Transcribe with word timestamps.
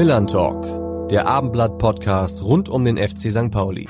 Millern 0.00 0.26
Talk, 0.26 1.10
der 1.10 1.26
Abendblatt-Podcast 1.26 2.42
rund 2.42 2.70
um 2.70 2.86
den 2.86 2.96
FC 2.96 3.30
St. 3.30 3.50
Pauli. 3.50 3.86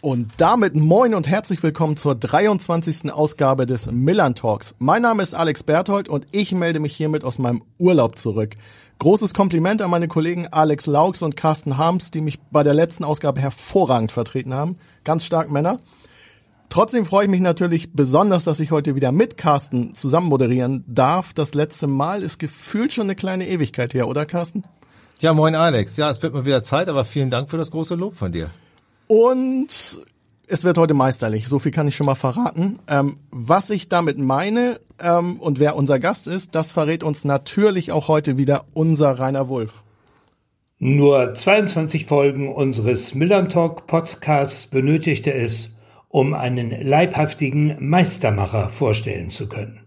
Und 0.00 0.30
damit 0.36 0.76
moin 0.76 1.14
und 1.14 1.26
herzlich 1.26 1.60
willkommen 1.64 1.96
zur 1.96 2.14
23. 2.14 3.12
Ausgabe 3.12 3.66
des 3.66 3.90
Millern 3.90 4.36
Talks. 4.36 4.76
Mein 4.78 5.02
Name 5.02 5.20
ist 5.20 5.34
Alex 5.34 5.64
Berthold 5.64 6.08
und 6.08 6.24
ich 6.30 6.52
melde 6.52 6.78
mich 6.78 6.94
hiermit 6.94 7.24
aus 7.24 7.40
meinem 7.40 7.64
Urlaub 7.78 8.16
zurück. 8.16 8.54
Großes 9.00 9.34
Kompliment 9.34 9.82
an 9.82 9.90
meine 9.90 10.06
Kollegen 10.06 10.46
Alex 10.46 10.86
Laux 10.86 11.20
und 11.22 11.36
Carsten 11.36 11.78
Harms, 11.78 12.12
die 12.12 12.20
mich 12.20 12.38
bei 12.52 12.62
der 12.62 12.74
letzten 12.74 13.02
Ausgabe 13.02 13.40
hervorragend 13.40 14.12
vertreten 14.12 14.54
haben. 14.54 14.78
Ganz 15.02 15.24
stark 15.24 15.50
Männer. 15.50 15.78
Trotzdem 16.68 17.06
freue 17.06 17.24
ich 17.24 17.30
mich 17.30 17.40
natürlich 17.40 17.92
besonders, 17.92 18.44
dass 18.44 18.60
ich 18.60 18.70
heute 18.70 18.94
wieder 18.94 19.12
mit 19.12 19.36
Carsten 19.36 19.94
zusammen 19.94 20.28
moderieren 20.28 20.84
darf. 20.88 21.32
Das 21.32 21.54
letzte 21.54 21.86
Mal 21.86 22.22
ist 22.22 22.38
gefühlt 22.38 22.92
schon 22.92 23.04
eine 23.04 23.14
kleine 23.14 23.48
Ewigkeit 23.48 23.94
her, 23.94 24.08
oder 24.08 24.26
Carsten? 24.26 24.64
Ja, 25.20 25.32
moin 25.32 25.54
Alex. 25.54 25.96
Ja, 25.96 26.10
es 26.10 26.22
wird 26.22 26.34
mal 26.34 26.44
wieder 26.44 26.62
Zeit, 26.62 26.88
aber 26.88 27.04
vielen 27.04 27.30
Dank 27.30 27.48
für 27.48 27.58
das 27.58 27.70
große 27.70 27.94
Lob 27.94 28.14
von 28.14 28.32
dir. 28.32 28.50
Und 29.06 30.02
es 30.46 30.64
wird 30.64 30.78
heute 30.78 30.94
meisterlich, 30.94 31.48
so 31.48 31.58
viel 31.58 31.72
kann 31.72 31.88
ich 31.88 31.96
schon 31.96 32.06
mal 32.06 32.14
verraten. 32.14 32.78
Ähm, 32.88 33.18
was 33.30 33.70
ich 33.70 33.88
damit 33.88 34.18
meine 34.18 34.80
ähm, 34.98 35.40
und 35.40 35.58
wer 35.58 35.76
unser 35.76 35.98
Gast 35.98 36.28
ist, 36.28 36.54
das 36.54 36.72
verrät 36.72 37.02
uns 37.02 37.24
natürlich 37.24 37.92
auch 37.92 38.08
heute 38.08 38.36
wieder 38.38 38.64
unser 38.74 39.18
Rainer 39.18 39.48
Wulff. 39.48 39.82
Nur 40.78 41.34
22 41.34 42.04
Folgen 42.04 42.52
unseres 42.52 43.14
Millern 43.14 43.48
Talk 43.48 43.86
Podcasts 43.86 44.66
benötigte 44.66 45.32
es, 45.32 45.73
um 46.14 46.32
einen 46.32 46.70
leibhaftigen 46.80 47.74
Meistermacher 47.80 48.68
vorstellen 48.68 49.30
zu 49.30 49.48
können. 49.48 49.80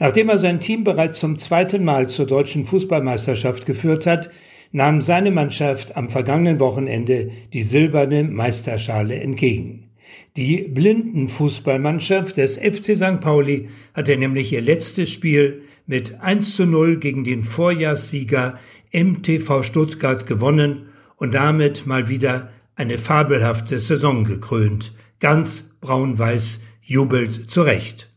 Nachdem 0.00 0.28
er 0.28 0.38
sein 0.38 0.58
Team 0.58 0.82
bereits 0.82 1.20
zum 1.20 1.38
zweiten 1.38 1.84
Mal 1.84 2.08
zur 2.08 2.26
deutschen 2.26 2.64
Fußballmeisterschaft 2.64 3.64
geführt 3.64 4.04
hat, 4.04 4.28
nahm 4.72 5.00
seine 5.02 5.30
Mannschaft 5.30 5.96
am 5.96 6.10
vergangenen 6.10 6.58
Wochenende 6.58 7.30
die 7.52 7.62
silberne 7.62 8.24
Meisterschale 8.24 9.20
entgegen. 9.20 9.90
Die 10.36 10.62
Blindenfußballmannschaft 10.62 12.38
des 12.38 12.56
FC 12.56 12.96
St. 12.96 13.20
Pauli 13.20 13.68
hatte 13.94 14.16
nämlich 14.16 14.52
ihr 14.52 14.62
letztes 14.62 15.10
Spiel 15.10 15.62
mit 15.86 16.20
1 16.20 16.56
zu 16.56 16.66
0 16.66 16.96
gegen 16.96 17.22
den 17.22 17.44
Vorjahrssieger 17.44 18.58
MTV 18.92 19.62
Stuttgart 19.62 20.26
gewonnen 20.26 20.88
und 21.14 21.36
damit 21.36 21.86
mal 21.86 22.08
wieder 22.08 22.50
eine 22.74 22.98
fabelhafte 22.98 23.78
Saison 23.78 24.24
gekrönt. 24.24 24.92
Ganz 25.20 25.70
braun-weiß 25.80 26.60
jubelt 26.80 27.50
zurecht. 27.50 28.10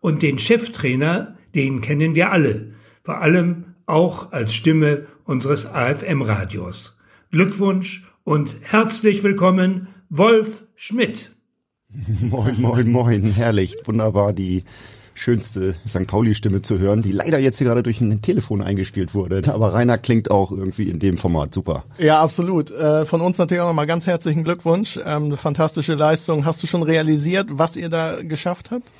Und 0.00 0.22
den 0.22 0.38
Cheftrainer, 0.38 1.36
den 1.54 1.80
kennen 1.80 2.14
wir 2.14 2.30
alle, 2.30 2.74
vor 3.02 3.20
allem 3.20 3.74
auch 3.86 4.32
als 4.32 4.54
Stimme 4.54 5.06
unseres 5.24 5.66
AFM-Radios. 5.66 6.96
Glückwunsch 7.30 8.04
und 8.24 8.56
herzlich 8.62 9.22
willkommen, 9.22 9.88
Wolf 10.08 10.64
Schmidt. 10.76 11.32
Moin, 12.20 12.60
moin, 12.60 12.90
moin, 12.90 13.24
herrlich, 13.24 13.76
wunderbar, 13.84 14.32
die 14.32 14.64
schönste 15.16 15.74
St. 15.88 16.06
Pauli-Stimme 16.06 16.62
zu 16.62 16.78
hören, 16.78 17.02
die 17.02 17.10
leider 17.10 17.38
jetzt 17.38 17.58
hier 17.58 17.66
gerade 17.66 17.82
durch 17.82 18.00
ein 18.00 18.22
Telefon 18.22 18.62
eingespielt 18.62 19.14
wurde. 19.14 19.42
Aber 19.52 19.72
Rainer 19.72 19.98
klingt 19.98 20.30
auch 20.30 20.52
irgendwie 20.52 20.88
in 20.88 20.98
dem 20.98 21.18
Format 21.18 21.54
super. 21.54 21.84
Ja, 21.98 22.20
absolut. 22.20 22.70
Äh, 22.70 23.04
von 23.06 23.20
uns 23.20 23.38
natürlich 23.38 23.62
auch 23.62 23.68
nochmal 23.68 23.86
ganz 23.86 24.06
herzlichen 24.06 24.44
Glückwunsch. 24.44 24.98
Ähm, 25.04 25.24
eine 25.24 25.36
fantastische 25.36 25.94
Leistung. 25.94 26.44
Hast 26.44 26.62
du 26.62 26.66
schon 26.66 26.82
realisiert, 26.82 27.48
was 27.50 27.76
ihr 27.76 27.88
da 27.88 28.22
geschafft 28.22 28.70
habt? 28.70 28.92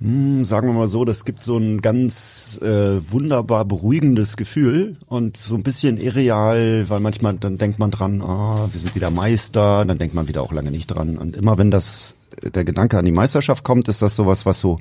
Hm, 0.00 0.44
sagen 0.44 0.66
wir 0.68 0.72
mal 0.72 0.88
so, 0.88 1.04
das 1.04 1.26
gibt 1.26 1.44
so 1.44 1.58
ein 1.58 1.82
ganz 1.82 2.58
äh, 2.62 2.98
wunderbar 3.12 3.66
beruhigendes 3.66 4.38
Gefühl 4.38 4.96
und 5.08 5.36
so 5.36 5.54
ein 5.54 5.62
bisschen 5.62 5.98
irreal, 5.98 6.86
weil 6.88 7.00
manchmal 7.00 7.34
dann 7.34 7.58
denkt 7.58 7.78
man 7.78 7.90
dran, 7.90 8.22
ah, 8.22 8.68
wir 8.72 8.80
sind 8.80 8.94
wieder 8.94 9.10
Meister, 9.10 9.84
dann 9.84 9.98
denkt 9.98 10.14
man 10.14 10.26
wieder 10.26 10.42
auch 10.42 10.52
lange 10.52 10.70
nicht 10.70 10.86
dran. 10.86 11.18
Und 11.18 11.36
immer 11.36 11.58
wenn 11.58 11.70
das 11.70 12.14
der 12.42 12.64
Gedanke 12.64 12.98
an 12.98 13.04
die 13.04 13.12
Meisterschaft 13.12 13.64
kommt, 13.64 13.88
ist 13.88 14.02
das 14.02 14.16
sowas, 14.16 14.46
was 14.46 14.60
so 14.60 14.78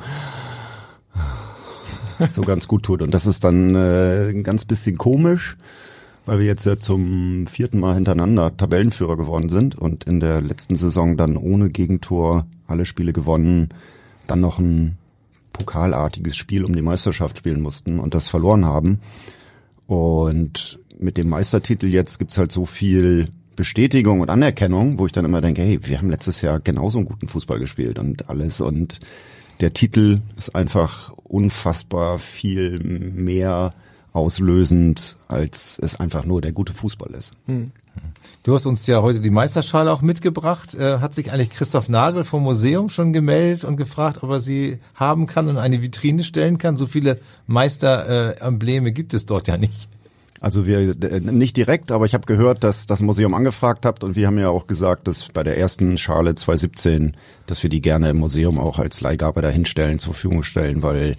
so 2.28 2.42
ganz 2.42 2.68
gut 2.68 2.84
tut. 2.84 3.02
Und 3.02 3.14
das 3.14 3.26
ist 3.26 3.44
dann 3.44 3.76
äh, 3.76 4.30
ein 4.30 4.44
ganz 4.44 4.66
bisschen 4.66 4.98
komisch, 4.98 5.58
weil 6.26 6.40
wir 6.40 6.46
jetzt 6.46 6.66
ja 6.66 6.78
zum 6.78 7.48
vierten 7.48 7.80
Mal 7.80 7.96
hintereinander 7.96 8.56
Tabellenführer 8.56 9.18
geworden 9.18 9.50
sind 9.50 9.76
und 9.76 10.04
in 10.04 10.20
der 10.20 10.42
letzten 10.42 10.76
Saison 10.76 11.18
dann 11.18 11.38
ohne 11.38 11.70
Gegentor 11.70 12.46
alle 12.68 12.86
Spiele 12.86 13.14
gewonnen, 13.14 13.70
dann 14.28 14.42
noch 14.42 14.60
ein 14.60 14.98
pokalartiges 15.54 16.36
Spiel 16.36 16.64
um 16.64 16.76
die 16.76 16.82
Meisterschaft 16.82 17.38
spielen 17.38 17.62
mussten 17.62 18.00
und 18.00 18.14
das 18.14 18.30
verloren 18.30 18.66
haben. 18.66 19.00
Und 19.88 20.80
mit 21.00 21.18
dem 21.18 21.30
Meistertitel 21.30 21.88
jetzt 21.88 22.20
gibt's 22.20 22.38
halt 22.38 22.52
so 22.52 22.66
viel 22.66 23.30
Bestätigung 23.60 24.22
und 24.22 24.30
Anerkennung, 24.30 25.00
wo 25.00 25.06
ich 25.06 25.12
dann 25.12 25.26
immer 25.26 25.42
denke, 25.42 25.62
hey, 25.62 25.82
wir 25.84 25.98
haben 25.98 26.10
letztes 26.10 26.42
Jahr 26.42 26.62
genauso 26.62 26.98
einen 26.98 27.08
guten 27.08 27.28
Fußball 27.28 27.60
gespielt 27.60 28.00
und 28.00 28.30
alles. 28.30 28.62
Und 28.62 29.02
der 29.60 29.74
Titel 29.74 30.22
ist 30.38 30.56
einfach 30.56 31.12
unfassbar 31.26 32.20
viel 32.20 32.80
mehr 32.80 33.74
auslösend, 34.14 35.18
als 35.28 35.78
es 35.78 36.00
einfach 36.00 36.24
nur 36.24 36.40
der 36.40 36.54
gute 36.54 36.72
Fußball 36.72 37.12
ist. 37.12 37.34
Hm. 37.48 37.72
Du 38.44 38.54
hast 38.54 38.66
uns 38.66 38.88
ja 38.88 39.02
heute 39.02 39.20
die 39.20 39.30
Meisterschale 39.30 39.92
auch 39.92 40.02
mitgebracht. 40.02 40.74
Äh, 40.76 41.00
hat 41.00 41.14
sich 41.14 41.34
eigentlich 41.34 41.50
Christoph 41.50 41.90
Nagel 41.90 42.24
vom 42.24 42.44
Museum 42.44 42.88
schon 42.88 43.12
gemeldet 43.12 43.66
und 43.66 43.76
gefragt, 43.76 44.24
ob 44.24 44.30
er 44.30 44.40
sie 44.40 44.78
haben 44.96 45.28
kann 45.28 45.50
und 45.50 45.58
eine 45.58 45.82
Vitrine 45.82 46.24
stellen 46.24 46.60
kann? 46.60 46.78
So 46.78 46.88
viele 46.88 47.20
Meisterembleme 47.46 48.94
gibt 48.94 49.14
es 49.14 49.26
dort 49.26 49.50
ja 49.50 49.58
nicht. 49.58 49.90
Also 50.42 50.66
wir 50.66 50.96
nicht 51.20 51.58
direkt, 51.58 51.92
aber 51.92 52.06
ich 52.06 52.14
habe 52.14 52.26
gehört, 52.26 52.64
dass 52.64 52.86
das 52.86 53.02
Museum 53.02 53.34
angefragt 53.34 53.86
habt 53.86 54.06
und 54.06 54.16
wir 54.16 54.28
haben 54.28 54.40
ja 54.40 54.50
auch 54.50 54.68
gesagt, 54.68 55.08
dass 55.08 55.28
bei 55.30 55.44
der 55.44 55.58
ersten 55.58 55.98
Schale 55.98 56.34
2017, 56.34 57.18
dass 57.46 57.62
wir 57.62 57.70
die 57.70 57.82
gerne 57.82 58.12
im 58.12 58.18
Museum 58.18 58.58
auch 58.58 58.80
als 58.80 59.02
Leihgabe 59.02 59.42
dahinstellen, 59.42 60.00
zur 60.00 60.14
Verfügung 60.14 60.44
stellen, 60.44 60.82
weil 60.82 61.18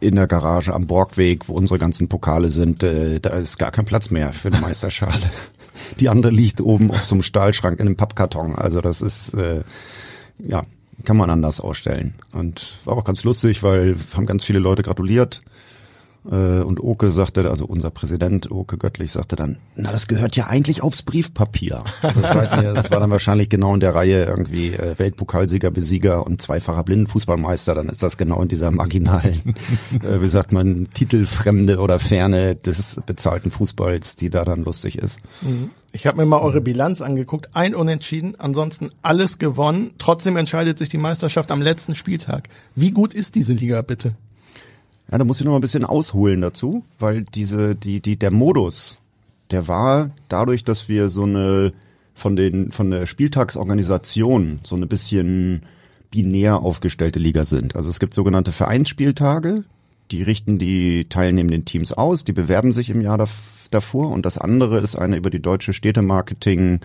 in 0.00 0.16
der 0.16 0.26
Garage 0.26 0.74
am 0.74 0.86
Borgweg, 0.86 1.48
wo 1.48 1.54
unsere 1.54 1.78
ganzen 1.78 2.08
Pokale 2.08 2.48
sind, 2.48 2.82
äh, 2.82 3.20
da 3.20 3.30
ist 3.30 3.58
gar 3.58 3.70
kein 3.70 3.84
Platz 3.86 4.10
mehr 4.10 4.32
für 4.32 4.48
eine 4.48 4.60
Meisterschale. 4.60 5.30
Die 5.98 6.08
andere 6.08 6.32
liegt 6.32 6.60
oben 6.60 6.90
auf 6.90 7.04
so 7.04 7.14
einem 7.14 7.22
Stahlschrank 7.22 7.80
in 7.80 7.86
einem 7.86 7.96
Pappkarton. 7.96 8.54
Also 8.54 8.80
das 8.80 9.00
ist, 9.00 9.34
äh, 9.34 9.62
ja, 10.38 10.64
kann 11.04 11.16
man 11.16 11.30
anders 11.30 11.60
ausstellen. 11.60 12.14
Und 12.32 12.78
war 12.84 12.96
auch 12.96 13.04
ganz 13.04 13.24
lustig, 13.24 13.62
weil 13.62 13.96
haben 14.14 14.26
ganz 14.26 14.44
viele 14.44 14.58
Leute 14.58 14.82
gratuliert. 14.82 15.42
Äh, 16.28 16.60
und 16.60 16.80
Oke 16.80 17.10
sagte, 17.10 17.48
also 17.50 17.64
unser 17.64 17.90
Präsident 17.90 18.50
Oke 18.50 18.76
Göttlich 18.76 19.12
sagte 19.12 19.36
dann, 19.36 19.58
na 19.74 19.90
das 19.90 20.06
gehört 20.06 20.36
ja 20.36 20.46
eigentlich 20.46 20.82
aufs 20.82 21.02
Briefpapier. 21.02 21.82
Also 22.02 22.20
ich 22.20 22.34
weiß 22.34 22.56
nicht, 22.56 22.76
das 22.76 22.90
war 22.90 22.98
dann 22.98 23.10
wahrscheinlich 23.10 23.48
genau 23.48 23.72
in 23.74 23.80
der 23.80 23.94
Reihe 23.94 24.24
irgendwie 24.24 24.72
äh, 24.72 24.98
Weltpokalsieger, 24.98 25.70
Besieger 25.70 26.26
und 26.26 26.42
zweifacher 26.42 26.82
Blindenfußballmeister. 26.82 27.74
Dann 27.74 27.88
ist 27.88 28.02
das 28.02 28.16
genau 28.16 28.42
in 28.42 28.48
dieser 28.48 28.70
marginalen, 28.70 29.54
äh, 30.02 30.20
wie 30.20 30.28
sagt 30.28 30.52
man, 30.52 30.88
Titelfremde 30.92 31.78
oder 31.78 31.98
Ferne 31.98 32.56
des 32.56 33.00
bezahlten 33.06 33.50
Fußballs, 33.50 34.16
die 34.16 34.28
da 34.30 34.44
dann 34.44 34.64
lustig 34.64 34.98
ist. 34.98 35.20
Mhm. 35.42 35.70
Ich 35.92 36.06
habe 36.06 36.18
mir 36.18 36.26
mal 36.26 36.38
eure 36.38 36.60
Bilanz 36.60 37.00
angeguckt. 37.00 37.50
Ein 37.54 37.74
Unentschieden, 37.74 38.34
ansonsten 38.38 38.90
alles 39.02 39.38
gewonnen. 39.38 39.92
Trotzdem 39.98 40.36
entscheidet 40.36 40.78
sich 40.78 40.88
die 40.88 40.98
Meisterschaft 40.98 41.50
am 41.50 41.62
letzten 41.62 41.94
Spieltag. 41.94 42.48
Wie 42.74 42.92
gut 42.92 43.12
ist 43.12 43.34
diese 43.34 43.54
Liga 43.54 43.82
bitte? 43.82 44.14
Ja, 45.10 45.18
da 45.18 45.24
muss 45.24 45.40
ich 45.40 45.44
noch 45.44 45.52
mal 45.52 45.58
ein 45.58 45.62
bisschen 45.62 45.84
ausholen 45.84 46.40
dazu, 46.40 46.84
weil 46.98 47.24
diese, 47.34 47.74
die, 47.74 48.00
die, 48.00 48.16
der 48.16 48.30
Modus, 48.30 49.00
der 49.50 49.66
war 49.66 50.10
dadurch, 50.28 50.62
dass 50.62 50.88
wir 50.88 51.08
so 51.08 51.24
eine 51.24 51.72
von 52.14 52.36
den, 52.36 52.70
von 52.70 52.90
der 52.90 53.06
Spieltagsorganisation 53.06 54.60
so 54.62 54.76
eine 54.76 54.86
bisschen 54.86 55.62
binär 56.10 56.60
aufgestellte 56.60 57.18
Liga 57.18 57.44
sind. 57.44 57.76
Also 57.76 57.88
es 57.88 57.98
gibt 57.98 58.14
sogenannte 58.14 58.52
Vereinsspieltage, 58.52 59.64
die 60.10 60.22
richten 60.22 60.58
die 60.58 61.06
teilnehmenden 61.08 61.64
Teams 61.64 61.92
aus, 61.92 62.24
die 62.24 62.32
bewerben 62.32 62.72
sich 62.72 62.90
im 62.90 63.00
Jahr 63.00 63.26
davor 63.70 64.10
und 64.10 64.26
das 64.26 64.38
andere 64.38 64.78
ist 64.78 64.96
eine 64.96 65.16
über 65.16 65.30
die 65.30 65.40
deutsche 65.40 65.72
Städtemarketing 65.72 66.80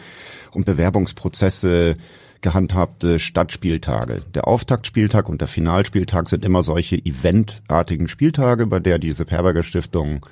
und 0.51 0.65
Bewerbungsprozesse 0.65 1.97
gehandhabte 2.45 3.17
Stadtspieltage. 3.17 4.21
Der 4.35 4.47
Auftaktspieltag 4.47 5.29
und 5.29 5.41
der 5.41 5.47
Finalspieltag 5.47 6.29
sind 6.29 6.45
immer 6.45 6.61
solche 6.61 6.95
eventartigen 6.95 8.07
Spieltage, 8.07 8.67
bei 8.67 8.79
der 8.79 8.99
diese 8.99 9.25
Perberger 9.25 9.63
Stiftung 9.63 10.23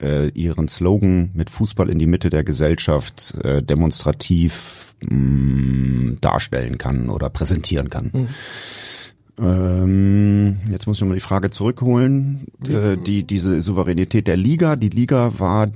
äh, 0.00 0.30
ihren 0.30 0.68
Slogan 0.68 1.32
mit 1.34 1.50
Fußball 1.50 1.90
in 1.90 1.98
die 1.98 2.06
Mitte 2.06 2.30
der 2.30 2.44
Gesellschaft 2.44 3.34
äh, 3.44 3.62
demonstrativ 3.62 4.94
mh, 5.02 5.14
mm, 5.14 6.18
darstellen 6.22 6.78
kann 6.78 7.10
oder 7.10 7.28
präsentieren 7.28 7.90
kann. 7.90 8.10
Mhm. 8.14 8.28
Ähm, 9.38 10.56
jetzt 10.70 10.86
muss 10.86 10.96
ich 10.96 11.02
nochmal 11.02 11.18
die 11.18 11.20
Frage 11.20 11.50
zurückholen. 11.50 12.46
Äh, 12.66 12.96
die, 12.96 13.24
diese 13.24 13.60
Souveränität 13.60 14.26
der 14.26 14.38
Liga. 14.38 14.76
Die 14.76 14.88
Liga 14.88 15.38
war 15.38 15.66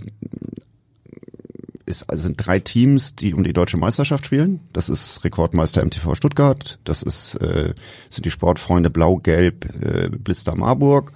ist, 1.87 2.09
also 2.09 2.23
sind 2.23 2.45
drei 2.45 2.61
Teams, 2.61 3.15
die 3.15 3.35
um 3.35 3.45
die 3.45 3.53
deutsche 3.53 3.77
Meisterschaft 3.77 4.27
spielen. 4.27 4.61
Das 4.73 4.89
ist 4.89 5.25
Rekordmeister 5.25 5.85
MTV 5.85 6.15
Stuttgart, 6.15 6.79
das 6.85 7.03
ist 7.03 7.35
äh, 7.37 7.75
sind 8.11 8.25
die 8.25 8.31
Sportfreunde 8.31 8.91
Blau-Gelb 8.91 9.65
äh, 9.83 10.09
Blister 10.11 10.55
Marburg 10.55 11.13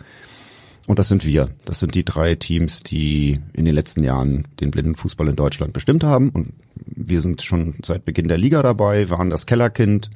und 0.86 0.98
das 0.98 1.08
sind 1.08 1.24
wir. 1.24 1.50
Das 1.64 1.80
sind 1.80 1.94
die 1.94 2.04
drei 2.04 2.34
Teams, 2.34 2.82
die 2.82 3.40
in 3.52 3.64
den 3.64 3.74
letzten 3.74 4.02
Jahren 4.02 4.46
den 4.60 4.70
Blindenfußball 4.70 5.28
in 5.28 5.36
Deutschland 5.36 5.72
bestimmt 5.72 6.04
haben 6.04 6.30
und 6.30 6.52
wir 6.74 7.20
sind 7.20 7.42
schon 7.42 7.74
seit 7.84 8.04
Beginn 8.04 8.28
der 8.28 8.38
Liga 8.38 8.62
dabei, 8.62 9.10
waren 9.10 9.30
das 9.30 9.46
Kellerkind, 9.46 10.10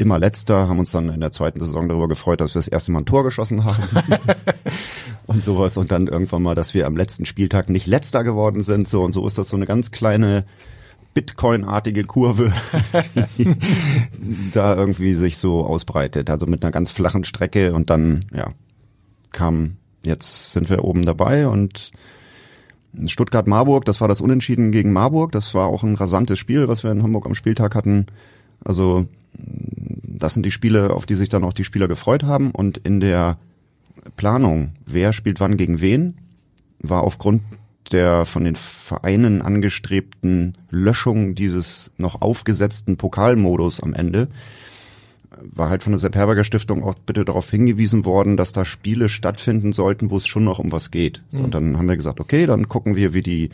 immer 0.00 0.18
letzter, 0.18 0.68
haben 0.68 0.78
uns 0.78 0.90
dann 0.90 1.10
in 1.10 1.20
der 1.20 1.30
zweiten 1.30 1.60
Saison 1.60 1.88
darüber 1.88 2.08
gefreut, 2.08 2.40
dass 2.40 2.54
wir 2.54 2.60
das 2.60 2.68
erste 2.68 2.90
Mal 2.90 3.00
ein 3.00 3.06
Tor 3.06 3.22
geschossen 3.22 3.64
haben 3.64 3.84
und 5.26 5.42
sowas 5.42 5.76
und 5.76 5.92
dann 5.92 6.06
irgendwann 6.06 6.42
mal, 6.42 6.54
dass 6.54 6.74
wir 6.74 6.86
am 6.86 6.96
letzten 6.96 7.26
Spieltag 7.26 7.68
nicht 7.68 7.86
letzter 7.86 8.24
geworden 8.24 8.62
sind, 8.62 8.88
so 8.88 9.02
und 9.04 9.12
so 9.12 9.26
ist 9.26 9.38
das 9.38 9.50
so 9.50 9.56
eine 9.56 9.66
ganz 9.66 9.90
kleine 9.90 10.44
Bitcoin-artige 11.12 12.04
Kurve, 12.04 12.52
die 13.36 13.54
da 14.54 14.74
irgendwie 14.74 15.14
sich 15.14 15.36
so 15.36 15.64
ausbreitet, 15.64 16.30
also 16.30 16.46
mit 16.46 16.62
einer 16.62 16.72
ganz 16.72 16.90
flachen 16.90 17.24
Strecke 17.24 17.74
und 17.74 17.90
dann, 17.90 18.24
ja, 18.34 18.52
kam, 19.32 19.76
jetzt 20.02 20.52
sind 20.52 20.70
wir 20.70 20.84
oben 20.84 21.04
dabei 21.04 21.46
und 21.46 21.90
Stuttgart-Marburg, 23.06 23.84
das 23.84 24.00
war 24.00 24.08
das 24.08 24.20
Unentschieden 24.20 24.72
gegen 24.72 24.92
Marburg, 24.92 25.32
das 25.32 25.54
war 25.54 25.66
auch 25.66 25.82
ein 25.82 25.94
rasantes 25.94 26.38
Spiel, 26.38 26.68
was 26.68 26.84
wir 26.84 26.90
in 26.90 27.02
Hamburg 27.02 27.26
am 27.26 27.34
Spieltag 27.34 27.74
hatten. 27.74 28.06
Also 28.64 29.06
das 30.20 30.34
sind 30.34 30.44
die 30.44 30.50
Spiele, 30.50 30.90
auf 30.90 31.06
die 31.06 31.14
sich 31.14 31.28
dann 31.28 31.44
auch 31.44 31.52
die 31.52 31.64
Spieler 31.64 31.88
gefreut 31.88 32.24
haben. 32.24 32.50
Und 32.50 32.78
in 32.78 33.00
der 33.00 33.38
Planung, 34.16 34.72
wer 34.86 35.12
spielt 35.12 35.40
wann 35.40 35.56
gegen 35.56 35.80
wen, 35.80 36.18
war 36.80 37.02
aufgrund 37.02 37.42
der 37.92 38.24
von 38.24 38.44
den 38.44 38.56
Vereinen 38.56 39.42
angestrebten 39.42 40.54
Löschung 40.70 41.34
dieses 41.34 41.90
noch 41.96 42.20
aufgesetzten 42.20 42.96
Pokalmodus 42.96 43.82
am 43.82 43.94
Ende, 43.94 44.28
war 45.42 45.70
halt 45.70 45.82
von 45.82 45.92
der 45.92 45.98
Sepp 45.98 46.14
Herberger 46.14 46.44
Stiftung 46.44 46.84
auch 46.84 46.94
bitte 46.94 47.24
darauf 47.24 47.50
hingewiesen 47.50 48.04
worden, 48.04 48.36
dass 48.36 48.52
da 48.52 48.64
Spiele 48.64 49.08
stattfinden 49.08 49.72
sollten, 49.72 50.10
wo 50.10 50.18
es 50.18 50.26
schon 50.26 50.44
noch 50.44 50.58
um 50.58 50.70
was 50.72 50.90
geht. 50.90 51.22
So, 51.30 51.44
und 51.44 51.54
dann 51.54 51.78
haben 51.78 51.88
wir 51.88 51.96
gesagt, 51.96 52.20
okay, 52.20 52.46
dann 52.46 52.68
gucken 52.68 52.94
wir, 52.94 53.14
wie 53.14 53.22
die 53.22 53.50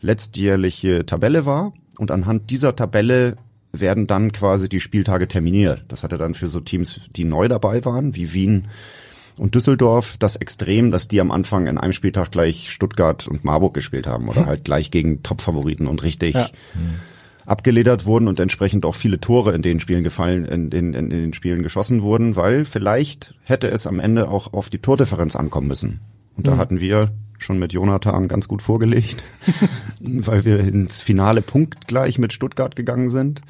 letztjährliche 0.00 1.06
Tabelle 1.06 1.44
war. 1.46 1.72
Und 1.98 2.10
anhand 2.10 2.50
dieser 2.50 2.76
Tabelle 2.76 3.36
werden 3.80 4.06
dann 4.06 4.32
quasi 4.32 4.68
die 4.68 4.80
Spieltage 4.80 5.28
terminiert. 5.28 5.84
Das 5.88 6.04
hatte 6.04 6.18
dann 6.18 6.34
für 6.34 6.48
so 6.48 6.60
Teams, 6.60 7.00
die 7.14 7.24
neu 7.24 7.48
dabei 7.48 7.84
waren, 7.84 8.14
wie 8.14 8.32
Wien 8.32 8.68
und 9.38 9.54
Düsseldorf, 9.54 10.16
das 10.18 10.36
Extrem, 10.36 10.90
dass 10.90 11.08
die 11.08 11.20
am 11.20 11.30
Anfang 11.30 11.66
in 11.66 11.78
einem 11.78 11.92
Spieltag 11.92 12.30
gleich 12.30 12.70
Stuttgart 12.70 13.26
und 13.26 13.44
Marburg 13.44 13.74
gespielt 13.74 14.06
haben 14.06 14.28
oder 14.28 14.46
halt 14.46 14.64
gleich 14.64 14.90
gegen 14.90 15.22
Top-Favoriten 15.22 15.86
und 15.86 16.02
richtig 16.02 16.34
ja. 16.34 16.48
abgeledert 17.44 18.06
wurden 18.06 18.28
und 18.28 18.38
entsprechend 18.38 18.84
auch 18.84 18.94
viele 18.94 19.20
Tore 19.20 19.52
in 19.52 19.62
den 19.62 19.80
Spielen 19.80 20.04
gefallen, 20.04 20.44
in 20.44 20.70
den, 20.70 20.94
in 20.94 21.10
den 21.10 21.32
Spielen 21.32 21.62
geschossen 21.62 22.02
wurden, 22.02 22.36
weil 22.36 22.64
vielleicht 22.64 23.34
hätte 23.42 23.68
es 23.68 23.86
am 23.86 23.98
Ende 23.98 24.28
auch 24.28 24.52
auf 24.52 24.70
die 24.70 24.78
Tordifferenz 24.78 25.34
ankommen 25.34 25.68
müssen. 25.68 26.00
Und 26.36 26.46
da 26.46 26.54
mhm. 26.54 26.58
hatten 26.58 26.80
wir 26.80 27.10
schon 27.38 27.58
mit 27.58 27.72
Jonathan 27.72 28.28
ganz 28.28 28.46
gut 28.46 28.62
vorgelegt, 28.62 29.22
weil 30.00 30.44
wir 30.44 30.60
ins 30.60 31.00
Finale 31.00 31.42
punktgleich 31.42 32.18
mit 32.18 32.32
Stuttgart 32.32 32.76
gegangen 32.76 33.10
sind 33.10 33.42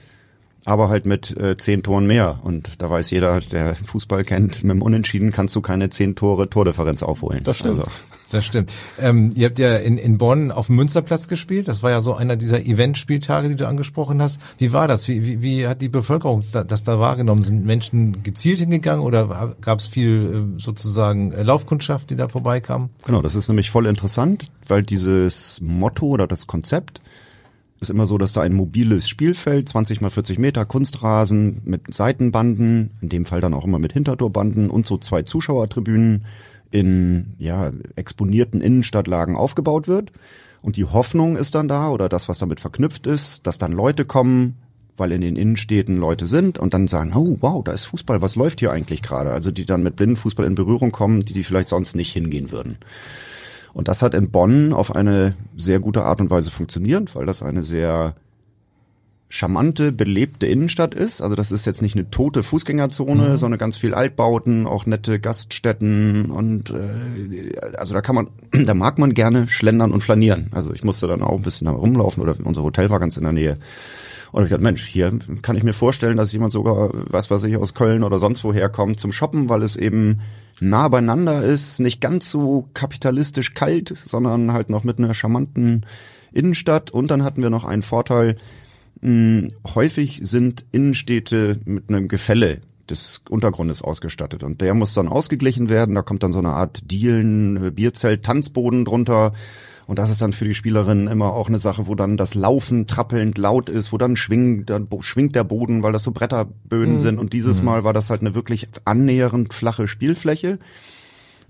aber 0.65 0.89
halt 0.89 1.07
mit 1.07 1.37
äh, 1.37 1.57
zehn 1.57 1.83
Toren 1.83 2.07
mehr. 2.07 2.41
Und 2.43 2.83
da 2.83 2.91
weiß 2.91 3.11
jeder, 3.11 3.41
der 3.41 3.75
Fußball 3.75 4.25
kennt, 4.25 4.65
mit 4.65 4.73
dem 4.73 4.83
Unentschieden 4.83 5.31
kannst 5.31 5.55
du 5.57 5.61
keine 5.61 5.91
zehn 5.91 6.15
Tore 6.15 6.49
Tordifferenz 6.49 7.03
aufholen. 7.03 7.41
Das 7.45 7.59
stimmt. 7.59 7.81
Also. 7.81 7.91
Das 8.31 8.45
stimmt. 8.45 8.73
Ähm, 8.99 9.33
ihr 9.37 9.47
habt 9.47 9.59
ja 9.59 9.77
in, 9.77 9.99
in 9.99 10.19
Bonn 10.19 10.51
auf 10.51 10.67
dem 10.67 10.77
Münsterplatz 10.77 11.29
gespielt. 11.29 11.69
Das 11.69 11.83
war 11.83 11.91
ja 11.91 12.01
so 12.01 12.15
einer 12.15 12.37
dieser 12.37 12.65
Eventspieltage, 12.65 13.49
die 13.49 13.57
du 13.57 13.69
angesprochen 13.69 14.21
hast. 14.21 14.41
Wie 14.59 14.73
war 14.73 14.89
das? 14.89 15.07
Wie, 15.07 15.25
wie, 15.25 15.43
wie 15.43 15.67
hat 15.69 15.83
die 15.83 15.89
Bevölkerung 15.89 16.43
das, 16.53 16.83
da 16.83 16.99
wahrgenommen? 16.99 17.43
Sind 17.43 17.65
Menschen 17.65 18.23
gezielt 18.23 18.59
hingegangen 18.59 19.05
oder 19.05 19.55
gab 19.61 19.79
es 19.79 19.87
viel 19.87 20.55
äh, 20.57 20.61
sozusagen 20.61 21.33
äh, 21.33 21.43
Laufkundschaft, 21.43 22.11
die 22.11 22.17
da 22.17 22.29
vorbeikam? 22.29 22.91
Genau, 23.05 23.23
das 23.23 23.35
ist 23.35 23.49
nämlich 23.49 23.71
voll 23.71 23.87
interessant, 23.87 24.51
weil 24.67 24.83
dieses 24.83 25.61
Motto 25.61 26.07
oder 26.07 26.27
das 26.27 26.47
Konzept 26.47 27.01
ist 27.85 27.91
immer 27.91 28.07
so, 28.07 28.19
dass 28.19 28.33
da 28.33 28.41
ein 28.41 28.55
mobiles 28.55 29.09
Spielfeld, 29.09 29.69
20 29.69 30.01
mal 30.01 30.11
40 30.11 30.39
Meter, 30.39 30.65
Kunstrasen 30.65 31.61
mit 31.65 31.93
Seitenbanden, 31.93 32.91
in 33.01 33.09
dem 33.09 33.25
Fall 33.25 33.41
dann 33.41 33.55
auch 33.55 33.65
immer 33.65 33.79
mit 33.79 33.93
Hintertorbanden 33.93 34.71
und 34.71 34.87
so 34.87 34.99
zwei 34.99 35.23
Zuschauertribünen 35.23 36.25
in 36.71 37.35
ja, 37.39 37.73
exponierten 37.95 38.61
Innenstadtlagen 38.61 39.37
aufgebaut 39.37 39.87
wird. 39.87 40.13
Und 40.63 40.77
die 40.77 40.87
Hoffnung 40.87 41.37
ist 41.37 41.55
dann 41.55 41.69
da 41.69 41.91
oder 41.91 42.09
das, 42.09 42.29
was 42.29 42.39
damit 42.39 42.59
verknüpft 42.59 43.07
ist, 43.07 43.47
dass 43.47 43.59
dann 43.59 43.73
Leute 43.73 44.05
kommen, 44.05 44.57
weil 44.97 45.13
in 45.13 45.21
den 45.21 45.37
Innenstädten 45.37 45.97
Leute 45.97 46.27
sind 46.27 46.59
und 46.59 46.73
dann 46.73 46.89
sagen, 46.89 47.13
oh 47.15 47.37
wow, 47.41 47.63
da 47.63 47.73
ist 47.73 47.85
Fußball, 47.85 48.23
was 48.23 48.35
läuft 48.35 48.61
hier 48.61 48.73
eigentlich 48.73 49.03
gerade? 49.03 49.31
Also 49.31 49.51
die 49.51 49.67
dann 49.67 49.83
mit 49.83 49.97
Blindenfußball 49.97 50.47
in 50.47 50.55
Berührung 50.55 50.91
kommen, 50.91 51.21
die 51.21 51.33
die 51.33 51.45
vielleicht 51.45 51.69
sonst 51.69 51.95
nicht 51.97 52.13
hingehen 52.13 52.51
würden. 52.51 52.79
Und 53.75 53.89
das 53.89 54.03
hat 54.03 54.15
in 54.15 54.31
Bonn 54.31 54.73
auf 54.73 54.95
eine 54.95 55.35
sehr 55.57 55.81
gute 55.81 56.05
Art 56.05 56.21
und 56.21 56.31
Weise 56.31 56.51
funktioniert, 56.51 57.15
weil 57.15 57.27
das 57.27 57.43
eine 57.43 57.63
sehr 57.63 58.15
charmante, 59.29 59.91
belebte 59.91 60.47
Innenstadt 60.47 60.95
ist. 60.95 61.21
Also 61.21 61.35
das 61.35 61.51
ist 61.51 61.67
jetzt 61.67 61.83
nicht 61.83 61.97
eine 61.97 62.09
tote 62.09 62.45
Fußgängerzone, 62.45 63.31
mhm. 63.31 63.37
sondern 63.37 63.59
ganz 63.59 63.77
viel 63.77 63.93
Altbauten, 63.93 64.67
auch 64.67 64.87
nette 64.87 65.19
Gaststätten 65.19 66.31
und 66.31 66.71
äh, 66.71 67.59
also 67.77 67.95
da 67.95 68.01
kann 68.01 68.15
man, 68.15 68.29
da 68.65 68.75
mag 68.75 68.99
man 68.99 69.13
gerne 69.13 69.49
schlendern 69.49 69.91
und 69.91 70.03
flanieren. 70.03 70.49
Also 70.53 70.73
ich 70.73 70.85
musste 70.85 71.09
dann 71.09 71.23
auch 71.23 71.37
ein 71.37 71.43
bisschen 71.43 71.65
da 71.65 71.73
rumlaufen 71.73 72.23
oder 72.23 72.37
unser 72.45 72.63
Hotel 72.63 72.91
war 72.91 73.01
ganz 73.01 73.17
in 73.17 73.25
der 73.25 73.33
Nähe. 73.33 73.59
Und 74.35 74.43
ich 74.43 74.51
dachte, 74.51 74.65
Mensch, 74.65 74.85
hier 74.85 75.17
kann 75.43 75.55
ich 75.55 75.63
mir 75.63 75.73
vorstellen, 75.73 76.17
dass 76.17 76.33
jemand 76.33 76.53
sogar, 76.53 76.91
was 76.93 77.31
weiß 77.31 77.45
ich, 77.45 77.57
aus 77.57 77.73
Köln 77.73 78.03
oder 78.03 78.19
sonst 78.19 78.43
woher 78.43 78.69
kommt 78.69 78.99
zum 78.99 79.13
Shoppen, 79.13 79.49
weil 79.49 79.63
es 79.63 79.77
eben 79.77 80.23
nah 80.59 80.89
beieinander 80.89 81.45
ist, 81.45 81.79
nicht 81.79 82.01
ganz 82.01 82.33
so 82.33 82.69
kapitalistisch 82.75 83.55
kalt, 83.55 83.95
sondern 83.97 84.53
halt 84.53 84.71
noch 84.71 84.83
mit 84.83 84.99
einer 84.99 85.15
charmanten 85.15 85.87
Innenstadt. 86.33 86.91
Und 86.91 87.13
dann 87.13 87.23
hatten 87.23 87.43
wir 87.43 87.51
noch 87.51 87.65
einen 87.65 87.83
Vorteil, 87.83 88.37
mh, 89.03 89.43
hm, 89.43 89.49
häufig 89.73 90.19
sind 90.25 90.65
Innenstädte 90.73 91.61
mit 91.65 91.89
einem 91.89 92.09
Gefälle 92.09 92.61
des 92.91 93.21
Untergrundes 93.31 93.83
ausgestattet 93.83 94.43
und 94.43 94.61
der 94.61 94.75
muss 94.75 94.95
dann 94.95 95.07
ausgeglichen 95.07 95.69
werden. 95.69 95.95
Da 95.95 96.03
kommt 96.03 96.25
dann 96.25 96.33
so 96.33 96.41
eine 96.41 96.51
Art 96.51 96.91
Dielen, 96.91 97.73
Bierzelt, 97.77 98.25
Tanzboden 98.25 98.85
drunter 98.85 99.33
und 99.87 99.99
das 99.99 100.11
ist 100.11 100.23
dann 100.23 100.33
für 100.33 100.47
die 100.47 100.55
Spielerinnen 100.55 101.09
immer 101.09 101.35
auch 101.35 101.49
eine 101.49 101.59
Sache, 101.59 101.87
wo 101.87 101.95
dann 101.95 102.17
das 102.17 102.35
Laufen 102.35 102.87
trappelnd 102.87 103.37
laut 103.37 103.69
ist, 103.69 103.93
wo 103.93 103.99
dann 103.99 104.17
schwingt, 104.17 104.71
dann 104.71 104.89
schwingt 105.01 105.37
der 105.37 105.45
Boden, 105.45 105.83
weil 105.83 105.93
das 105.93 106.05
so 106.05 106.13
Bretterböden 106.13 106.95
mhm. 106.95 106.99
sind. 106.99 107.19
Und 107.19 107.33
dieses 107.33 107.61
mhm. 107.61 107.67
Mal 107.67 107.85
war 107.85 107.93
das 107.93 108.11
halt 108.11 108.23
eine 108.23 108.35
wirklich 108.35 108.69
annähernd 108.85 109.53
flache 109.53 109.87
Spielfläche. 109.87 110.59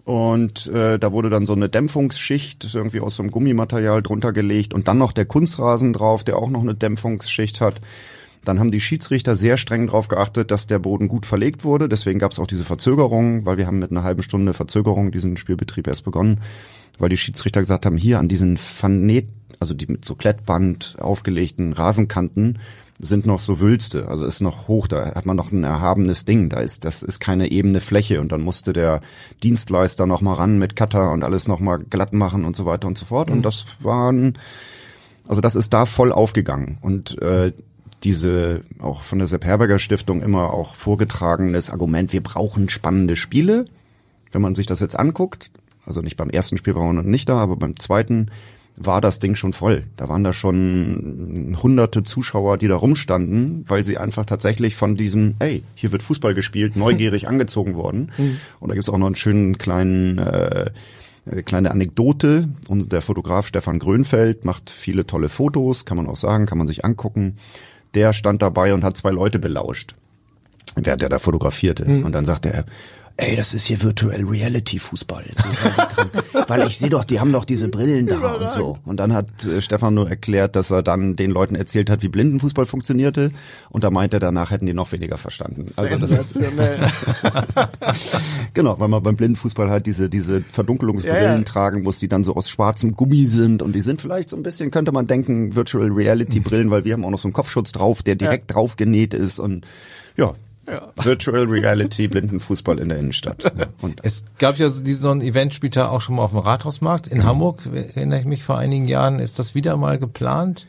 Und 0.05 0.67
äh, 0.67 0.99
da 0.99 1.13
wurde 1.13 1.31
dann 1.31 1.47
so 1.47 1.55
eine 1.55 1.69
Dämpfungsschicht 1.69 2.75
irgendwie 2.75 3.01
aus 3.01 3.17
so 3.17 3.23
einem 3.23 3.31
Gummimaterial 3.31 4.03
drunter 4.03 4.33
gelegt 4.33 4.75
und 4.75 4.87
dann 4.87 4.99
noch 4.99 5.13
der 5.13 5.25
Kunstrasen 5.25 5.95
drauf, 5.95 6.25
der 6.25 6.37
auch 6.37 6.51
noch 6.51 6.61
eine 6.61 6.75
Dämpfungsschicht 6.75 7.61
hat. 7.61 7.81
Dann 8.45 8.59
haben 8.59 8.71
die 8.71 8.81
Schiedsrichter 8.81 9.37
sehr 9.37 9.57
streng 9.57 9.87
darauf 9.87 10.09
geachtet, 10.09 10.51
dass 10.51 10.67
der 10.67 10.79
Boden 10.79 11.09
gut 11.09 11.25
verlegt 11.25 11.65
wurde. 11.65 11.89
Deswegen 11.89 12.19
gab 12.19 12.33
es 12.33 12.39
auch 12.39 12.47
diese 12.47 12.65
Verzögerung, 12.65 13.47
weil 13.47 13.57
wir 13.57 13.67
haben 13.67 13.79
mit 13.79 13.91
einer 13.91 14.03
halben 14.03 14.23
Stunde 14.23 14.53
Verzögerung 14.53 15.13
diesen 15.13 15.39
Spielbetrieb 15.39 15.87
erst 15.87 16.05
begonnen 16.05 16.41
weil 16.99 17.09
die 17.09 17.17
Schiedsrichter 17.17 17.61
gesagt 17.61 17.87
haben, 17.87 17.97
hier 17.97 18.19
an 18.19 18.29
diesen 18.29 18.57
Vernet, 18.57 19.29
also 19.61 19.75
die 19.75 19.87
mit 19.87 20.05
so 20.05 20.15
Klettband 20.15 20.97
aufgelegten 21.01 21.73
Rasenkanten 21.73 22.59
sind 23.01 23.27
noch 23.27 23.41
so 23.41 23.61
Wülste, 23.61 24.09
also 24.09 24.25
ist 24.25 24.41
noch 24.41 24.69
hoch, 24.69 24.87
da 24.87 25.15
hat 25.15 25.27
man 25.27 25.37
noch 25.37 25.51
ein 25.51 25.65
erhabenes 25.65 26.25
Ding, 26.25 26.49
da 26.49 26.61
ist, 26.61 26.85
das 26.85 27.03
ist 27.03 27.19
keine 27.19 27.51
ebene 27.51 27.81
Fläche 27.81 28.21
und 28.21 28.31
dann 28.31 28.41
musste 28.41 28.73
der 28.73 29.01
Dienstleister 29.43 30.07
noch 30.07 30.21
mal 30.21 30.35
ran 30.35 30.59
mit 30.59 30.77
Cutter 30.77 31.11
und 31.11 31.25
alles 31.25 31.49
noch 31.49 31.61
mal 31.61 31.79
glatt 31.79 32.13
machen 32.13 32.45
und 32.45 32.55
so 32.55 32.67
weiter 32.67 32.87
und 32.87 32.97
so 32.97 33.07
fort 33.07 33.29
mhm. 33.29 33.37
und 33.37 33.43
das 33.43 33.67
waren, 33.81 34.39
also 35.27 35.41
das 35.41 35.57
ist 35.57 35.73
da 35.73 35.87
voll 35.87 36.13
aufgegangen 36.13 36.79
und 36.83 37.21
äh, 37.21 37.53
diese 38.05 38.63
auch 38.79 39.03
von 39.03 39.19
der 39.19 39.27
Sepp 39.27 39.45
Herberger 39.45 39.79
Stiftung 39.79 40.23
immer 40.23 40.53
auch 40.53 40.75
vorgetragenes 40.75 41.71
Argument, 41.71 42.13
wir 42.13 42.23
brauchen 42.23 42.69
spannende 42.69 43.17
Spiele. 43.17 43.65
Wenn 44.31 44.43
man 44.43 44.55
sich 44.55 44.67
das 44.67 44.81
jetzt 44.81 44.99
anguckt, 44.99 45.51
also 45.87 46.01
nicht 46.01 46.17
beim 46.17 46.31
ersten 46.31 46.57
Spiel 46.57 46.75
waren 46.75 46.89
wir 46.89 47.03
noch 47.03 47.09
nicht 47.09 47.29
da, 47.29 47.39
aber 47.39 47.57
beim 47.57 47.77
zweiten 47.79 48.31
war 48.77 49.01
das 49.01 49.21
Ding 49.21 49.37
schon 49.37 49.53
voll. 49.53 49.85
Da 49.97 50.09
waren 50.09 50.25
da 50.25 50.33
schon 50.33 51.57
hunderte 51.63 52.03
Zuschauer, 52.03 52.59
die 52.59 52.67
da 52.67 52.77
rumstanden, 52.77 53.65
weil 53.69 53.85
sie 53.85 53.99
einfach 53.99 54.27
tatsächlich 54.27 54.75
von 54.75 54.97
diesem, 54.97 55.35
ey, 55.39 55.63
hier 55.75 55.93
wird 55.93 56.03
Fußball 56.03 56.35
gespielt, 56.35 56.75
neugierig 56.77 57.29
angezogen 57.29 57.77
worden. 57.77 58.11
Mhm. 58.19 58.39
Und 58.61 58.69
da 58.69 58.75
gibt's 58.75 58.89
auch 58.89 58.99
noch 58.99 59.07
einen 59.07 59.15
schönen 59.15 59.59
kleinen 59.59 60.19
äh, 60.19 60.71
kleine 61.45 61.71
Anekdote. 61.71 62.49
Und 62.69 62.93
der 62.93 63.01
Fotograf 63.01 63.47
Stefan 63.47 63.79
Grönfeld 63.79 64.45
macht 64.45 64.71
viele 64.71 65.07
tolle 65.07 65.29
Fotos, 65.29 65.85
kann 65.85 65.97
man 65.97 66.09
auch 66.09 66.17
sagen, 66.17 66.47
kann 66.47 66.59
man 66.59 66.67
sich 66.67 66.85
angucken. 66.85 67.37
Der 67.95 68.13
stand 68.13 68.43
dabei 68.43 68.75
und 68.75 68.85
hat 68.85 68.97
zwei 68.97 69.11
Leute 69.11 69.39
belauscht, 69.39 69.95
während 70.75 71.03
er 71.03 71.09
da 71.09 71.19
fotografierte. 71.19 71.89
Mhm. 71.89 72.05
Und 72.05 72.13
dann 72.13 72.25
sagte 72.25 72.53
er, 72.53 72.65
ey, 73.17 73.37
das 73.37 73.55
ist 73.55 73.67
hier 73.67 73.81
Virtual 73.83 74.25
Reality 74.25 74.79
Fußball. 74.79 75.25
Weil 76.49 76.67
ich 76.67 76.79
sehe 76.79 76.91
doch, 76.91 77.05
die 77.05 77.21
haben 77.21 77.33
doch 77.33 77.45
diese 77.45 77.69
Brillen 77.69 78.07
da 78.07 78.35
und 78.35 78.51
so. 78.51 78.77
Und 78.85 78.99
dann 78.99 79.13
hat 79.13 79.45
äh, 79.45 79.63
Stefan 79.63 79.95
nur 79.95 80.09
erklärt, 80.09 80.57
dass 80.57 80.71
er 80.71 80.83
dann 80.83 81.15
den 81.15 81.31
Leuten 81.31 81.55
erzählt 81.55 81.91
hat, 81.91 82.03
wie 82.03 82.09
Blindenfußball 82.09 82.67
funktionierte. 82.67 83.31
Und 83.71 83.85
da 83.85 83.91
meinte 83.91 84.17
er, 84.17 84.21
danach 84.21 84.51
hätten 84.51 84.67
die 84.67 84.75
noch 84.75 84.91
weniger 84.93 85.17
verstanden. 85.17 85.71
Also 85.77 85.97
das 85.97 86.11
ist, 86.11 86.41
genau, 88.55 88.81
weil 88.81 88.89
man 88.89 89.03
beim 89.03 89.17
Blindenfußball 89.17 89.71
halt 89.71 89.87
diese, 89.87 90.11
diese 90.11 90.43
Verdunkelungsbrillen 90.43 91.23
ja, 91.23 91.37
ja. 91.37 91.43
tragen 91.45 91.83
muss, 91.83 92.01
die 92.01 92.09
dann 92.09 92.25
so 92.25 92.35
aus 92.35 92.51
schwarzem 92.51 92.97
Gummi 92.97 93.27
sind. 93.27 93.63
Und 93.63 93.75
die 93.75 93.81
sind 93.81 94.03
vielleicht 94.03 94.31
so 94.31 94.37
ein 94.37 94.43
bisschen, 94.43 94.73
könnte 94.73 94.91
man 94.91 95.07
denken, 95.07 95.55
Virtual 95.55 95.89
Reality 95.91 96.41
Brillen, 96.41 96.71
weil 96.71 96.85
wir 96.85 96.95
haben 96.95 97.05
auch 97.05 97.11
noch 97.11 97.19
so 97.19 97.29
einen 97.29 97.33
Kopfschutz 97.33 97.71
drauf, 97.71 98.03
der 98.03 98.17
direkt 98.17 98.51
ja. 98.51 98.55
drauf 98.55 98.77
genäht 98.77 99.15
ist 99.15 99.39
und 99.39 99.67
ja, 100.17 100.35
ja. 100.69 100.93
Virtual 101.03 101.45
Reality 101.45 102.09
Blindenfußball 102.09 102.79
in 102.79 102.89
der 102.89 102.99
Innenstadt. 102.99 103.53
Und 103.81 104.01
es 104.03 104.25
gab 104.39 104.59
ja 104.59 104.69
so 104.69 105.11
ein 105.11 105.21
Event 105.21 105.55
später 105.55 105.91
auch 105.91 106.01
schon 106.01 106.17
mal 106.17 106.23
auf 106.23 106.31
dem 106.31 106.41
Rathausmarkt 106.41 107.07
in 107.07 107.17
genau. 107.17 107.29
Hamburg, 107.29 107.63
erinnere 107.73 108.21
ich 108.21 108.27
mich 108.27 108.45
vor 108.45 108.59
einigen 108.59 108.89
Jahren. 108.89 109.19
Ist 109.19 109.39
das 109.39 109.55
wieder 109.55 109.77
mal 109.77 109.99
geplant? 109.99 110.67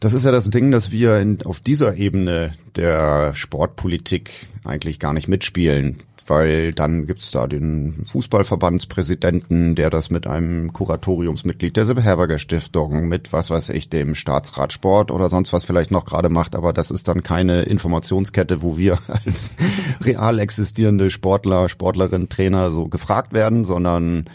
Das 0.00 0.12
ist 0.12 0.24
ja 0.24 0.30
das 0.30 0.50
Ding, 0.50 0.70
dass 0.70 0.90
wir 0.90 1.18
in, 1.18 1.42
auf 1.42 1.60
dieser 1.60 1.96
Ebene 1.96 2.52
der 2.76 3.34
Sportpolitik 3.34 4.30
eigentlich 4.64 4.98
gar 4.98 5.14
nicht 5.14 5.26
mitspielen 5.26 5.96
weil 6.28 6.72
dann 6.72 7.06
gibt's 7.06 7.30
da 7.30 7.46
den 7.46 8.04
Fußballverbandspräsidenten, 8.10 9.74
der 9.74 9.90
das 9.90 10.10
mit 10.10 10.26
einem 10.26 10.72
Kuratoriumsmitglied 10.72 11.76
der 11.76 11.86
Sepp 11.86 11.96
Stiftung, 12.40 13.08
mit 13.08 13.32
was 13.32 13.50
weiß 13.50 13.70
ich, 13.70 13.88
dem 13.88 14.14
Staatsrat 14.14 14.72
Sport 14.72 15.10
oder 15.10 15.28
sonst 15.28 15.52
was 15.52 15.64
vielleicht 15.64 15.90
noch 15.90 16.04
gerade 16.04 16.28
macht, 16.28 16.54
aber 16.54 16.72
das 16.72 16.90
ist 16.90 17.08
dann 17.08 17.22
keine 17.22 17.62
Informationskette, 17.62 18.62
wo 18.62 18.76
wir 18.76 18.98
als 19.08 19.54
real 20.04 20.38
existierende 20.38 21.10
Sportler, 21.10 21.68
Sportlerin, 21.68 22.28
Trainer 22.28 22.70
so 22.70 22.88
gefragt 22.88 23.32
werden, 23.32 23.64
sondern 23.64 24.26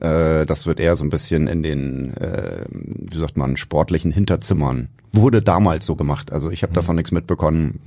äh, 0.00 0.46
das 0.46 0.66
wird 0.66 0.80
eher 0.80 0.96
so 0.96 1.04
ein 1.04 1.10
bisschen 1.10 1.46
in 1.46 1.62
den, 1.62 2.16
äh, 2.16 2.64
wie 2.70 3.18
sagt 3.18 3.36
man, 3.36 3.56
sportlichen 3.56 4.12
Hinterzimmern. 4.12 4.88
Wurde 5.12 5.42
damals 5.42 5.86
so 5.86 5.96
gemacht. 5.96 6.32
Also 6.32 6.50
ich 6.50 6.62
habe 6.62 6.70
mhm. 6.70 6.74
davon 6.74 6.96
nichts 6.96 7.12
mitbekommen, 7.12 7.80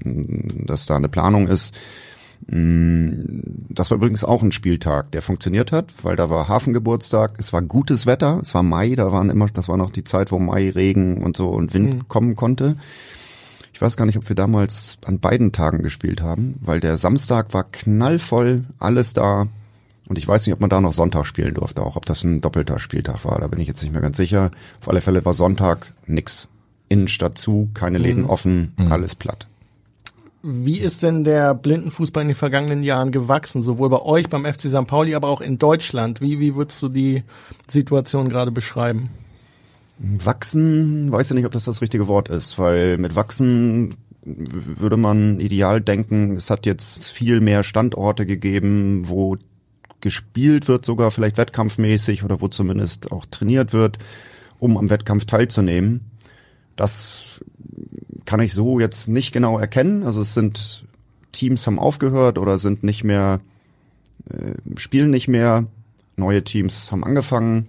dass 0.65 0.86
da 0.86 0.96
eine 0.96 1.10
Planung 1.10 1.48
ist. 1.48 1.75
Mm, 2.48 3.21
das 3.69 3.91
war 3.91 3.98
übrigens 3.98 4.24
auch 4.24 4.43
ein 4.43 4.51
Spieltag, 4.51 5.12
der 5.12 5.21
funktioniert 5.21 5.71
hat, 5.71 5.93
weil 6.03 6.15
da 6.15 6.29
war 6.29 6.48
Hafengeburtstag, 6.48 7.36
es 7.38 7.53
war 7.53 7.62
gutes 7.62 8.05
Wetter, 8.05 8.39
es 8.41 8.53
war 8.53 8.63
Mai, 8.63 8.95
da 8.95 9.12
waren 9.12 9.29
immer, 9.29 9.48
das 9.48 9.67
war 9.67 9.77
noch 9.77 9.91
die 9.91 10.03
Zeit, 10.03 10.31
wo 10.31 10.39
Mai 10.39 10.69
Regen 10.69 11.24
und 11.24 11.38
so 11.38 11.50
und 11.50 11.74
Wind 11.74 11.93
mhm. 11.93 12.07
kommen 12.07 12.36
konnte. 12.36 12.75
Ich 13.74 13.81
weiß 13.81 13.98
gar 13.98 14.05
nicht, 14.05 14.17
ob 14.17 14.29
wir 14.29 14.36
damals 14.36 15.00
an 15.05 15.19
beiden 15.19 15.51
Tagen 15.51 15.81
gespielt 15.81 16.21
haben, 16.21 16.55
weil 16.62 16.79
der 16.79 16.98
Samstag 16.98 17.53
war 17.53 17.63
knallvoll, 17.63 18.65
alles 18.77 19.13
da. 19.13 19.48
Und 20.07 20.17
ich 20.17 20.27
weiß 20.27 20.45
nicht, 20.45 20.53
ob 20.53 20.60
man 20.60 20.69
da 20.69 20.81
noch 20.81 20.93
Sonntag 20.93 21.25
spielen 21.25 21.53
durfte, 21.53 21.81
auch 21.81 21.95
ob 21.95 22.05
das 22.05 22.24
ein 22.24 22.41
doppelter 22.41 22.79
Spieltag 22.79 23.25
war, 23.25 23.39
da 23.39 23.48
bin 23.48 23.60
ich 23.60 23.67
jetzt 23.67 23.81
nicht 23.81 23.91
mehr 23.91 24.01
ganz 24.01 24.17
sicher. 24.17 24.51
Auf 24.81 24.89
alle 24.89 25.01
Fälle 25.01 25.25
war 25.25 25.33
Sonntag 25.33 25.93
nix. 26.05 26.48
Innenstadt 26.89 27.38
zu, 27.38 27.69
keine 27.74 27.98
Läden 27.98 28.24
mhm. 28.24 28.29
offen, 28.29 28.74
mhm. 28.77 28.91
alles 28.91 29.15
platt. 29.15 29.48
Wie 30.43 30.79
ist 30.79 31.03
denn 31.03 31.24
der 31.24 31.53
Blindenfußball 31.53 32.21
in 32.24 32.29
den 32.29 32.36
vergangenen 32.36 32.81
Jahren 32.81 33.12
gewachsen, 33.12 33.62
sowohl 33.62 33.89
bei 33.89 34.01
euch 34.01 34.27
beim 34.27 34.45
FC 34.45 34.62
St. 34.62 34.88
Pauli, 34.88 35.13
aber 35.13 35.27
auch 35.27 35.41
in 35.41 35.60
Deutschland? 35.60 36.19
Wie, 36.19 36.39
wie 36.39 36.55
würdest 36.55 36.81
du 36.81 36.89
die 36.89 37.24
Situation 37.67 38.27
gerade 38.27 38.51
beschreiben? 38.51 39.10
Wachsen, 40.00 41.12
weiß 41.12 41.29
ja 41.29 41.36
nicht, 41.36 41.45
ob 41.45 41.51
das 41.51 41.65
das 41.65 41.81
richtige 41.81 42.07
Wort 42.07 42.29
ist, 42.29 42.57
weil 42.57 42.98
mit 42.98 43.15
wachsen 43.15 43.95
würde 44.24 44.98
man 44.98 45.39
ideal 45.39 45.81
denken, 45.81 46.36
es 46.36 46.50
hat 46.50 46.65
jetzt 46.65 47.07
viel 47.07 47.39
mehr 47.39 47.63
Standorte 47.63 48.25
gegeben, 48.25 49.03
wo 49.07 49.38
gespielt 50.00 50.67
wird, 50.67 50.86
sogar 50.86 51.12
vielleicht 51.12 51.38
wettkampfmäßig 51.38 52.24
oder 52.24 52.41
wo 52.41 52.48
zumindest 52.48 53.12
auch 53.12 53.25
trainiert 53.29 53.74
wird, 53.74 54.00
um 54.60 54.77
am 54.77 54.89
Wettkampf 54.89 55.25
teilzunehmen. 55.25 56.01
Das 56.75 57.41
kann 58.25 58.39
ich 58.39 58.53
so 58.53 58.79
jetzt 58.79 59.07
nicht 59.07 59.31
genau 59.31 59.57
erkennen. 59.57 60.03
Also 60.03 60.21
es 60.21 60.33
sind 60.33 60.85
Teams 61.31 61.65
haben 61.67 61.79
aufgehört 61.79 62.37
oder 62.37 62.57
sind 62.57 62.83
nicht 62.83 63.03
mehr, 63.03 63.39
äh, 64.29 64.53
spielen 64.77 65.09
nicht 65.09 65.27
mehr. 65.27 65.65
Neue 66.17 66.43
Teams 66.43 66.91
haben 66.91 67.03
angefangen 67.03 67.67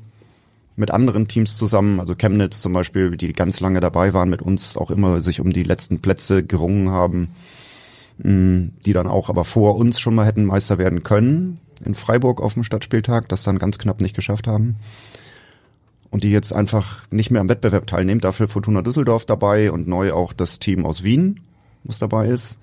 mit 0.74 0.90
anderen 0.90 1.28
Teams 1.28 1.56
zusammen, 1.56 2.00
also 2.00 2.14
Chemnitz 2.14 2.60
zum 2.60 2.72
Beispiel, 2.72 3.16
die 3.16 3.32
ganz 3.32 3.60
lange 3.60 3.80
dabei 3.80 4.14
waren, 4.14 4.30
mit 4.30 4.42
uns 4.42 4.76
auch 4.76 4.90
immer 4.90 5.20
sich 5.20 5.40
um 5.40 5.52
die 5.52 5.62
letzten 5.62 6.00
Plätze 6.00 6.42
gerungen 6.42 6.88
haben, 6.88 7.28
mm, 8.18 8.68
die 8.84 8.92
dann 8.92 9.06
auch 9.06 9.28
aber 9.28 9.44
vor 9.44 9.76
uns 9.76 10.00
schon 10.00 10.14
mal 10.14 10.26
hätten 10.26 10.44
Meister 10.44 10.78
werden 10.78 11.02
können 11.02 11.60
in 11.84 11.94
Freiburg 11.94 12.40
auf 12.40 12.54
dem 12.54 12.64
Stadtspieltag, 12.64 13.28
das 13.28 13.42
dann 13.42 13.58
ganz 13.58 13.78
knapp 13.78 14.00
nicht 14.00 14.16
geschafft 14.16 14.46
haben 14.46 14.76
und 16.12 16.24
die 16.24 16.30
jetzt 16.30 16.52
einfach 16.52 17.06
nicht 17.10 17.30
mehr 17.30 17.40
am 17.40 17.48
Wettbewerb 17.48 17.86
teilnehmen. 17.86 18.20
Dafür 18.20 18.46
Fortuna 18.46 18.82
Düsseldorf 18.82 19.24
dabei 19.24 19.72
und 19.72 19.88
neu 19.88 20.12
auch 20.12 20.34
das 20.34 20.58
Team 20.58 20.84
aus 20.84 21.02
Wien, 21.02 21.40
was 21.84 21.98
dabei 21.98 22.28
ist. 22.28 22.58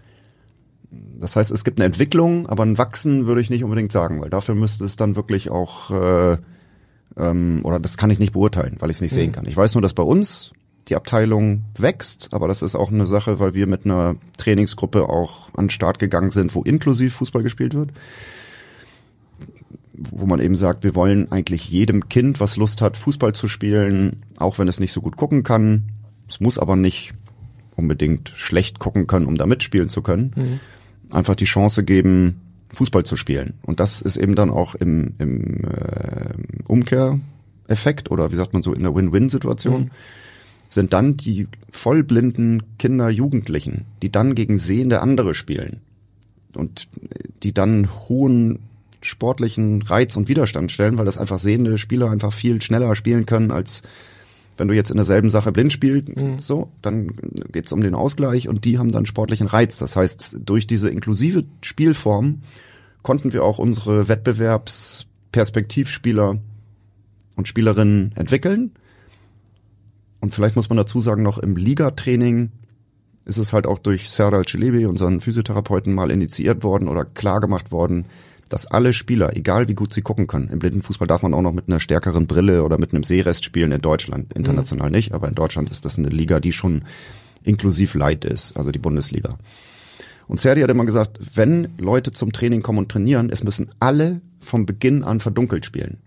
Das 1.20 1.36
heißt, 1.36 1.52
es 1.52 1.64
gibt 1.64 1.80
eine 1.80 1.88
Entwicklung, 1.88 2.48
aber 2.48 2.64
ein 2.64 2.78
Wachsen 2.78 3.26
würde 3.26 3.42
ich 3.42 3.50
nicht 3.50 3.64
unbedingt 3.64 3.92
sagen, 3.92 4.22
weil 4.22 4.30
dafür 4.30 4.54
müsste 4.54 4.86
es 4.86 4.98
dann 4.98 5.16
wirklich 5.16 5.50
auch, 5.50 5.90
äh, 5.90 6.38
ähm, 7.18 7.62
oder 7.64 7.80
das 7.80 7.98
kann 7.98 8.12
ich 8.12 8.20
nicht 8.20 8.34
beurteilen, 8.34 8.78
weil 8.80 8.92
ich 8.92 8.98
es 8.98 9.02
nicht 9.02 9.14
mhm. 9.14 9.16
sehen 9.16 9.32
kann. 9.32 9.48
Ich 9.48 9.58
weiß 9.58 9.74
nur, 9.74 9.82
dass 9.82 9.96
bei 9.96 10.04
uns 10.04 10.52
die 10.88 10.96
Abteilung 10.96 11.64
wächst, 11.76 12.30
aber 12.34 12.48
das 12.48 12.62
ist 12.62 12.76
auch 12.76 12.92
eine 12.92 13.08
Sache, 13.08 13.40
weil 13.40 13.56
wir 13.56 13.66
mit 13.66 13.84
einer 13.84 14.16
Trainingsgruppe 14.38 15.10
auch 15.10 15.50
an 15.56 15.66
den 15.66 15.70
Start 15.72 15.98
gegangen 15.98 16.30
sind, 16.30 16.54
wo 16.54 16.62
inklusiv 16.62 17.16
Fußball 17.16 17.42
gespielt 17.42 17.74
wird 17.74 17.94
wo 20.12 20.26
man 20.26 20.40
eben 20.40 20.56
sagt, 20.56 20.84
wir 20.84 20.96
wollen 20.96 21.32
eigentlich 21.32 21.70
jedem 21.70 22.10
Kind, 22.10 22.40
was 22.40 22.58
Lust 22.58 22.82
hat, 22.82 22.98
Fußball 22.98 23.34
zu 23.34 23.48
spielen, 23.48 24.24
auch 24.38 24.60
wenn 24.60 24.68
es 24.68 24.80
nicht 24.80 24.94
so 24.94 25.02
gut 25.02 25.18
gucken 25.18 25.44
kann. 25.44 25.92
Es 26.28 26.40
muss 26.40 26.58
aber 26.58 26.76
nicht 26.76 27.14
unbedingt 27.76 28.30
schlecht 28.36 28.80
gucken 28.80 29.08
können, 29.08 29.26
um 29.26 29.38
da 29.38 29.46
mitspielen 29.46 29.90
zu 29.90 30.02
können. 30.02 30.32
Mhm. 30.36 30.60
Einfach 31.12 31.36
die 31.36 31.46
Chance 31.46 31.84
geben, 31.84 32.42
Fußball 32.74 33.04
zu 33.04 33.16
spielen. 33.16 33.56
Und 33.64 33.80
das 33.80 34.02
ist 34.02 34.18
eben 34.18 34.36
dann 34.36 34.50
auch 34.50 34.76
im, 34.76 35.16
im 35.18 35.64
äh, 35.64 36.34
Umkehreffekt 36.68 38.12
oder 38.12 38.32
wie 38.32 38.36
sagt 38.36 38.54
man 38.54 38.62
so 38.62 38.74
in 38.74 38.84
der 38.84 38.96
Win-Win-Situation. 38.96 39.84
Mhm. 39.84 39.92
sind 40.68 40.94
dann 40.94 41.18
die 41.18 41.48
vollblinden 41.72 42.78
Kinder, 42.78 43.10
Jugendlichen, 43.10 43.86
die 44.04 44.12
dann 44.12 44.36
gegen 44.36 44.58
sehende 44.58 45.02
andere 45.02 45.34
spielen 45.34 45.82
und 46.54 46.90
die 47.44 47.54
dann 47.54 47.90
hohen 48.08 48.60
sportlichen 49.02 49.82
Reiz 49.82 50.16
und 50.16 50.28
Widerstand 50.28 50.72
stellen, 50.72 50.98
weil 50.98 51.06
das 51.06 51.18
einfach 51.18 51.40
sehende 51.40 51.78
Spieler 51.78 52.12
einfach 52.12 52.34
viel 52.34 52.62
schneller 52.62 52.94
spielen 52.96 53.26
können 53.26 53.52
als 53.52 53.84
wenn 54.60 54.68
du 54.68 54.76
jetzt 54.76 54.92
in 54.92 54.98
derselben 54.98 55.30
Sache 55.30 55.54
blind 55.54 55.72
spielst, 55.72 56.10
mhm. 56.10 56.38
so, 56.38 56.70
dann 56.82 57.14
geht's 57.52 57.72
um 57.72 57.80
den 57.82 57.96
Ausgleich 57.96 58.50
und 58.50 58.66
die 58.66 58.78
haben 58.78 58.92
dann 58.92 59.06
sportlichen 59.06 59.48
Reiz. 59.48 59.78
Das 59.78 59.96
heißt, 59.96 60.42
durch 60.46 60.68
diese 60.68 60.90
inklusive 60.90 61.46
Spielform 61.62 62.42
konnten 63.02 63.32
wir 63.34 63.46
auch 63.46 63.58
unsere 63.58 64.10
Wettbewerbsperspektivspieler 64.10 66.40
und 67.38 67.48
Spielerinnen 67.48 68.12
entwickeln. 68.16 68.72
Und 70.20 70.36
vielleicht 70.36 70.58
muss 70.58 70.70
man 70.70 70.78
dazu 70.78 71.00
sagen, 71.00 71.24
noch 71.24 71.38
im 71.38 71.56
Ligatraining 71.56 72.52
ist 73.24 73.38
es 73.38 73.54
halt 73.54 73.66
auch 73.66 73.80
durch 73.80 74.10
Serdal 74.10 74.44
Celebi, 74.46 74.86
unseren 74.86 75.22
Physiotherapeuten, 75.22 75.94
mal 75.94 76.12
initiiert 76.12 76.64
worden 76.64 76.90
oder 76.90 77.06
klar 77.06 77.40
gemacht 77.40 77.72
worden, 77.72 78.08
dass 78.50 78.66
alle 78.66 78.94
Spieler, 78.94 79.38
egal 79.38 79.70
wie 79.70 79.76
gut 79.76 79.94
sie 79.94 80.02
gucken 80.02 80.28
können, 80.28 80.50
im 80.50 80.60
Blindenfußball 80.60 81.08
darf 81.08 81.22
man 81.22 81.34
auch 81.34 81.42
noch 81.42 81.54
mit 81.54 81.68
einer 81.68 81.80
stärkeren 81.80 82.28
Brille 82.28 82.64
oder 82.64 82.78
mit 82.78 82.94
einem 82.94 83.04
Sehrest 83.04 83.46
spielen 83.46 83.72
in 83.72 83.82
Deutschland, 83.82 84.34
international 84.34 84.88
mhm. 84.88 84.96
nicht, 84.96 85.14
aber 85.14 85.28
in 85.28 85.36
Deutschland 85.36 85.70
ist 85.70 85.86
das 85.86 85.98
eine 85.98 86.10
Liga, 86.10 86.40
die 86.40 86.52
schon 86.52 86.84
inklusiv 87.44 87.94
Light 87.94 88.26
ist, 88.26 88.58
also 88.58 88.72
die 88.72 88.80
Bundesliga. 88.80 89.38
Und 90.28 90.40
Serdi 90.40 90.62
hat 90.62 90.70
immer 90.70 90.86
gesagt, 90.86 91.20
wenn 91.34 91.70
Leute 91.78 92.12
zum 92.12 92.32
Training 92.32 92.62
kommen 92.62 92.80
und 92.80 92.90
trainieren, 92.90 93.30
es 93.32 93.44
müssen 93.44 93.72
alle 93.80 94.22
vom 94.40 94.66
Beginn 94.66 95.04
an 95.04 95.20
verdunkelt 95.20 95.66
spielen. 95.66 95.98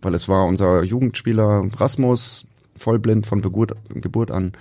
Weil 0.00 0.14
es 0.14 0.28
war 0.28 0.46
unser 0.46 0.82
Jugendspieler 0.82 1.68
Rasmus, 1.76 2.46
vollblind 2.74 3.26
von 3.26 3.42
Geburt, 3.42 3.72
Geburt 3.88 4.30
an, 4.30 4.52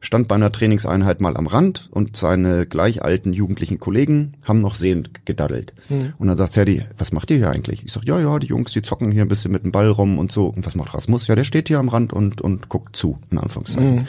stand 0.00 0.28
bei 0.28 0.34
einer 0.34 0.52
Trainingseinheit 0.52 1.20
mal 1.20 1.36
am 1.36 1.46
Rand 1.46 1.88
und 1.90 2.16
seine 2.16 2.66
gleich 2.66 3.02
alten 3.02 3.32
jugendlichen 3.32 3.80
Kollegen 3.80 4.34
haben 4.44 4.60
noch 4.60 4.74
sehend 4.74 5.26
gedaddelt. 5.26 5.72
Mhm. 5.88 6.12
Und 6.18 6.28
dann 6.28 6.36
sagt 6.36 6.52
Serdi, 6.52 6.82
was 6.96 7.12
macht 7.12 7.30
ihr 7.30 7.38
hier 7.38 7.50
eigentlich? 7.50 7.84
Ich 7.84 7.92
sag, 7.92 8.04
ja, 8.04 8.20
ja, 8.20 8.38
die 8.38 8.46
Jungs, 8.46 8.72
die 8.72 8.82
zocken 8.82 9.10
hier 9.10 9.22
ein 9.22 9.28
bisschen 9.28 9.52
mit 9.52 9.64
dem 9.64 9.72
Ball 9.72 9.88
rum 9.88 10.18
und 10.18 10.32
so. 10.32 10.46
Und 10.46 10.66
was 10.66 10.74
macht 10.74 10.94
Rasmus? 10.94 11.26
Ja, 11.26 11.34
der 11.34 11.44
steht 11.44 11.68
hier 11.68 11.78
am 11.78 11.88
Rand 11.88 12.12
und, 12.12 12.40
und 12.40 12.68
guckt 12.68 12.96
zu, 12.96 13.18
in 13.30 13.38
Anführungszeichen. 13.38 13.94
Mhm. 13.94 14.06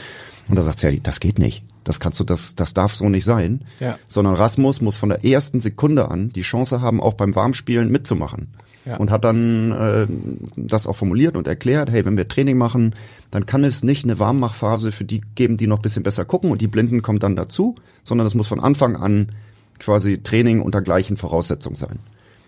Und 0.50 0.56
da 0.56 0.64
sagt 0.64 0.80
Serdi, 0.80 1.02
das 1.02 1.20
geht 1.20 1.40
nicht. 1.40 1.64
Das 1.84 2.00
kannst 2.00 2.20
du, 2.20 2.24
das, 2.24 2.56
das 2.56 2.74
darf 2.74 2.96
so 2.96 3.08
nicht 3.10 3.26
sein. 3.26 3.62
Ja. 3.80 3.98
Sondern 4.08 4.36
Rasmus 4.36 4.82
muss 4.82 4.98
von 4.98 5.10
der 5.10 5.24
ersten 5.26 5.62
Sekunde 5.62 6.10
an 6.10 6.30
die 6.30 6.42
Chance 6.42 6.82
haben, 6.82 7.02
auch 7.02 7.14
beim 7.14 7.36
Warmspielen 7.36 7.92
mitzumachen 7.92 8.50
ja. 8.88 8.98
und 8.98 9.12
hat 9.12 9.24
dann 9.24 9.72
äh, 9.72 10.08
das 10.56 10.88
auch 10.88 10.96
formuliert 10.96 11.36
und 11.36 11.48
erklärt, 11.48 11.92
hey, 11.92 12.06
wenn 12.06 12.18
wir 12.18 12.28
Training 12.28 12.58
machen, 12.58 12.94
dann 13.32 13.46
kann 13.46 13.64
es 13.64 13.84
nicht 13.84 14.04
eine 14.04 14.20
Warmmachphase 14.20 14.92
für 14.92 15.06
die 15.06 15.22
geben, 15.36 15.58
die 15.58 15.68
noch 15.68 15.80
bisschen 15.80 16.04
besser 16.04 16.26
gucken 16.26 16.52
und 16.52 16.62
die 16.62 16.68
Blinden 16.68 17.02
kommen 17.02 17.20
dann 17.20 17.36
dazu, 17.36 17.76
sondern 18.04 18.28
es 18.28 18.36
muss 18.36 18.48
von 18.48 18.60
Anfang 18.60 18.96
an 18.96 19.32
quasi 19.80 20.20
Training 20.20 20.62
unter 20.62 20.82
gleichen 20.82 21.18
Voraussetzungen 21.18 21.76
sein. 21.76 22.00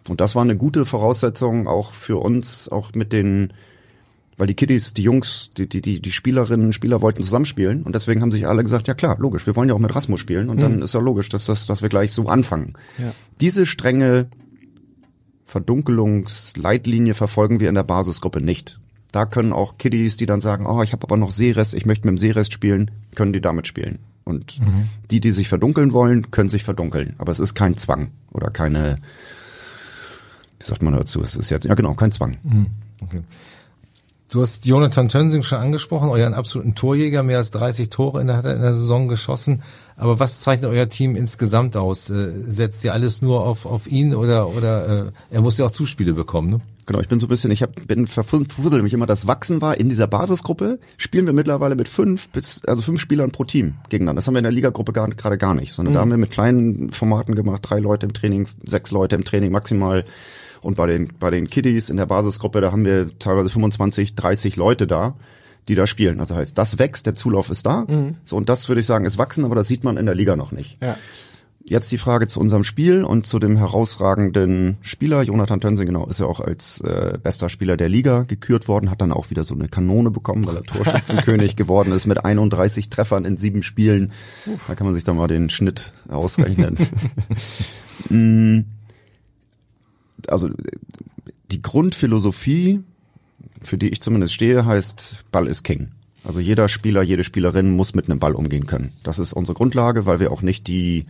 Und 0.08 0.22
das 0.22 0.36
war 0.36 0.42
eine 0.42 0.58
gute 0.58 0.86
Voraussetzung 0.86 1.68
auch 1.68 1.94
für 1.94 2.18
uns, 2.18 2.70
auch 2.70 2.94
mit 2.94 3.14
den, 3.14 3.54
weil 4.38 4.48
die 4.48 4.56
Kiddies, 4.56 4.94
die 4.94 5.04
Jungs, 5.04 5.52
die, 5.58 5.68
die, 5.68 5.82
die, 5.82 6.02
die 6.02 6.12
Spielerinnen, 6.12 6.74
Spieler 6.74 7.02
wollten 7.02 7.22
zusammenspielen 7.22 7.84
und 7.84 7.94
deswegen 7.94 8.22
haben 8.22 8.32
sich 8.32 8.48
alle 8.48 8.64
gesagt, 8.64 8.88
ja 8.88 8.94
klar, 8.94 9.18
logisch, 9.20 9.46
wir 9.46 9.56
wollen 9.56 9.70
ja 9.70 9.76
auch 9.76 9.80
mit 9.80 9.94
Rasmus 9.94 10.20
spielen 10.20 10.50
und 10.50 10.58
mhm. 10.58 10.62
dann 10.62 10.82
ist 10.82 10.94
ja 10.94 11.02
logisch, 11.02 11.30
dass, 11.30 11.46
das, 11.46 11.68
dass 11.68 11.82
wir 11.82 11.90
gleich 11.90 12.14
so 12.14 12.28
anfangen. 12.28 12.74
Ja. 12.98 13.12
Diese 13.42 13.66
strenge 13.66 14.30
Verdunkelungsleitlinie 15.50 17.16
verfolgen 17.16 17.60
wir 17.60 17.70
in 17.70 17.76
der 17.76 17.84
Basisgruppe 17.84 18.40
nicht. 18.40 18.80
Da 19.12 19.26
können 19.26 19.52
auch 19.52 19.80
Kiddies, 19.80 20.16
die 20.16 20.28
dann 20.28 20.42
sagen, 20.42 20.68
oh, 20.68 20.84
ich 20.84 20.94
habe 20.94 21.04
aber 21.04 21.18
noch 21.18 21.32
Seerest, 21.32 21.74
ich 21.74 21.88
möchte 21.88 22.06
mit 22.06 22.12
dem 22.12 22.18
Seerest 22.20 22.54
spielen, 22.54 22.92
können 23.16 23.34
die 23.34 23.42
damit 23.42 23.66
spielen. 23.66 23.98
Und 24.26 24.60
mhm. 24.60 24.90
die, 25.10 25.20
die 25.20 25.32
sich 25.32 25.50
verdunkeln 25.50 25.92
wollen, 25.92 26.30
können 26.30 26.50
sich 26.50 26.64
verdunkeln. 26.64 27.16
Aber 27.18 27.32
es 27.32 27.40
ist 27.40 27.56
kein 27.56 27.78
Zwang 27.78 28.12
oder 28.32 28.52
keine, 28.52 29.00
wie 30.60 30.66
sagt 30.68 30.84
man 30.84 30.94
dazu? 30.94 31.20
Es 31.20 31.36
ist 31.36 31.50
jetzt, 31.50 31.66
ja 31.66 31.74
genau, 31.74 31.96
kein 31.96 32.12
Zwang. 32.12 32.38
Mhm. 32.44 32.68
Okay. 33.02 33.24
Du 34.32 34.42
hast 34.42 34.68
Jonathan 34.68 35.10
Tönsing 35.10 35.42
schon 35.42 35.58
angesprochen, 35.58 36.10
euren 36.10 36.36
absoluten 36.36 36.76
Torjäger, 36.76 37.24
mehr 37.24 37.40
als 37.40 37.50
30 37.50 37.90
Tore 37.90 38.22
in 38.22 38.28
der, 38.28 38.46
in 38.46 38.62
der 38.62 38.74
Saison 38.74 39.08
geschossen. 39.08 39.64
Aber 40.00 40.18
was 40.18 40.40
zeichnet 40.40 40.72
euer 40.72 40.88
Team 40.88 41.16
insgesamt 41.16 41.76
aus? 41.76 42.10
Äh, 42.10 42.32
setzt 42.48 42.84
ihr 42.86 42.94
alles 42.94 43.22
nur 43.22 43.46
auf, 43.46 43.66
auf 43.66 43.86
ihn 43.86 44.16
oder, 44.16 44.48
oder 44.48 45.08
äh, 45.08 45.12
er 45.30 45.42
muss 45.42 45.58
ja 45.58 45.66
auch 45.66 45.72
Zuspiele 45.72 46.14
bekommen? 46.14 46.50
Ne? 46.50 46.62
Genau, 46.86 47.02
ich 47.02 47.10
bin 47.10 47.20
so 47.20 47.28
ein 47.28 47.30
bisschen, 47.30 47.52
ich 47.52 47.62
hab, 47.62 47.76
bin 47.86 48.08
verfuselt 48.08 48.82
mich 48.82 48.94
immer, 48.94 49.06
das 49.06 49.28
Wachsen 49.28 49.62
war 49.62 49.78
in 49.78 49.90
dieser 49.90 50.08
Basisgruppe, 50.08 50.80
spielen 50.96 51.26
wir 51.26 51.34
mittlerweile 51.34 51.76
mit 51.76 51.90
fünf 51.90 52.30
bis, 52.30 52.64
also 52.66 52.82
fünf 52.82 53.02
Spielern 53.02 53.32
pro 53.32 53.44
Team 53.44 53.76
gegeneinander. 53.90 54.20
Das 54.20 54.28
haben 54.28 54.36
wir 54.36 54.40
in 54.40 54.46
der 54.46 54.54
Ligagruppe 54.54 54.94
gar, 54.94 55.08
gerade 55.10 55.38
gar 55.38 55.54
nicht, 55.54 55.74
sondern 55.74 55.92
mhm. 55.92 55.96
da 55.96 56.02
haben 56.02 56.12
wir 56.12 56.18
mit 56.18 56.32
kleinen 56.32 56.92
Formaten 56.92 57.36
gemacht, 57.36 57.62
drei 57.64 57.80
Leute 57.80 58.06
im 58.06 58.14
Training, 58.14 58.48
sechs 58.66 58.92
Leute 58.92 59.18
im 59.18 59.26
Training 59.26 59.52
maximal 59.52 60.06
und 60.62 60.78
bei 60.78 60.88
den, 60.88 61.10
bei 61.20 61.30
den 61.30 61.48
Kiddies 61.48 61.90
in 61.90 61.98
der 61.98 62.06
Basisgruppe, 62.06 62.62
da 62.62 62.72
haben 62.72 62.86
wir 62.86 63.10
teilweise 63.20 63.50
25, 63.50 64.16
30 64.16 64.56
Leute 64.56 64.88
da, 64.88 65.16
die 65.68 65.76
da 65.76 65.88
spielen. 65.88 66.20
Also 66.20 66.36
heißt, 66.36 66.58
das 66.58 66.80
wächst, 66.80 67.06
der 67.06 67.16
Zulauf 67.16 67.50
ist 67.50 67.66
da. 67.66 67.86
Mhm. 67.88 68.16
So, 68.26 68.38
und 68.38 68.50
das 68.50 68.68
würde 68.68 68.82
ich 68.82 68.88
sagen, 68.88 69.06
ist 69.06 69.18
wachsen, 69.18 69.46
aber 69.46 69.56
das 69.56 69.68
sieht 69.68 69.84
man 69.84 69.98
in 69.98 70.06
der 70.06 70.16
Liga 70.16 70.36
noch 70.36 70.52
nicht. 70.52 70.78
Ja. 70.82 70.98
Jetzt 71.64 71.92
die 71.92 72.00
Frage 72.00 72.28
zu 72.28 72.40
unserem 72.40 72.64
Spiel 72.64 73.04
und 73.04 73.28
zu 73.28 73.38
dem 73.38 73.56
herausragenden 73.58 74.78
Spieler. 74.82 75.22
Jonathan 75.22 75.62
Tönsing, 75.62 75.86
genau, 75.86 76.08
ist 76.08 76.20
ja 76.20 76.26
auch 76.26 76.40
als 76.40 76.82
äh, 76.82 77.20
bester 77.22 77.50
Spieler 77.50 77.78
der 77.78 77.90
Liga 77.90 78.24
gekürt 78.24 78.68
worden, 78.68 78.90
hat 78.90 79.02
dann 79.02 79.12
auch 79.12 79.30
wieder 79.30 79.44
so 79.44 79.54
eine 79.54 79.68
Kanone 79.68 80.10
bekommen, 80.10 80.48
weil 80.48 80.56
er 80.56 80.64
Torschützenkönig 80.64 81.56
geworden 81.56 81.92
ist 81.92 82.08
mit 82.08 82.26
31 82.26 82.90
Treffern 82.90 83.26
in 83.26 83.38
sieben 83.38 83.62
Spielen. 83.62 84.14
Uff. 84.48 84.66
Da 84.68 84.74
kann 84.74 84.88
man 84.88 84.96
sich 84.96 85.04
dann 85.04 85.18
mal 85.18 85.28
den 85.28 85.50
Schnitt 85.52 85.94
ausrechnen. 86.08 86.78
mm 88.10 88.62
also 90.28 90.50
die 91.52 91.62
Grundphilosophie, 91.62 92.84
für 93.62 93.78
die 93.78 93.90
ich 93.90 94.02
zumindest 94.02 94.34
stehe, 94.34 94.66
heißt 94.66 95.26
Ball 95.32 95.48
ist 95.48 95.64
King. 95.64 95.90
Also 96.24 96.40
jeder 96.40 96.68
Spieler, 96.68 97.02
jede 97.02 97.24
Spielerin 97.24 97.76
muss 97.76 97.96
mit 97.96 98.10
einem 98.10 98.20
Ball 98.20 98.34
umgehen 98.34 98.66
können. 98.66 98.92
Das 99.04 99.20
ist 99.20 99.34
unsere 99.34 99.56
Grundlage, 99.56 100.06
weil 100.06 100.20
wir 100.20 100.32
auch 100.32 100.42
nicht 100.42 100.68
die 100.68 101.06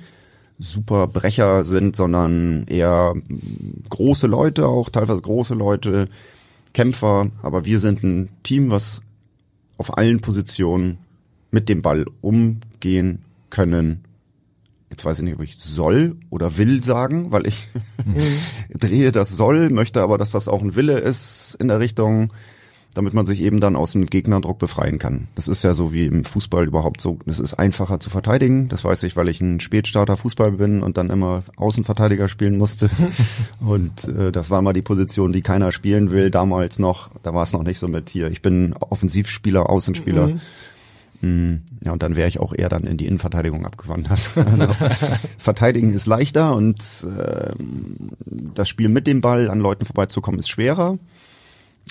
super 0.60 1.08
Brecher 1.08 1.64
sind, 1.64 1.96
sondern 1.96 2.66
eher 2.68 3.16
große 3.90 4.28
Leute, 4.28 4.68
auch 4.68 4.90
teilweise 4.90 5.22
große 5.22 5.56
Leute, 5.56 6.10
Kämpfer. 6.74 7.32
Aber 7.42 7.66
wir 7.66 7.80
sind 7.80 8.04
ein 8.04 8.30
Team, 8.44 8.70
was 8.70 9.02
auf 9.78 9.98
allen 9.98 10.20
Positionen 10.20 11.00
mit 11.52 11.70
dem 11.70 11.82
Ball 11.82 12.06
umgehen 12.22 13.24
können 13.50 14.04
jetzt 14.90 15.06
weiß 15.06 15.20
ich 15.20 15.24
nicht, 15.24 15.36
ob 15.36 15.44
ich 15.44 15.58
soll 15.58 16.18
oder 16.30 16.58
will 16.58 16.84
sagen, 16.84 17.32
weil 17.32 17.48
ich 17.48 17.68
mhm. 18.04 18.24
drehe 18.78 19.12
das 19.12 19.36
soll, 19.36 19.70
möchte 19.70 20.02
aber, 20.02 20.18
dass 20.18 20.32
das 20.32 20.48
auch 20.48 20.62
ein 20.62 20.76
Wille 20.76 20.98
ist 21.00 21.56
in 21.60 21.68
der 21.68 21.80
Richtung, 21.80 22.34
damit 22.96 23.14
man 23.14 23.28
sich 23.28 23.42
eben 23.42 23.60
dann 23.60 23.76
aus 23.76 23.92
dem 23.92 24.08
Gegnerdruck 24.08 24.58
befreien 24.58 24.98
kann. 24.98 25.28
Das 25.36 25.48
ist 25.48 25.64
ja 25.64 25.76
so 25.76 25.94
wie 25.94 26.08
im 26.08 26.26
Fußball 26.26 26.66
überhaupt 26.66 27.02
so, 27.02 27.20
es 27.28 27.40
ist 27.40 27.54
einfacher 27.54 28.00
zu 28.00 28.10
verteidigen. 28.10 28.68
Das 28.68 28.84
weiß 28.84 29.04
ich, 29.04 29.16
weil 29.16 29.30
ich 29.30 29.42
ein 29.42 29.60
Spätstarter 29.60 30.18
Fußball 30.18 30.54
bin 30.54 30.82
und 30.82 30.98
dann 30.98 31.12
immer 31.12 31.44
Außenverteidiger 31.56 32.28
spielen 32.28 32.58
musste. 32.58 32.90
und 33.60 34.08
äh, 34.08 34.32
das 34.32 34.50
war 34.50 34.64
mal 34.64 34.74
die 34.74 34.82
Position, 34.82 35.32
die 35.32 35.44
keiner 35.44 35.72
spielen 35.72 36.10
will, 36.10 36.32
damals 36.32 36.80
noch. 36.80 37.12
Da 37.22 37.34
war 37.34 37.44
es 37.44 37.54
noch 37.54 37.64
nicht 37.64 37.78
so 37.78 37.88
mit 37.88 38.10
hier. 38.10 38.32
Ich 38.32 38.42
bin 38.42 38.74
Offensivspieler, 38.74 39.70
Außenspieler. 39.70 40.28
Mhm 40.28 40.32
hm, 40.32 40.42
ja, 41.22 41.92
und 41.92 42.02
dann 42.02 42.16
wäre 42.16 42.30
ich 42.30 42.40
auch 42.40 42.54
eher 42.54 42.70
dann 42.70 42.84
in 42.84 42.98
die 42.98 43.06
Innenverteidigung 43.06 43.66
abgewandert. 43.66 44.22
Also, 44.60 44.74
verteidigen 45.38 45.94
ist 45.94 46.06
leichter 46.06 46.56
und 46.56 46.82
äh, 47.18 47.54
das 48.26 48.70
Spiel 48.70 48.90
mit 48.90 49.06
dem 49.06 49.22
Ball 49.22 49.50
an 49.50 49.60
Leuten 49.60 49.86
vorbeizukommen 49.86 50.40
ist 50.40 50.50
schwerer. 50.50 50.98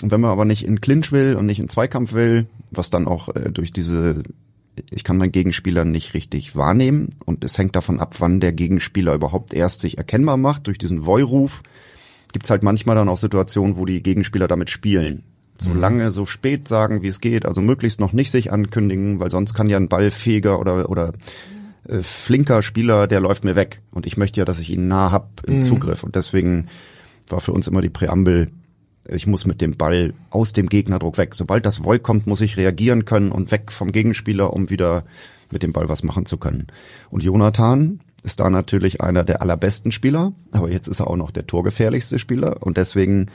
Und 0.01 0.11
wenn 0.11 0.21
man 0.21 0.31
aber 0.31 0.45
nicht 0.45 0.65
in 0.65 0.81
Clinch 0.81 1.11
will 1.11 1.35
und 1.35 1.45
nicht 1.45 1.59
in 1.59 1.69
Zweikampf 1.69 2.13
will, 2.13 2.47
was 2.71 2.89
dann 2.89 3.07
auch 3.07 3.29
äh, 3.35 3.51
durch 3.51 3.71
diese, 3.71 4.23
ich 4.89 5.03
kann 5.03 5.17
meinen 5.17 5.31
Gegenspieler 5.31 5.85
nicht 5.85 6.13
richtig 6.13 6.55
wahrnehmen 6.55 7.15
und 7.25 7.43
es 7.43 7.57
hängt 7.57 7.75
davon 7.75 7.99
ab, 7.99 8.15
wann 8.19 8.39
der 8.39 8.53
Gegenspieler 8.53 9.13
überhaupt 9.13 9.53
erst 9.53 9.81
sich 9.81 9.97
erkennbar 9.97 10.37
macht 10.37 10.67
durch 10.67 10.77
diesen 10.77 11.05
Voy-Ruf, 11.05 11.61
gibt's 12.33 12.49
halt 12.49 12.63
manchmal 12.63 12.95
dann 12.95 13.09
auch 13.09 13.17
Situationen, 13.17 13.77
wo 13.77 13.85
die 13.85 14.01
Gegenspieler 14.01 14.47
damit 14.47 14.69
spielen 14.69 15.23
so 15.61 15.69
mhm. 15.69 15.79
lange, 15.79 16.11
so 16.11 16.25
spät 16.25 16.67
sagen, 16.67 17.01
wie 17.01 17.07
es 17.07 17.21
geht, 17.21 17.45
also 17.45 17.61
möglichst 17.61 17.99
noch 17.99 18.13
nicht 18.13 18.31
sich 18.31 18.51
ankündigen, 18.51 19.19
weil 19.19 19.31
sonst 19.31 19.53
kann 19.53 19.69
ja 19.69 19.77
ein 19.77 19.89
ballfähiger 19.89 20.59
oder, 20.59 20.89
oder 20.89 21.13
äh, 21.87 22.01
flinker 22.01 22.61
Spieler, 22.61 23.07
der 23.07 23.19
läuft 23.19 23.43
mir 23.43 23.55
weg. 23.55 23.81
Und 23.91 24.05
ich 24.05 24.17
möchte 24.17 24.39
ja, 24.39 24.45
dass 24.45 24.59
ich 24.59 24.71
ihn 24.71 24.87
nah 24.87 25.11
hab 25.11 25.41
im 25.45 25.57
mhm. 25.57 25.61
Zugriff. 25.61 26.03
Und 26.03 26.15
deswegen 26.15 26.67
war 27.27 27.41
für 27.41 27.51
uns 27.51 27.67
immer 27.67 27.81
die 27.81 27.89
Präambel, 27.89 28.51
ich 29.07 29.27
muss 29.27 29.45
mit 29.45 29.61
dem 29.61 29.75
Ball 29.75 30.13
aus 30.29 30.53
dem 30.53 30.69
Gegnerdruck 30.69 31.17
weg. 31.17 31.35
Sobald 31.35 31.65
das 31.65 31.83
Void 31.83 32.03
kommt, 32.03 32.27
muss 32.27 32.41
ich 32.41 32.57
reagieren 32.57 33.05
können 33.05 33.31
und 33.31 33.51
weg 33.51 33.71
vom 33.71 33.91
Gegenspieler, 33.91 34.53
um 34.53 34.69
wieder 34.69 35.03
mit 35.51 35.63
dem 35.63 35.73
Ball 35.73 35.89
was 35.89 36.03
machen 36.03 36.25
zu 36.25 36.37
können. 36.37 36.67
Und 37.09 37.23
Jonathan 37.23 38.01
ist 38.23 38.39
da 38.39 38.49
natürlich 38.49 39.01
einer 39.01 39.23
der 39.23 39.41
allerbesten 39.41 39.91
Spieler, 39.91 40.33
aber 40.51 40.69
jetzt 40.69 40.87
ist 40.87 40.99
er 40.99 41.07
auch 41.07 41.15
noch 41.15 41.31
der 41.31 41.47
torgefährlichste 41.47 42.19
Spieler 42.19 42.61
und 42.61 42.77
deswegen 42.77 43.27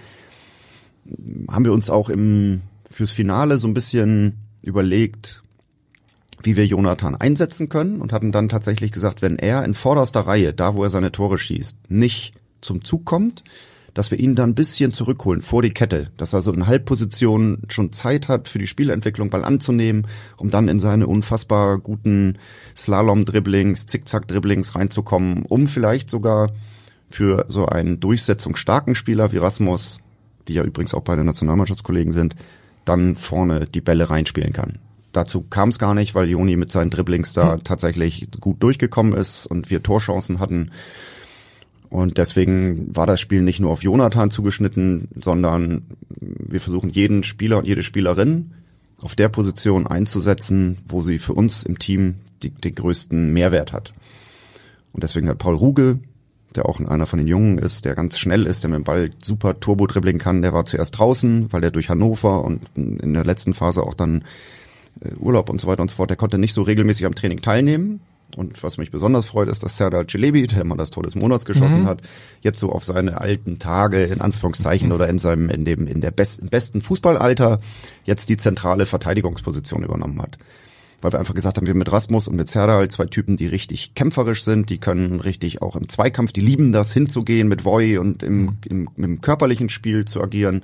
haben 1.51 1.65
wir 1.65 1.73
uns 1.73 1.91
auch 1.91 2.09
im, 2.09 2.63
fürs 2.91 3.11
Finale 3.11 3.59
so 3.59 3.69
ein 3.69 3.75
bisschen 3.75 4.39
überlegt, 4.63 5.43
wie 6.43 6.57
wir 6.57 6.67
Jonathan 6.67 7.15
einsetzen 7.15 7.69
können 7.69 8.01
und 8.01 8.13
hatten 8.13 8.33
dann 8.33 8.49
tatsächlich 8.49 8.93
gesagt, 8.93 9.23
wenn 9.23 9.37
er 9.37 9.65
in 9.65 9.75
vorderster 9.75 10.21
Reihe, 10.21 10.53
da 10.53 10.75
wo 10.75 10.83
er 10.83 10.91
seine 10.91 11.13
Tore 11.13 11.39
schießt, 11.39 11.91
nicht 11.91 12.35
zum 12.61 12.85
Zug 12.85 13.05
kommt, 13.05 13.45
dass 13.95 14.11
wir 14.11 14.19
ihn 14.19 14.35
dann 14.35 14.51
ein 14.51 14.55
bisschen 14.55 14.93
zurückholen 14.93 15.41
vor 15.41 15.63
die 15.63 15.71
Kette, 15.71 16.11
dass 16.17 16.33
er 16.33 16.43
so 16.43 16.53
in 16.53 16.67
Halbposition 16.67 17.63
schon 17.69 17.93
Zeit 17.93 18.29
hat 18.29 18.49
für 18.49 18.59
die 18.59 18.67
Spielentwicklung 18.67 19.31
Ball 19.31 19.45
anzunehmen, 19.45 20.07
um 20.37 20.51
dann 20.51 20.69
in 20.69 20.81
seine 20.81 21.07
unfassbar 21.07 21.79
guten 21.79 22.39
Slalom-Dribblings, 22.77 23.87
Zickzack-Dribblings 23.87 24.75
reinzukommen, 24.75 25.45
um 25.47 25.69
vielleicht 25.69 26.11
sogar 26.11 26.51
für 27.09 27.47
so 27.49 27.67
einen 27.67 28.01
durchsetzungsstarken 28.01 28.97
Spieler 28.97 29.31
wie 29.31 29.39
Rasmus 29.39 30.01
die 30.49 30.55
ja 30.55 30.63
übrigens 30.63 30.95
auch 30.95 31.03
bei 31.03 31.17
den 31.17 31.27
Nationalmannschaftskollegen 31.27 32.13
sind, 32.13 32.37
dann 32.85 33.17
vorne 33.17 33.67
die 33.67 33.81
Bälle 33.81 34.11
reinspielen 34.11 34.53
kann. 34.53 34.79
Dazu 35.13 35.43
kam 35.43 35.69
es 35.69 35.79
gar 35.79 35.95
nicht, 35.95 36.15
weil 36.15 36.29
Joni 36.29 36.57
mit 36.57 36.73
seinen 36.73 36.91
Dribblings 36.91 37.33
da 37.33 37.55
hm. 37.55 37.65
tatsächlich 37.65 38.29
gut 38.41 38.63
durchgekommen 38.63 39.13
ist 39.15 39.47
und 39.47 39.71
wir 39.71 39.83
Torchancen 39.83 40.41
hatten. 40.41 40.71
Und 41.89 42.19
deswegen 42.19 42.95
war 42.95 43.07
das 43.07 43.21
Spiel 43.21 43.43
nicht 43.43 43.61
nur 43.61 43.71
auf 43.71 43.85
Jonathan 43.85 44.33
zugeschnitten, 44.33 45.09
sondern 45.23 45.83
wir 46.21 46.61
versuchen 46.61 46.91
jeden 46.91 47.23
Spieler 47.23 47.59
und 47.59 47.67
jede 47.67 47.85
Spielerin 47.85 48.51
auf 49.01 49.15
der 49.15 49.29
Position 49.29 49.87
einzusetzen, 49.87 50.79
wo 50.89 51.03
sie 51.03 51.21
für 51.21 51.35
uns 51.35 51.63
im 51.63 51.79
Team 51.79 52.17
die, 52.43 52.51
den 52.51 52.75
größten 52.75 53.33
Mehrwert 53.33 53.73
hat. 53.73 53.93
Und 54.93 55.05
deswegen 55.05 55.29
hat 55.29 55.39
Paul 55.39 55.55
Ruge 55.55 56.01
der 56.57 56.67
auch 56.69 56.81
einer 56.81 57.07
von 57.07 57.19
den 57.19 57.29
Jungen 57.29 57.59
ist, 57.59 57.85
der 57.85 57.95
ganz 57.95 58.19
schnell 58.19 58.47
ist, 58.47 58.63
der 58.63 58.71
mit 58.71 58.79
dem 58.79 58.85
Ball 58.85 59.11
super 59.23 59.59
Turbo 59.59 59.87
dribbling 59.87 60.19
kann. 60.19 60.43
Der 60.43 60.53
war 60.53 60.65
zuerst 60.67 60.99
draußen, 60.99 61.53
weil 61.53 61.61
der 61.61 61.71
durch 61.71 61.89
Hannover 61.89 62.45
und 62.45 62.63
in 62.75 63.15
der 63.15 63.25
letzten 63.25 63.55
Phase 63.55 63.83
auch 63.83 63.95
dann 63.95 64.25
äh, 65.01 65.15
Urlaub 65.15 65.51
und 65.51 65.61
so 65.61 65.67
weiter 65.67 65.83
und 65.83 65.91
so 65.91 65.97
fort, 65.97 66.11
der 66.11 66.17
konnte 66.17 66.39
nicht 66.39 66.55
so 66.55 66.63
regelmäßig 66.63 67.07
am 67.07 67.15
Training 67.15 67.43
teilnehmen. 67.43 68.01
Und 68.37 68.63
was 68.65 68.79
mich 68.79 68.91
besonders 68.91 69.27
freut, 69.27 69.49
ist, 69.49 69.63
dass 69.63 69.77
Serdar 69.77 70.09
Celebi, 70.09 70.47
der 70.49 70.65
mal 70.65 70.77
das 70.77 70.91
Tor 70.91 71.05
des 71.05 71.15
Monats 71.15 71.45
geschossen 71.45 71.83
mhm. 71.83 71.87
hat, 71.87 72.01
jetzt 72.41 72.59
so 72.59 72.73
auf 72.73 72.83
seine 72.83 73.21
alten 73.21 73.61
Tage, 73.61 74.03
in 74.05 74.21
Anführungszeichen, 74.21 74.91
oder 74.91 75.09
in 75.09 75.21
seinem, 75.21 75.51
in 75.51 75.65
dem, 75.65 75.87
in 75.87 76.01
der 76.01 76.11
besten, 76.11 76.49
besten 76.49 76.81
Fußballalter, 76.81 77.61
jetzt 78.05 78.29
die 78.29 78.37
zentrale 78.37 78.87
Verteidigungsposition 78.87 79.85
übernommen 79.85 80.21
hat 80.21 80.39
weil 81.05 81.13
wir 81.13 81.19
einfach 81.19 81.35
gesagt 81.35 81.59
haben, 81.59 81.67
wir 81.67 81.75
mit 81.75 81.93
Rasmus 81.93 82.29
und 82.29 82.35
mit 82.35 82.49
Serdal 82.49 82.89
zwei 82.89 83.05
Typen, 83.05 83.37
die 83.37 83.47
richtig 83.47 83.95
kämpferisch 83.95 84.43
sind, 84.43 84.71
die 84.71 84.79
können 84.79 85.21
richtig 85.21 85.61
auch 85.61 85.77
im 85.77 85.87
Zweikampf, 85.87 86.33
die 86.33 86.41
lieben 86.41 86.73
das 86.73 86.95
hinzugehen 86.95 87.47
mit 87.47 87.67
Voy 87.67 87.99
und 87.99 88.23
im, 88.23 88.57
im, 88.65 88.89
im 88.97 89.21
körperlichen 89.21 89.69
Spiel 89.69 90.07
zu 90.07 90.23
agieren. 90.23 90.63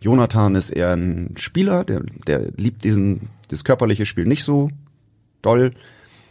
Jonathan 0.00 0.56
ist 0.56 0.70
eher 0.70 0.92
ein 0.92 1.34
Spieler, 1.38 1.84
der, 1.84 2.02
der 2.26 2.50
liebt 2.56 2.82
diesen, 2.82 3.28
das 3.48 3.62
körperliche 3.62 4.06
Spiel 4.06 4.26
nicht 4.26 4.42
so 4.42 4.70
doll. 5.40 5.72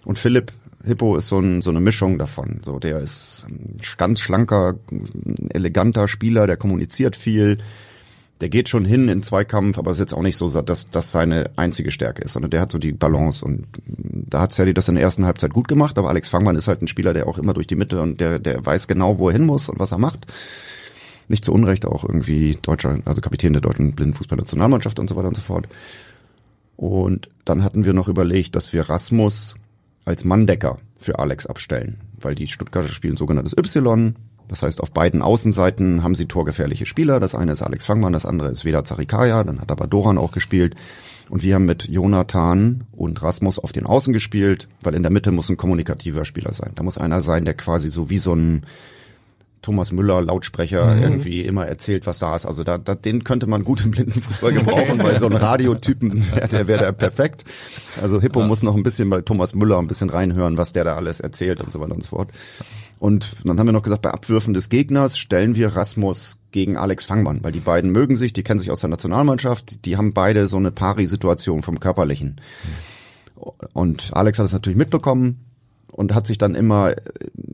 Und 0.03 0.19
Philipp 0.19 0.51
Hippo 0.83 1.15
ist 1.15 1.29
so, 1.29 1.39
ein, 1.39 1.61
so 1.61 1.69
eine 1.69 1.79
Mischung 1.79 2.17
davon. 2.17 2.59
So, 2.61 2.77
der 2.77 2.99
ist 2.99 3.45
ein 3.47 3.79
ganz 3.97 4.19
schlanker, 4.19 4.75
eleganter 5.53 6.09
Spieler, 6.09 6.45
der 6.45 6.57
kommuniziert 6.57 7.15
viel, 7.15 7.59
der 8.41 8.49
geht 8.49 8.67
schon 8.67 8.83
hin 8.83 9.07
in 9.07 9.23
Zweikampf, 9.23 9.77
aber 9.77 9.91
es 9.91 9.97
ist 9.97 10.01
jetzt 10.01 10.13
auch 10.13 10.21
nicht 10.21 10.35
so, 10.35 10.49
dass 10.61 10.89
das 10.89 11.11
seine 11.11 11.51
einzige 11.55 11.91
Stärke 11.91 12.21
ist, 12.21 12.33
sondern 12.33 12.51
der 12.51 12.61
hat 12.61 12.71
so 12.71 12.77
die 12.77 12.91
Balance 12.91 13.45
und 13.45 13.65
da 13.87 14.41
hat 14.41 14.53
Serdi 14.53 14.73
das 14.73 14.89
in 14.89 14.95
der 14.95 15.03
ersten 15.03 15.25
Halbzeit 15.25 15.53
gut 15.53 15.67
gemacht, 15.67 15.97
aber 15.97 16.09
Alex 16.09 16.27
Fangmann 16.27 16.57
ist 16.57 16.67
halt 16.67 16.81
ein 16.81 16.87
Spieler, 16.87 17.13
der 17.13 17.27
auch 17.27 17.37
immer 17.37 17.53
durch 17.53 17.67
die 17.67 17.75
Mitte 17.75 18.01
und 18.01 18.19
der, 18.19 18.39
der 18.39 18.65
weiß 18.65 18.87
genau, 18.87 19.19
wo 19.19 19.29
er 19.29 19.33
hin 19.33 19.45
muss 19.45 19.69
und 19.69 19.79
was 19.79 19.93
er 19.93 19.99
macht. 19.99 20.27
Nicht 21.27 21.45
zu 21.45 21.53
Unrecht 21.53 21.85
auch 21.85 22.03
irgendwie 22.03 22.57
Deutscher, 22.61 22.99
also 23.05 23.21
Kapitän 23.21 23.53
der 23.53 23.61
deutschen 23.61 23.93
Blindenfußballnationalmannschaft 23.93 24.99
und 24.99 25.09
so 25.09 25.15
weiter 25.15 25.29
und 25.29 25.35
so 25.35 25.41
fort. 25.41 25.67
Und 26.75 27.29
dann 27.45 27.63
hatten 27.63 27.85
wir 27.85 27.93
noch 27.93 28.09
überlegt, 28.09 28.55
dass 28.55 28.73
wir 28.73 28.89
Rasmus 28.89 29.55
als 30.03 30.25
Manndecker 30.25 30.77
für 30.99 31.19
Alex 31.19 31.45
abstellen, 31.45 32.01
weil 32.19 32.35
die 32.35 32.47
Stuttgarter 32.47 32.89
spielen 32.89 33.17
sogenanntes 33.17 33.57
Y, 33.57 34.15
das 34.47 34.61
heißt, 34.61 34.81
auf 34.81 34.91
beiden 34.91 35.21
Außenseiten 35.21 36.03
haben 36.03 36.15
sie 36.15 36.25
torgefährliche 36.25 36.85
Spieler. 36.85 37.19
Das 37.19 37.35
eine 37.35 37.51
ist 37.51 37.61
Alex 37.61 37.85
Fangmann, 37.85 38.13
das 38.13 38.25
andere 38.25 38.49
ist 38.49 38.65
Veda 38.65 38.83
Zarikaya, 38.83 39.43
dann 39.43 39.61
hat 39.61 39.71
aber 39.71 39.87
Doran 39.87 40.17
auch 40.17 40.31
gespielt. 40.31 40.75
Und 41.29 41.43
wir 41.43 41.55
haben 41.55 41.65
mit 41.65 41.87
Jonathan 41.87 42.85
und 42.91 43.21
Rasmus 43.23 43.57
auf 43.57 43.71
den 43.71 43.85
Außen 43.85 44.13
gespielt, 44.13 44.67
weil 44.81 44.93
in 44.93 45.01
der 45.01 45.11
Mitte 45.11 45.31
muss 45.31 45.49
ein 45.49 45.57
kommunikativer 45.57 46.23
Spieler 46.25 46.53
sein. 46.53 46.73
Da 46.75 46.83
muss 46.83 46.97
einer 46.97 47.21
sein, 47.21 47.45
der 47.45 47.55
quasi 47.55 47.89
so 47.89 48.09
wie 48.09 48.19
so 48.19 48.33
ein 48.33 48.65
Thomas 49.65 49.91
Müller 49.91 50.21
Lautsprecher 50.21 50.93
mhm. 50.93 51.01
irgendwie 51.01 51.41
immer 51.41 51.65
erzählt, 51.65 52.05
was 52.05 52.19
da 52.19 52.35
ist. 52.35 52.45
Also 52.45 52.63
da, 52.63 52.77
da 52.77 52.93
den 52.93 53.23
könnte 53.23 53.47
man 53.47 53.63
gut 53.63 53.83
im 53.83 53.89
Blindenfußball 53.89 54.53
gebrauchen, 54.53 55.01
weil 55.01 55.17
so 55.17 55.25
ein 55.25 55.33
Radiotypen, 55.33 56.23
der 56.51 56.67
wäre 56.67 56.85
da 56.85 56.91
perfekt. 56.91 57.45
Also 57.99 58.21
Hippo 58.21 58.41
ja. 58.41 58.47
muss 58.47 58.61
noch 58.61 58.75
ein 58.75 58.83
bisschen 58.83 59.09
bei 59.09 59.21
Thomas 59.21 59.55
Müller 59.55 59.79
ein 59.79 59.87
bisschen 59.87 60.11
reinhören, 60.11 60.59
was 60.59 60.71
der 60.73 60.83
da 60.83 60.95
alles 60.95 61.19
erzählt 61.19 61.61
und 61.61 61.71
so 61.71 61.79
weiter 61.79 61.95
und 61.95 62.03
so 62.03 62.09
fort. 62.09 62.29
Und 62.99 63.27
dann 63.43 63.59
haben 63.59 63.67
wir 63.67 63.73
noch 63.73 63.81
gesagt, 63.81 64.03
bei 64.03 64.11
Abwürfen 64.11 64.53
des 64.53 64.69
Gegners 64.69 65.17
stellen 65.17 65.55
wir 65.55 65.69
Rasmus 65.69 66.37
gegen 66.51 66.77
Alex 66.77 67.05
Fangmann, 67.05 67.43
weil 67.43 67.51
die 67.51 67.59
beiden 67.59 67.89
mögen 67.91 68.17
sich, 68.17 68.33
die 68.33 68.43
kennen 68.43 68.59
sich 68.59 68.69
aus 68.69 68.81
der 68.81 68.89
Nationalmannschaft, 68.89 69.83
die 69.85 69.97
haben 69.97 70.13
beide 70.13 70.45
so 70.45 70.57
eine 70.57 70.71
Pari-Situation 70.71 71.63
vom 71.63 71.79
Körperlichen. 71.79 72.39
Und 73.73 74.11
Alex 74.13 74.37
hat 74.37 74.45
es 74.45 74.53
natürlich 74.53 74.77
mitbekommen 74.77 75.43
und 75.91 76.13
hat 76.13 76.27
sich 76.27 76.37
dann 76.37 76.53
immer, 76.53 76.93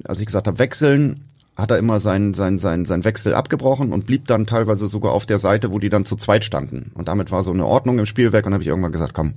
als 0.03 0.19
ich 0.19 0.25
gesagt 0.25 0.47
habe, 0.47 0.59
wechseln, 0.59 1.25
hat 1.55 1.71
er 1.71 1.77
immer 1.77 1.99
sein, 1.99 2.33
sein, 2.33 2.59
sein, 2.59 2.85
sein 2.85 3.03
Wechsel 3.03 3.35
abgebrochen 3.35 3.91
und 3.91 4.05
blieb 4.05 4.27
dann 4.27 4.47
teilweise 4.47 4.87
sogar 4.87 5.11
auf 5.11 5.25
der 5.25 5.37
Seite, 5.37 5.71
wo 5.71 5.79
die 5.79 5.89
dann 5.89 6.05
zu 6.05 6.15
zweit 6.15 6.43
standen. 6.43 6.91
Und 6.95 7.07
damit 7.07 7.31
war 7.31 7.43
so 7.43 7.51
eine 7.51 7.65
Ordnung 7.65 7.99
im 7.99 8.05
Spiel 8.05 8.31
weg 8.31 8.45
und 8.45 8.53
habe 8.53 8.63
ich 8.63 8.69
irgendwann 8.69 8.91
gesagt, 8.91 9.13
komm, 9.13 9.33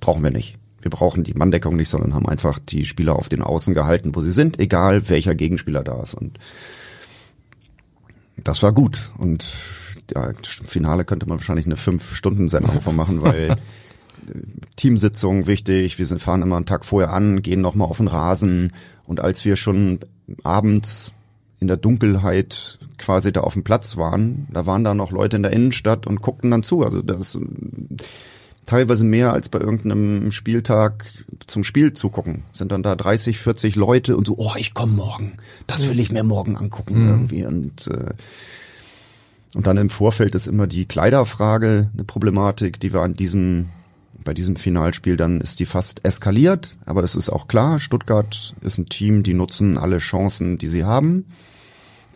brauchen 0.00 0.22
wir 0.22 0.30
nicht 0.30 0.58
wir 0.82 0.90
brauchen 0.90 1.24
die 1.24 1.34
Manndeckung 1.34 1.76
nicht, 1.76 1.88
sondern 1.88 2.14
haben 2.14 2.28
einfach 2.28 2.58
die 2.58 2.86
Spieler 2.86 3.16
auf 3.16 3.28
den 3.28 3.42
Außen 3.42 3.74
gehalten, 3.74 4.14
wo 4.14 4.20
sie 4.20 4.30
sind, 4.30 4.58
egal 4.58 5.08
welcher 5.08 5.34
Gegenspieler 5.34 5.84
da 5.84 6.02
ist. 6.02 6.14
Und 6.14 6.38
das 8.36 8.62
war 8.62 8.72
gut. 8.72 9.12
Und 9.18 9.46
ja, 10.14 10.30
im 10.30 10.34
Finale 10.42 11.04
könnte 11.04 11.26
man 11.26 11.38
wahrscheinlich 11.38 11.66
eine 11.66 11.76
Fünf-Stunden-Sendung 11.76 12.80
von 12.80 12.96
machen, 12.96 13.22
weil 13.22 13.56
Teamsitzung 14.76 15.46
wichtig, 15.46 15.98
wir 15.98 16.06
sind, 16.06 16.20
fahren 16.20 16.42
immer 16.42 16.56
einen 16.56 16.66
Tag 16.66 16.84
vorher 16.84 17.12
an, 17.12 17.42
gehen 17.42 17.60
nochmal 17.60 17.88
auf 17.88 17.98
den 17.98 18.08
Rasen. 18.08 18.72
Und 19.04 19.20
als 19.20 19.44
wir 19.44 19.56
schon 19.56 20.00
abends 20.42 21.12
in 21.60 21.68
der 21.68 21.76
Dunkelheit 21.76 22.78
quasi 22.98 23.32
da 23.32 23.42
auf 23.42 23.52
dem 23.52 23.64
Platz 23.64 23.96
waren, 23.96 24.48
da 24.50 24.66
waren 24.66 24.82
da 24.82 24.94
noch 24.94 25.12
Leute 25.12 25.36
in 25.36 25.42
der 25.42 25.52
Innenstadt 25.52 26.06
und 26.06 26.22
guckten 26.22 26.50
dann 26.50 26.62
zu. 26.62 26.82
Also 26.82 27.02
das 27.02 27.38
teilweise 28.70 29.02
mehr 29.04 29.32
als 29.32 29.48
bei 29.48 29.58
irgendeinem 29.58 30.30
Spieltag 30.30 31.06
zum 31.48 31.64
Spiel 31.64 31.92
zugucken. 31.92 32.44
Sind 32.52 32.70
dann 32.70 32.84
da 32.84 32.94
30, 32.94 33.38
40 33.38 33.74
Leute 33.74 34.16
und 34.16 34.28
so, 34.28 34.36
oh, 34.38 34.52
ich 34.56 34.74
komme 34.74 34.92
morgen. 34.92 35.38
Das 35.66 35.88
will 35.88 35.98
ich 35.98 36.12
mir 36.12 36.22
morgen 36.22 36.56
angucken 36.56 37.02
mhm. 37.02 37.08
irgendwie. 37.08 37.44
Und, 37.44 37.88
äh, 37.88 38.12
und 39.54 39.66
dann 39.66 39.76
im 39.76 39.90
Vorfeld 39.90 40.36
ist 40.36 40.46
immer 40.46 40.68
die 40.68 40.86
Kleiderfrage 40.86 41.90
eine 41.92 42.04
Problematik, 42.04 42.78
die 42.78 42.92
wir 42.92 43.00
an 43.00 43.14
diesem, 43.14 43.70
bei 44.22 44.34
diesem 44.34 44.54
Finalspiel 44.54 45.16
dann 45.16 45.40
ist 45.40 45.58
die 45.58 45.66
fast 45.66 46.04
eskaliert. 46.04 46.76
Aber 46.86 47.02
das 47.02 47.16
ist 47.16 47.28
auch 47.28 47.48
klar. 47.48 47.80
Stuttgart 47.80 48.54
ist 48.60 48.78
ein 48.78 48.88
Team, 48.88 49.24
die 49.24 49.34
nutzen 49.34 49.78
alle 49.78 49.98
Chancen, 49.98 50.58
die 50.58 50.68
sie 50.68 50.84
haben, 50.84 51.24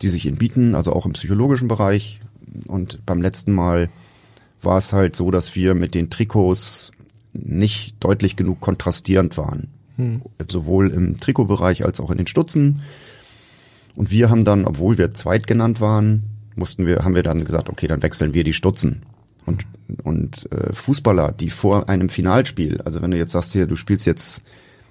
die 0.01 0.09
sich 0.09 0.25
ihnen 0.25 0.37
bieten, 0.37 0.75
also 0.75 0.93
auch 0.93 1.05
im 1.05 1.13
psychologischen 1.13 1.67
Bereich. 1.67 2.19
Und 2.67 3.05
beim 3.05 3.21
letzten 3.21 3.53
Mal 3.53 3.89
war 4.61 4.77
es 4.77 4.93
halt 4.93 5.15
so, 5.15 5.31
dass 5.31 5.55
wir 5.55 5.75
mit 5.75 5.93
den 5.93 6.09
Trikots 6.09 6.91
nicht 7.33 7.95
deutlich 7.99 8.35
genug 8.35 8.61
kontrastierend 8.61 9.37
waren. 9.37 9.69
Hm. 9.97 10.21
Sowohl 10.47 10.89
im 10.91 11.17
Trikotbereich 11.17 11.85
als 11.85 11.99
auch 11.99 12.11
in 12.11 12.17
den 12.17 12.27
Stutzen. 12.27 12.81
Und 13.95 14.11
wir 14.11 14.29
haben 14.29 14.45
dann, 14.45 14.65
obwohl 14.65 14.97
wir 14.97 15.13
zweit 15.13 15.47
genannt 15.47 15.79
waren, 15.79 16.23
mussten 16.55 16.85
wir, 16.85 17.03
haben 17.03 17.15
wir 17.15 17.23
dann 17.23 17.45
gesagt, 17.45 17.69
okay, 17.69 17.87
dann 17.87 18.03
wechseln 18.03 18.33
wir 18.33 18.43
die 18.43 18.53
Stutzen. 18.53 19.03
Und, 19.45 19.65
und 20.03 20.51
äh, 20.51 20.73
Fußballer, 20.73 21.31
die 21.31 21.49
vor 21.49 21.87
einem 21.87 22.09
Finalspiel, 22.09 22.81
also 22.81 23.01
wenn 23.01 23.11
du 23.11 23.17
jetzt 23.17 23.31
sagst 23.31 23.53
hier, 23.53 23.67
du 23.67 23.75
spielst 23.75 24.05
jetzt 24.05 24.41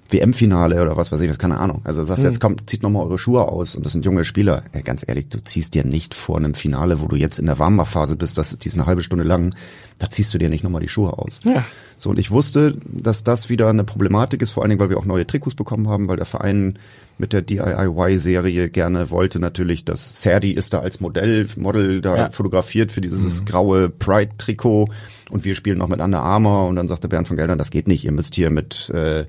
WM-Finale 0.09 0.81
oder 0.81 0.97
was 0.97 1.11
weiß 1.11 1.21
ich, 1.21 1.27
das 1.27 1.39
keine 1.39 1.57
Ahnung. 1.57 1.81
Also 1.83 2.03
sagst 2.03 2.23
mhm. 2.23 2.29
jetzt 2.29 2.39
kommt, 2.39 2.69
zieht 2.69 2.83
nochmal 2.83 3.03
eure 3.03 3.17
Schuhe 3.17 3.47
aus 3.47 3.75
und 3.75 3.85
das 3.85 3.93
sind 3.93 4.05
junge 4.05 4.23
Spieler. 4.23 4.63
Ja, 4.73 4.81
ganz 4.81 5.03
ehrlich, 5.07 5.29
du 5.29 5.43
ziehst 5.43 5.73
dir 5.73 5.83
nicht 5.83 6.13
vor 6.13 6.37
einem 6.37 6.53
Finale, 6.53 7.01
wo 7.01 7.07
du 7.07 7.15
jetzt 7.15 7.39
in 7.39 7.47
der 7.47 7.57
Warmmachphase 7.57 8.15
bist, 8.15 8.37
das, 8.37 8.57
die 8.57 8.67
ist 8.67 8.75
eine 8.75 8.85
halbe 8.85 9.01
Stunde 9.01 9.23
lang, 9.23 9.55
da 9.97 10.09
ziehst 10.09 10.33
du 10.33 10.37
dir 10.37 10.49
nicht 10.49 10.63
nochmal 10.63 10.81
die 10.81 10.89
Schuhe 10.89 11.17
aus. 11.17 11.39
Ja. 11.43 11.63
So, 11.97 12.09
und 12.09 12.19
ich 12.19 12.29
wusste, 12.29 12.77
dass 12.85 13.23
das 13.23 13.49
wieder 13.49 13.69
eine 13.69 13.83
Problematik 13.83 14.41
ist, 14.41 14.51
vor 14.51 14.63
allen 14.63 14.69
Dingen, 14.69 14.81
weil 14.81 14.89
wir 14.89 14.97
auch 14.97 15.05
neue 15.05 15.25
Trikots 15.25 15.55
bekommen 15.55 15.87
haben, 15.87 16.07
weil 16.07 16.17
der 16.17 16.25
Verein 16.25 16.77
mit 17.17 17.31
der 17.31 17.41
DIY-Serie 17.41 18.69
gerne 18.69 19.09
wollte 19.09 19.39
natürlich, 19.39 19.85
dass 19.85 20.21
Serdi 20.21 20.51
ist 20.51 20.73
da 20.73 20.79
als 20.79 20.99
Modell, 20.99 21.47
Model 21.55 22.01
da 22.01 22.17
ja. 22.17 22.29
fotografiert 22.29 22.91
für 22.91 23.01
dieses 23.01 23.41
mhm. 23.41 23.45
graue 23.45 23.89
Pride-Trikot 23.89 24.89
und 25.29 25.45
wir 25.45 25.55
spielen 25.55 25.77
noch 25.77 25.87
mit 25.87 26.01
Under 26.01 26.21
Armour 26.21 26.67
und 26.67 26.75
dann 26.75 26.89
sagte 26.89 27.07
Bernd 27.07 27.27
von 27.27 27.37
Geldern, 27.37 27.57
das 27.57 27.71
geht 27.71 27.87
nicht, 27.87 28.03
ihr 28.03 28.11
müsst 28.11 28.35
hier 28.35 28.49
mit 28.49 28.89
äh, 28.89 29.25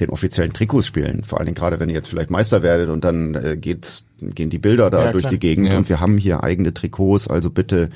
den 0.00 0.10
offiziellen 0.10 0.52
Trikots 0.52 0.86
spielen. 0.86 1.24
Vor 1.24 1.38
allen 1.38 1.46
Dingen 1.46 1.56
gerade, 1.56 1.80
wenn 1.80 1.88
ihr 1.88 1.94
jetzt 1.94 2.08
vielleicht 2.08 2.30
Meister 2.30 2.62
werdet 2.62 2.88
und 2.88 3.04
dann 3.04 3.34
äh, 3.34 3.56
geht's, 3.56 4.04
gehen 4.20 4.50
die 4.50 4.58
Bilder 4.58 4.90
da 4.90 5.06
ja, 5.06 5.12
durch 5.12 5.22
klar. 5.22 5.32
die 5.32 5.38
Gegend 5.38 5.68
ja. 5.68 5.76
und 5.76 5.88
wir 5.88 6.00
haben 6.00 6.18
hier 6.18 6.42
eigene 6.42 6.72
Trikots, 6.72 7.28
also 7.28 7.50
bitte 7.50 7.90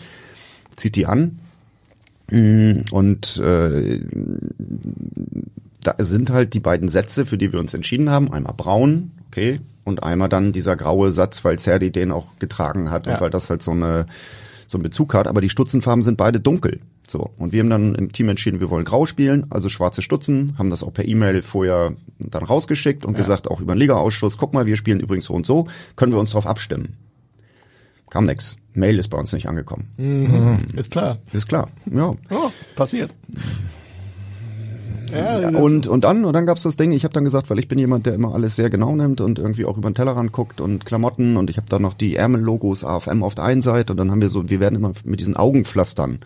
zieht 0.76 0.96
die 0.96 1.06
an. 1.06 1.38
Mm, 2.30 2.82
und 2.90 3.38
äh, 3.38 4.00
da 5.82 5.94
sind 5.98 6.30
halt 6.30 6.54
die 6.54 6.60
beiden 6.60 6.88
Sätze, 6.88 7.26
für 7.26 7.38
die 7.38 7.52
wir 7.52 7.60
uns 7.60 7.74
entschieden 7.74 8.10
haben. 8.10 8.32
Einmal 8.32 8.54
braun, 8.54 9.12
okay, 9.28 9.60
und 9.84 10.02
einmal 10.02 10.28
dann 10.28 10.52
dieser 10.52 10.76
graue 10.76 11.10
Satz, 11.10 11.44
weil 11.44 11.58
Serdi 11.58 11.90
den 11.90 12.12
auch 12.12 12.26
getragen 12.38 12.90
hat 12.90 13.06
ja. 13.06 13.14
und 13.14 13.20
weil 13.20 13.30
das 13.30 13.50
halt 13.50 13.62
so 13.62 13.72
eine 13.72 14.06
so 14.66 14.78
einen 14.78 14.82
Bezug 14.82 15.14
hat. 15.14 15.28
Aber 15.28 15.40
die 15.40 15.50
Stutzenfarben 15.50 16.02
sind 16.02 16.16
beide 16.16 16.40
dunkel. 16.40 16.80
So, 17.08 17.30
und 17.36 17.52
wir 17.52 17.60
haben 17.60 17.70
dann 17.70 17.94
im 17.94 18.12
Team 18.12 18.28
entschieden, 18.28 18.60
wir 18.60 18.70
wollen 18.70 18.84
grau 18.84 19.06
spielen, 19.06 19.46
also 19.50 19.68
schwarze 19.68 20.02
Stutzen, 20.02 20.54
haben 20.56 20.70
das 20.70 20.82
auch 20.82 20.92
per 20.92 21.06
E-Mail 21.06 21.42
vorher 21.42 21.94
dann 22.18 22.44
rausgeschickt 22.44 23.04
und 23.04 23.14
ja. 23.14 23.18
gesagt, 23.18 23.50
auch 23.50 23.60
über 23.60 23.74
den 23.74 23.78
Liga-Ausschuss, 23.80 24.38
guck 24.38 24.54
mal, 24.54 24.66
wir 24.66 24.76
spielen 24.76 25.00
übrigens 25.00 25.26
so 25.26 25.34
und 25.34 25.44
so, 25.44 25.66
können 25.96 26.12
wir 26.12 26.20
uns 26.20 26.30
darauf 26.30 26.46
abstimmen. 26.46 26.96
Kam 28.08 28.26
nix. 28.26 28.56
Mail 28.74 28.98
ist 28.98 29.08
bei 29.08 29.18
uns 29.18 29.32
nicht 29.32 29.48
angekommen. 29.48 29.88
Mhm. 29.96 30.60
Ist 30.76 30.90
klar. 30.90 31.18
Ist 31.32 31.48
klar, 31.48 31.70
ja. 31.90 32.14
Oh, 32.30 32.50
passiert. 32.76 33.12
Ja, 35.12 35.48
und, 35.48 35.86
und 35.86 36.04
dann, 36.04 36.24
und 36.24 36.32
dann 36.32 36.46
gab's 36.46 36.62
das 36.62 36.76
Ding, 36.76 36.92
ich 36.92 37.04
habe 37.04 37.12
dann 37.12 37.24
gesagt, 37.24 37.50
weil 37.50 37.58
ich 37.58 37.68
bin 37.68 37.78
jemand, 37.78 38.06
der 38.06 38.14
immer 38.14 38.34
alles 38.34 38.56
sehr 38.56 38.70
genau 38.70 38.94
nimmt 38.94 39.20
und 39.20 39.38
irgendwie 39.38 39.66
auch 39.66 39.76
über 39.76 39.90
den 39.90 39.94
Tellerrand 39.94 40.32
guckt 40.32 40.60
und 40.60 40.86
Klamotten 40.86 41.36
und 41.36 41.50
ich 41.50 41.58
habe 41.58 41.66
da 41.68 41.78
noch 41.78 41.94
die 41.94 42.16
Ärmellogos 42.16 42.82
AFM 42.82 43.22
auf 43.22 43.34
der 43.34 43.44
einen 43.44 43.60
Seite 43.60 43.92
und 43.92 43.98
dann 43.98 44.10
haben 44.10 44.22
wir 44.22 44.30
so, 44.30 44.48
wir 44.48 44.60
werden 44.60 44.76
immer 44.76 44.92
mit 45.04 45.20
diesen 45.20 45.36
Augenpflastern 45.36 46.20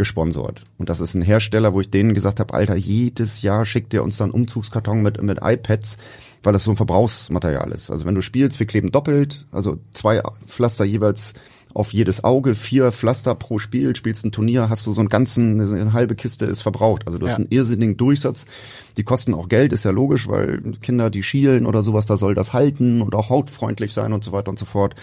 gesponsert. 0.00 0.64
Und 0.78 0.88
das 0.88 1.00
ist 1.00 1.12
ein 1.12 1.20
Hersteller, 1.20 1.74
wo 1.74 1.80
ich 1.82 1.90
denen 1.90 2.14
gesagt 2.14 2.40
habe, 2.40 2.54
Alter, 2.54 2.74
jedes 2.74 3.42
Jahr 3.42 3.66
schickt 3.66 3.92
ihr 3.92 4.02
uns 4.02 4.16
dann 4.16 4.30
Umzugskarton 4.30 5.02
mit, 5.02 5.22
mit 5.22 5.40
iPads, 5.42 5.98
weil 6.42 6.54
das 6.54 6.64
so 6.64 6.70
ein 6.70 6.76
Verbrauchsmaterial 6.76 7.70
ist. 7.70 7.90
Also 7.90 8.06
wenn 8.06 8.14
du 8.14 8.22
spielst, 8.22 8.58
wir 8.58 8.66
kleben 8.66 8.92
doppelt, 8.92 9.44
also 9.52 9.78
zwei 9.92 10.22
Pflaster 10.46 10.86
jeweils 10.86 11.34
auf 11.74 11.92
jedes 11.92 12.24
Auge, 12.24 12.54
vier 12.54 12.92
Pflaster 12.92 13.34
pro 13.34 13.58
Spiel, 13.58 13.94
spielst 13.94 14.24
ein 14.24 14.32
Turnier, 14.32 14.70
hast 14.70 14.86
du 14.86 14.94
so 14.94 15.02
einen 15.02 15.10
ganzen, 15.10 15.60
eine 15.60 15.92
halbe 15.92 16.14
Kiste 16.14 16.46
ist 16.46 16.62
verbraucht. 16.62 17.02
Also 17.06 17.18
du 17.18 17.26
ja. 17.26 17.32
hast 17.32 17.36
einen 17.36 17.50
irrsinnigen 17.50 17.98
Durchsatz. 17.98 18.46
Die 18.96 19.04
kosten 19.04 19.34
auch 19.34 19.50
Geld, 19.50 19.74
ist 19.74 19.84
ja 19.84 19.90
logisch, 19.90 20.28
weil 20.28 20.62
Kinder, 20.80 21.10
die 21.10 21.22
schielen 21.22 21.66
oder 21.66 21.82
sowas, 21.82 22.06
da 22.06 22.16
soll 22.16 22.34
das 22.34 22.54
halten 22.54 23.02
und 23.02 23.14
auch 23.14 23.28
hautfreundlich 23.28 23.92
sein 23.92 24.14
und 24.14 24.24
so 24.24 24.32
weiter 24.32 24.48
und 24.48 24.58
so 24.58 24.64
fort. 24.64 24.94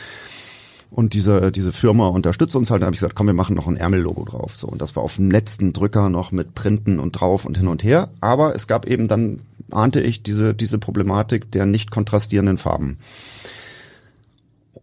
Und 0.89 1.13
diese, 1.13 1.51
diese 1.51 1.73
Firma 1.73 2.07
unterstützt 2.07 2.55
uns 2.55 2.71
halt. 2.71 2.81
Dann 2.81 2.87
habe 2.87 2.95
ich 2.95 2.99
gesagt, 2.99 3.15
komm, 3.15 3.27
wir 3.27 3.33
machen 3.33 3.55
noch 3.55 3.67
ein 3.67 3.77
Ärmellogo 3.77 4.25
drauf. 4.25 4.55
So, 4.55 4.67
und 4.67 4.81
das 4.81 4.95
war 4.95 5.03
auf 5.03 5.17
dem 5.17 5.29
letzten 5.29 5.73
Drücker 5.73 6.09
noch 6.09 6.31
mit 6.31 6.55
Printen 6.55 6.99
und 6.99 7.11
drauf 7.11 7.45
und 7.45 7.57
hin 7.57 7.67
und 7.67 7.83
her. 7.83 8.09
Aber 8.21 8.55
es 8.55 8.67
gab 8.67 8.87
eben 8.87 9.07
dann, 9.07 9.41
ahnte 9.69 9.99
ich, 9.99 10.23
diese, 10.23 10.53
diese 10.53 10.79
Problematik 10.79 11.51
der 11.51 11.65
nicht 11.65 11.91
kontrastierenden 11.91 12.57
Farben. 12.57 12.97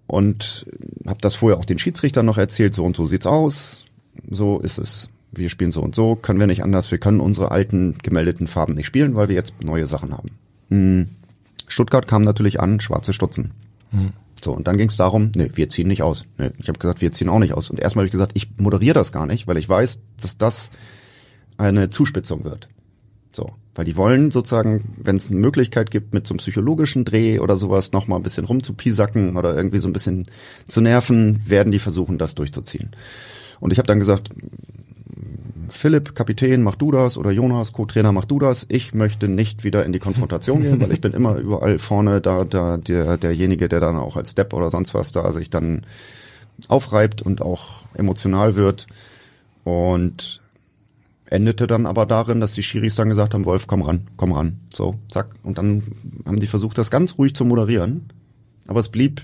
Und 0.07 0.67
habe 1.07 1.21
das 1.21 1.35
vorher 1.35 1.59
auch 1.59 1.65
den 1.65 1.79
Schiedsrichtern 1.79 2.27
noch 2.27 2.39
erzählt, 2.39 2.75
so 2.75 2.85
und 2.85 2.95
so 2.95 3.07
sieht's 3.07 3.27
aus. 3.27 3.85
So 4.31 4.61
ist 4.61 4.79
es. 4.79 5.09
Wir 5.33 5.49
spielen 5.49 5.73
so 5.73 5.81
und 5.81 5.95
so, 5.95 6.15
können 6.15 6.39
wir 6.39 6.47
nicht 6.47 6.63
anders. 6.63 6.91
Wir 6.91 6.99
können 6.99 7.21
unsere 7.21 7.51
alten 7.51 7.99
gemeldeten 8.03 8.47
Farben 8.47 8.75
nicht 8.75 8.87
spielen, 8.87 9.17
weil 9.17 9.29
wir 9.29 9.35
jetzt 9.35 9.65
neue 9.65 9.87
Sachen 9.87 10.13
haben. 10.13 10.31
Hm. 10.69 11.09
Stuttgart 11.67 12.07
kam 12.07 12.23
natürlich 12.23 12.61
an, 12.61 12.79
schwarze 12.79 13.13
Stutzen. 13.13 13.53
So, 14.45 14.53
und 14.53 14.69
dann 14.69 14.77
ging 14.77 14.91
es 14.91 14.99
darum, 14.99 15.33
nee, 15.35 15.51
wir 15.55 15.71
ziehen 15.71 15.89
nicht 15.89 16.03
aus. 16.03 16.27
Nee, 16.37 16.51
ich 16.59 16.69
habe 16.69 16.79
gesagt, 16.79 17.01
wir 17.01 17.11
ziehen 17.13 17.31
auch 17.31 17.39
nicht 17.39 17.55
aus. 17.55 17.71
Und 17.71 17.81
erstmal 17.81 18.03
habe 18.03 18.09
ich 18.09 18.13
gesagt, 18.13 18.33
ich 18.35 18.51
moderiere 18.59 18.93
das 18.93 19.11
gar 19.11 19.25
nicht, 19.25 19.47
weil 19.47 19.57
ich 19.57 19.67
weiß, 19.67 20.01
dass 20.21 20.37
das 20.37 20.71
eine 21.57 21.89
Zuspitzung 21.89 22.45
wird. 22.45 22.69
So, 23.33 23.53
weil 23.75 23.87
die 23.87 23.97
wollen 23.97 24.31
sozusagen, 24.31 24.97
wenn 24.99 25.17
es 25.17 25.31
eine 25.31 25.41
Möglichkeit 25.41 25.91
gibt, 25.91 26.13
mit 26.13 26.27
so 26.27 26.35
einem 26.35 26.41
psychologischen 26.41 27.07
Dreh 27.07 27.39
oder 27.39 27.57
sowas 27.57 27.93
nochmal 27.93 28.19
ein 28.19 28.23
bisschen 28.23 28.45
rumzupisacken 28.45 29.39
oder 29.39 29.57
irgendwie 29.57 29.79
so 29.79 29.89
ein 29.89 29.95
bisschen 29.95 30.27
zu 30.69 30.83
nerven, 30.83 31.41
werden 31.49 31.73
die 31.73 31.79
versuchen, 31.79 32.19
das 32.19 32.35
durchzuziehen. 32.35 32.91
Und 33.61 33.73
ich 33.73 33.79
habe 33.79 33.87
dann 33.87 33.99
gesagt, 33.99 34.29
Philipp, 35.69 36.15
Kapitän, 36.15 36.63
mach 36.63 36.77
du 36.77 36.91
das 36.91 37.17
oder 37.17 37.31
Jonas, 37.31 37.73
Co-Trainer, 37.73 38.13
mach 38.13 38.25
du 38.25 38.39
das. 38.39 38.67
Ich 38.69 38.95
möchte 38.95 39.29
nicht 39.29 39.65
wieder 39.65 39.85
in 39.85 39.93
die 39.93 39.99
Konfrontation 39.99 40.63
gehen, 40.63 40.81
weil 40.81 40.93
ich 40.93 41.01
bin 41.01 41.13
immer 41.13 41.37
überall 41.37 41.79
vorne 41.79 42.21
da, 42.21 42.45
da 42.45 42.77
der, 42.77 43.17
derjenige, 43.17 43.69
der 43.69 43.81
dann 43.81 43.97
auch 43.97 44.17
als 44.17 44.33
Step 44.33 44.53
oder 44.53 44.71
sonst 44.71 44.95
was 44.95 45.13
da 45.13 45.31
sich 45.33 45.51
dann 45.51 45.83
aufreibt 46.69 47.23
und 47.23 47.43
auch 47.43 47.85
emotional 47.95 48.57
wird. 48.57 48.87
Und 49.65 50.41
endete 51.27 51.67
dann 51.67 51.87
aber 51.87 52.07
darin, 52.07 52.41
dass 52.41 52.53
die 52.53 52.63
Schiris 52.63 52.95
dann 52.95 53.09
gesagt 53.09 53.35
haben, 53.35 53.45
Wolf, 53.45 53.67
komm 53.67 53.83
ran, 53.83 54.07
komm 54.17 54.33
ran. 54.33 54.61
So, 54.73 54.97
zack. 55.11 55.35
Und 55.43 55.59
dann 55.59 55.83
haben 56.27 56.39
die 56.39 56.47
versucht, 56.47 56.79
das 56.79 56.91
ganz 56.91 57.19
ruhig 57.19 57.35
zu 57.35 57.45
moderieren. 57.45 58.07
Aber 58.67 58.81
es 58.81 58.89
blieb 58.89 59.23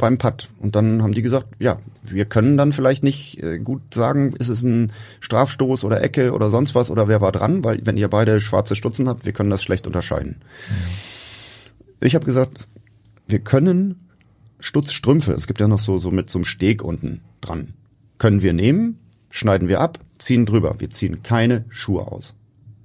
beim 0.00 0.18
Putt. 0.18 0.48
Und 0.58 0.74
dann 0.74 1.02
haben 1.02 1.12
die 1.12 1.22
gesagt, 1.22 1.46
ja, 1.58 1.78
wir 2.02 2.24
können 2.24 2.56
dann 2.56 2.72
vielleicht 2.72 3.04
nicht 3.04 3.42
äh, 3.42 3.58
gut 3.58 3.94
sagen, 3.94 4.32
ist 4.38 4.48
es 4.48 4.62
ein 4.62 4.92
Strafstoß 5.20 5.84
oder 5.84 6.02
Ecke 6.02 6.32
oder 6.32 6.50
sonst 6.50 6.74
was 6.74 6.90
oder 6.90 7.06
wer 7.06 7.20
war 7.20 7.32
dran, 7.32 7.62
weil 7.62 7.80
wenn 7.84 7.96
ihr 7.96 8.08
beide 8.08 8.40
schwarze 8.40 8.74
Stutzen 8.74 9.08
habt, 9.08 9.26
wir 9.26 9.32
können 9.32 9.50
das 9.50 9.62
schlecht 9.62 9.86
unterscheiden. 9.86 10.36
Mhm. 10.68 12.06
Ich 12.06 12.14
habe 12.14 12.24
gesagt, 12.24 12.66
wir 13.28 13.40
können 13.40 14.08
Stutzstrümpfe, 14.58 15.32
es 15.32 15.46
gibt 15.46 15.60
ja 15.60 15.68
noch 15.68 15.78
so, 15.78 15.98
so 15.98 16.10
mit 16.10 16.30
so 16.30 16.38
einem 16.38 16.44
Steg 16.44 16.82
unten 16.82 17.20
dran, 17.40 17.74
können 18.18 18.42
wir 18.42 18.52
nehmen, 18.52 18.98
schneiden 19.30 19.68
wir 19.68 19.80
ab, 19.80 19.98
ziehen 20.18 20.46
drüber. 20.46 20.76
Wir 20.78 20.90
ziehen 20.90 21.22
keine 21.22 21.64
Schuhe 21.68 22.06
aus. 22.06 22.34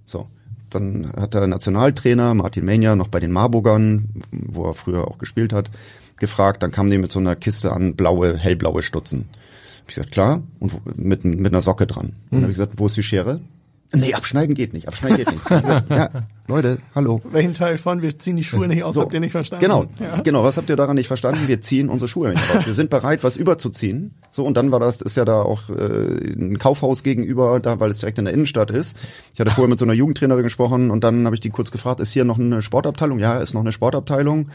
So. 0.06 0.28
Dann 0.70 1.14
hat 1.16 1.34
der 1.34 1.48
Nationaltrainer 1.48 2.34
Martin 2.34 2.66
Menia 2.66 2.96
noch 2.96 3.08
bei 3.08 3.20
den 3.20 3.32
Marburgern, 3.32 4.10
wo 4.32 4.66
er 4.66 4.74
früher 4.74 5.08
auch 5.08 5.18
gespielt 5.18 5.54
hat, 5.54 5.70
gefragt. 6.18 6.64
Dann 6.64 6.72
kamen 6.72 6.90
die 6.90 6.98
mit 6.98 7.12
so 7.12 7.20
einer 7.20 7.36
Kiste 7.36 7.72
an, 7.72 7.96
blaue, 7.96 8.38
hellblaue 8.38 8.82
Stutzen. 8.82 9.30
Hab 9.82 9.90
ich 9.90 9.96
gesagt, 9.96 10.12
klar, 10.12 10.42
und 10.60 10.98
mit, 10.98 11.26
mit 11.26 11.54
einer 11.54 11.62
Socke 11.62 11.88
dran. 11.88 12.08
Mhm. 12.08 12.14
Dann 12.32 12.42
habe 12.42 12.52
ich 12.52 12.58
gesagt, 12.58 12.74
wo 12.78 12.88
ist 12.88 12.98
die 12.98 13.04
Schere? 13.04 13.40
Nee, 13.94 14.14
abschneiden 14.14 14.56
geht 14.56 14.74
nicht, 14.74 14.88
abschneiden 14.88 15.18
geht 15.18 15.32
nicht. 15.32 15.50
ja, 15.90 16.10
Leute, 16.48 16.80
hallo. 16.94 17.22
Welchen 17.32 17.54
Teil 17.54 17.78
von 17.78 18.02
wir 18.02 18.18
ziehen 18.18 18.36
die 18.36 18.44
Schuhe 18.44 18.68
nicht 18.68 18.84
aus, 18.84 18.96
so, 18.96 19.02
habt 19.02 19.14
ihr 19.14 19.20
nicht 19.20 19.32
verstanden? 19.32 19.64
Genau, 19.64 19.86
ja. 20.00 20.22
genau, 20.22 20.44
was 20.44 20.58
habt 20.58 20.70
ihr 20.70 20.76
daran 20.76 20.96
nicht 20.96 21.08
verstanden? 21.08 21.48
Wir 21.48 21.62
ziehen 21.62 21.90
unsere 21.90 22.10
Schuhe 22.10 22.30
nicht 22.30 22.56
aus. 22.56 22.66
Wir 22.66 22.74
sind 22.74 22.90
bereit, 22.90 23.24
was 23.24 23.38
überzuziehen. 23.38 24.14
So, 24.32 24.46
und 24.46 24.58
dann 24.58 24.72
war 24.72 24.80
das, 24.80 25.02
ist 25.02 25.16
ja 25.16 25.24
da 25.24 25.42
auch 25.42 25.70
äh, 25.70 26.34
ein 26.34 26.60
Kaufhaus 26.60 27.04
gegenüber, 27.04 27.60
da, 27.60 27.80
weil 27.80 27.90
es 27.90 28.00
direkt 28.00 28.18
in 28.18 28.26
der 28.26 28.34
Innenstadt 28.34 28.72
ist. 28.72 28.98
Ich 29.34 29.40
hatte 29.40 29.52
vorher 29.52 29.70
mit 29.70 29.80
so 29.80 29.86
einer 29.86 29.94
Jugendtrainerin 29.94 30.44
gesprochen 30.44 30.92
und 30.92 31.04
dann 31.04 31.26
habe 31.26 31.36
ich 31.36 31.42
die 31.42 31.50
kurz 31.50 31.72
gefragt, 31.72 32.00
ist 32.00 32.12
hier 32.12 32.26
noch 32.26 32.40
eine 32.40 32.62
Sportabteilung? 32.62 33.20
Ja, 33.20 33.38
ist 33.38 33.54
noch 33.54 33.62
eine 33.62 33.72
Sportabteilung. 33.72 34.50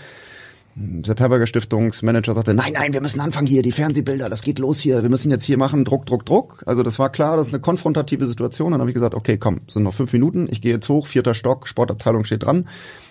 Sepp 1.05 1.19
Herberger 1.19 1.47
Stiftungsmanager 1.47 2.33
sagte, 2.33 2.55
nein, 2.55 2.73
nein, 2.75 2.93
wir 2.93 3.01
müssen 3.01 3.21
anfangen 3.21 3.49
hier, 3.49 3.63
die 3.63 3.73
Fernsehbilder, 3.73 4.31
das 4.31 4.43
geht 4.43 4.61
los 4.61 4.79
hier, 4.79 5.03
wir 5.03 5.11
müssen 5.11 5.31
jetzt 5.31 5.45
hier 5.45 5.59
machen, 5.59 5.85
Druck, 5.85 6.07
Druck, 6.07 6.25
Druck. 6.25 6.63
Also 6.65 6.83
das 6.83 6.99
war 6.99 7.11
klar, 7.11 7.37
das 7.37 7.49
ist 7.49 7.55
eine 7.55 7.61
konfrontative 7.61 8.27
Situation. 8.27 8.71
Dann 8.73 8.81
habe 8.81 8.91
ich 8.91 8.95
gesagt, 8.95 9.15
okay, 9.15 9.37
komm, 9.37 9.61
sind 9.67 9.83
noch 9.83 9.95
fünf 9.95 10.13
Minuten, 10.13 10.49
ich 10.51 10.63
gehe 10.63 10.73
jetzt 10.73 10.89
hoch, 10.89 11.07
vierter 11.07 11.35
Stock, 11.35 11.67
Sportabteilung 11.67 12.25
steht 12.25 12.45
dran, 12.45 12.69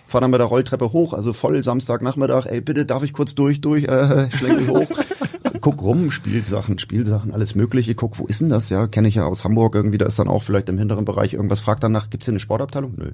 fahre 0.07 0.21
dann 0.21 0.31
mit 0.31 0.39
der 0.39 0.47
Rolltreppe 0.47 0.93
hoch, 0.93 1.13
also 1.13 1.33
voll 1.33 1.63
Samstagnachmittag, 1.63 2.45
ey, 2.45 2.61
bitte, 2.61 2.85
darf 2.85 3.03
ich 3.03 3.11
kurz 3.11 3.35
durch, 3.35 3.59
durch, 3.59 3.83
äh, 3.83 4.31
schlänge 4.31 4.67
hoch. 4.67 4.89
guck 5.61 5.81
rum, 5.81 6.11
Spielsachen, 6.11 6.79
Spielsachen, 6.79 7.33
alles 7.33 7.55
mögliche, 7.55 7.95
guck, 7.95 8.19
wo 8.19 8.27
ist 8.27 8.41
denn 8.41 8.49
das? 8.49 8.69
Ja, 8.69 8.87
kenne 8.87 9.07
ich 9.07 9.15
ja 9.15 9.25
aus 9.25 9.43
Hamburg 9.43 9.75
irgendwie, 9.75 9.97
da 9.97 10.05
ist 10.05 10.19
dann 10.19 10.27
auch 10.27 10.43
vielleicht 10.43 10.69
im 10.69 10.77
hinteren 10.77 11.05
Bereich 11.05 11.33
irgendwas, 11.33 11.59
fragt 11.59 11.83
danach, 11.83 12.09
gibt's 12.09 12.25
hier 12.25 12.33
eine 12.33 12.39
Sportabteilung? 12.39 12.93
Nö. 12.97 13.11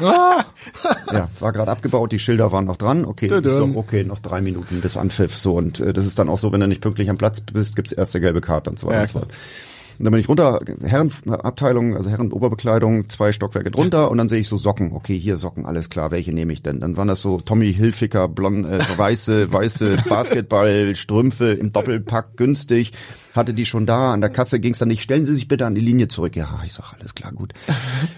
ja, 0.00 1.28
war 1.40 1.52
gerade 1.52 1.70
abgebaut, 1.70 2.12
die 2.12 2.18
Schilder 2.18 2.52
waren 2.52 2.64
noch 2.64 2.76
dran, 2.76 3.04
okay, 3.04 3.28
so, 3.44 3.70
okay, 3.74 4.04
noch 4.04 4.18
drei 4.18 4.40
Minuten 4.40 4.80
bis 4.80 4.96
Anpfiff, 4.96 5.36
so, 5.36 5.54
und 5.54 5.80
äh, 5.80 5.92
das 5.92 6.06
ist 6.06 6.18
dann 6.18 6.28
auch 6.28 6.38
so, 6.38 6.52
wenn 6.52 6.60
du 6.60 6.68
nicht 6.68 6.80
pünktlich 6.80 7.10
am 7.10 7.18
Platz 7.18 7.40
bist, 7.40 7.76
gibt's 7.76 7.92
erste 7.92 8.20
gelbe 8.20 8.40
Karte 8.40 8.70
und 8.70 8.78
so 8.78 8.86
weiter 8.86 9.00
und 9.00 9.08
so 9.08 9.18
fort. 9.20 9.32
Und 9.98 10.04
dann 10.04 10.12
bin 10.12 10.20
ich 10.20 10.28
runter, 10.28 10.60
Herrenabteilung, 10.82 11.96
also 11.96 12.10
Herrenoberbekleidung, 12.10 13.08
zwei 13.08 13.32
Stockwerke 13.32 13.70
drunter 13.70 14.10
und 14.10 14.18
dann 14.18 14.28
sehe 14.28 14.40
ich 14.40 14.48
so 14.48 14.56
Socken. 14.56 14.92
Okay, 14.92 15.18
hier 15.18 15.36
Socken, 15.36 15.66
alles 15.66 15.90
klar, 15.90 16.10
welche 16.10 16.32
nehme 16.32 16.52
ich 16.52 16.62
denn? 16.62 16.80
Dann 16.80 16.96
waren 16.96 17.08
das 17.08 17.22
so 17.22 17.40
Tommy 17.40 17.72
Hilfiger, 17.72 18.28
blond, 18.28 18.66
äh, 18.66 18.80
weiße, 18.96 19.52
weiße 19.52 19.96
Basketballstrümpfe 20.08 21.52
im 21.52 21.72
Doppelpack, 21.72 22.36
günstig. 22.36 22.92
Hatte 23.34 23.52
die 23.52 23.66
schon 23.66 23.84
da, 23.84 24.12
an 24.12 24.20
der 24.20 24.30
Kasse 24.30 24.60
ging's 24.60 24.78
dann 24.78 24.88
nicht, 24.88 25.02
stellen 25.02 25.24
Sie 25.24 25.34
sich 25.34 25.48
bitte 25.48 25.66
an 25.66 25.74
die 25.74 25.80
Linie 25.80 26.08
zurück. 26.08 26.36
Ja, 26.36 26.62
ich 26.64 26.72
sag, 26.72 26.94
alles 26.98 27.14
klar, 27.14 27.32
gut. 27.32 27.52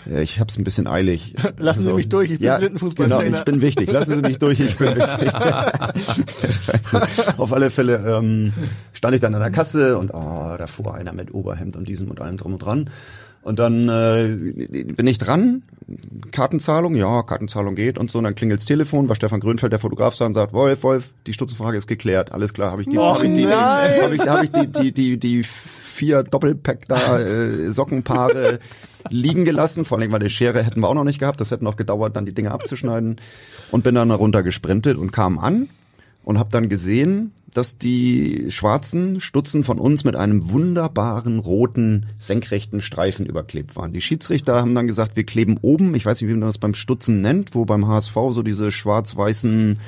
Äh, 0.09 0.23
ich 0.23 0.39
hab's 0.39 0.57
ein 0.57 0.63
bisschen 0.63 0.87
eilig. 0.87 1.35
Lassen 1.57 1.81
also, 1.81 1.91
Sie 1.91 1.97
mich 1.97 2.09
durch, 2.09 2.31
ich 2.31 2.39
bin 2.39 2.47
ja, 2.47 2.59
Blindenfußballtrainer. 2.59 3.25
Genau, 3.25 3.39
ich 3.39 3.45
bin 3.45 3.61
wichtig, 3.61 3.91
lassen 3.91 4.15
Sie 4.15 4.23
mich 4.23 4.39
durch, 4.39 4.61
ich 4.61 4.77
bin 4.77 4.95
wichtig. 4.97 5.33
Auf 7.39 7.53
alle 7.53 7.71
Fälle 7.71 7.97
ähm, 8.07 8.53
stand 8.93 9.17
ich 9.17 9.21
dann 9.21 9.35
an 9.35 9.41
der 9.41 9.51
Kasse 9.51 9.99
und 9.99 10.13
oh, 10.15 10.55
da 10.57 10.67
fuhr 10.69 10.95
einer 10.95 11.13
mit 11.13 11.35
Oberhemd 11.35 11.67
Hemd 11.67 11.77
und 11.77 11.89
diesem 11.89 12.11
und 12.11 12.21
allem 12.21 12.37
drum 12.37 12.53
und 12.53 12.63
dran. 12.63 12.91
Und 13.43 13.59
dann 13.59 13.89
äh, 13.89 14.85
bin 14.93 15.07
ich 15.07 15.19
dran, 15.19 15.63
Kartenzahlung, 16.33 16.97
ja, 16.97 17.23
Kartenzahlung 17.23 17.77
geht 17.77 17.99
und 17.99 18.11
so, 18.11 18.19
und 18.19 18.25
dann 18.25 18.35
klingelt's 18.35 18.65
Telefon, 18.65 19.09
war 19.09 19.15
Stefan 19.15 19.41
Grünfeld, 19.41 19.73
der 19.73 19.79
Fotograf, 19.79 20.21
und 20.21 20.35
sagt, 20.35 20.53
Wolf, 20.53 20.83
Wolf, 20.83 21.15
die 21.27 21.33
Stutzenfrage 21.33 21.77
ist 21.77 21.87
geklärt, 21.87 22.33
alles 22.33 22.53
klar, 22.53 22.73
habe 22.73 22.83
ich 22.83 22.89
die, 22.89 22.99
habe 22.99 23.27
ich 23.27 23.35
die, 23.35 23.47
habe 23.47 24.15
ich, 24.15 24.23
hab 24.23 24.43
ich 24.43 24.51
die, 24.51 24.67
die, 24.67 24.93
die, 24.93 25.17
die 25.19 25.43
vier 25.45 26.23
Doppelpack 26.23 26.89
da, 26.89 27.19
äh, 27.19 27.71
Sockenpaare 27.71 28.59
liegen 29.11 29.45
gelassen, 29.45 29.85
vor 29.85 29.99
allem, 29.99 30.13
weil 30.13 30.19
die 30.21 30.29
Schere 30.29 30.63
hätten 30.63 30.81
wir 30.81 30.89
auch 30.89 30.95
noch 30.95 31.05
nicht 31.05 31.19
gehabt, 31.19 31.41
das 31.41 31.51
hätte 31.51 31.65
noch 31.65 31.77
gedauert, 31.77 32.17
dann 32.17 32.27
die 32.27 32.35
Dinge 32.35 32.51
abzuschneiden. 32.51 33.17
Und 33.73 33.83
bin 33.83 33.97
dann 33.97 34.13
runter 34.13 34.45
gesprintet 34.45 34.97
und 34.97 35.13
kam 35.13 35.39
an 35.39 35.69
und 36.23 36.39
habe 36.39 36.51
dann 36.53 36.69
gesehen, 36.69 37.33
dass 37.57 37.79
die 37.79 38.51
schwarzen 38.51 39.21
Stutzen 39.21 39.65
von 39.65 39.79
uns 39.79 40.05
mit 40.05 40.15
einem 40.15 40.51
wunderbaren 40.51 41.39
roten 41.39 42.07
senkrechten 42.19 42.83
Streifen 42.83 43.25
überklebt 43.25 43.77
waren. 43.77 43.95
Die 43.95 44.03
Schiedsrichter 44.03 44.57
haben 44.57 44.75
dann 44.75 44.87
gesagt, 44.87 45.17
wir 45.17 45.25
kleben 45.25 45.59
oben, 45.63 45.95
ich 45.95 46.05
weiß 46.05 46.21
nicht, 46.21 46.29
wie 46.29 46.35
man 46.35 46.43
das 46.43 46.59
beim 46.59 46.75
Stutzen 46.75 47.23
nennt, 47.23 47.55
wo 47.55 47.65
beim 47.65 47.89
HSV 47.89 48.15
so 48.31 48.43
diese 48.43 48.71
schwarz-weißen 48.71 49.79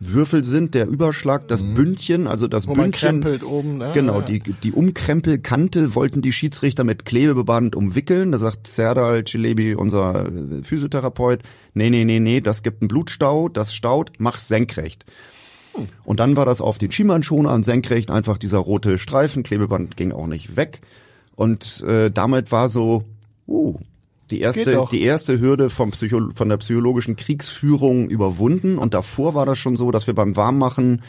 Würfel 0.00 0.44
sind, 0.44 0.74
der 0.74 0.86
Überschlag, 0.86 1.48
das 1.48 1.64
mhm. 1.64 1.74
Bündchen, 1.74 2.26
also 2.28 2.46
das 2.46 2.68
Wo 2.68 2.74
Bündchen. 2.74 3.24
Oben, 3.42 3.78
ne? 3.78 3.90
Genau, 3.92 4.20
die, 4.20 4.38
die 4.38 4.72
Umkrempelkante 4.72 5.96
wollten 5.96 6.22
die 6.22 6.32
Schiedsrichter 6.32 6.84
mit 6.84 7.04
Klebeband 7.04 7.74
umwickeln. 7.74 8.30
Da 8.30 8.38
sagt 8.38 8.68
Serdal 8.68 9.24
Cilebi, 9.24 9.74
unser 9.74 10.30
Physiotherapeut, 10.62 11.40
nee, 11.74 11.90
nee, 11.90 12.04
nee, 12.04 12.20
nee, 12.20 12.40
das 12.40 12.62
gibt 12.62 12.80
einen 12.80 12.88
Blutstau, 12.88 13.48
das 13.48 13.74
staut, 13.74 14.12
mach 14.18 14.38
senkrecht. 14.38 15.04
Und 16.04 16.20
dann 16.20 16.36
war 16.36 16.46
das 16.46 16.60
auf 16.60 16.78
den 16.78 16.92
Schienbeinschonern 16.92 17.64
senkrecht, 17.64 18.10
einfach 18.10 18.38
dieser 18.38 18.58
rote 18.58 18.98
Streifen, 18.98 19.42
Klebeband 19.42 19.96
ging 19.96 20.12
auch 20.12 20.26
nicht 20.26 20.56
weg. 20.56 20.80
Und 21.36 21.82
äh, 21.82 22.10
damit 22.10 22.50
war 22.52 22.68
so, 22.68 23.04
uh, 23.46 23.78
die 24.30 24.40
erste, 24.40 24.86
die 24.90 25.02
erste 25.02 25.40
Hürde 25.40 25.70
vom 25.70 25.90
Psycho 25.92 26.30
von 26.34 26.48
der 26.48 26.58
psychologischen 26.58 27.16
Kriegsführung 27.16 28.10
überwunden. 28.10 28.78
Und 28.78 28.94
davor 28.94 29.34
war 29.34 29.46
das 29.46 29.58
schon 29.58 29.76
so, 29.76 29.90
dass 29.90 30.06
wir 30.06 30.14
beim 30.14 30.36
Warmmachen 30.36 31.02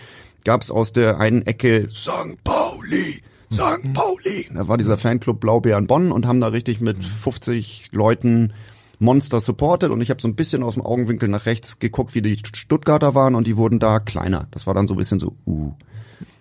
gab 0.46 0.62
es 0.62 0.72
aus 0.72 0.94
der 0.94 1.20
einen 1.20 1.42
Ecke 1.42 1.88
St. 1.90 2.42
Pauli, 2.44 3.22
St. 3.52 3.94
Pauli. 3.94 4.48
Da 4.54 4.68
war 4.68 4.78
dieser 4.78 4.98
Fanclub 4.98 5.40
Blaubeeren 5.40 5.88
Bonn 5.88 6.12
und 6.12 6.26
haben 6.26 6.40
da 6.40 6.48
richtig 6.48 6.80
mit 6.80 7.04
50 7.04 7.90
Leuten 7.92 8.54
Monster 9.00 9.40
supported 9.40 9.92
und 9.92 10.02
ich 10.02 10.10
habe 10.10 10.22
so 10.22 10.28
ein 10.28 10.36
bisschen 10.36 10.62
aus 10.62 10.74
dem 10.74 10.86
Augenwinkel 10.86 11.30
nach 11.30 11.46
rechts 11.46 11.80
geguckt, 11.80 12.14
wie 12.16 12.22
die 12.22 12.38
Stuttgarter 12.38 13.16
waren 13.16 13.36
und 13.36 13.48
die 13.48 13.58
wurden 13.58 13.80
da 13.80 14.00
kleiner. 14.00 14.48
Das 14.52 14.68
war 14.68 14.74
dann 14.74 14.88
so 14.88 14.94
ein 14.94 14.98
bisschen 14.98 15.20
so, 15.20 15.36
uh. 15.46 15.72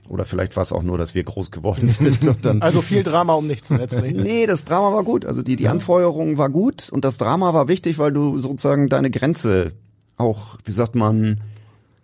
Oder 0.08 0.24
vielleicht 0.24 0.56
war 0.56 0.62
es 0.62 0.72
auch 0.72 0.82
nur, 0.82 0.96
dass 0.96 1.14
wir 1.14 1.22
groß 1.22 1.50
geworden 1.50 1.86
sind. 1.86 2.24
Und 2.26 2.42
dann 2.42 2.62
also 2.62 2.80
viel 2.80 3.02
Drama 3.02 3.34
um 3.34 3.46
nichts 3.46 3.68
letztlich. 3.68 4.14
nee, 4.16 4.46
das 4.46 4.64
Drama 4.64 4.94
war 4.94 5.04
gut. 5.04 5.26
Also 5.26 5.42
die, 5.42 5.54
die 5.54 5.68
Anfeuerung 5.68 6.38
war 6.38 6.48
gut 6.48 6.88
und 6.90 7.04
das 7.04 7.18
Drama 7.18 7.52
war 7.52 7.68
wichtig, 7.68 7.98
weil 7.98 8.10
du 8.10 8.38
sozusagen 8.38 8.88
deine 8.88 9.10
Grenze 9.10 9.72
auch, 10.16 10.56
wie 10.64 10.72
sagt 10.72 10.94
man, 10.94 11.42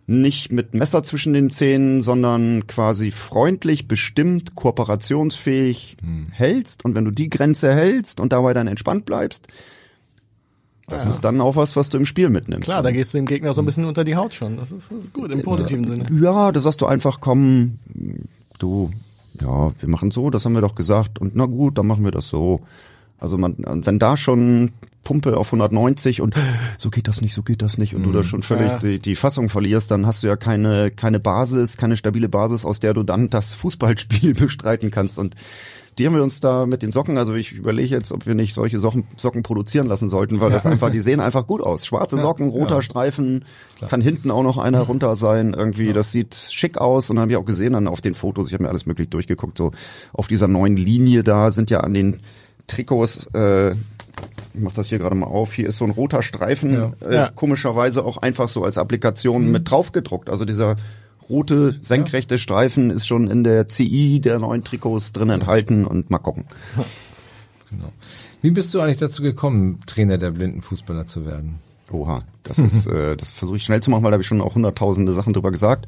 nicht 0.07 0.53
mit 0.53 0.75
Messer 0.75 1.03
zwischen 1.03 1.33
den 1.33 1.49
Zähnen, 1.49 2.03
sondern 2.03 2.67
quasi 2.67 3.11
freundlich, 3.11 3.89
bestimmt, 3.89 4.55
kooperationsfähig 4.55 5.97
hm. 6.03 6.25
hältst. 6.31 6.85
Und 6.85 6.95
wenn 6.95 7.07
du 7.07 7.11
die 7.11 7.31
Grenze 7.31 7.73
hältst 7.73 8.21
und 8.21 8.35
dabei 8.35 8.53
dann 8.53 8.67
entspannt 8.67 9.07
bleibst, 9.07 9.49
das 10.89 11.05
ja. 11.05 11.11
ist 11.11 11.21
dann 11.23 11.41
auch 11.41 11.57
was, 11.57 11.77
was 11.77 11.89
du 11.89 11.97
im 11.99 12.07
Spiel 12.07 12.29
mitnimmst. 12.29 12.65
Klar, 12.65 12.83
da 12.83 12.91
gehst 12.91 13.15
du 13.15 13.19
dem 13.19 13.27
Gegner 13.27 13.55
so 13.55 13.63
ein 13.63 13.65
bisschen 13.65 13.87
unter 13.87 14.05
die 14.05 14.17
Haut 14.17 14.35
schon. 14.35 14.57
Das 14.57 14.71
ist, 14.71 14.91
das 14.91 14.99
ist 14.99 15.13
gut, 15.13 15.31
im 15.31 15.43
positiven 15.43 15.87
Sinne. 15.87 16.07
Ja, 16.21 16.53
da 16.53 16.61
sagst 16.61 16.81
du 16.81 16.87
einfach, 16.87 17.21
komm, 17.21 17.79
du, 18.59 18.91
ja, 19.41 19.73
wir 19.79 19.89
machen 19.89 20.11
so, 20.11 20.31
das 20.31 20.45
haben 20.45 20.55
wir 20.55 20.61
doch 20.61 20.75
gesagt. 20.75 21.19
Und 21.19 21.35
na 21.37 21.47
gut, 21.47 21.79
dann 21.79 21.87
machen 21.87 22.05
wir 22.05 22.11
das 22.11 22.29
so. 22.29 22.61
Also 23.19 23.39
man, 23.39 23.57
wenn 23.59 23.99
da 23.99 24.17
schon 24.19 24.73
Pumpe 25.05 25.39
auf 25.39 25.49
190 25.49 26.21
und 26.21 26.35
so 26.79 26.91
geht 26.91 27.09
das 27.09 27.23
nicht, 27.23 27.35
so 27.35 27.43
geht 27.43 27.63
das 27.63 27.79
nicht 27.79 27.95
und 27.95 28.03
du 28.03 28.13
da 28.13 28.23
schon 28.23 28.43
völlig 28.43 28.73
Ja. 28.73 28.79
die, 28.79 28.99
die 28.99 29.17
Fassung 29.17 29.49
verlierst, 29.49 29.91
dann 29.91 30.07
hast 30.07 30.23
du 30.23 30.27
ja 30.27 30.37
keine, 30.37 30.91
keine 30.91 31.21
Basis, 31.21 31.77
keine 31.79 31.97
stabile 31.97 32.29
Basis, 32.29 32.65
aus 32.67 32.81
der 32.81 32.93
du 32.93 33.05
dann 33.05 33.31
das 33.31 33.55
Fußballspiel 33.55 34.35
bestreiten 34.39 34.91
kannst 34.91 35.19
und 35.19 35.35
die 35.99 36.07
haben 36.07 36.15
wir 36.15 36.23
uns 36.23 36.41
da 36.41 36.67
mit 36.67 36.83
den 36.83 36.91
Socken, 36.91 37.19
also 37.19 37.35
ich 37.35 37.53
überlege 37.53 37.95
jetzt, 37.95 38.11
ob 38.13 38.27
wir 38.27 38.35
nicht 38.35 38.55
solche 38.55 38.79
Socken, 38.79 39.05
Socken 39.17 39.43
produzieren 39.43 39.87
lassen 39.87 40.11
sollten, 40.11 40.41
weil 40.41 40.51
das 40.51 40.67
einfach, 40.67 40.91
die 40.91 41.01
sehen 41.01 41.21
einfach 41.21 41.47
gut 41.47 41.61
aus. 41.63 41.87
Schwarze 41.87 42.19
Socken, 42.19 42.49
roter 42.49 42.83
Streifen, 42.83 43.45
kann 43.89 44.01
hinten 44.01 44.31
auch 44.31 44.43
noch 44.43 44.59
einer 44.59 44.81
runter 44.83 45.15
sein, 45.15 45.55
irgendwie, 45.55 45.93
das 45.93 46.11
sieht 46.13 46.35
schick 46.35 46.79
aus. 46.79 47.11
Und 47.11 47.17
dann 47.17 47.23
habe 47.23 47.33
ich 47.33 47.39
auch 47.39 47.45
gesehen 47.45 47.75
dann 47.75 47.87
auf 47.89 48.01
den 48.01 48.15
Fotos, 48.15 48.49
ich 48.49 48.55
habe 48.55 48.65
mir 48.65 48.71
alles 48.71 48.87
möglich 48.87 49.09
durchgeguckt, 49.11 49.57
so 49.59 49.71
auf 50.13 50.27
dieser 50.27 50.49
neuen 50.49 50.77
Linie 50.77 51.23
da 51.23 51.51
sind 51.51 51.71
ja 51.71 51.81
an 51.81 51.95
den 51.95 52.21
Trikots, 52.67 53.27
äh, 53.35 53.73
ich 53.73 54.61
mach 54.61 54.73
das 54.75 54.89
hier 54.89 54.99
gerade 54.99 55.15
mal 55.17 55.27
auf, 55.27 55.53
hier 55.53 55.69
ist 55.69 55.77
so 55.79 55.85
ein 55.85 55.91
roter 55.91 56.23
Streifen, 56.23 56.95
Äh, 57.03 57.15
Ja. 57.15 57.29
komischerweise 57.35 58.05
auch 58.05 58.17
einfach 58.19 58.49
so 58.49 58.65
als 58.65 58.79
Applikation 58.79 59.51
mit 59.51 59.71
draufgedruckt, 59.71 60.31
also 60.31 60.45
dieser 60.45 60.77
rote 61.29 61.77
senkrechte 61.81 62.39
Streifen 62.39 62.91
ist 62.91 63.07
schon 63.07 63.29
in 63.29 63.45
der 63.45 63.69
CI 63.69 64.21
der 64.21 64.39
neuen 64.39 64.65
Trikots 64.65 65.13
drin 65.13 65.31
enthalten 65.31 65.85
und 65.85 66.11
mal 66.11 66.19
gucken. 66.19 66.47
Wie 68.43 68.51
bist 68.51 68.75
du 68.75 68.81
eigentlich 68.81 68.99
dazu 68.99 69.23
gekommen, 69.23 69.81
Trainer 69.87 70.19
der 70.19 70.31
blinden 70.33 70.63
Fußballer 70.63 71.07
zu 71.07 71.27
werden? 71.27 71.57
Oha, 71.91 72.25
das 72.43 72.59
ist, 72.59 72.87
äh, 72.89 73.17
das 73.17 73.33
versuche 73.33 73.57
ich 73.57 73.65
schnell 73.65 73.81
zu 73.81 73.91
machen, 73.91 74.05
weil 74.05 74.11
da 74.11 74.15
habe 74.15 74.23
ich 74.23 74.29
schon 74.29 74.41
auch 74.41 74.55
hunderttausende 74.55 75.13
Sachen 75.13 75.33
drüber 75.33 75.51
gesagt. 75.51 75.87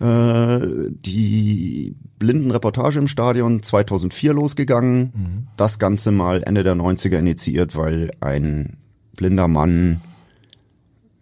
Äh, 0.00 0.60
die 1.04 1.94
Blindenreportage 2.18 2.98
im 2.98 3.08
Stadion 3.08 3.62
2004 3.62 4.32
losgegangen. 4.32 5.48
Das 5.56 5.78
Ganze 5.78 6.12
mal 6.12 6.42
Ende 6.42 6.62
der 6.62 6.74
90er 6.74 7.18
initiiert, 7.18 7.76
weil 7.76 8.12
ein 8.20 8.76
blinder 9.16 9.48
Mann, 9.48 10.00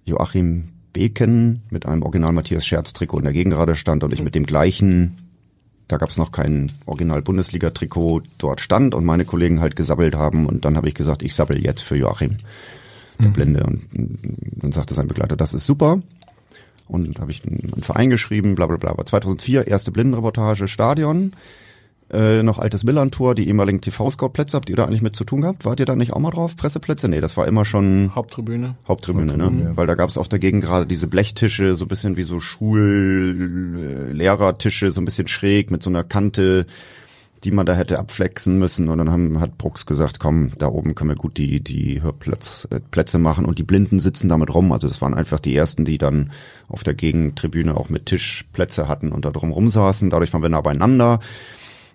Joachim 0.05 0.74
Beken, 0.95 1.61
mit 1.69 1.85
einem 1.85 2.03
Original 2.03 2.33
Matthias 2.33 2.65
Scherz 2.65 2.95
Trikot 2.95 3.19
in 3.19 3.25
der 3.25 3.35
Gegengrade 3.35 3.77
stand 3.77 4.03
und 4.03 4.15
ich 4.15 4.23
mit 4.23 4.35
dem 4.35 4.47
gleichen 4.47 5.19
da 5.89 5.99
gab's 5.99 6.17
noch 6.17 6.33
kein 6.33 6.73
Original-Bundesliga-Trikot 6.87 8.23
dort 8.39 8.61
stand 8.61 8.95
und 8.95 9.05
meine 9.05 9.25
Kollegen 9.25 9.61
halt 9.61 9.77
gesabbelt 9.77 10.15
haben 10.15 10.47
und 10.47 10.65
dann 10.65 10.77
habe 10.77 10.89
ich 10.89 10.95
gesagt, 10.95 11.23
ich 11.23 11.35
sabbel 11.35 11.63
jetzt 11.63 11.83
für 11.83 11.97
Joachim, 11.97 12.37
der 13.23 13.29
Blinde. 13.29 13.65
Und 13.65 13.95
mm, 13.95 14.61
dann 14.61 14.73
sagte 14.73 14.95
sein 14.95 15.09
Begleiter, 15.09 15.37
das 15.37 15.53
ist 15.53 15.67
super. 15.67 16.01
Und 16.87 17.19
habe 17.19 17.31
ich 17.31 17.47
einen 17.47 17.83
Verein 17.83 18.11
geschrieben, 18.11 18.55
bla 18.55 18.67
bla 18.67 18.77
bla. 18.77 18.91
Aber 18.91 19.05
2004, 19.05 19.67
erste 19.67 19.91
Blindenreportage, 19.91 20.69
Stadion, 20.69 21.33
äh, 22.11 22.43
noch 22.43 22.59
altes 22.59 22.85
Millantor, 22.85 23.35
die 23.35 23.49
ehemaligen 23.49 23.81
TV-Scout-Plätze, 23.81 24.55
habt 24.57 24.69
ihr 24.69 24.77
da 24.77 24.85
eigentlich 24.85 25.01
mit 25.03 25.17
zu 25.17 25.25
tun 25.25 25.41
gehabt? 25.41 25.65
Wart 25.65 25.81
ihr 25.81 25.87
da 25.87 25.97
nicht 25.97 26.13
auch 26.13 26.21
mal 26.21 26.31
drauf? 26.31 26.55
Presseplätze? 26.57 27.09
Nee, 27.09 27.21
das 27.21 27.37
war 27.37 27.49
immer 27.49 27.65
schon 27.65 28.13
Haupttribüne. 28.15 28.77
Haupttribüne, 28.87 29.33
Haupttribüne, 29.33 29.63
ne? 29.63 29.71
ja. 29.71 29.77
Weil 29.77 29.87
da 29.87 29.95
gab 29.95 30.11
es 30.11 30.19
auf 30.19 30.29
der 30.29 30.39
Gegend 30.39 30.63
gerade 30.63 30.87
diese 30.87 31.09
Blechtische, 31.09 31.75
so 31.75 31.87
ein 31.87 31.89
bisschen 31.89 32.17
wie 32.17 32.23
so 32.23 32.39
Schul-Lehrertische, 32.41 34.91
so 34.91 35.01
ein 35.01 35.07
bisschen 35.07 35.29
schräg 35.29 35.71
mit 35.71 35.83
so 35.83 35.89
einer 35.91 36.05
Kante, 36.05 36.67
die 37.45 37.51
man 37.51 37.67
da 37.67 37.75
hätte 37.75 37.99
abflexen 37.99 38.59
müssen. 38.59 38.89
Und 38.89 38.99
dann 38.99 39.11
haben, 39.11 39.41
hat 39.41 39.59
Brooks 39.59 39.87
gesagt, 39.87 40.21
komm, 40.21 40.53
da 40.59 40.69
oben 40.69 40.95
können 40.95 41.11
wir 41.11 41.17
gut 41.17 41.37
die, 41.37 41.61
die 41.61 42.01
Hörplätze 42.03 42.69
äh, 42.71 42.81
Plätze 42.81 43.19
machen. 43.19 43.45
Und 43.45 43.59
die 43.59 43.65
Blinden 43.65 44.01
sitzen 44.01 44.29
damit 44.29 44.55
rum. 44.55 44.73
Also 44.73 44.89
das 44.89 45.01
waren 45.01 45.15
einfach 45.15 45.41
die 45.41 45.57
ersten, 45.57 45.85
die 45.85 45.99
dann 45.99 46.33
auf 46.69 46.85
der 46.85 46.95
Gegentribüne 46.95 47.77
auch 47.77 47.89
mit 47.89 48.07
Tischplätze 48.07 48.89
hatten 48.89 49.13
und 49.13 49.25
da 49.25 49.31
drum 49.31 49.53
rumsaßen. 49.53 50.11
Dadurch 50.11 50.33
waren 50.33 50.43
wir 50.43 50.49
nah 50.49 50.61
beieinander. 50.61 51.21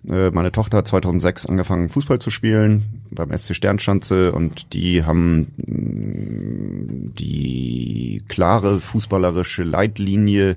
Äh, 0.07 0.31
Meine 0.31 0.51
Tochter 0.51 0.79
hat 0.79 0.87
2006 0.87 1.45
angefangen 1.45 1.89
Fußball 1.89 2.19
zu 2.19 2.29
spielen 2.29 2.83
beim 3.11 3.35
SC 3.35 3.55
Sternschanze 3.55 4.31
und 4.31 4.73
die 4.73 5.03
haben 5.03 5.51
mh, 5.57 7.11
die 7.19 8.23
klare 8.27 8.79
fußballerische 8.79 9.63
Leitlinie 9.63 10.55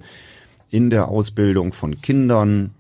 in 0.70 0.90
der 0.90 1.08
Ausbildung 1.08 1.72
von 1.72 2.00
Kindern 2.00 2.70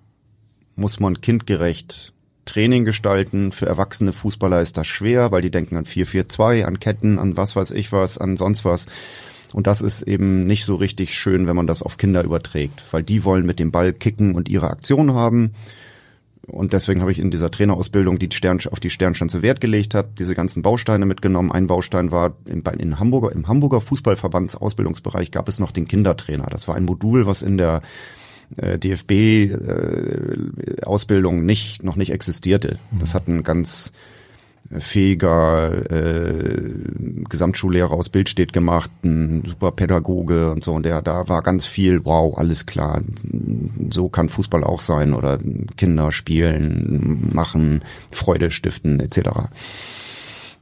muss 0.76 1.00
man 1.00 1.20
kindgerecht 1.20 2.12
Training 2.44 2.84
gestalten. 2.84 3.52
Für 3.52 3.66
erwachsene 3.66 4.12
Fußballer 4.12 4.60
ist 4.60 4.76
das 4.76 4.86
schwer, 4.86 5.30
weil 5.30 5.42
die 5.42 5.50
denken 5.50 5.76
an 5.76 5.84
4-4-2, 5.84 6.64
an 6.64 6.80
Ketten, 6.80 7.18
an 7.18 7.36
was 7.36 7.54
weiß 7.54 7.70
ich 7.72 7.92
was, 7.92 8.18
an 8.18 8.36
sonst 8.36 8.64
was. 8.64 8.86
Und 9.52 9.66
das 9.66 9.80
ist 9.82 10.02
eben 10.02 10.46
nicht 10.46 10.64
so 10.64 10.74
richtig 10.76 11.16
schön, 11.16 11.46
wenn 11.46 11.56
man 11.56 11.66
das 11.66 11.82
auf 11.82 11.98
Kinder 11.98 12.24
überträgt, 12.24 12.82
weil 12.90 13.02
die 13.02 13.24
wollen 13.24 13.44
mit 13.44 13.58
dem 13.58 13.70
Ball 13.70 13.92
kicken 13.92 14.34
und 14.34 14.48
ihre 14.48 14.70
Aktion 14.70 15.12
haben. 15.12 15.52
Und 16.46 16.72
deswegen 16.72 17.00
habe 17.00 17.12
ich 17.12 17.20
in 17.20 17.30
dieser 17.30 17.50
Trainerausbildung, 17.52 18.18
die 18.18 18.28
Stern, 18.32 18.58
auf 18.70 18.80
die 18.80 18.90
Sternschanze 18.90 19.42
Wert 19.42 19.60
gelegt 19.60 19.94
habe, 19.94 20.08
diese 20.18 20.34
ganzen 20.34 20.62
Bausteine 20.62 21.06
mitgenommen. 21.06 21.52
Ein 21.52 21.68
Baustein 21.68 22.10
war 22.10 22.30
bei- 22.44 22.74
in 22.74 22.98
Hamburger, 22.98 23.30
im 23.32 23.46
Hamburger 23.46 23.80
Fußballverbands 23.80 24.56
Ausbildungsbereich 24.56 25.30
gab 25.30 25.48
es 25.48 25.60
noch 25.60 25.70
den 25.70 25.86
Kindertrainer. 25.86 26.46
Das 26.50 26.66
war 26.66 26.74
ein 26.74 26.84
Modul, 26.84 27.26
was 27.26 27.42
in 27.42 27.58
der 27.58 27.80
äh, 28.56 28.76
DFB-Ausbildung 28.78 31.44
nicht, 31.44 31.82
noch 31.82 31.96
nicht 31.96 32.12
existierte. 32.12 32.78
Das 32.98 33.14
hat 33.14 33.28
ein 33.28 33.42
ganz 33.44 33.88
äh, 33.88 33.90
fähiger 34.78 35.90
äh, 35.90 36.70
Gesamtschullehrer 37.28 37.92
aus 37.92 38.08
Bildstedt 38.08 38.52
gemacht, 38.52 38.90
ein 39.04 39.44
super 39.44 39.72
Pädagoge 39.72 40.50
und 40.50 40.64
so. 40.64 40.72
Und 40.72 40.84
der, 40.84 41.02
da 41.02 41.28
war 41.28 41.42
ganz 41.42 41.66
viel, 41.66 42.04
wow, 42.04 42.36
alles 42.36 42.66
klar, 42.66 43.02
so 43.90 44.08
kann 44.08 44.28
Fußball 44.28 44.64
auch 44.64 44.80
sein 44.80 45.14
oder 45.14 45.38
Kinder 45.76 46.10
spielen, 46.12 47.30
machen, 47.32 47.82
Freude 48.10 48.50
stiften 48.50 49.00
etc. 49.00 49.30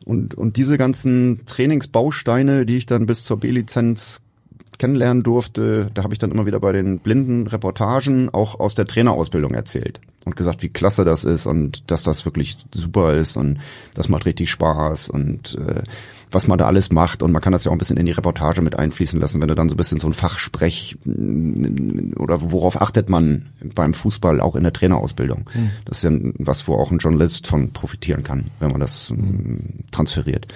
Und, 0.04 0.34
und 0.34 0.56
diese 0.56 0.78
ganzen 0.78 1.40
Trainingsbausteine, 1.46 2.66
die 2.66 2.78
ich 2.78 2.86
dann 2.86 3.06
bis 3.06 3.24
zur 3.24 3.38
B-Lizenz 3.38 4.22
kennenlernen 4.78 5.22
durfte, 5.22 5.90
da 5.92 6.02
habe 6.02 6.14
ich 6.14 6.18
dann 6.18 6.32
immer 6.32 6.46
wieder 6.46 6.58
bei 6.58 6.72
den 6.72 7.00
blinden 7.00 7.46
Reportagen 7.46 8.30
auch 8.30 8.58
aus 8.58 8.74
der 8.74 8.86
Trainerausbildung 8.86 9.52
erzählt 9.52 10.00
und 10.24 10.36
gesagt, 10.36 10.62
wie 10.62 10.68
klasse 10.68 11.04
das 11.04 11.24
ist 11.24 11.46
und 11.46 11.90
dass 11.90 12.02
das 12.02 12.24
wirklich 12.24 12.56
super 12.74 13.14
ist 13.14 13.36
und 13.36 13.58
das 13.94 14.08
macht 14.08 14.26
richtig 14.26 14.50
Spaß 14.50 15.08
und 15.08 15.56
äh, 15.58 15.82
was 16.32 16.46
man 16.46 16.58
da 16.58 16.66
alles 16.66 16.92
macht 16.92 17.22
und 17.22 17.32
man 17.32 17.42
kann 17.42 17.52
das 17.52 17.64
ja 17.64 17.70
auch 17.70 17.74
ein 17.74 17.78
bisschen 17.78 17.96
in 17.96 18.06
die 18.06 18.12
Reportage 18.12 18.62
mit 18.62 18.78
einfließen 18.78 19.20
lassen, 19.20 19.40
wenn 19.40 19.48
du 19.48 19.54
dann 19.54 19.68
so 19.68 19.74
ein 19.74 19.76
bisschen 19.76 19.98
so 19.98 20.06
ein 20.06 20.12
Fachsprech 20.12 20.98
mm, 21.04 22.12
oder 22.18 22.52
worauf 22.52 22.80
achtet 22.80 23.08
man 23.08 23.46
beim 23.74 23.94
Fußball 23.94 24.40
auch 24.40 24.54
in 24.54 24.62
der 24.62 24.72
Trainerausbildung. 24.72 25.50
Das 25.84 25.98
ist 25.98 26.04
ja 26.04 26.16
was, 26.38 26.68
wo 26.68 26.74
auch 26.74 26.90
ein 26.90 26.98
Journalist 26.98 27.46
von 27.46 27.72
profitieren 27.72 28.22
kann, 28.22 28.50
wenn 28.60 28.70
man 28.70 28.80
das 28.80 29.10
mm, 29.10 29.88
transferiert. 29.90 30.46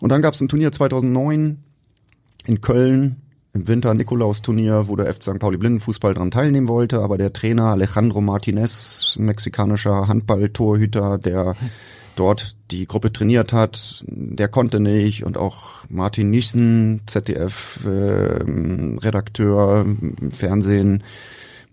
Und 0.00 0.10
dann 0.10 0.22
gab 0.22 0.34
es 0.34 0.40
ein 0.40 0.48
Turnier 0.48 0.72
2009 0.72 1.58
in 2.46 2.60
Köln 2.60 3.16
im 3.52 3.66
Winter 3.66 3.94
Nikolaus-Turnier, 3.94 4.86
wo 4.86 4.94
der 4.96 5.12
FC 5.12 5.24
St. 5.24 5.38
Pauli 5.38 5.56
Blindenfußball 5.56 6.14
dran 6.14 6.30
teilnehmen 6.30 6.68
wollte, 6.68 7.00
aber 7.00 7.18
der 7.18 7.32
Trainer 7.32 7.64
Alejandro 7.64 8.20
Martinez, 8.20 9.16
mexikanischer 9.18 10.06
Handballtorhüter, 10.06 11.18
der 11.18 11.56
dort 12.14 12.54
die 12.70 12.86
Gruppe 12.86 13.12
trainiert 13.12 13.52
hat, 13.52 14.04
der 14.06 14.46
konnte 14.48 14.78
nicht 14.78 15.24
und 15.24 15.36
auch 15.36 15.84
Martin 15.88 16.30
Niesen, 16.30 17.00
ZDF-Redakteur 17.06 19.80
im 19.80 20.30
Fernsehen, 20.30 21.02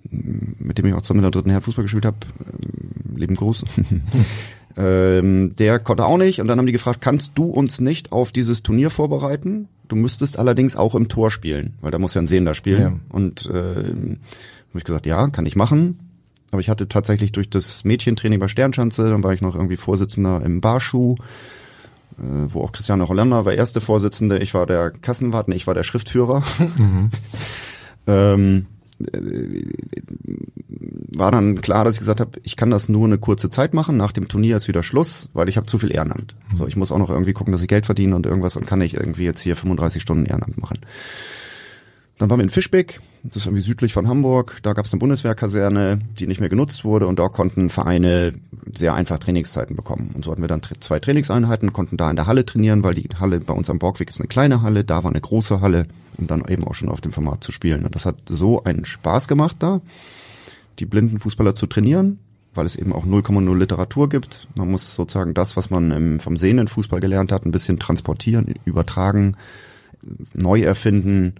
mit 0.09 0.77
dem 0.77 0.85
ich 0.85 0.93
auch 0.93 1.01
zusammen 1.01 1.19
in 1.19 1.23
der 1.23 1.31
dritten 1.31 1.49
Herren 1.49 1.63
Fußball 1.63 1.83
gespielt 1.83 2.05
habe, 2.05 2.17
Leben 3.15 3.35
groß. 3.35 3.65
ähm, 4.77 5.55
der 5.57 5.79
konnte 5.79 6.05
auch 6.05 6.17
nicht 6.17 6.39
und 6.39 6.47
dann 6.47 6.57
haben 6.57 6.65
die 6.65 6.71
gefragt, 6.71 7.01
kannst 7.01 7.33
du 7.35 7.43
uns 7.45 7.81
nicht 7.81 8.11
auf 8.11 8.31
dieses 8.31 8.63
Turnier 8.63 8.89
vorbereiten? 8.89 9.67
Du 9.87 9.95
müsstest 9.95 10.37
allerdings 10.37 10.75
auch 10.75 10.95
im 10.95 11.07
Tor 11.07 11.31
spielen, 11.31 11.75
weil 11.81 11.91
da 11.91 11.99
muss 11.99 12.13
ja 12.13 12.21
ein 12.21 12.27
Sehender 12.27 12.53
spielen. 12.53 12.81
Ja. 12.81 12.99
Und 13.09 13.45
äh, 13.47 13.53
habe 13.53 14.79
ich 14.79 14.83
gesagt, 14.83 15.05
ja, 15.05 15.27
kann 15.29 15.45
ich 15.45 15.55
machen. 15.55 15.99
Aber 16.51 16.61
ich 16.61 16.69
hatte 16.69 16.87
tatsächlich 16.87 17.31
durch 17.31 17.49
das 17.49 17.83
Mädchentraining 17.83 18.39
bei 18.39 18.47
Sternschanze, 18.47 19.09
dann 19.09 19.23
war 19.23 19.33
ich 19.33 19.41
noch 19.41 19.55
irgendwie 19.55 19.77
Vorsitzender 19.77 20.41
im 20.43 20.61
Barschuh, 20.61 21.15
äh, 22.17 22.23
wo 22.47 22.61
auch 22.61 22.71
Christiane 22.71 23.07
Hollander 23.07 23.45
war 23.45 23.53
erste 23.53 23.81
Vorsitzende, 23.81 24.39
ich 24.39 24.53
war 24.53 24.65
der 24.65 24.91
Kassenwart, 24.91 25.49
nee, 25.49 25.55
ich 25.55 25.67
war 25.67 25.73
der 25.73 25.83
Schriftführer. 25.83 26.43
ähm, 28.07 28.65
äh, 28.65 28.76
war 31.17 31.31
dann 31.31 31.61
klar, 31.61 31.83
dass 31.83 31.95
ich 31.95 31.99
gesagt 31.99 32.19
habe, 32.19 32.31
ich 32.43 32.55
kann 32.55 32.69
das 32.69 32.89
nur 32.89 33.05
eine 33.05 33.17
kurze 33.17 33.49
Zeit 33.49 33.73
machen. 33.73 33.97
Nach 33.97 34.11
dem 34.11 34.27
Turnier 34.27 34.55
ist 34.55 34.67
wieder 34.67 34.83
Schluss, 34.83 35.29
weil 35.33 35.49
ich 35.49 35.57
habe 35.57 35.67
zu 35.67 35.79
viel 35.79 35.93
Ehrenamt. 35.93 36.35
So, 36.53 36.67
ich 36.67 36.75
muss 36.75 36.91
auch 36.91 36.97
noch 36.97 37.09
irgendwie 37.09 37.33
gucken, 37.33 37.51
dass 37.51 37.61
ich 37.61 37.67
Geld 37.67 37.85
verdiene 37.85 38.15
und 38.15 38.25
irgendwas 38.25 38.55
und 38.55 38.65
kann 38.65 38.79
nicht 38.79 38.95
irgendwie 38.95 39.25
jetzt 39.25 39.41
hier 39.41 39.55
35 39.55 40.01
Stunden 40.01 40.25
Ehrenamt 40.25 40.57
machen. 40.59 40.79
Dann 42.17 42.29
waren 42.29 42.39
wir 42.39 42.43
in 42.43 42.49
Fischbeck, 42.49 42.99
das 43.23 43.37
ist 43.37 43.45
irgendwie 43.45 43.61
südlich 43.61 43.93
von 43.93 44.07
Hamburg. 44.07 44.57
Da 44.63 44.73
gab 44.73 44.85
es 44.85 44.93
eine 44.93 44.99
Bundeswehrkaserne, 44.99 45.99
die 46.17 46.25
nicht 46.25 46.39
mehr 46.39 46.49
genutzt 46.49 46.83
wurde 46.83 47.05
und 47.05 47.19
da 47.19 47.27
konnten 47.27 47.69
Vereine 47.69 48.33
sehr 48.73 48.95
einfach 48.95 49.19
Trainingszeiten 49.19 49.75
bekommen. 49.75 50.11
Und 50.15 50.25
so 50.25 50.31
hatten 50.31 50.41
wir 50.41 50.47
dann 50.47 50.61
zwei 50.79 50.99
Trainingseinheiten, 50.99 51.73
konnten 51.73 51.97
da 51.97 52.09
in 52.09 52.15
der 52.15 52.25
Halle 52.25 52.45
trainieren, 52.45 52.83
weil 52.83 52.95
die 52.95 53.07
Halle 53.19 53.39
bei 53.39 53.53
uns 53.53 53.69
am 53.69 53.79
Borgweg 53.79 54.09
ist 54.09 54.19
eine 54.19 54.27
kleine 54.27 54.61
Halle, 54.63 54.83
da 54.83 55.03
war 55.03 55.11
eine 55.11 55.21
große 55.21 55.61
Halle, 55.61 55.87
um 56.17 56.25
dann 56.25 56.43
eben 56.47 56.63
auch 56.63 56.73
schon 56.73 56.89
auf 56.89 57.01
dem 57.01 57.11
Format 57.11 57.43
zu 57.43 57.51
spielen. 57.51 57.85
Und 57.85 57.93
das 57.93 58.05
hat 58.05 58.15
so 58.27 58.63
einen 58.63 58.85
Spaß 58.85 59.27
gemacht 59.27 59.57
da, 59.59 59.81
die 60.79 60.85
blinden 60.85 61.19
Fußballer 61.19 61.53
zu 61.53 61.67
trainieren, 61.67 62.17
weil 62.55 62.65
es 62.65 62.75
eben 62.75 62.93
auch 62.93 63.05
0,0 63.05 63.57
Literatur 63.57 64.09
gibt. 64.09 64.47
Man 64.55 64.71
muss 64.71 64.95
sozusagen 64.95 65.35
das, 65.35 65.55
was 65.55 65.69
man 65.69 66.19
vom 66.19 66.37
sehenden 66.37 66.67
Fußball 66.67 66.99
gelernt 66.99 67.31
hat, 67.31 67.45
ein 67.45 67.51
bisschen 67.51 67.77
transportieren, 67.77 68.55
übertragen, 68.65 69.35
neu 70.33 70.61
erfinden, 70.61 71.35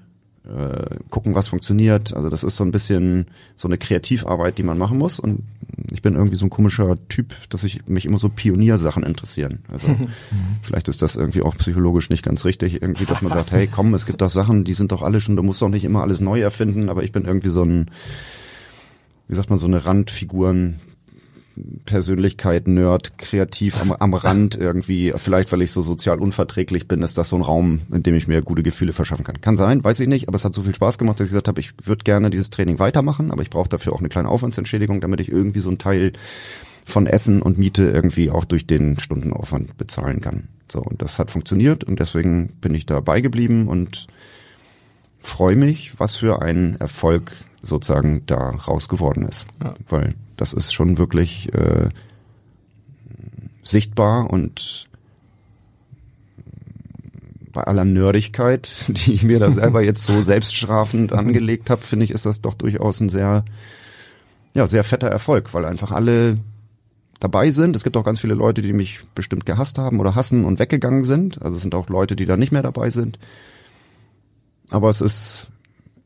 äh, 0.47 0.95
gucken, 1.09 1.35
was 1.35 1.47
funktioniert. 1.47 2.13
Also 2.13 2.29
das 2.29 2.43
ist 2.43 2.55
so 2.55 2.63
ein 2.63 2.71
bisschen 2.71 3.27
so 3.55 3.67
eine 3.67 3.77
Kreativarbeit, 3.77 4.57
die 4.57 4.63
man 4.63 4.77
machen 4.77 4.97
muss. 4.97 5.19
Und 5.19 5.43
ich 5.91 6.01
bin 6.01 6.15
irgendwie 6.15 6.37
so 6.37 6.45
ein 6.45 6.49
komischer 6.49 6.97
Typ, 7.09 7.33
dass 7.49 7.63
ich 7.63 7.87
mich 7.87 8.05
immer 8.05 8.17
so 8.17 8.29
Pioniersachen 8.29 9.03
interessieren. 9.03 9.59
Also 9.71 9.87
vielleicht 10.61 10.87
ist 10.87 11.01
das 11.01 11.15
irgendwie 11.15 11.41
auch 11.41 11.57
psychologisch 11.57 12.09
nicht 12.09 12.23
ganz 12.23 12.45
richtig, 12.45 12.81
irgendwie, 12.81 13.05
dass 13.05 13.21
man 13.21 13.33
sagt, 13.33 13.51
hey, 13.51 13.67
komm, 13.67 13.93
es 13.93 14.05
gibt 14.05 14.21
doch 14.21 14.29
Sachen, 14.29 14.63
die 14.63 14.73
sind 14.73 14.91
doch 14.91 15.01
alle 15.01 15.21
schon, 15.21 15.35
du 15.35 15.43
musst 15.43 15.61
doch 15.61 15.69
nicht 15.69 15.83
immer 15.83 16.01
alles 16.01 16.21
neu 16.21 16.39
erfinden, 16.39 16.89
aber 16.89 17.03
ich 17.03 17.11
bin 17.11 17.25
irgendwie 17.25 17.49
so 17.49 17.63
ein, 17.63 17.91
wie 19.27 19.35
sagt 19.35 19.49
man, 19.49 19.59
so 19.59 19.67
eine 19.67 19.85
Randfiguren, 19.85 20.79
Persönlichkeit, 21.85 22.67
Nerd, 22.67 23.17
kreativ 23.17 23.79
am, 23.79 23.91
am 23.91 24.13
Rand 24.13 24.55
irgendwie, 24.55 25.13
vielleicht 25.15 25.51
weil 25.51 25.61
ich 25.61 25.71
so 25.71 25.81
sozial 25.81 26.19
unverträglich 26.19 26.87
bin, 26.87 27.01
ist 27.01 27.17
das 27.17 27.29
so 27.29 27.35
ein 27.35 27.41
Raum, 27.41 27.81
in 27.91 28.03
dem 28.03 28.15
ich 28.15 28.27
mir 28.27 28.41
gute 28.41 28.63
Gefühle 28.63 28.93
verschaffen 28.93 29.25
kann. 29.25 29.41
Kann 29.41 29.57
sein, 29.57 29.83
weiß 29.83 29.99
ich 29.99 30.07
nicht, 30.07 30.27
aber 30.27 30.35
es 30.35 30.45
hat 30.45 30.53
so 30.53 30.63
viel 30.63 30.75
Spaß 30.75 30.97
gemacht, 30.97 31.19
dass 31.19 31.27
ich 31.27 31.31
gesagt 31.31 31.47
habe, 31.47 31.59
ich 31.59 31.73
würde 31.83 32.03
gerne 32.03 32.29
dieses 32.29 32.49
Training 32.49 32.79
weitermachen, 32.79 33.31
aber 33.31 33.41
ich 33.41 33.49
brauche 33.49 33.69
dafür 33.69 33.93
auch 33.93 33.99
eine 33.99 34.09
kleine 34.09 34.29
Aufwandsentschädigung, 34.29 35.01
damit 35.01 35.19
ich 35.19 35.29
irgendwie 35.29 35.59
so 35.59 35.69
ein 35.69 35.77
Teil 35.77 36.13
von 36.85 37.05
Essen 37.05 37.41
und 37.41 37.57
Miete 37.57 37.83
irgendwie 37.83 38.31
auch 38.31 38.45
durch 38.45 38.65
den 38.65 38.99
Stundenaufwand 38.99 39.77
bezahlen 39.77 40.21
kann. 40.21 40.47
So, 40.71 40.81
und 40.81 41.01
das 41.01 41.19
hat 41.19 41.31
funktioniert 41.31 41.83
und 41.83 41.99
deswegen 41.99 42.49
bin 42.61 42.73
ich 42.75 42.85
dabei 42.85 43.21
geblieben 43.21 43.67
und 43.67 44.07
freue 45.19 45.55
mich, 45.55 45.99
was 45.99 46.17
für 46.17 46.41
ein 46.41 46.75
Erfolg 46.79 47.33
sozusagen 47.61 48.23
da 48.25 48.51
raus 48.51 48.87
geworden 48.87 49.25
ist. 49.25 49.47
Ja. 49.61 49.73
Weil 49.89 50.15
das 50.37 50.53
ist 50.53 50.73
schon 50.73 50.97
wirklich 50.97 51.53
äh, 51.53 51.89
sichtbar 53.63 54.29
und 54.31 54.87
bei 57.51 57.63
aller 57.63 57.85
Nerdigkeit, 57.85 58.69
die 58.87 59.13
ich 59.13 59.23
mir 59.23 59.39
da 59.39 59.51
selber 59.51 59.83
jetzt 59.83 60.03
so 60.03 60.21
selbststrafend 60.21 61.11
angelegt 61.11 61.69
habe, 61.69 61.81
finde 61.81 62.05
ich, 62.05 62.11
ist 62.11 62.25
das 62.25 62.41
doch 62.41 62.53
durchaus 62.53 62.99
ein 62.99 63.09
sehr, 63.09 63.43
ja, 64.53 64.67
sehr 64.67 64.83
fetter 64.83 65.07
Erfolg, 65.07 65.53
weil 65.53 65.65
einfach 65.65 65.91
alle 65.91 66.37
dabei 67.19 67.49
sind. 67.49 67.75
Es 67.75 67.83
gibt 67.83 67.97
auch 67.97 68.03
ganz 68.03 68.19
viele 68.19 68.35
Leute, 68.35 68.61
die 68.61 68.73
mich 68.73 68.99
bestimmt 69.15 69.45
gehasst 69.45 69.79
haben 69.79 69.99
oder 69.99 70.13
hassen 70.13 70.45
und 70.45 70.59
weggegangen 70.59 71.03
sind. 71.03 71.41
Also 71.41 71.57
es 71.57 71.63
sind 71.63 71.73
auch 71.73 71.89
Leute, 71.89 72.15
die 72.15 72.25
da 72.25 72.37
nicht 72.37 72.51
mehr 72.51 72.61
dabei 72.61 72.91
sind. 72.91 73.17
Aber 74.69 74.89
es 74.89 75.01
ist 75.01 75.47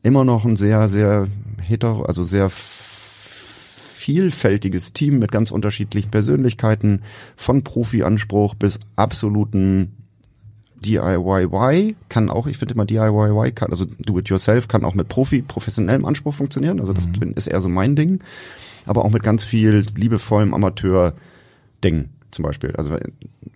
immer 0.02 0.24
noch 0.24 0.44
ein 0.44 0.56
sehr, 0.56 0.88
sehr 0.88 1.28
hetero, 1.60 2.02
also 2.04 2.24
sehr 2.24 2.50
vielfältiges 4.02 4.92
Team 4.92 5.20
mit 5.20 5.30
ganz 5.30 5.52
unterschiedlichen 5.52 6.10
Persönlichkeiten, 6.10 7.02
von 7.36 7.62
Profi-Anspruch 7.62 8.54
bis 8.54 8.80
absoluten 8.96 9.92
DIY 10.84 11.94
kann 12.08 12.28
auch, 12.28 12.48
ich 12.48 12.58
finde 12.58 12.74
immer 12.74 12.84
DIY 12.84 13.52
kann, 13.52 13.70
also 13.70 13.84
Do-it-yourself 13.84 14.66
kann 14.66 14.84
auch 14.84 14.94
mit 14.94 15.08
Profi, 15.08 15.42
professionellem 15.42 16.04
Anspruch 16.04 16.34
funktionieren. 16.34 16.80
Also 16.80 16.92
das 16.92 17.06
mhm. 17.06 17.34
ist 17.36 17.46
eher 17.46 17.60
so 17.60 17.68
mein 17.68 17.94
Ding. 17.94 18.18
Aber 18.86 19.04
auch 19.04 19.10
mit 19.10 19.22
ganz 19.22 19.44
viel 19.44 19.86
liebevollem 19.94 20.52
Amateur-Ding 20.52 22.08
zum 22.32 22.42
Beispiel. 22.42 22.74
Also 22.74 22.96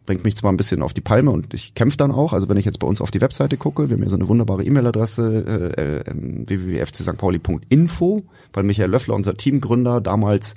bringt 0.06 0.24
mich 0.24 0.36
zwar 0.36 0.52
ein 0.52 0.56
bisschen 0.56 0.82
auf 0.82 0.94
die 0.94 1.00
Palme 1.00 1.30
und 1.30 1.52
ich 1.52 1.74
kämpfe 1.74 1.96
dann 1.96 2.12
auch. 2.12 2.32
Also 2.32 2.48
wenn 2.48 2.56
ich 2.56 2.64
jetzt 2.64 2.78
bei 2.78 2.86
uns 2.86 3.00
auf 3.00 3.10
die 3.10 3.20
Webseite 3.20 3.56
gucke, 3.56 3.90
wir 3.90 3.96
haben 3.96 4.02
ja 4.02 4.08
so 4.08 4.16
eine 4.16 4.28
wunderbare 4.28 4.64
E-Mail-Adresse 4.64 5.74
äh, 5.76 5.98
äh, 5.98 6.14
www.fcstpauli.info, 6.46 8.22
weil 8.52 8.64
Michael 8.64 8.90
Löffler, 8.90 9.14
unser 9.14 9.36
Teamgründer, 9.36 10.00
damals 10.00 10.54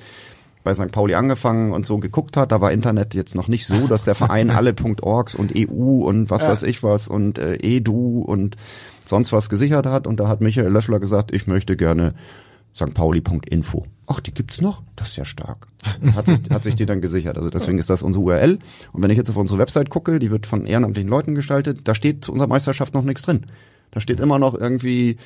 bei 0.64 0.74
St. 0.74 0.92
Pauli 0.92 1.16
angefangen 1.16 1.72
und 1.72 1.86
so 1.86 1.98
geguckt 1.98 2.38
hat. 2.38 2.52
Da 2.52 2.62
war 2.62 2.72
Internet 2.72 3.16
jetzt 3.16 3.34
noch 3.34 3.48
nicht 3.48 3.66
so, 3.66 3.88
dass 3.88 4.04
der 4.04 4.16
Verein 4.16 4.50
alle 4.52 4.76
.orgs 5.02 5.36
und 5.36 5.54
EU 5.56 6.04
und 6.04 6.30
was 6.30 6.42
ja. 6.42 6.50
weiß 6.50 6.64
ich 6.64 6.84
was 6.84 7.08
und 7.08 7.40
äh, 7.40 7.56
edu 7.56 8.22
und 8.22 8.56
sonst 9.06 9.34
was 9.34 9.50
gesichert 9.50 9.86
hat. 9.86 10.06
Und 10.06 10.20
da 10.20 10.28
hat 10.28 10.42
Michael 10.42 10.72
Löffler 10.72 11.00
gesagt, 11.00 11.34
ich 11.34 11.48
möchte 11.48 11.76
gerne 11.76 12.14
stpauli.info. 12.76 13.86
Ach, 14.12 14.20
die 14.20 14.34
gibt's 14.34 14.60
noch? 14.60 14.82
Das 14.96 15.10
ist 15.10 15.18
ja 15.18 15.26
stark. 15.26 15.68
Hat 16.16 16.26
sich, 16.26 16.40
hat 16.50 16.64
sich 16.64 16.76
die 16.76 16.88
dann 16.88 17.00
gesichert. 17.00 17.38
Also 17.38 17.50
deswegen 17.50 17.78
ist 17.78 17.90
das 17.90 18.02
unsere 18.02 18.24
URL. 18.26 18.58
Und 18.92 19.04
wenn 19.04 19.12
ich 19.12 19.18
jetzt 19.18 19.30
auf 19.30 19.38
unsere 19.38 19.60
Website 19.60 19.90
gucke, 19.90 20.18
die 20.18 20.32
wird 20.32 20.48
von 20.48 20.66
ehrenamtlichen 20.66 21.10
Leuten 21.10 21.36
gestaltet, 21.36 21.82
da 21.84 21.96
steht 21.96 22.26
zu 22.26 22.32
unserer 22.32 22.50
Meisterschaft 22.50 22.94
noch 22.96 23.04
nichts 23.04 23.22
drin. 23.22 23.46
Da 23.92 24.00
steht 24.00 24.20
immer 24.20 24.40
noch 24.40 24.56
irgendwie 24.56 25.18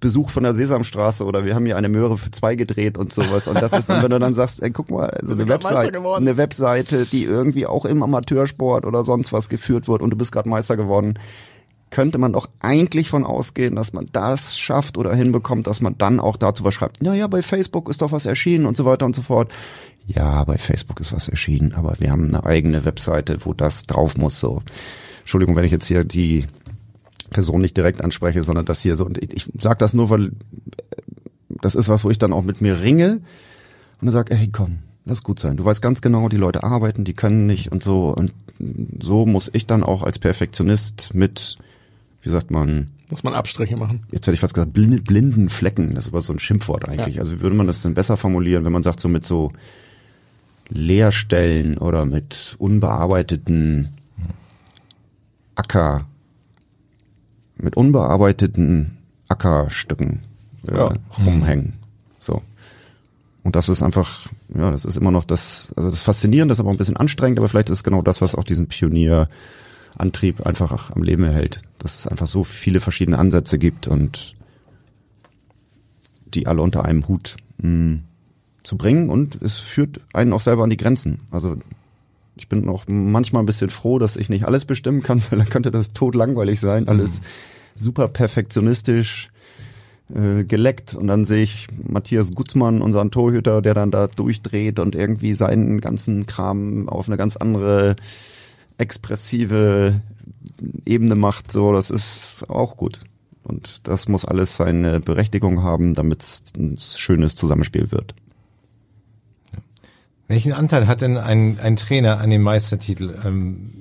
Besuch 0.00 0.30
von 0.30 0.42
der 0.42 0.54
Sesamstraße 0.54 1.24
oder 1.24 1.44
wir 1.44 1.54
haben 1.54 1.64
hier 1.64 1.76
eine 1.76 1.88
Möhre 1.88 2.18
für 2.18 2.32
zwei 2.32 2.56
gedreht 2.56 2.98
und 2.98 3.12
sowas. 3.12 3.46
Und 3.46 3.62
das 3.62 3.72
ist, 3.72 3.88
wenn 3.88 4.10
du 4.10 4.18
dann 4.18 4.34
sagst, 4.34 4.60
ey, 4.60 4.70
guck 4.70 4.90
mal, 4.90 5.08
also 5.08 5.32
eine 5.32 5.48
Website, 5.48 5.96
eine 5.96 6.36
Webseite, 6.36 7.06
die 7.06 7.24
irgendwie 7.24 7.66
auch 7.66 7.84
im 7.84 8.02
Amateursport 8.02 8.84
oder 8.84 9.04
sonst 9.04 9.32
was 9.32 9.48
geführt 9.48 9.86
wird 9.86 10.02
und 10.02 10.10
du 10.10 10.16
bist 10.16 10.32
gerade 10.32 10.48
Meister 10.48 10.76
geworden 10.76 11.14
könnte 11.92 12.18
man 12.18 12.32
doch 12.32 12.48
eigentlich 12.58 13.08
von 13.08 13.24
ausgehen, 13.24 13.76
dass 13.76 13.92
man 13.92 14.08
das 14.10 14.58
schafft 14.58 14.96
oder 14.96 15.14
hinbekommt, 15.14 15.66
dass 15.68 15.80
man 15.80 15.96
dann 15.98 16.18
auch 16.18 16.36
dazu 16.36 16.64
was 16.64 16.74
schreibt. 16.74 17.02
Ja, 17.02 17.14
ja, 17.14 17.28
bei 17.28 17.42
Facebook 17.42 17.88
ist 17.88 18.02
doch 18.02 18.10
was 18.10 18.26
erschienen 18.26 18.66
und 18.66 18.76
so 18.76 18.84
weiter 18.84 19.06
und 19.06 19.14
so 19.14 19.22
fort. 19.22 19.52
Ja, 20.06 20.42
bei 20.44 20.58
Facebook 20.58 20.98
ist 21.00 21.12
was 21.12 21.28
erschienen, 21.28 21.74
aber 21.74 21.94
wir 22.00 22.10
haben 22.10 22.28
eine 22.28 22.44
eigene 22.44 22.84
Webseite, 22.84 23.44
wo 23.44 23.52
das 23.52 23.86
drauf 23.86 24.16
muss. 24.16 24.40
So, 24.40 24.62
Entschuldigung, 25.20 25.54
wenn 25.54 25.64
ich 25.64 25.70
jetzt 25.70 25.86
hier 25.86 26.02
die 26.02 26.46
Person 27.30 27.60
nicht 27.60 27.76
direkt 27.76 28.02
anspreche, 28.02 28.42
sondern 28.42 28.64
das 28.64 28.80
hier 28.80 28.96
so. 28.96 29.04
Und 29.04 29.22
ich, 29.22 29.32
ich 29.32 29.48
sage 29.60 29.78
das 29.78 29.94
nur, 29.94 30.10
weil 30.10 30.32
das 31.48 31.74
ist 31.74 31.88
was, 31.88 32.04
wo 32.04 32.10
ich 32.10 32.18
dann 32.18 32.32
auch 32.32 32.42
mit 32.42 32.62
mir 32.62 32.80
ringe 32.80 33.20
und 34.00 34.06
dann 34.06 34.10
sage, 34.10 34.34
hey, 34.34 34.48
komm, 34.50 34.78
lass 35.04 35.22
gut 35.22 35.38
sein. 35.38 35.58
Du 35.58 35.64
weißt 35.64 35.82
ganz 35.82 36.00
genau, 36.00 36.30
die 36.30 36.38
Leute 36.38 36.64
arbeiten, 36.64 37.04
die 37.04 37.14
können 37.14 37.46
nicht 37.46 37.70
und 37.70 37.82
so. 37.82 38.08
Und 38.08 38.32
so 39.00 39.26
muss 39.26 39.50
ich 39.52 39.66
dann 39.66 39.82
auch 39.82 40.02
als 40.02 40.18
Perfektionist 40.18 41.10
mit 41.12 41.58
wie 42.22 42.30
sagt 42.30 42.50
man? 42.50 42.88
Muss 43.10 43.24
man 43.24 43.34
Abstriche 43.34 43.76
machen. 43.76 44.04
Jetzt 44.10 44.26
hätte 44.26 44.34
ich 44.34 44.40
fast 44.40 44.54
gesagt, 44.54 44.72
blinden 44.72 45.48
Flecken. 45.48 45.94
Das 45.94 46.06
ist 46.06 46.12
aber 46.12 46.22
so 46.22 46.32
ein 46.32 46.38
Schimpfwort 46.38 46.88
eigentlich. 46.88 47.16
Ja. 47.16 47.20
Also 47.20 47.34
wie 47.34 47.40
würde 47.40 47.56
man 47.56 47.66
das 47.66 47.80
denn 47.80 47.94
besser 47.94 48.16
formulieren, 48.16 48.64
wenn 48.64 48.72
man 48.72 48.82
sagt, 48.82 49.00
so 49.00 49.08
mit 49.08 49.26
so 49.26 49.52
Leerstellen 50.68 51.76
oder 51.76 52.06
mit 52.06 52.56
unbearbeiteten 52.58 53.88
Acker, 55.54 56.06
mit 57.56 57.76
unbearbeiteten 57.76 58.96
Ackerstücken 59.28 60.20
äh, 60.68 60.74
ja. 60.74 60.94
rumhängen. 61.26 61.74
So. 62.18 62.40
Und 63.42 63.56
das 63.56 63.68
ist 63.68 63.82
einfach, 63.82 64.28
ja, 64.56 64.70
das 64.70 64.84
ist 64.84 64.96
immer 64.96 65.10
noch 65.10 65.24
das, 65.24 65.72
also 65.76 65.90
das 65.90 66.02
Faszinierende, 66.02 66.52
das 66.52 66.58
ist 66.58 66.60
aber 66.60 66.70
ein 66.70 66.78
bisschen 66.78 66.96
anstrengend, 66.96 67.38
aber 67.38 67.48
vielleicht 67.48 67.70
ist 67.70 67.78
es 67.78 67.84
genau 67.84 68.00
das, 68.00 68.20
was 68.20 68.34
auch 68.34 68.44
diesen 68.44 68.68
Pionier 68.68 69.28
Antrieb 69.98 70.46
einfach 70.46 70.90
am 70.90 71.02
Leben 71.02 71.24
erhält. 71.24 71.60
Dass 71.82 72.00
es 72.00 72.06
einfach 72.06 72.28
so 72.28 72.44
viele 72.44 72.78
verschiedene 72.78 73.18
Ansätze 73.18 73.58
gibt 73.58 73.88
und 73.88 74.36
die 76.26 76.46
alle 76.46 76.62
unter 76.62 76.84
einem 76.84 77.08
Hut 77.08 77.36
mh, 77.58 77.68
mm, 77.68 78.02
zu 78.62 78.76
bringen 78.76 79.10
und 79.10 79.42
es 79.42 79.58
führt 79.58 80.00
einen 80.12 80.32
auch 80.32 80.40
selber 80.40 80.62
an 80.62 80.70
die 80.70 80.76
Grenzen. 80.76 81.22
Also 81.32 81.56
ich 82.36 82.48
bin 82.48 82.68
auch 82.68 82.84
manchmal 82.86 83.42
ein 83.42 83.46
bisschen 83.46 83.70
froh, 83.70 83.98
dass 83.98 84.16
ich 84.16 84.28
nicht 84.28 84.44
alles 84.44 84.64
bestimmen 84.64 85.02
kann, 85.02 85.20
weil 85.30 85.40
dann 85.40 85.48
könnte 85.48 85.72
das 85.72 85.92
tot 85.92 86.14
langweilig 86.14 86.60
sein, 86.60 86.88
alles 86.88 87.20
mhm. 87.20 87.24
super 87.74 88.08
perfektionistisch 88.08 89.30
äh, 90.14 90.44
geleckt 90.44 90.94
und 90.94 91.08
dann 91.08 91.24
sehe 91.24 91.42
ich 91.42 91.66
Matthias 91.82 92.32
Gutzmann, 92.32 92.82
unseren 92.82 93.10
Torhüter, 93.10 93.62
der 93.62 93.74
dann 93.74 93.90
da 93.90 94.06
durchdreht 94.06 94.78
und 94.78 94.94
irgendwie 94.94 95.34
seinen 95.34 95.80
ganzen 95.80 96.26
Kram 96.26 96.88
auf 96.88 97.08
eine 97.08 97.16
ganz 97.16 97.36
andere 97.36 97.96
expressive 98.78 100.00
Ebene 100.84 101.14
macht, 101.14 101.52
so, 101.52 101.72
das 101.72 101.90
ist 101.90 102.48
auch 102.48 102.76
gut. 102.76 103.00
Und 103.42 103.88
das 103.88 104.08
muss 104.08 104.24
alles 104.24 104.56
seine 104.56 105.00
Berechtigung 105.00 105.62
haben, 105.62 105.94
damit 105.94 106.22
es 106.22 106.44
ein 106.56 106.78
schönes 106.78 107.34
Zusammenspiel 107.34 107.90
wird. 107.90 108.14
Welchen 110.28 110.52
Anteil 110.52 110.86
hat 110.86 111.02
denn 111.02 111.16
ein, 111.16 111.58
ein 111.60 111.76
Trainer 111.76 112.20
an 112.20 112.30
dem 112.30 112.42
Meistertitel? 112.42 113.14
Ähm, 113.24 113.72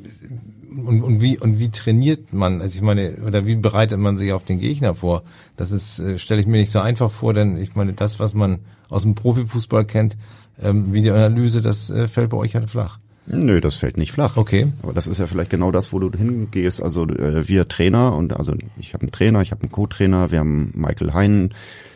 und, 0.85 1.01
und, 1.01 1.21
wie, 1.21 1.37
und 1.37 1.59
wie 1.59 1.69
trainiert 1.69 2.33
man? 2.33 2.61
Also 2.61 2.77
ich 2.77 2.81
meine, 2.81 3.17
oder 3.25 3.45
wie 3.45 3.55
bereitet 3.55 3.99
man 3.99 4.17
sich 4.17 4.33
auf 4.33 4.43
den 4.43 4.59
Gegner 4.59 4.95
vor? 4.95 5.23
Das 5.57 5.71
ist, 5.71 5.99
äh, 5.99 6.17
stelle 6.17 6.41
ich 6.41 6.47
mir 6.47 6.57
nicht 6.57 6.71
so 6.71 6.79
einfach 6.79 7.11
vor, 7.11 7.33
denn 7.33 7.57
ich 7.57 7.75
meine, 7.75 7.93
das, 7.93 8.19
was 8.19 8.33
man 8.33 8.59
aus 8.89 9.03
dem 9.03 9.15
Profifußball 9.15 9.85
kennt, 9.85 10.17
ähm, 10.61 10.93
Videoanalyse, 10.93 11.61
das 11.61 11.89
äh, 11.89 12.07
fällt 12.07 12.29
bei 12.29 12.37
euch 12.37 12.55
halt 12.55 12.69
flach. 12.69 12.99
Nö, 13.27 13.61
das 13.61 13.75
fällt 13.75 13.97
nicht 13.97 14.11
flach. 14.11 14.37
Okay. 14.37 14.67
Aber 14.81 14.93
das 14.93 15.07
ist 15.07 15.19
ja 15.19 15.27
vielleicht 15.27 15.51
genau 15.51 15.71
das, 15.71 15.93
wo 15.93 15.99
du 15.99 16.11
hingehst. 16.11 16.81
Also 16.81 17.07
äh, 17.07 17.47
wir 17.47 17.67
Trainer 17.67 18.15
und 18.15 18.33
also 18.33 18.55
ich 18.79 18.93
habe 18.93 19.03
einen 19.03 19.11
Trainer, 19.11 19.41
ich 19.41 19.51
habe 19.51 19.61
einen 19.61 19.71
Co-Trainer, 19.71 20.31
wir 20.31 20.39
haben 20.39 20.71
Michael 20.75 21.13
Hein, 21.13 21.53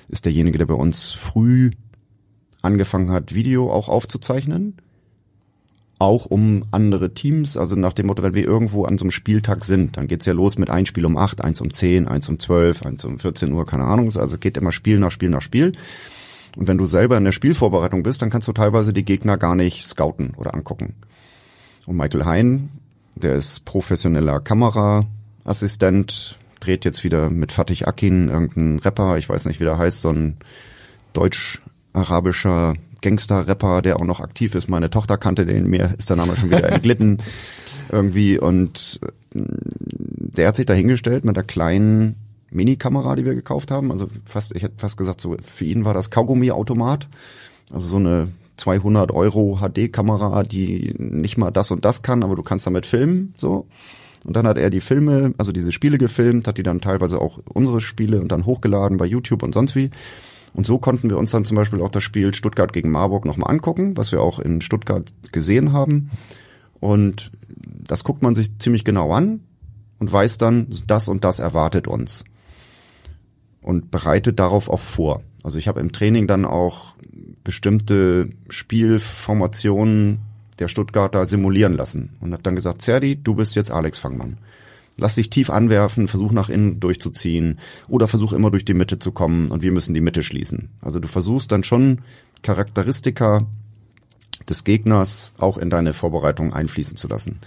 ist 0.08 0.26
derjenige, 0.26 0.58
der 0.58 0.68
bei 0.68 0.76
uns 0.76 1.14
früh 1.14 1.72
angefangen 2.62 3.12
hat, 3.12 3.34
Video 3.34 3.72
auch 3.72 3.90
aufzuzeichnen. 3.90 4.76
Auch 5.98 6.26
um 6.26 6.66
andere 6.72 7.14
Teams, 7.14 7.56
also 7.56 7.76
nach 7.76 7.94
dem 7.94 8.08
Motto, 8.08 8.22
wenn 8.22 8.34
wir 8.34 8.44
irgendwo 8.44 8.84
an 8.84 8.98
so 8.98 9.06
einem 9.06 9.12
Spieltag 9.12 9.64
sind, 9.64 9.96
dann 9.96 10.08
geht's 10.08 10.26
ja 10.26 10.34
los 10.34 10.58
mit 10.58 10.70
ein 10.70 10.86
Spiel 10.86 11.06
um 11.06 11.16
acht, 11.16 11.42
eins 11.42 11.62
um 11.62 11.72
zehn, 11.72 12.08
eins 12.10 12.28
um 12.28 12.38
zwölf, 12.38 12.84
eins 12.84 13.06
um 13.06 13.18
14 13.18 13.52
Uhr, 13.54 13.66
keine 13.66 13.86
Ahnung. 13.86 14.08
Also 14.08 14.36
es 14.36 14.40
geht 14.42 14.58
immer 14.58 14.74
Spiel 14.74 15.00
nach 15.00 15.12
Spiel 15.12 15.30
nach 15.30 15.42
Spiel. 15.42 15.72
Und 16.56 16.68
wenn 16.68 16.78
du 16.78 16.86
selber 16.86 17.18
in 17.18 17.26
der 17.26 17.32
Spielvorbereitung 17.32 18.04
bist, 18.04 18.22
dann 18.22 18.30
kannst 18.30 18.48
du 18.48 18.54
teilweise 18.54 18.94
die 18.94 19.06
Gegner 19.06 19.38
gar 19.38 19.56
nicht 19.56 19.86
scouten 19.86 20.34
oder 20.36 20.54
angucken. 20.54 20.96
Und 21.86 21.98
Michael 21.98 22.26
Hein, 22.26 22.70
der 23.16 23.36
ist 23.36 23.66
professioneller 23.66 24.40
Kameraassistent, 24.40 26.40
dreht 26.60 26.86
jetzt 26.86 27.04
wieder 27.04 27.30
mit 27.30 27.52
Fatih 27.52 27.86
Akin, 27.86 28.30
irgendein 28.30 28.80
Rapper, 28.80 29.18
ich 29.18 29.30
weiß 29.30 29.46
nicht, 29.46 29.60
wie 29.60 29.66
der 29.66 29.78
heißt, 29.78 30.02
so 30.02 30.12
ein 30.12 30.38
deutsch-arabischer 31.14 32.76
Gangster-Rapper, 33.02 33.82
der 33.82 33.98
auch 33.98 34.06
noch 34.06 34.20
aktiv 34.20 34.56
ist. 34.56 34.68
Meine 34.68 34.90
Tochter 34.90 35.18
kannte 35.18 35.46
den, 35.46 35.70
mir 35.70 35.94
ist 35.98 36.10
der 36.10 36.18
Name 36.18 36.36
schon 36.36 36.50
wieder 36.50 36.64
entglitten 36.72 37.22
irgendwie 37.92 38.40
und 38.40 39.00
äh, 39.04 39.10
der 39.34 40.48
hat 40.48 40.56
sich 40.56 40.66
da 40.66 40.74
hingestellt 40.74 41.24
mit 41.24 41.36
der 41.36 41.44
kleinen 41.44 42.16
Mini-Kamera, 42.56 43.16
die 43.16 43.26
wir 43.26 43.36
gekauft 43.36 43.72
haben. 43.72 43.92
Also 43.92 44.08
fast, 44.24 44.56
ich 44.56 44.64
hätte 44.64 44.76
fast 44.78 44.98
gesagt, 44.98 45.22
so 45.22 45.36
für 45.42 45.66
ihn 45.66 45.86
war 45.86 45.94
das 45.94 46.10
Kaugummi-Automat. 46.10 47.08
Also 47.72 47.88
so 47.88 47.98
eine 47.98 48.30
200 48.58 49.12
Euro 49.12 49.60
HD-Kamera, 49.62 50.44
die 50.44 50.94
nicht 50.98 51.38
mal 51.38 51.52
das 51.52 51.72
und 51.72 51.86
das 51.86 52.02
kann, 52.02 52.24
aber 52.24 52.36
du 52.36 52.44
kannst 52.44 52.66
damit 52.66 52.86
filmen, 52.86 53.34
so. 53.38 53.68
Und 54.24 54.36
dann 54.36 54.48
hat 54.48 54.58
er 54.58 54.72
die 54.72 54.82
Filme, 54.82 55.36
also 55.38 55.52
diese 55.52 55.72
Spiele 55.72 56.00
gefilmt, 56.00 56.48
hat 56.48 56.58
die 56.58 56.64
dann 56.64 56.82
teilweise 56.82 57.22
auch 57.22 57.40
unsere 57.54 57.80
Spiele 57.80 58.22
und 58.22 58.32
dann 58.32 58.48
hochgeladen 58.48 58.98
bei 58.98 59.06
YouTube 59.06 59.44
und 59.44 59.54
sonst 59.54 59.76
wie. 59.76 59.92
Und 60.54 60.66
so 60.66 60.80
konnten 60.80 61.10
wir 61.12 61.18
uns 61.18 61.30
dann 61.32 61.46
zum 61.46 61.56
Beispiel 61.56 61.82
auch 61.82 61.90
das 61.90 62.02
Spiel 62.02 62.34
Stuttgart 62.34 62.74
gegen 62.74 62.90
Marburg 62.90 63.26
nochmal 63.26 63.52
angucken, 63.52 63.98
was 63.98 64.12
wir 64.12 64.22
auch 64.22 64.40
in 64.40 64.62
Stuttgart 64.62 65.14
gesehen 65.32 65.74
haben. 65.74 66.10
Und 66.80 67.32
das 67.88 68.04
guckt 68.04 68.24
man 68.24 68.34
sich 68.34 68.58
ziemlich 68.58 68.84
genau 68.84 69.12
an 69.12 69.42
und 70.00 70.12
weiß 70.12 70.40
dann, 70.40 70.68
das 70.88 71.08
und 71.08 71.24
das 71.24 71.40
erwartet 71.40 71.88
uns. 71.88 72.24
Und 73.66 73.90
bereitet 73.90 74.38
darauf 74.40 74.70
auch 74.70 74.80
vor. 74.80 75.24
Also 75.44 75.58
ich 75.58 75.68
habe 75.68 75.80
im 75.80 75.92
Training 75.92 76.28
dann 76.28 76.46
auch 76.46 76.94
bestimmte 77.44 78.30
Spielformationen 78.48 80.20
der 80.60 80.68
Stuttgarter 80.68 81.26
simulieren 81.26 81.74
lassen 81.74 82.12
und 82.22 82.32
habe 82.32 82.44
dann 82.44 82.56
gesagt, 82.56 82.84
Zerdi, 82.84 83.16
du 83.16 83.34
bist 83.34 83.56
jetzt 83.56 83.72
Alex 83.72 83.98
Fangmann. 83.98 84.38
Lass 84.98 85.16
dich 85.16 85.32
tief 85.32 85.50
anwerfen, 85.50 86.08
versuch 86.08 86.32
nach 86.32 86.50
innen 86.50 86.80
durchzuziehen 86.80 87.58
oder 87.88 88.08
versuch 88.08 88.34
immer 88.34 88.52
durch 88.52 88.66
die 88.66 88.76
Mitte 88.76 89.00
zu 89.00 89.12
kommen 89.12 89.50
und 89.50 89.64
wir 89.64 89.72
müssen 89.72 89.96
die 89.96 90.02
Mitte 90.02 90.22
schließen. 90.22 90.70
Also 90.82 91.00
du 91.00 91.08
versuchst 91.08 91.52
dann 91.52 91.64
schon 91.64 92.02
Charakteristika 92.44 93.48
des 94.48 94.64
Gegners 94.64 95.34
auch 95.40 95.58
in 95.58 95.72
deine 95.72 95.94
Vorbereitung 95.94 96.54
einfließen 96.54 96.98
zu 96.98 97.08
lassen. 97.08 97.40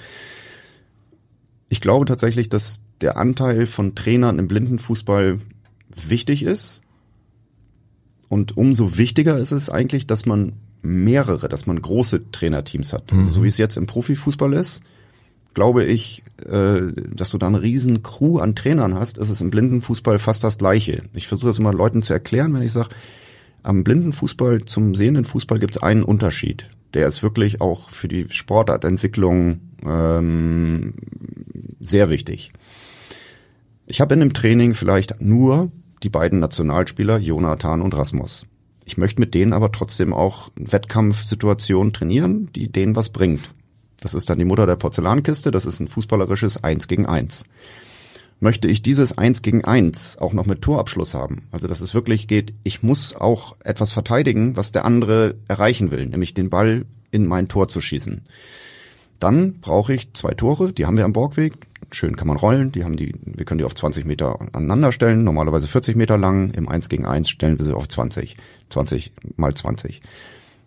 Ich 1.68 1.80
glaube 1.80 2.06
tatsächlich, 2.06 2.48
dass 2.48 2.80
der 3.02 3.16
Anteil 3.16 3.68
von 3.68 3.94
Trainern 3.94 4.40
im 4.40 4.48
Blindenfußball 4.48 5.38
wichtig 5.88 6.42
ist. 6.42 6.82
Und 8.28 8.56
umso 8.56 8.98
wichtiger 8.98 9.38
ist 9.38 9.52
es 9.52 9.70
eigentlich, 9.70 10.06
dass 10.06 10.26
man 10.26 10.54
mehrere, 10.82 11.48
dass 11.48 11.66
man 11.66 11.80
große 11.80 12.30
Trainerteams 12.30 12.92
hat. 12.92 13.12
Also 13.12 13.30
so 13.30 13.42
wie 13.42 13.48
es 13.48 13.58
jetzt 13.58 13.76
im 13.76 13.86
Profifußball 13.86 14.52
ist, 14.52 14.82
glaube 15.54 15.84
ich, 15.84 16.22
äh, 16.46 16.92
dass 17.12 17.30
du 17.30 17.38
da 17.38 17.48
eine 17.48 17.62
riesen 17.62 18.02
Crew 18.02 18.38
an 18.38 18.54
Trainern 18.54 18.94
hast, 18.94 19.18
ist 19.18 19.30
es 19.30 19.40
im 19.40 19.50
Blindenfußball 19.50 20.18
fast 20.18 20.44
das 20.44 20.58
Gleiche. 20.58 21.02
Ich 21.14 21.26
versuche 21.26 21.48
das 21.48 21.58
immer 21.58 21.72
Leuten 21.72 22.02
zu 22.02 22.12
erklären, 22.12 22.54
wenn 22.54 22.62
ich 22.62 22.72
sage, 22.72 22.90
am 23.62 23.82
Blindenfußball 23.82 24.64
zum 24.66 24.94
sehenden 24.94 25.24
Fußball 25.24 25.58
gibt 25.58 25.76
es 25.76 25.82
einen 25.82 26.04
Unterschied. 26.04 26.70
Der 26.94 27.06
ist 27.06 27.22
wirklich 27.22 27.60
auch 27.60 27.90
für 27.90 28.08
die 28.08 28.26
Sportartentwicklung 28.28 29.60
ähm, 29.84 30.94
sehr 31.80 32.08
wichtig. 32.08 32.52
Ich 33.90 34.02
habe 34.02 34.12
in 34.12 34.20
dem 34.20 34.34
Training 34.34 34.74
vielleicht 34.74 35.22
nur 35.22 35.72
die 36.02 36.10
beiden 36.10 36.40
Nationalspieler 36.40 37.16
Jonathan 37.16 37.80
und 37.80 37.96
Rasmus. 37.96 38.44
Ich 38.84 38.98
möchte 38.98 39.18
mit 39.18 39.32
denen 39.32 39.54
aber 39.54 39.72
trotzdem 39.72 40.12
auch 40.12 40.50
Wettkampfsituationen 40.56 41.94
trainieren, 41.94 42.50
die 42.52 42.70
denen 42.70 42.96
was 42.96 43.08
bringt. 43.08 43.40
Das 43.98 44.12
ist 44.12 44.28
dann 44.28 44.38
die 44.38 44.44
Mutter 44.44 44.66
der 44.66 44.76
Porzellankiste, 44.76 45.50
das 45.50 45.64
ist 45.64 45.80
ein 45.80 45.88
fußballerisches 45.88 46.62
Eins 46.62 46.86
gegen 46.86 47.06
Eins. 47.06 47.46
Möchte 48.40 48.68
ich 48.68 48.82
dieses 48.82 49.16
Eins 49.16 49.40
gegen 49.40 49.64
Eins 49.64 50.18
auch 50.18 50.34
noch 50.34 50.44
mit 50.44 50.60
Torabschluss 50.60 51.14
haben, 51.14 51.48
also 51.50 51.66
dass 51.66 51.80
es 51.80 51.94
wirklich 51.94 52.28
geht, 52.28 52.52
ich 52.64 52.82
muss 52.82 53.16
auch 53.16 53.56
etwas 53.64 53.92
verteidigen, 53.92 54.54
was 54.54 54.70
der 54.70 54.84
andere 54.84 55.36
erreichen 55.48 55.90
will, 55.90 56.04
nämlich 56.04 56.34
den 56.34 56.50
Ball 56.50 56.84
in 57.10 57.26
mein 57.26 57.48
Tor 57.48 57.68
zu 57.68 57.80
schießen. 57.80 58.20
Dann 59.18 59.60
brauche 59.60 59.94
ich 59.94 60.12
zwei 60.12 60.34
Tore, 60.34 60.74
die 60.74 60.84
haben 60.84 60.98
wir 60.98 61.06
am 61.06 61.14
Borgweg. 61.14 61.54
Schön 61.90 62.16
kann 62.16 62.28
man 62.28 62.36
rollen, 62.36 62.70
die 62.70 62.84
haben 62.84 62.96
die, 62.96 63.14
wir 63.24 63.46
können 63.46 63.58
die 63.58 63.64
auf 63.64 63.74
20 63.74 64.04
Meter 64.04 64.38
aneinander 64.52 64.92
stellen, 64.92 65.24
normalerweise 65.24 65.66
40 65.66 65.96
Meter 65.96 66.18
lang. 66.18 66.50
Im 66.50 66.68
1 66.68 66.90
gegen 66.90 67.06
1 67.06 67.30
stellen 67.30 67.58
wir 67.58 67.64
sie 67.64 67.74
auf 67.74 67.88
20, 67.88 68.36
20 68.68 69.12
mal 69.36 69.54
20. 69.54 70.02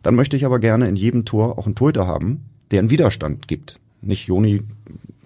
Dann 0.01 0.15
möchte 0.15 0.35
ich 0.35 0.45
aber 0.45 0.59
gerne 0.59 0.87
in 0.87 0.95
jedem 0.95 1.25
Tor 1.25 1.59
auch 1.59 1.67
einen 1.67 1.75
Torhüter 1.75 2.07
haben, 2.07 2.45
der 2.71 2.79
einen 2.79 2.89
Widerstand 2.89 3.47
gibt. 3.47 3.79
Nicht 4.01 4.27
Joni 4.27 4.63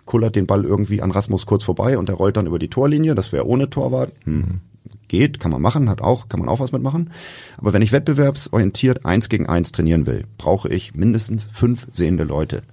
kullert 0.05 0.35
den 0.35 0.47
Ball 0.47 0.65
irgendwie 0.65 1.01
an 1.01 1.11
Rasmus 1.11 1.45
kurz 1.45 1.63
vorbei 1.63 1.97
und 1.97 2.09
er 2.09 2.15
rollt 2.15 2.37
dann 2.37 2.47
über 2.47 2.59
die 2.59 2.69
Torlinie, 2.69 3.15
das 3.15 3.31
wäre 3.31 3.47
ohne 3.47 3.69
Torwart. 3.69 4.11
Hm. 4.25 4.59
Geht, 5.07 5.39
kann 5.39 5.51
man 5.51 5.61
machen, 5.61 5.87
hat 5.87 6.01
auch, 6.01 6.29
kann 6.29 6.39
man 6.39 6.49
auch 6.49 6.59
was 6.59 6.71
mitmachen. 6.71 7.11
Aber 7.57 7.73
wenn 7.73 7.81
ich 7.81 7.91
wettbewerbsorientiert 7.91 9.05
eins 9.05 9.29
gegen 9.29 9.47
eins 9.47 9.71
trainieren 9.71 10.07
will, 10.07 10.25
brauche 10.37 10.67
ich 10.67 10.95
mindestens 10.95 11.47
fünf 11.51 11.87
sehende 11.91 12.23
Leute. 12.23 12.63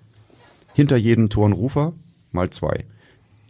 Hinter 0.73 0.97
jedem 0.97 1.29
Tor 1.29 1.49
ein 1.49 1.53
Rufer, 1.53 1.93
mal 2.33 2.49
zwei. 2.51 2.85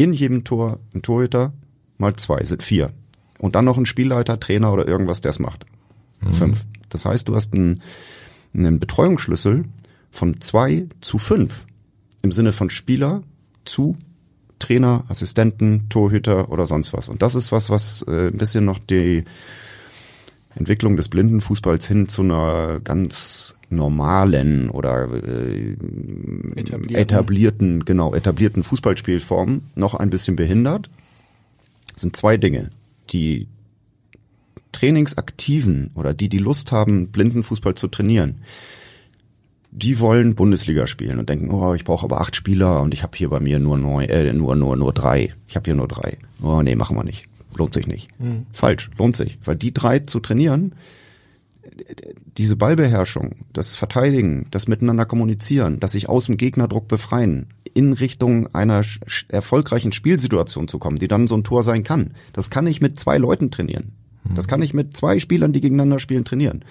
In 0.02 0.12
jedem 0.12 0.42
Tor 0.42 0.80
ein 0.92 1.02
Torhüter, 1.02 1.52
mal 1.96 2.16
zwei, 2.16 2.42
sind 2.42 2.64
vier. 2.64 2.90
Und 3.38 3.54
dann 3.54 3.64
noch 3.64 3.78
ein 3.78 3.86
Spielleiter, 3.86 4.40
Trainer 4.40 4.72
oder 4.72 4.88
irgendwas, 4.88 5.20
der 5.20 5.30
es 5.30 5.38
macht. 5.38 5.64
Mhm. 6.20 6.32
Fünf. 6.32 6.64
Das 6.88 7.04
heißt, 7.04 7.28
du 7.28 7.36
hast 7.36 7.54
einen, 7.54 7.82
einen 8.52 8.80
Betreuungsschlüssel 8.80 9.64
von 10.10 10.40
zwei 10.40 10.88
zu 11.02 11.18
fünf. 11.18 11.66
Im 12.20 12.32
Sinne 12.32 12.50
von 12.50 12.68
Spieler 12.68 13.22
zu 13.64 13.96
Trainer, 14.58 15.04
Assistenten, 15.06 15.88
Torhüter 15.88 16.50
oder 16.50 16.66
sonst 16.66 16.92
was. 16.92 17.08
Und 17.08 17.22
das 17.22 17.36
ist 17.36 17.52
was, 17.52 17.70
was 17.70 18.02
äh, 18.08 18.26
ein 18.26 18.38
bisschen 18.38 18.64
noch 18.64 18.80
die 18.80 19.22
Entwicklung 20.56 20.96
des 20.96 21.10
Blindenfußballs 21.10 21.86
hin 21.86 22.08
zu 22.08 22.22
einer 22.22 22.80
ganz 22.80 23.54
normalen 23.72 24.70
oder 24.70 25.08
äh, 25.12 25.76
etablierten. 26.56 26.94
etablierten, 26.94 27.84
genau, 27.84 28.14
etablierten 28.14 28.62
Fußballspielformen 28.62 29.62
noch 29.74 29.94
ein 29.94 30.10
bisschen 30.10 30.36
behindert, 30.36 30.90
sind 31.96 32.16
zwei 32.16 32.36
Dinge. 32.36 32.70
Die 33.10 33.48
Trainingsaktiven 34.72 35.90
oder 35.94 36.14
die, 36.14 36.28
die 36.28 36.38
Lust 36.38 36.72
haben, 36.72 37.08
Blindenfußball 37.08 37.74
zu 37.74 37.88
trainieren, 37.88 38.36
die 39.70 39.98
wollen 40.00 40.34
Bundesliga 40.34 40.86
spielen 40.86 41.18
und 41.18 41.28
denken, 41.28 41.50
oh, 41.50 41.74
ich 41.74 41.84
brauche 41.84 42.04
aber 42.04 42.20
acht 42.20 42.36
Spieler 42.36 42.82
und 42.82 42.92
ich 42.92 43.02
habe 43.02 43.16
hier 43.16 43.30
bei 43.30 43.40
mir 43.40 43.58
nur 43.58 43.78
neun, 43.78 44.08
äh, 44.08 44.32
nur 44.32 44.54
nur 44.54 44.76
nur 44.76 44.92
drei. 44.92 45.34
Ich 45.48 45.56
habe 45.56 45.64
hier 45.64 45.74
nur 45.74 45.88
drei. 45.88 46.18
Oh 46.42 46.60
nee, 46.62 46.74
machen 46.74 46.96
wir 46.96 47.04
nicht. 47.04 47.26
Lohnt 47.56 47.74
sich 47.74 47.86
nicht. 47.86 48.08
Mhm. 48.20 48.46
Falsch, 48.52 48.90
lohnt 48.98 49.16
sich, 49.16 49.38
weil 49.44 49.56
die 49.56 49.72
drei 49.72 50.00
zu 50.00 50.20
trainieren, 50.20 50.72
diese 52.36 52.56
Ballbeherrschung, 52.56 53.36
das 53.52 53.74
Verteidigen, 53.74 54.46
das 54.50 54.68
Miteinander 54.68 55.04
kommunizieren, 55.04 55.80
das 55.80 55.92
sich 55.92 56.08
aus 56.08 56.26
dem 56.26 56.36
Gegnerdruck 56.36 56.88
befreien, 56.88 57.48
in 57.74 57.92
Richtung 57.92 58.54
einer 58.54 58.82
erfolgreichen 59.28 59.92
Spielsituation 59.92 60.68
zu 60.68 60.78
kommen, 60.78 60.98
die 60.98 61.08
dann 61.08 61.26
so 61.26 61.36
ein 61.36 61.44
Tor 61.44 61.62
sein 61.62 61.84
kann, 61.84 62.14
das 62.32 62.50
kann 62.50 62.66
ich 62.66 62.80
mit 62.80 62.98
zwei 63.00 63.18
Leuten 63.18 63.50
trainieren. 63.50 63.92
Das 64.34 64.46
kann 64.46 64.62
ich 64.62 64.72
mit 64.72 64.96
zwei 64.96 65.18
Spielern, 65.18 65.52
die 65.52 65.60
gegeneinander 65.60 65.98
spielen, 65.98 66.24
trainieren. 66.24 66.64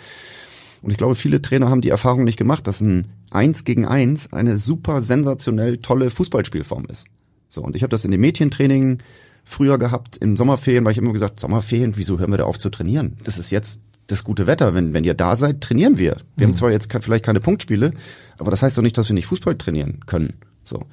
Und 0.82 0.92
ich 0.92 0.98
glaube, 0.98 1.16
viele 1.16 1.42
Trainer 1.42 1.70
haben 1.70 1.82
die 1.82 1.90
Erfahrung 1.90 2.24
nicht 2.24 2.38
gemacht, 2.38 2.66
dass 2.66 2.82
ein 2.82 3.08
Eins 3.30 3.66
gegen 3.66 3.86
Eins 3.86 4.34
eine 4.34 4.58
super 4.58 5.02
sensationell 5.02 5.78
tolle 5.78 6.10
Fußballspielform 6.10 6.86
ist. 6.86 7.08
So, 7.50 7.62
und 7.62 7.76
ich 7.76 7.84
habe 7.84 7.92
das 7.92 8.06
in 8.06 8.12
dem 8.12 8.22
Mädchentraining 8.22 9.00
früher 9.44 9.78
gehabt, 9.78 10.18
in 10.18 10.38
Sommerferien, 10.38 10.86
weil 10.86 10.94
ich 10.94 10.98
immer 10.98 11.14
gesagt, 11.14 11.40
Sommerferien, 11.40 11.98
wieso 11.98 12.20
hören 12.20 12.32
wir 12.32 12.38
da 12.38 12.46
auf 12.46 12.58
zu 12.58 12.70
trainieren? 12.70 13.18
Das 13.24 13.38
ist 13.38 13.52
jetzt 13.52 13.82
das 14.12 14.24
gute 14.24 14.48
Wetter. 14.48 14.74
Wenn, 14.74 14.94
wenn 14.94 15.04
ihr 15.04 15.14
da 15.14 15.36
seid, 15.36 15.62
trainieren 15.62 15.98
wir. 15.98 16.18
Wir 16.36 16.48
mhm. 16.48 16.52
haben 16.52 16.58
zwar 16.58 16.72
jetzt 16.72 16.92
vielleicht 17.02 17.26
keine 17.26 17.40
Punktspiele, 17.40 17.94
aber 18.38 18.52
das 18.52 18.64
heißt 18.64 18.78
doch 18.78 18.84
nicht, 18.84 18.98
dass 18.98 19.10
wir 19.10 19.14
nicht 19.14 19.28
Fußball 19.28 19.56
trainieren 19.56 20.00
können. 20.06 20.34
So. 20.64 20.86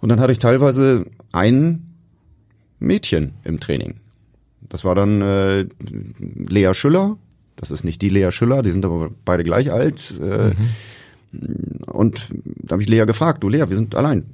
Und 0.00 0.08
dann 0.08 0.20
hatte 0.20 0.32
ich 0.32 0.38
teilweise 0.38 1.06
ein 1.32 1.94
Mädchen 2.78 3.32
im 3.44 3.60
Training. 3.60 3.94
Das 4.68 4.84
war 4.84 4.94
dann 4.94 5.22
äh, 5.22 5.66
Lea 6.48 6.74
Schüller. 6.74 7.16
Das 7.56 7.70
ist 7.70 7.84
nicht 7.84 8.02
die 8.02 8.08
Lea 8.08 8.30
Schüller, 8.32 8.62
die 8.62 8.70
sind 8.70 8.84
aber 8.84 9.10
beide 9.24 9.44
gleich 9.44 9.72
alt. 9.72 10.12
Äh, 10.20 10.50
mhm. 10.50 11.84
Und 11.86 12.28
da 12.44 12.72
habe 12.72 12.82
ich 12.82 12.88
Lea 12.88 13.04
gefragt, 13.06 13.42
du 13.42 13.48
Lea, 13.48 13.64
wir 13.68 13.76
sind 13.76 13.94
allein. 13.94 14.26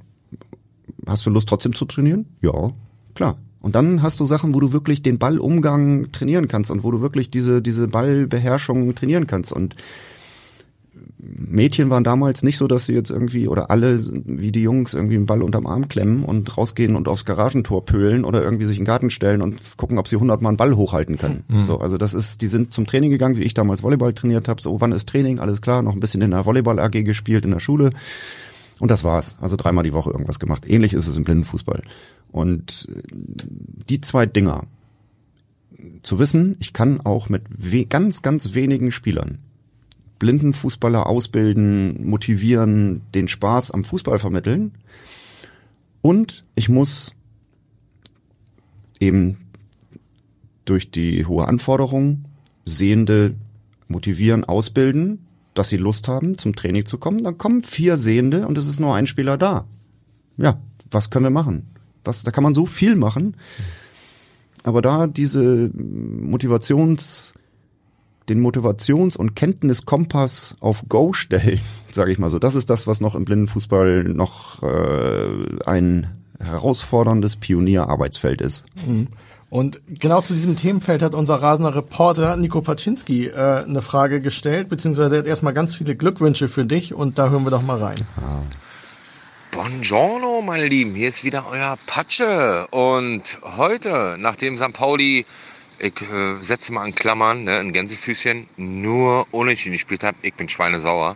Hast 1.05 1.25
du 1.25 1.29
Lust 1.29 1.49
trotzdem 1.49 1.73
zu 1.73 1.85
trainieren? 1.85 2.25
Ja, 2.41 2.71
klar. 3.15 3.37
Und 3.63 3.75
dann 3.75 4.03
hast 4.03 4.19
du 4.19 4.25
Sachen, 4.25 4.53
wo 4.53 4.59
du 4.59 4.73
wirklich 4.73 5.03
den 5.03 5.19
Ballumgang 5.19 6.11
trainieren 6.11 6.49
kannst 6.49 6.69
und 6.69 6.83
wo 6.83 6.91
du 6.91 6.99
wirklich 6.99 7.31
diese, 7.31 7.61
diese 7.61 7.87
Ballbeherrschung 7.87 8.93
trainieren 8.93 9.25
kannst. 9.25 9.53
Und 9.53 9.77
Mädchen 11.17 11.89
waren 11.89 12.03
damals 12.03 12.43
nicht 12.43 12.57
so, 12.57 12.67
dass 12.67 12.87
sie 12.87 12.93
jetzt 12.93 13.09
irgendwie 13.09 13.47
oder 13.47 13.71
alle 13.71 13.97
wie 14.25 14.51
die 14.51 14.63
Jungs 14.63 14.93
irgendwie 14.93 15.15
einen 15.15 15.27
Ball 15.27 15.41
unterm 15.41 15.65
Arm 15.65 15.87
klemmen 15.87 16.25
und 16.25 16.57
rausgehen 16.57 16.97
und 16.97 17.07
aufs 17.07 17.23
Garagentor 17.23 17.85
pölen 17.85 18.25
oder 18.25 18.43
irgendwie 18.43 18.65
sich 18.65 18.77
in 18.77 18.81
den 18.81 18.87
Garten 18.87 19.09
stellen 19.09 19.41
und 19.41 19.77
gucken, 19.77 19.97
ob 19.97 20.09
sie 20.09 20.17
hundertmal 20.17 20.49
einen 20.49 20.57
Ball 20.57 20.75
hochhalten 20.75 21.17
können. 21.17 21.45
Mhm. 21.47 21.63
So, 21.63 21.77
also 21.77 21.97
das 21.97 22.13
ist, 22.13 22.41
die 22.41 22.49
sind 22.49 22.73
zum 22.73 22.85
Training 22.85 23.11
gegangen, 23.11 23.37
wie 23.37 23.43
ich 23.43 23.53
damals 23.53 23.81
Volleyball 23.81 24.13
trainiert 24.13 24.49
habe. 24.49 24.61
So, 24.61 24.81
wann 24.81 24.91
ist 24.91 25.07
Training? 25.07 25.39
Alles 25.39 25.61
klar, 25.61 25.81
noch 25.81 25.93
ein 25.93 26.01
bisschen 26.01 26.21
in 26.21 26.31
der 26.31 26.45
Volleyball 26.45 26.79
AG 26.79 27.05
gespielt 27.05 27.45
in 27.45 27.51
der 27.51 27.61
Schule 27.61 27.91
und 28.83 28.91
das 28.91 29.05
war's. 29.05 29.37
Also 29.39 29.55
dreimal 29.55 29.85
die 29.85 29.93
Woche 29.93 30.11
irgendwas 30.11 30.39
gemacht. 30.39 30.69
Ähnlich 30.69 30.91
ist 30.91 31.07
es 31.07 31.15
im 31.15 31.23
Blindenfußball. 31.23 31.83
Und 32.33 32.89
äh, 32.93 33.01
die 33.89 34.01
zwei 34.01 34.25
Dinger, 34.25 34.65
zu 36.01 36.19
wissen, 36.19 36.57
ich 36.59 36.73
kann 36.73 36.99
auch 36.99 37.29
mit 37.29 37.43
ganz, 37.89 38.23
ganz 38.23 38.55
wenigen 38.55 38.91
Spielern 38.91 39.39
Blindenfußballer 40.19 41.07
ausbilden, 41.07 42.09
motivieren, 42.09 43.03
den 43.15 43.29
Spaß 43.29 43.71
am 43.71 43.85
Fußball 43.85 44.19
vermitteln. 44.19 44.73
Und 46.01 46.43
ich 46.55 46.67
muss 46.67 47.13
eben 48.99 49.37
durch 50.65 50.91
die 50.91 51.25
hohe 51.25 51.47
Anforderung 51.47 52.25
Sehende 52.65 53.35
motivieren, 53.87 54.43
ausbilden, 54.43 55.19
dass 55.53 55.69
sie 55.69 55.77
Lust 55.77 56.07
haben, 56.07 56.37
zum 56.37 56.55
Training 56.55 56.85
zu 56.85 56.97
kommen. 56.97 57.23
Dann 57.23 57.37
kommen 57.37 57.63
vier 57.63 57.97
Sehende 57.97 58.47
und 58.47 58.57
es 58.57 58.67
ist 58.67 58.79
nur 58.79 58.95
ein 58.95 59.07
Spieler 59.07 59.37
da. 59.37 59.65
Ja, 60.37 60.59
was 60.89 61.09
können 61.09 61.25
wir 61.25 61.29
machen? 61.29 61.67
Was, 62.03 62.23
da 62.23 62.31
kann 62.31 62.43
man 62.43 62.53
so 62.53 62.65
viel 62.65 62.95
machen. 62.95 63.37
Aber 64.63 64.81
da 64.81 65.07
diese 65.07 65.69
Motivations, 65.73 67.33
den 68.29 68.41
Motivations- 68.41 69.17
und 69.17 69.35
Kenntniskompass 69.35 70.55
auf 70.59 70.85
Go 70.87 71.13
stellen, 71.13 71.59
sage 71.91 72.11
ich 72.11 72.19
mal 72.19 72.29
so, 72.29 72.39
das 72.39 72.55
ist 72.55 72.69
das, 72.69 72.87
was 72.87 73.01
noch 73.01 73.15
im 73.15 73.25
Blindenfußball 73.25 74.05
noch 74.05 74.63
äh, 74.63 75.27
ein 75.65 76.07
herausforderndes 76.39 77.35
Pionierarbeitsfeld 77.37 78.41
ist. 78.41 78.65
Mhm. 78.87 79.07
Und 79.53 79.81
genau 79.87 80.19
zu 80.21 80.33
diesem 80.33 80.55
Themenfeld 80.55 81.03
hat 81.03 81.13
unser 81.13 81.35
rasender 81.35 81.75
Reporter 81.75 82.37
Nico 82.37 82.61
Paczynski 82.61 83.27
äh, 83.27 83.63
eine 83.63 83.83
Frage 83.83 84.19
gestellt, 84.19 84.67
beziehungsweise 84.67 85.13
er 85.13 85.19
hat 85.19 85.27
erstmal 85.27 85.53
ganz 85.53 85.75
viele 85.75 85.95
Glückwünsche 85.95 86.47
für 86.47 86.65
dich 86.65 86.95
und 86.95 87.19
da 87.19 87.29
hören 87.29 87.43
wir 87.43 87.51
doch 87.51 87.61
mal 87.61 87.77
rein. 87.77 87.97
Ah. 88.17 88.41
Buongiorno, 89.51 90.41
meine 90.41 90.65
Lieben, 90.65 90.95
hier 90.95 91.07
ist 91.07 91.23
wieder 91.23 91.45
euer 91.51 91.77
Patsche 91.85 92.65
und 92.71 93.37
heute, 93.43 94.15
nachdem 94.17 94.57
St. 94.57 94.73
Pauli, 94.73 95.23
ich 95.77 96.01
äh, 96.01 96.41
setze 96.41 96.73
mal 96.73 96.85
an 96.85 96.95
Klammern, 96.95 97.43
ne, 97.43 97.59
ein 97.59 97.73
Gänsefüßchen, 97.73 98.47
nur 98.57 99.27
unentschieden 99.29 99.73
gespielt 99.73 100.03
hat, 100.03 100.15
ich 100.23 100.33
bin 100.33 100.49
schweinesauer, 100.49 101.15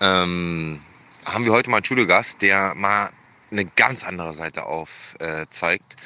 ähm, 0.00 0.80
haben 1.26 1.44
wir 1.44 1.52
heute 1.52 1.68
mal 1.68 1.76
einen 1.76 1.84
Schulgast, 1.84 2.40
der 2.40 2.74
mal 2.76 3.10
eine 3.50 3.66
ganz 3.66 4.04
andere 4.04 4.32
Seite 4.32 4.64
aufzeigt. 4.64 5.92
Äh, 5.92 5.96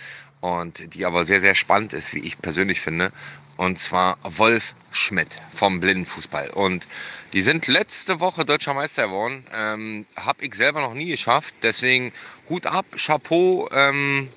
und 0.40 0.94
die 0.94 1.04
aber 1.04 1.24
sehr, 1.24 1.40
sehr 1.40 1.54
spannend 1.54 1.92
ist, 1.92 2.14
wie 2.14 2.20
ich 2.20 2.40
persönlich 2.40 2.80
finde. 2.80 3.12
Und 3.56 3.78
zwar 3.78 4.18
Wolf 4.22 4.74
Schmidt 4.90 5.36
vom 5.52 5.80
Blindenfußball. 5.80 6.50
Und 6.50 6.86
die 7.32 7.42
sind 7.42 7.66
letzte 7.66 8.20
Woche 8.20 8.44
deutscher 8.44 8.72
Meister 8.72 9.06
geworden. 9.06 9.44
Ähm, 9.52 10.06
hab 10.16 10.42
ich 10.42 10.54
selber 10.54 10.80
noch 10.80 10.94
nie 10.94 11.10
geschafft. 11.10 11.56
Deswegen 11.62 12.12
Hut 12.48 12.66
ab, 12.66 12.86
Chapeau. 12.96 13.68
Ähm, 13.72 14.28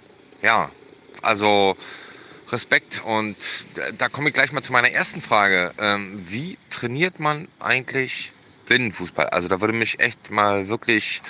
ja, 0.42 0.72
also 1.22 1.78
Respekt. 2.52 3.04
Und 3.06 3.68
da 4.00 4.10
komme 4.10 4.30
ich 4.30 4.34
gleich 4.34 4.52
mal 4.52 4.64
zu 4.64 4.74
meiner 4.74 4.92
ersten 4.92 5.22
Frage. 5.22 5.72
Ähm, 5.78 6.20
wie 6.28 6.58
trainiert 6.72 7.20
man 7.20 7.48
eigentlich 7.60 8.34
Blindenfußball. 8.72 9.28
Also 9.28 9.50
da 9.50 9.60
würde 9.60 9.74
mich 9.74 10.00
echt 10.00 10.32
mal 10.32 10.70
wirklich 10.70 11.22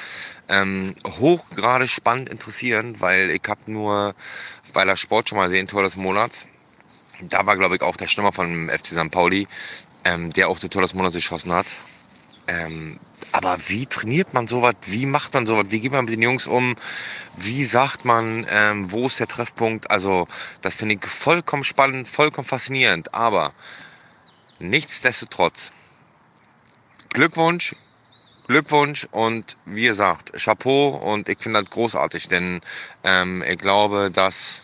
ähm, 0.47 0.95
hochgradig 1.07 1.89
spannend 1.89 2.29
interessieren, 2.29 3.01
weil 3.01 3.31
ich 3.31 3.41
habe 3.47 3.71
nur 3.71 4.13
bei 4.71 4.85
der 4.85 4.95
Sport 4.95 5.29
schon 5.29 5.37
mal 5.37 5.49
sehen, 5.49 5.67
Tor 5.67 5.83
des 5.83 5.97
Monats. 5.97 6.47
Da 7.21 7.45
war, 7.45 7.57
glaube 7.57 7.75
ich, 7.75 7.81
auch 7.81 7.95
der 7.95 8.07
Stürmer 8.07 8.31
von 8.31 8.69
FC 8.69 8.87
St. 8.87 9.11
Pauli, 9.11 9.47
ähm, 10.03 10.33
der 10.33 10.49
auch 10.49 10.59
das 10.59 10.69
Tor 10.69 10.81
des 10.81 10.93
Monats 10.93 11.15
geschossen 11.15 11.53
hat. 11.53 11.67
Ähm, 12.47 12.99
aber 13.31 13.57
wie 13.67 13.85
trainiert 13.85 14.33
man 14.33 14.47
sowas? 14.47 14.75
Wie 14.85 15.05
macht 15.05 15.33
man 15.33 15.45
sowas? 15.45 15.67
Wie 15.69 15.79
geht 15.79 15.91
man 15.91 16.05
mit 16.05 16.13
den 16.13 16.21
Jungs 16.21 16.47
um? 16.47 16.75
Wie 17.37 17.63
sagt 17.63 18.03
man, 18.03 18.45
ähm, 18.49 18.91
wo 18.91 19.07
ist 19.07 19.19
der 19.19 19.27
Treffpunkt? 19.27 19.89
Also, 19.91 20.27
das 20.61 20.73
finde 20.73 20.95
ich 20.95 21.05
vollkommen 21.05 21.63
spannend, 21.63 22.09
vollkommen 22.09 22.47
faszinierend. 22.47 23.13
Aber 23.13 23.53
nichtsdestotrotz 24.59 25.71
Glückwunsch, 27.09 27.75
Glückwunsch 28.51 29.07
und 29.11 29.55
wie 29.65 29.85
gesagt, 29.85 30.33
Chapeau 30.33 30.89
und 30.89 31.29
ich 31.29 31.39
finde 31.39 31.61
das 31.61 31.69
großartig, 31.69 32.27
denn 32.27 32.59
ähm, 33.05 33.41
ich 33.47 33.57
glaube, 33.57 34.11
dass 34.11 34.63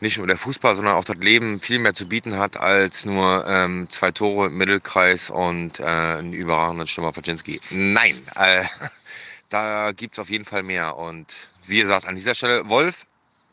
nicht 0.00 0.18
nur 0.18 0.26
der 0.28 0.36
Fußball, 0.36 0.76
sondern 0.76 0.94
auch 0.94 1.04
das 1.04 1.16
Leben 1.16 1.60
viel 1.60 1.80
mehr 1.80 1.94
zu 1.94 2.06
bieten 2.06 2.36
hat 2.36 2.56
als 2.56 3.04
nur 3.04 3.44
ähm, 3.48 3.88
zwei 3.90 4.12
Tore 4.12 4.46
im 4.46 4.56
Mittelkreis 4.56 5.30
und 5.30 5.80
äh, 5.80 5.84
einen 5.84 6.32
überragenden 6.32 6.86
Stürmer 6.86 7.10
Paczynski. 7.10 7.60
Nein, 7.70 8.22
äh, 8.36 8.64
da 9.48 9.90
gibt's 9.90 10.20
auf 10.20 10.30
jeden 10.30 10.44
Fall 10.44 10.62
mehr. 10.62 10.96
Und 10.96 11.50
wie 11.66 11.80
gesagt, 11.80 12.06
an 12.06 12.14
dieser 12.14 12.36
Stelle, 12.36 12.68
Wolf, 12.68 13.06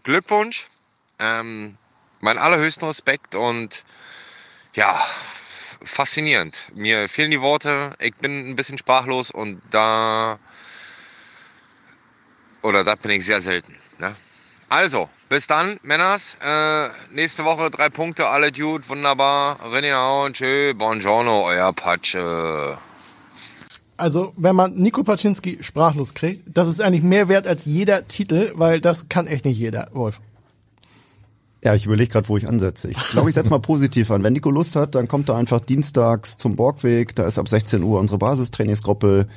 Glückwunsch, 0.03 0.67
ähm, 1.17 1.77
mein 2.19 2.37
allerhöchsten 2.37 2.87
Respekt 2.87 3.33
und 3.33 3.83
ja, 4.75 5.01
faszinierend. 5.83 6.71
Mir 6.73 7.09
fehlen 7.09 7.31
die 7.31 7.41
Worte, 7.41 7.93
ich 7.99 8.15
bin 8.15 8.49
ein 8.49 8.55
bisschen 8.55 8.77
sprachlos 8.77 9.31
und 9.31 9.61
da 9.69 10.39
oder 12.61 12.83
da 12.83 12.95
bin 12.95 13.11
ich 13.11 13.25
sehr 13.25 13.41
selten. 13.41 13.75
Ne? 13.99 14.15
Also, 14.69 15.07
bis 15.29 15.45
dann, 15.45 15.79
Männers. 15.83 16.37
Äh, 16.43 16.89
nächste 17.11 17.45
Woche 17.45 17.69
drei 17.69 17.89
Punkte, 17.89 18.27
alle 18.27 18.51
Dude, 18.51 18.87
wunderbar. 18.89 19.59
René 19.61 20.25
und 20.25 20.35
tschö, 20.35 20.73
buongiorno, 20.73 21.43
euer 21.45 21.71
Patsche. 21.73 22.77
Also, 23.97 24.33
wenn 24.35 24.55
man 24.55 24.73
Nico 24.73 25.03
Paczynski 25.03 25.59
sprachlos 25.61 26.15
kriegt, 26.15 26.43
das 26.47 26.67
ist 26.67 26.81
eigentlich 26.81 27.03
mehr 27.03 27.29
wert 27.29 27.45
als 27.45 27.65
jeder 27.65 28.07
Titel, 28.07 28.51
weil 28.55 28.81
das 28.81 29.09
kann 29.09 29.27
echt 29.27 29.45
nicht 29.45 29.59
jeder, 29.59 29.89
Wolf. 29.93 30.19
Ja, 31.63 31.75
ich 31.75 31.85
überlege 31.85 32.11
gerade, 32.11 32.27
wo 32.27 32.37
ich 32.37 32.47
ansetze. 32.47 32.89
Ich 32.89 32.97
glaube, 33.11 33.29
ich 33.29 33.35
setze 33.35 33.49
mal 33.49 33.59
positiv 33.59 34.11
an. 34.11 34.21
Wenn 34.23 34.33
Nico 34.33 34.51
Lust 34.51 34.75
hat, 34.75 34.95
dann 34.95 35.07
kommt 35.07 35.29
er 35.29 35.35
einfach 35.35 35.61
dienstags 35.61 36.37
zum 36.37 36.55
Borgweg. 36.55 37.15
Da 37.15 37.25
ist 37.25 37.39
ab 37.39 37.47
16 37.47 37.83
Uhr 37.83 37.99
unsere 37.99 38.17
Basistrainingsgruppe. 38.17 39.27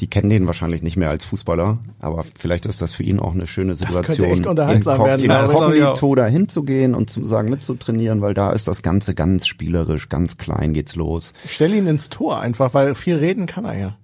Die 0.00 0.08
kennen 0.08 0.28
den 0.28 0.46
wahrscheinlich 0.46 0.82
nicht 0.82 0.96
mehr 0.98 1.08
als 1.08 1.24
Fußballer, 1.24 1.78
aber 2.00 2.26
vielleicht 2.38 2.66
ist 2.66 2.82
das 2.82 2.92
für 2.92 3.02
ihn 3.02 3.18
auch 3.18 3.32
eine 3.32 3.46
schöne 3.46 3.74
Situation, 3.74 4.04
das 4.04 4.16
könnte 4.16 4.30
echt 4.30 4.46
unterhaltsam 4.46 5.02
werden, 5.02 5.24
Inkognito 5.24 6.14
da 6.14 6.26
hinzugehen 6.26 6.94
und 6.94 7.08
zu 7.08 7.24
sagen 7.24 7.48
mitzutrainieren, 7.48 8.20
weil 8.20 8.34
da 8.34 8.52
ist 8.52 8.68
das 8.68 8.82
Ganze 8.82 9.14
ganz 9.14 9.46
spielerisch, 9.46 10.10
ganz 10.10 10.36
klein 10.36 10.74
geht's 10.74 10.96
los. 10.96 11.32
Stell 11.46 11.72
ihn 11.72 11.86
ins 11.86 12.10
Tor 12.10 12.40
einfach, 12.40 12.74
weil 12.74 12.94
viel 12.94 13.16
reden 13.16 13.46
kann 13.46 13.64
er 13.64 13.78
ja. 13.78 13.96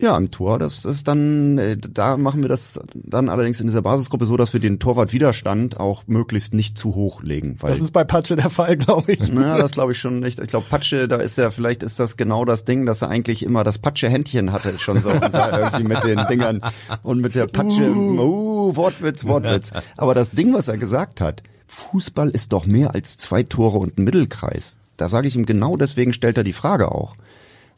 Ja, 0.00 0.16
im 0.16 0.30
Tor, 0.30 0.60
das 0.60 0.84
ist 0.84 1.08
dann, 1.08 1.58
äh, 1.58 1.76
da 1.76 2.16
machen 2.16 2.42
wir 2.42 2.48
das 2.48 2.78
dann 2.94 3.28
allerdings 3.28 3.60
in 3.60 3.66
dieser 3.66 3.82
Basisgruppe 3.82 4.26
so, 4.26 4.36
dass 4.36 4.52
wir 4.52 4.60
den 4.60 4.78
Torwartwiderstand 4.78 5.80
auch 5.80 6.04
möglichst 6.06 6.54
nicht 6.54 6.78
zu 6.78 6.94
hoch 6.94 7.20
legen. 7.24 7.56
Weil, 7.58 7.70
das 7.70 7.80
ist 7.80 7.92
bei 7.92 8.04
Patsche 8.04 8.36
der 8.36 8.48
Fall, 8.48 8.76
glaube 8.76 9.12
ich. 9.12 9.32
Na, 9.32 9.58
das 9.58 9.72
glaube 9.72 9.92
ich 9.92 9.98
schon 9.98 10.20
nicht. 10.20 10.38
Ich 10.38 10.50
glaube, 10.50 10.66
Patsche, 10.70 11.08
da 11.08 11.16
ist 11.16 11.36
ja, 11.36 11.50
vielleicht 11.50 11.82
ist 11.82 11.98
das 11.98 12.16
genau 12.16 12.44
das 12.44 12.64
Ding, 12.64 12.86
dass 12.86 13.02
er 13.02 13.08
eigentlich 13.08 13.42
immer 13.42 13.64
das 13.64 13.80
Patsche-Händchen 13.80 14.52
hatte, 14.52 14.78
schon 14.78 15.00
so, 15.00 15.10
und 15.10 15.34
da 15.34 15.58
irgendwie 15.58 15.94
mit 15.94 16.04
den 16.04 16.24
Dingern 16.30 16.60
und 17.02 17.20
mit 17.20 17.34
der 17.34 17.48
Patsche, 17.48 17.90
uh. 17.90 18.68
uh, 18.68 18.76
Wortwitz, 18.76 19.24
Wortwitz. 19.24 19.72
Aber 19.96 20.14
das 20.14 20.30
Ding, 20.30 20.54
was 20.54 20.68
er 20.68 20.78
gesagt 20.78 21.20
hat, 21.20 21.42
Fußball 21.66 22.30
ist 22.30 22.52
doch 22.52 22.66
mehr 22.66 22.94
als 22.94 23.16
zwei 23.16 23.42
Tore 23.42 23.78
und 23.78 23.98
ein 23.98 24.04
Mittelkreis. 24.04 24.78
Da 24.96 25.08
sage 25.08 25.26
ich 25.26 25.34
ihm 25.34 25.44
genau 25.44 25.76
deswegen 25.76 26.12
stellt 26.12 26.38
er 26.38 26.44
die 26.44 26.52
Frage 26.52 26.92
auch. 26.92 27.16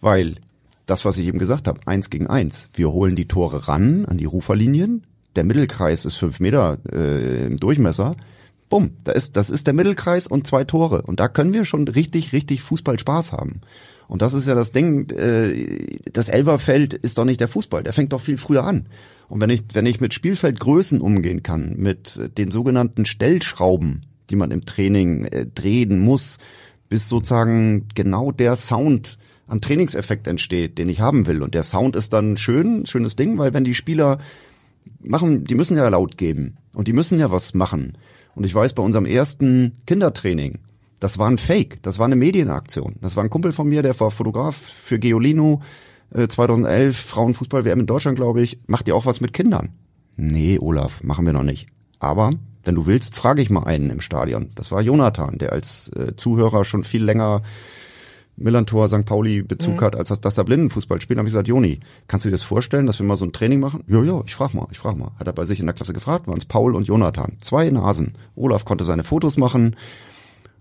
Weil 0.02 0.36
das, 0.90 1.04
was 1.04 1.18
ich 1.18 1.26
eben 1.26 1.38
gesagt 1.38 1.68
habe, 1.68 1.80
eins 1.86 2.10
gegen 2.10 2.26
eins. 2.26 2.68
Wir 2.74 2.90
holen 2.92 3.16
die 3.16 3.28
Tore 3.28 3.68
ran 3.68 4.04
an 4.06 4.18
die 4.18 4.24
Ruferlinien. 4.24 5.04
Der 5.36 5.44
Mittelkreis 5.44 6.04
ist 6.04 6.16
fünf 6.16 6.40
Meter 6.40 6.78
äh, 6.92 7.46
im 7.46 7.58
Durchmesser. 7.58 8.16
Bumm, 8.68 8.92
da 9.04 9.12
ist, 9.12 9.36
das 9.36 9.50
ist 9.50 9.66
der 9.66 9.74
Mittelkreis 9.74 10.26
und 10.26 10.46
zwei 10.46 10.64
Tore. 10.64 11.02
Und 11.02 11.20
da 11.20 11.28
können 11.28 11.54
wir 11.54 11.64
schon 11.64 11.86
richtig, 11.86 12.32
richtig 12.32 12.62
Fußball 12.62 12.98
Spaß 12.98 13.32
haben. 13.32 13.60
Und 14.08 14.22
das 14.22 14.34
ist 14.34 14.48
ja 14.48 14.56
das 14.56 14.72
Ding, 14.72 15.08
äh, 15.10 15.98
das 16.12 16.28
Elverfeld 16.28 16.94
ist 16.94 17.18
doch 17.18 17.24
nicht 17.24 17.40
der 17.40 17.48
Fußball, 17.48 17.84
der 17.84 17.92
fängt 17.92 18.12
doch 18.12 18.20
viel 18.20 18.36
früher 18.36 18.64
an. 18.64 18.86
Und 19.28 19.40
wenn 19.40 19.50
ich, 19.50 19.62
wenn 19.72 19.86
ich 19.86 20.00
mit 20.00 20.14
Spielfeldgrößen 20.14 21.00
umgehen 21.00 21.44
kann, 21.44 21.76
mit 21.76 22.20
den 22.36 22.50
sogenannten 22.50 23.06
Stellschrauben, 23.06 24.06
die 24.28 24.36
man 24.36 24.50
im 24.50 24.66
Training 24.66 25.26
äh, 25.26 25.46
drehen 25.46 26.00
muss, 26.00 26.38
bis 26.88 27.08
sozusagen 27.08 27.86
genau 27.94 28.32
der 28.32 28.56
Sound 28.56 29.18
an 29.50 29.60
Trainingseffekt 29.60 30.28
entsteht, 30.28 30.78
den 30.78 30.88
ich 30.88 31.00
haben 31.00 31.26
will. 31.26 31.42
Und 31.42 31.54
der 31.54 31.64
Sound 31.64 31.96
ist 31.96 32.12
dann 32.12 32.36
schön, 32.36 32.86
schönes 32.86 33.16
Ding, 33.16 33.36
weil 33.36 33.52
wenn 33.52 33.64
die 33.64 33.74
Spieler 33.74 34.18
machen, 35.00 35.44
die 35.44 35.56
müssen 35.56 35.76
ja 35.76 35.88
laut 35.88 36.16
geben 36.16 36.56
und 36.72 36.86
die 36.86 36.92
müssen 36.92 37.18
ja 37.18 37.32
was 37.32 37.52
machen. 37.52 37.98
Und 38.36 38.44
ich 38.44 38.54
weiß, 38.54 38.74
bei 38.74 38.82
unserem 38.82 39.06
ersten 39.06 39.72
Kindertraining, 39.86 40.58
das 41.00 41.18
war 41.18 41.28
ein 41.28 41.38
Fake, 41.38 41.82
das 41.82 41.98
war 41.98 42.06
eine 42.06 42.14
Medienaktion. 42.14 42.96
Das 43.00 43.16
war 43.16 43.24
ein 43.24 43.30
Kumpel 43.30 43.52
von 43.52 43.68
mir, 43.68 43.82
der 43.82 43.98
war 43.98 44.12
Fotograf 44.12 44.56
für 44.56 45.00
Geolino, 45.00 45.62
äh, 46.14 46.28
2011 46.28 46.96
Frauenfußball-WM 46.96 47.80
in 47.80 47.86
Deutschland, 47.86 48.16
glaube 48.16 48.42
ich. 48.42 48.58
Macht 48.68 48.86
ihr 48.86 48.94
auch 48.94 49.06
was 49.06 49.20
mit 49.20 49.32
Kindern? 49.32 49.70
Nee, 50.16 50.58
Olaf, 50.60 51.02
machen 51.02 51.26
wir 51.26 51.32
noch 51.32 51.42
nicht. 51.42 51.68
Aber 51.98 52.32
wenn 52.62 52.76
du 52.76 52.86
willst, 52.86 53.16
frage 53.16 53.42
ich 53.42 53.50
mal 53.50 53.64
einen 53.64 53.90
im 53.90 54.00
Stadion. 54.00 54.50
Das 54.54 54.70
war 54.70 54.80
Jonathan, 54.80 55.38
der 55.38 55.52
als 55.52 55.88
äh, 55.96 56.14
Zuhörer 56.14 56.64
schon 56.64 56.84
viel 56.84 57.02
länger 57.02 57.42
Millantor 58.40 58.88
St. 58.88 59.04
Pauli 59.04 59.42
Bezug 59.42 59.76
mhm. 59.76 59.80
hat, 59.82 59.96
als 59.96 60.08
das, 60.08 60.20
das 60.20 60.34
da 60.34 60.42
Blindenfußball 60.42 61.00
spielen, 61.00 61.18
habe 61.18 61.28
ich 61.28 61.34
gesagt, 61.34 61.48
Joni, 61.48 61.80
kannst 62.08 62.24
du 62.24 62.28
dir 62.28 62.32
das 62.32 62.42
vorstellen, 62.42 62.86
dass 62.86 62.98
wir 62.98 63.06
mal 63.06 63.16
so 63.16 63.24
ein 63.24 63.32
Training 63.32 63.60
machen? 63.60 63.84
Ja, 63.86 64.02
ja, 64.02 64.22
ich 64.26 64.34
frag 64.34 64.54
mal, 64.54 64.66
ich 64.70 64.78
frag 64.78 64.96
mal. 64.96 65.12
Hat 65.18 65.26
er 65.26 65.32
bei 65.32 65.44
sich 65.44 65.60
in 65.60 65.66
der 65.66 65.74
Klasse 65.74 65.92
gefragt, 65.92 66.26
waren 66.26 66.38
es 66.38 66.46
Paul 66.46 66.74
und 66.74 66.88
Jonathan. 66.88 67.36
Zwei 67.40 67.68
Nasen. 67.70 68.14
Olaf 68.34 68.64
konnte 68.64 68.84
seine 68.84 69.04
Fotos 69.04 69.36
machen. 69.36 69.76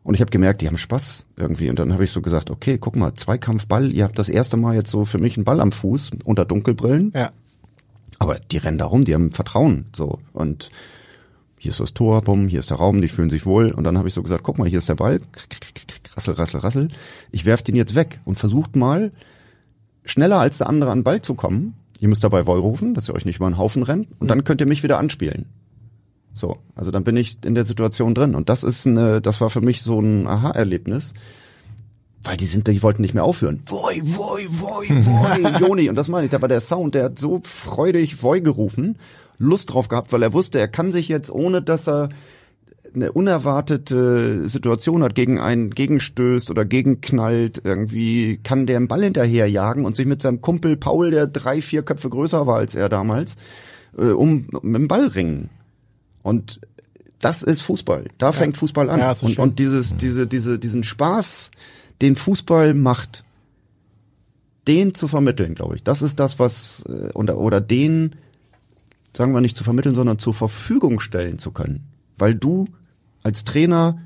Und 0.03 0.15
ich 0.15 0.21
habe 0.21 0.31
gemerkt, 0.31 0.61
die 0.61 0.67
haben 0.67 0.77
Spaß 0.77 1.25
irgendwie. 1.37 1.69
Und 1.69 1.79
dann 1.79 1.93
habe 1.93 2.03
ich 2.03 2.11
so 2.11 2.21
gesagt, 2.21 2.49
okay, 2.49 2.77
guck 2.77 2.95
mal, 2.95 3.13
Zweikampfball, 3.15 3.91
ihr 3.91 4.03
habt 4.03 4.19
das 4.19 4.29
erste 4.29 4.57
Mal 4.57 4.75
jetzt 4.75 4.91
so 4.91 5.05
für 5.05 5.17
mich 5.17 5.37
einen 5.37 5.45
Ball 5.45 5.59
am 5.59 5.71
Fuß 5.71 6.11
unter 6.23 6.45
Dunkelbrillen. 6.45 7.11
Ja. 7.15 7.31
Aber 8.17 8.39
die 8.39 8.57
rennen 8.57 8.77
da 8.77 8.85
rum, 8.85 9.05
die 9.05 9.13
haben 9.13 9.31
Vertrauen. 9.31 9.85
So. 9.95 10.19
Und 10.33 10.71
hier 11.57 11.71
ist 11.71 11.79
das 11.79 11.93
Tor, 11.93 12.21
bumm, 12.21 12.47
hier 12.47 12.59
ist 12.59 12.69
der 12.69 12.77
Raum, 12.77 13.01
die 13.01 13.07
fühlen 13.07 13.29
sich 13.29 13.45
wohl. 13.45 13.71
Und 13.71 13.83
dann 13.83 13.97
habe 13.97 14.07
ich 14.07 14.13
so 14.13 14.23
gesagt, 14.23 14.43
guck 14.43 14.57
mal, 14.57 14.67
hier 14.67 14.79
ist 14.79 14.89
der 14.89 14.95
Ball, 14.95 15.19
rassel, 16.19 16.33
rassel, 16.33 16.59
rassel. 16.59 16.87
Ich 17.31 17.45
werf 17.45 17.63
den 17.63 17.75
jetzt 17.75 17.95
weg 17.95 18.19
und 18.25 18.37
versucht 18.37 18.75
mal, 18.75 19.11
schneller 20.05 20.39
als 20.39 20.57
der 20.57 20.67
andere 20.67 20.91
an 20.91 20.99
den 20.99 21.03
Ball 21.03 21.21
zu 21.21 21.33
kommen. 21.33 21.75
Ihr 21.99 22.09
müsst 22.09 22.23
dabei 22.23 22.45
Woll 22.45 22.59
rufen, 22.59 22.93
dass 22.93 23.07
ihr 23.09 23.15
euch 23.15 23.25
nicht 23.25 23.37
über 23.37 23.45
einen 23.45 23.57
Haufen 23.57 23.83
rennt. 23.83 24.07
Und 24.19 24.29
dann 24.29 24.43
könnt 24.43 24.61
ihr 24.61 24.67
mich 24.67 24.83
wieder 24.83 24.99
anspielen. 24.99 25.45
So, 26.33 26.57
also 26.75 26.91
dann 26.91 27.03
bin 27.03 27.17
ich 27.17 27.37
in 27.43 27.55
der 27.55 27.65
Situation 27.65 28.15
drin. 28.15 28.35
Und 28.35 28.49
das 28.49 28.63
ist 28.63 28.85
eine, 28.85 29.21
das 29.21 29.41
war 29.41 29.49
für 29.49 29.61
mich 29.61 29.81
so 29.81 29.99
ein 29.99 30.27
Aha-Erlebnis. 30.27 31.13
Weil 32.23 32.37
die 32.37 32.45
sind, 32.45 32.67
die 32.67 32.83
wollten 32.83 33.01
nicht 33.01 33.13
mehr 33.13 33.23
aufhören. 33.23 33.61
Woi, 33.67 34.01
woi, 34.03 34.45
woi, 34.49 35.05
woi, 35.05 35.59
Joni. 35.59 35.89
Und 35.89 35.95
das 35.95 36.09
meine 36.09 36.25
ich, 36.25 36.31
da 36.31 36.41
war 36.41 36.49
der 36.49 36.59
Sound, 36.59 36.95
der 36.95 37.05
hat 37.05 37.19
so 37.19 37.41
freudig 37.45 38.21
Woi 38.23 38.41
gerufen. 38.41 38.97
Lust 39.37 39.73
drauf 39.73 39.87
gehabt, 39.87 40.11
weil 40.11 40.23
er 40.23 40.33
wusste, 40.33 40.59
er 40.59 40.67
kann 40.67 40.91
sich 40.91 41.07
jetzt, 41.07 41.31
ohne 41.31 41.61
dass 41.61 41.87
er 41.87 42.09
eine 42.93 43.11
unerwartete 43.11 44.47
Situation 44.47 45.03
hat, 45.03 45.15
gegen 45.15 45.39
einen 45.39 45.69
gegenstößt 45.71 46.49
oder 46.49 46.65
gegenknallt, 46.65 47.61
irgendwie 47.63 48.39
kann 48.43 48.65
der 48.65 48.77
einen 48.77 48.87
Ball 48.87 49.03
hinterherjagen 49.03 49.85
und 49.85 49.95
sich 49.95 50.05
mit 50.05 50.21
seinem 50.21 50.41
Kumpel 50.41 50.77
Paul, 50.77 51.11
der 51.11 51.27
drei, 51.27 51.61
vier 51.61 51.83
Köpfe 51.83 52.09
größer 52.09 52.47
war 52.47 52.57
als 52.57 52.75
er 52.75 52.89
damals, 52.89 53.35
äh, 53.97 54.09
um 54.09 54.47
mit 54.61 54.75
dem 54.75 54.87
Ball 54.87 55.07
ringen. 55.07 55.49
Und 56.23 56.59
das 57.19 57.43
ist 57.43 57.61
Fußball. 57.61 58.05
Da 58.17 58.27
ja. 58.27 58.31
fängt 58.31 58.57
Fußball 58.57 58.89
an. 58.89 58.99
Ja, 58.99 59.13
und, 59.21 59.39
und 59.39 59.59
dieses, 59.59 59.97
diese, 59.97 60.27
diese, 60.27 60.57
diesen 60.59 60.83
Spaß, 60.83 61.51
den 62.01 62.15
Fußball 62.15 62.73
macht, 62.73 63.23
den 64.67 64.93
zu 64.93 65.07
vermitteln, 65.07 65.55
glaube 65.55 65.75
ich. 65.75 65.83
Das 65.83 66.01
ist 66.01 66.19
das, 66.19 66.39
was 66.39 66.83
äh, 66.87 67.11
oder, 67.13 67.37
oder 67.37 67.61
den 67.61 68.15
sagen 69.15 69.33
wir 69.33 69.41
nicht 69.41 69.57
zu 69.57 69.63
vermitteln, 69.63 69.95
sondern 69.95 70.19
zur 70.19 70.33
Verfügung 70.33 70.99
stellen 70.99 71.39
zu 71.39 71.51
können. 71.51 71.87
Weil 72.17 72.35
du 72.35 72.67
als 73.23 73.43
Trainer 73.43 73.99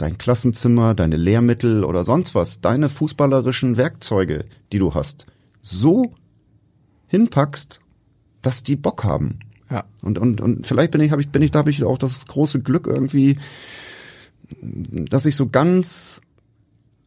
dein 0.00 0.16
Klassenzimmer, 0.18 0.94
deine 0.94 1.16
Lehrmittel 1.16 1.84
oder 1.84 2.04
sonst 2.04 2.34
was, 2.34 2.60
deine 2.60 2.88
fußballerischen 2.88 3.76
Werkzeuge, 3.76 4.46
die 4.72 4.78
du 4.78 4.94
hast, 4.94 5.26
so 5.60 6.14
hinpackst, 7.08 7.80
dass 8.40 8.62
die 8.62 8.76
Bock 8.76 9.04
haben. 9.04 9.40
Ja. 9.70 9.84
Und, 10.02 10.18
und, 10.18 10.40
und 10.40 10.66
vielleicht 10.66 10.92
bin 10.92 11.00
ich, 11.00 11.10
habe 11.12 11.20
ich, 11.20 11.28
bin 11.28 11.42
ich, 11.42 11.50
da 11.50 11.60
habe 11.60 11.70
ich 11.70 11.84
auch 11.84 11.98
das 11.98 12.26
große 12.26 12.60
Glück 12.60 12.86
irgendwie, 12.86 13.38
dass 14.62 15.26
ich 15.26 15.36
so 15.36 15.48
ganz 15.48 16.22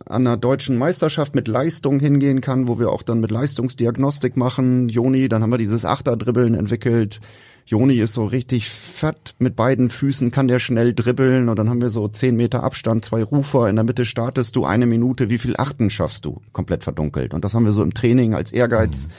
an 0.06 0.28
einer 0.28 0.38
deutschen 0.38 0.78
Meisterschaft 0.78 1.34
mit 1.34 1.48
Leistung 1.48 2.00
hingehen 2.00 2.42
kann, 2.42 2.68
wo 2.68 2.78
wir 2.78 2.92
auch 2.92 3.04
dann 3.04 3.22
mit 3.22 3.32
Leistungsdiagnostik 3.32 4.38
machen. 4.38 4.90
Joni, 4.90 5.30
dann 5.30 5.42
haben 5.42 5.52
wir 5.52 5.58
dieses 5.58 5.86
Achterdribbeln 5.86 6.56
entwickelt. 6.56 7.22
Joni 7.66 7.96
ist 7.96 8.14
so 8.14 8.26
richtig 8.26 8.70
fett 8.70 9.36
mit 9.40 9.56
beiden 9.56 9.90
Füßen, 9.90 10.32
kann 10.32 10.48
der 10.48 10.60
schnell 10.60 10.94
dribbeln 10.94 11.50
und 11.50 11.58
dann 11.58 11.70
haben 11.70 11.82
wir 11.82 11.90
so 11.90 12.08
zehn 12.08 12.36
Meter 12.36 12.64
Abstand, 12.64 13.06
zwei 13.06 13.24
Rufer, 13.24 13.70
in 13.70 13.76
der 13.76 13.86
Mitte 13.86 14.06
startest 14.06 14.56
du 14.56 14.66
eine 14.66 14.86
Minute, 14.86 15.30
wie 15.30 15.38
viel 15.38 15.56
Achten 15.58 15.90
schaffst 15.90 16.26
du? 16.26 16.42
Komplett 16.52 16.84
verdunkelt. 16.84 17.34
Und 17.34 17.46
das 17.46 17.54
haben 17.54 17.66
wir 17.66 17.72
so 17.72 17.84
im 17.84 17.94
Training 17.94 18.34
als 18.34 18.52
Ehrgeiz. 18.52 19.08
Mhm. 19.08 19.14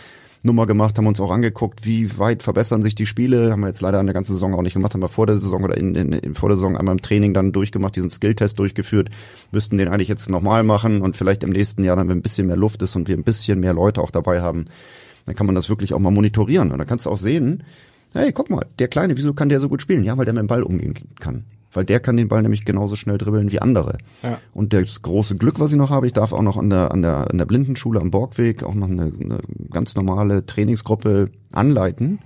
Nummer 0.47 0.67
gemacht, 0.67 0.99
haben 0.99 1.07
uns 1.07 1.21
auch 1.21 1.31
angeguckt, 1.31 1.87
wie 1.87 2.19
weit 2.19 2.43
verbessern 2.43 2.83
sich 2.83 2.95
die 2.95 3.07
Spiele. 3.07 3.51
Haben 3.51 3.61
wir 3.61 3.69
jetzt 3.69 3.81
leider 3.81 3.99
in 3.99 4.07
der 4.07 4.13
ganzen 4.13 4.35
Saison 4.35 4.55
auch 4.55 4.61
nicht 4.61 4.75
gemacht, 4.75 4.93
haben 4.93 5.01
wir 5.01 5.09
vor 5.09 5.27
der 5.27 5.39
Saison 5.39 5.65
oder 5.65 5.75
in, 5.79 5.95
in, 5.95 6.13
in 6.13 6.35
vor 6.35 6.51
der 6.51 6.59
Saison 6.59 6.77
einmal 6.77 6.97
im 6.97 7.01
Training 7.01 7.33
dann 7.33 7.53
durchgemacht, 7.53 7.97
diesen 7.97 8.11
Skilltest 8.11 8.59
durchgeführt, 8.59 9.09
müssten 9.53 9.79
den 9.79 9.89
eigentlich 9.89 10.09
jetzt 10.09 10.29
nochmal 10.29 10.63
machen 10.63 11.01
und 11.01 11.17
vielleicht 11.17 11.45
im 11.45 11.51
nächsten 11.51 11.83
Jahr, 11.83 11.97
dann 11.97 12.11
wenn 12.11 12.19
ein 12.19 12.23
bisschen 12.23 12.47
mehr 12.47 12.57
Luft 12.57 12.83
ist 12.83 12.95
und 12.95 13.09
wir 13.09 13.17
ein 13.17 13.25
bisschen 13.25 13.59
mehr 13.59 13.73
Leute 13.73 14.03
auch 14.03 14.11
dabei 14.11 14.43
haben, 14.43 14.67
dann 15.25 15.35
kann 15.35 15.47
man 15.47 15.55
das 15.55 15.71
wirklich 15.71 15.95
auch 15.95 15.99
mal 15.99 16.11
monitorieren. 16.11 16.73
Und 16.73 16.79
dann 16.79 16.87
kannst 16.87 17.07
du 17.07 17.11
auch 17.11 17.17
sehen, 17.17 17.65
hey, 18.15 18.33
guck 18.33 18.51
mal, 18.51 18.67
der 18.79 18.89
Kleine, 18.89 19.17
wieso 19.17 19.35
kann 19.35 19.49
der 19.49 19.61
so 19.61 19.69
gut 19.69 19.83
spielen? 19.83 20.05
Ja, 20.05 20.17
weil 20.17 20.25
der 20.25 20.35
mit 20.35 20.43
dem 20.43 20.47
Ball 20.47 20.63
umgehen 20.63 20.95
kann. 21.19 21.45
Weil 21.73 21.85
der 21.85 21.99
kann 22.01 22.17
den 22.17 22.29
Ball 22.29 22.43
nämlich 22.43 22.65
genauso 22.65 22.95
schnell 22.95 23.19
dribbeln 23.19 23.51
wie 23.51 23.61
andere. 23.61 23.99
Ja. 24.23 24.39
Und 24.53 24.73
das 24.73 25.03
große 25.03 25.37
Glück, 25.37 25.59
was 25.59 25.73
ich 25.73 25.77
noch 25.77 25.91
habe, 25.91 26.07
ich 26.07 26.13
darf 26.13 26.33
auch 26.33 26.43
noch 26.43 26.57
an 26.57 26.71
der, 26.71 26.93
an 26.93 27.03
der, 27.03 27.31
an 27.31 27.39
der 27.39 27.47
Blindenschule 27.47 28.01
am 28.01 28.13
Borgweg 28.13 28.63
auch 28.63 28.75
noch 28.75 28.89
eine, 28.89 29.13
eine 29.21 29.39
ganz 29.71 29.97
normale 29.97 30.47
Trainingsgruppe 30.47 31.31
anleiten. 31.53 32.21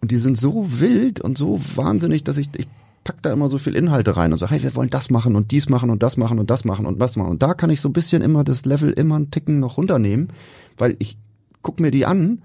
Und 0.00 0.10
die 0.10 0.16
sind 0.16 0.38
so 0.38 0.80
wild 0.80 1.20
und 1.20 1.36
so 1.36 1.60
wahnsinnig, 1.74 2.22
dass 2.22 2.38
ich, 2.38 2.48
ich 2.56 2.68
pack 3.02 3.22
da 3.22 3.32
immer 3.32 3.48
so 3.48 3.58
viel 3.58 3.74
Inhalte 3.74 4.16
rein 4.16 4.32
und 4.32 4.38
sage, 4.38 4.52
hey, 4.52 4.62
wir 4.62 4.74
wollen 4.74 4.90
das 4.90 5.10
machen 5.10 5.34
und 5.34 5.50
dies 5.50 5.68
machen 5.68 5.90
und 5.90 6.02
das 6.02 6.16
machen 6.16 6.38
und 6.38 6.50
das 6.50 6.64
machen 6.64 6.86
und 6.86 6.98
das 7.00 7.16
machen. 7.16 7.30
Und 7.30 7.42
da 7.42 7.54
kann 7.54 7.70
ich 7.70 7.80
so 7.80 7.88
ein 7.88 7.92
bisschen 7.92 8.22
immer 8.22 8.44
das 8.44 8.64
Level 8.64 8.90
immer 8.90 9.16
einen 9.16 9.30
Ticken 9.30 9.58
noch 9.58 9.76
runternehmen, 9.76 10.28
weil 10.78 10.96
ich 10.98 11.18
guck 11.62 11.80
mir 11.80 11.90
die 11.90 12.06
an 12.06 12.42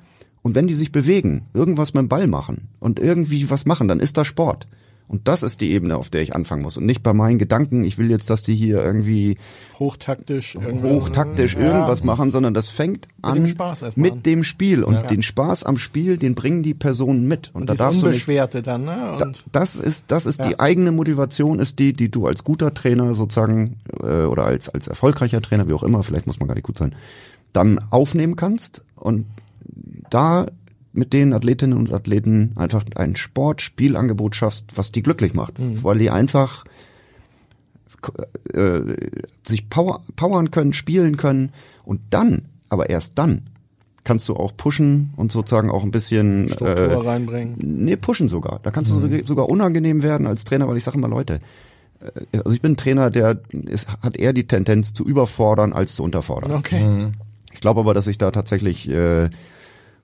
und 0.49 0.55
wenn 0.55 0.65
die 0.65 0.73
sich 0.73 0.91
bewegen, 0.91 1.43
irgendwas 1.53 1.93
mit 1.93 2.01
dem 2.01 2.09
Ball 2.09 2.25
machen 2.25 2.69
und 2.79 2.99
irgendwie 2.99 3.51
was 3.51 3.67
machen, 3.67 3.87
dann 3.87 3.99
ist 3.99 4.17
das 4.17 4.25
Sport. 4.25 4.67
Und 5.07 5.27
das 5.27 5.43
ist 5.43 5.61
die 5.61 5.71
Ebene, 5.71 5.95
auf 5.95 6.09
der 6.09 6.23
ich 6.23 6.33
anfangen 6.33 6.63
muss. 6.63 6.75
Und 6.75 6.87
nicht 6.87 7.03
bei 7.03 7.13
meinen 7.13 7.37
Gedanken, 7.37 7.83
ich 7.83 7.99
will 7.99 8.09
jetzt, 8.09 8.31
dass 8.31 8.41
die 8.41 8.55
hier 8.55 8.83
irgendwie 8.83 9.37
hochtaktisch, 9.77 10.55
hochtaktisch 10.55 11.53
ja. 11.53 11.59
irgendwas 11.61 12.03
machen, 12.03 12.31
sondern 12.31 12.55
das 12.55 12.69
fängt 12.69 13.05
mit 13.05 13.25
an 13.25 13.45
dem 13.45 13.91
mit 13.95 14.25
dem 14.25 14.43
Spiel. 14.43 14.83
Und 14.83 14.95
ja. 14.95 15.03
den 15.03 15.21
Spaß 15.21 15.65
am 15.65 15.77
Spiel, 15.77 16.17
den 16.17 16.33
bringen 16.33 16.63
die 16.63 16.73
Personen 16.73 17.27
mit. 17.27 17.51
Und, 17.53 17.61
Und 17.61 17.69
da 17.69 17.75
darfst 17.75 18.03
Unbeschwerte 18.03 18.63
du 18.63 18.71
nicht, 18.71 18.87
dann, 18.87 19.17
ne? 19.17 19.23
Und 19.23 19.43
das 19.51 19.75
ist, 19.75 20.05
das 20.07 20.25
ist 20.25 20.39
ja. 20.39 20.47
die 20.47 20.59
eigene 20.59 20.91
Motivation, 20.91 21.59
ist 21.59 21.77
die, 21.77 21.93
die 21.93 22.09
du 22.09 22.25
als 22.25 22.43
guter 22.43 22.73
Trainer 22.73 23.13
sozusagen, 23.13 23.77
äh, 24.01 24.23
oder 24.23 24.45
als, 24.45 24.69
als 24.69 24.87
erfolgreicher 24.87 25.43
Trainer, 25.43 25.67
wie 25.67 25.73
auch 25.73 25.83
immer, 25.83 26.01
vielleicht 26.01 26.25
muss 26.25 26.39
man 26.39 26.47
gar 26.47 26.55
nicht 26.55 26.65
gut 26.65 26.79
sein, 26.79 26.95
dann 27.53 27.79
aufnehmen 27.91 28.35
kannst 28.35 28.83
und 28.95 29.25
da 30.09 30.47
mit 30.91 31.13
den 31.13 31.33
Athletinnen 31.33 31.77
und 31.77 31.93
Athleten 31.93 32.53
einfach 32.55 32.83
ein 32.95 33.15
Sportspielangebot 33.15 34.35
schaffst, 34.35 34.75
was 34.75 34.91
die 34.91 35.03
glücklich 35.03 35.33
macht, 35.33 35.59
mhm. 35.59 35.83
weil 35.83 35.99
die 35.99 36.09
einfach 36.09 36.65
äh, 38.53 38.81
sich 39.45 39.69
power, 39.69 40.01
powern 40.15 40.51
können, 40.51 40.73
spielen 40.73 41.17
können 41.17 41.51
und 41.83 42.01
dann, 42.09 42.45
aber 42.69 42.89
erst 42.89 43.17
dann 43.17 43.49
kannst 44.03 44.27
du 44.27 44.35
auch 44.35 44.55
pushen 44.55 45.13
und 45.17 45.31
sozusagen 45.31 45.69
auch 45.69 45.83
ein 45.83 45.91
bisschen 45.91 46.49
Struktur 46.49 46.87
äh, 46.87 46.93
reinbringen. 46.95 47.55
Nee, 47.59 47.95
pushen 47.95 48.29
sogar. 48.29 48.59
Da 48.63 48.71
kannst 48.71 48.91
mhm. 48.93 49.09
du 49.09 49.25
sogar 49.25 49.49
unangenehm 49.49 50.01
werden 50.01 50.25
als 50.25 50.45
Trainer, 50.45 50.67
weil 50.67 50.77
ich 50.77 50.83
sage 50.83 50.97
immer, 50.97 51.09
Leute, 51.09 51.41
äh, 52.01 52.37
also 52.37 52.55
ich 52.55 52.61
bin 52.61 52.73
ein 52.73 52.77
Trainer, 52.77 53.11
der 53.11 53.39
ist, 53.51 53.87
hat 54.01 54.17
eher 54.17 54.33
die 54.33 54.47
Tendenz 54.47 54.93
zu 54.93 55.05
überfordern 55.05 55.73
als 55.73 55.95
zu 55.95 56.03
unterfordern. 56.03 56.53
Okay. 56.53 56.81
Mhm. 56.81 57.11
Ich 57.53 57.59
glaube 57.59 57.81
aber, 57.81 57.93
dass 57.93 58.07
ich 58.07 58.17
da 58.17 58.31
tatsächlich 58.31 58.89
äh, 58.89 59.29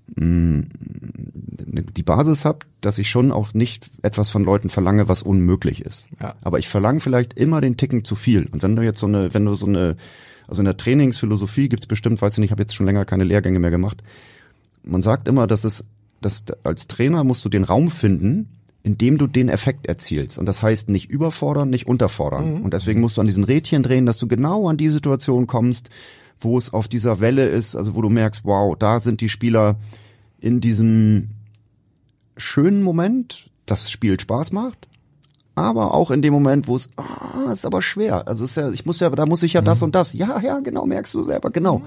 die 0.07 2.03
Basis 2.03 2.45
habe, 2.45 2.59
dass 2.81 2.99
ich 2.99 3.09
schon 3.09 3.31
auch 3.31 3.53
nicht 3.53 3.89
etwas 4.01 4.29
von 4.29 4.43
Leuten 4.43 4.69
verlange, 4.69 5.07
was 5.07 5.23
unmöglich 5.23 5.81
ist. 5.81 6.07
Ja. 6.21 6.35
Aber 6.41 6.59
ich 6.59 6.69
verlange 6.69 6.99
vielleicht 6.99 7.33
immer 7.33 7.59
den 7.61 7.77
Ticken 7.77 8.03
zu 8.03 8.15
viel. 8.15 8.47
Und 8.51 8.61
wenn 8.63 8.75
du 8.75 8.83
jetzt 8.83 8.99
so 8.99 9.07
eine, 9.07 9.33
wenn 9.33 9.45
du 9.45 9.55
so 9.55 9.65
eine, 9.65 9.95
also 10.47 10.61
in 10.61 10.65
der 10.65 10.77
Trainingsphilosophie 10.77 11.69
gibt's 11.69 11.87
bestimmt, 11.87 12.21
weiß 12.21 12.33
ich 12.33 12.37
nicht, 12.39 12.49
ich 12.49 12.51
habe 12.51 12.61
jetzt 12.61 12.75
schon 12.75 12.85
länger 12.85 13.05
keine 13.05 13.23
Lehrgänge 13.23 13.59
mehr 13.59 13.71
gemacht. 13.71 14.03
Man 14.83 15.01
sagt 15.01 15.27
immer, 15.27 15.47
dass 15.47 15.63
es, 15.63 15.85
dass 16.21 16.45
als 16.63 16.87
Trainer 16.87 17.23
musst 17.23 17.43
du 17.43 17.49
den 17.49 17.63
Raum 17.63 17.89
finden, 17.89 18.49
in 18.83 18.99
dem 18.99 19.17
du 19.17 19.25
den 19.25 19.49
Effekt 19.49 19.87
erzielst. 19.87 20.37
Und 20.37 20.45
das 20.45 20.61
heißt 20.61 20.89
nicht 20.89 21.09
überfordern, 21.09 21.71
nicht 21.71 21.87
unterfordern. 21.87 22.57
Mhm. 22.57 22.61
Und 22.61 22.75
deswegen 22.75 23.01
musst 23.01 23.17
du 23.17 23.21
an 23.21 23.27
diesen 23.27 23.43
Rädchen 23.43 23.81
drehen, 23.81 24.05
dass 24.05 24.19
du 24.19 24.27
genau 24.27 24.69
an 24.69 24.77
die 24.77 24.89
Situation 24.89 25.47
kommst, 25.47 25.89
wo 26.39 26.57
es 26.57 26.73
auf 26.73 26.87
dieser 26.87 27.19
Welle 27.19 27.45
ist, 27.45 27.75
also 27.75 27.95
wo 27.95 28.01
du 28.01 28.09
merkst, 28.09 28.45
wow, 28.45 28.75
da 28.77 28.99
sind 28.99 29.21
die 29.21 29.29
Spieler 29.29 29.77
in 30.39 30.61
diesem 30.61 31.29
schönen 32.37 32.83
Moment, 32.83 33.49
das 33.65 33.89
Spiel 33.89 34.19
Spaß 34.19 34.51
macht, 34.51 34.87
aber 35.55 35.93
auch 35.93 36.11
in 36.11 36.21
dem 36.21 36.33
Moment, 36.33 36.67
wo 36.67 36.75
es, 36.75 36.89
ah, 36.97 37.51
ist 37.51 37.65
aber 37.65 37.81
schwer. 37.81 38.27
Also 38.27 38.43
ist 38.43 38.57
ja, 38.57 38.69
ich 38.71 38.85
muss 38.85 38.99
ja, 38.99 39.09
da 39.09 39.25
muss 39.25 39.43
ich 39.43 39.53
ja 39.53 39.61
mhm. 39.61 39.65
das 39.65 39.81
und 39.81 39.95
das. 39.95 40.13
Ja, 40.13 40.39
ja, 40.39 40.59
genau, 40.59 40.85
merkst 40.85 41.13
du 41.13 41.23
selber, 41.23 41.49
genau. 41.49 41.81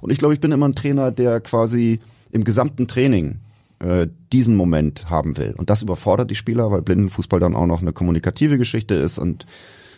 Und 0.00 0.10
ich 0.10 0.18
glaube, 0.18 0.34
ich 0.34 0.40
bin 0.40 0.52
immer 0.52 0.68
ein 0.68 0.74
Trainer, 0.74 1.12
der 1.12 1.40
quasi 1.40 2.00
im 2.32 2.44
gesamten 2.44 2.88
Training 2.88 3.38
äh, 3.78 4.08
diesen 4.32 4.56
Moment 4.56 5.08
haben 5.08 5.36
will. 5.36 5.54
Und 5.56 5.70
das 5.70 5.82
überfordert 5.82 6.30
die 6.30 6.34
Spieler, 6.34 6.70
weil 6.70 6.82
Blindenfußball 6.82 7.40
dann 7.40 7.54
auch 7.54 7.66
noch 7.66 7.80
eine 7.80 7.92
kommunikative 7.92 8.58
Geschichte 8.58 8.94
ist 8.96 9.18
und 9.18 9.46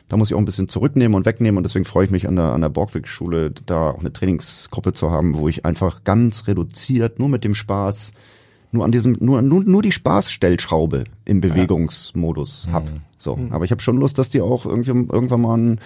da 0.09 0.17
muss 0.17 0.31
ich 0.31 0.35
auch 0.35 0.39
ein 0.39 0.45
bisschen 0.45 0.69
zurücknehmen 0.69 1.15
und 1.15 1.27
wegnehmen 1.27 1.57
und 1.59 1.65
deswegen 1.65 1.85
freue 1.85 2.05
ich 2.05 2.11
mich 2.11 2.29
an 2.29 2.37
der, 2.37 2.53
an 2.53 2.61
der 2.61 2.69
Borgweg-Schule, 2.69 3.53
da 3.67 3.91
auch 3.91 4.01
eine 4.01 4.13
Trainingsgruppe 4.13 4.93
zu 4.93 5.11
haben, 5.11 5.37
wo 5.37 5.49
ich 5.49 5.65
einfach 5.65 6.05
ganz 6.05 6.47
reduziert, 6.47 7.19
nur 7.19 7.29
mit 7.29 7.43
dem 7.45 7.55
Spaß, 7.55 8.13
nur 8.73 8.85
an 8.85 8.93
diesem, 8.93 9.17
nur, 9.21 9.43
nur, 9.43 9.65
nur 9.65 9.83
die 9.83 9.93
Spaßstellschraube 9.93 11.05
im 11.25 11.41
Bewegungsmodus 11.41 12.65
ja. 12.67 12.73
hab. 12.75 12.91
So. 13.17 13.37
Mhm. 13.37 13.53
Aber 13.53 13.65
ich 13.65 13.71
habe 13.71 13.83
schon 13.83 13.99
Lust, 13.99 14.19
dass 14.19 14.31
die 14.31 14.41
auch 14.41 14.67
irgendwie 14.67 14.91
irgendwann 14.91 15.41
mal 15.41 15.57
ein 15.57 15.81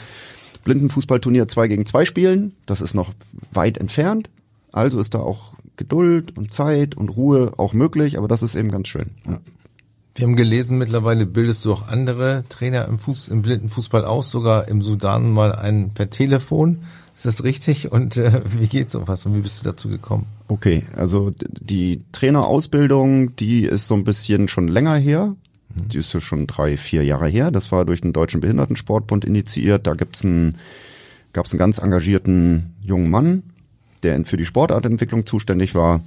Blindenfußballturnier 0.65 1.49
2 1.49 1.69
gegen 1.69 1.87
2 1.87 2.05
spielen. 2.05 2.55
Das 2.67 2.81
ist 2.81 2.95
noch 2.95 3.13
weit 3.53 3.79
entfernt. 3.79 4.29
Also 4.73 4.99
ist 4.99 5.15
da 5.15 5.21
auch 5.21 5.55
Geduld 5.77 6.37
und 6.37 6.53
Zeit 6.53 6.95
und 6.97 7.09
Ruhe 7.09 7.55
auch 7.57 7.73
möglich, 7.73 8.19
aber 8.19 8.29
das 8.29 8.43
ist 8.43 8.55
eben 8.55 8.71
ganz 8.71 8.89
schön. 8.89 9.13
Ja. 9.27 9.41
Wir 10.15 10.27
haben 10.27 10.37
gelesen, 10.37 10.79
mittlerweile 10.79 11.25
bildest 11.25 11.65
du 11.65 11.73
auch 11.73 11.89
andere 11.89 12.45
Trainer 12.49 12.87
im, 12.87 12.99
Fuß, 12.99 13.29
im 13.29 13.43
Blindenfußball 13.43 14.05
aus, 14.05 14.31
sogar 14.31 14.69
im 14.69 14.83
Sudan 14.83 15.33
mal 15.33 15.55
einen 15.55 15.91
per 15.91 16.11
Telefon. 16.11 16.81
Ist 17.15 17.27
das 17.27 17.45
richtig? 17.45 17.93
Und 17.93 18.17
äh, 18.17 18.41
wie 18.59 18.67
geht 18.67 18.91
sowas 18.91 19.25
und 19.27 19.37
wie 19.37 19.41
bist 19.41 19.61
du 19.61 19.65
dazu 19.71 19.89
gekommen? 19.89 20.27
Okay, 20.49 20.85
also 20.97 21.33
die 21.39 22.03
Trainerausbildung, 22.13 23.37
die 23.37 23.65
ist 23.65 23.87
so 23.87 23.95
ein 23.95 24.05
bisschen 24.05 24.49
schon 24.49 24.69
länger 24.69 24.97
her. 24.97 25.37
Die 25.75 25.99
ist 25.99 26.13
ja 26.13 26.21
schon 26.21 26.49
drei, 26.49 26.77
vier 26.77 27.05
Jahre 27.05 27.29
her. 27.29 27.53
Das 27.53 27.71
war 27.71 27.85
durch 27.85 28.01
den 28.01 28.13
Deutschen 28.13 28.41
Behindertensportbund 28.41 29.25
initiiert. 29.25 29.87
Da 29.87 29.95
gibt's 29.95 30.25
einen, 30.25 30.59
gab's 31.33 31.53
einen 31.53 31.61
ganz 31.61 31.79
engagierten 31.79 32.75
jungen 32.83 33.09
Mann, 33.09 33.45
der 34.03 34.25
für 34.25 34.37
die 34.37 34.45
Sportartentwicklung 34.45 35.27
zuständig 35.27 35.77
war. 35.77 36.03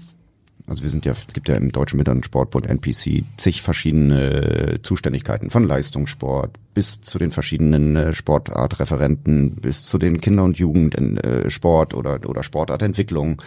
Also 0.65 0.83
wir 0.83 0.89
sind 0.89 1.05
ja, 1.05 1.11
es 1.11 1.27
gibt 1.27 1.49
ja 1.49 1.55
im 1.55 1.71
Deutschen 1.71 1.97
Behindertensportbund 1.97 2.67
NPC 2.67 3.23
zig 3.35 3.61
verschiedene 3.61 4.79
Zuständigkeiten 4.81 5.49
von 5.49 5.67
Leistungssport 5.67 6.57
bis 6.73 7.01
zu 7.01 7.19
den 7.19 7.31
verschiedenen 7.31 7.95
äh, 7.95 8.13
Sportartreferenten 8.13 9.55
bis 9.55 9.83
zu 9.83 9.97
den 9.97 10.21
Kinder- 10.21 10.43
und 10.43 10.57
Jugendsport 10.57 11.93
oder, 11.93 12.19
oder 12.27 12.43
Sportartentwicklung 12.43 13.41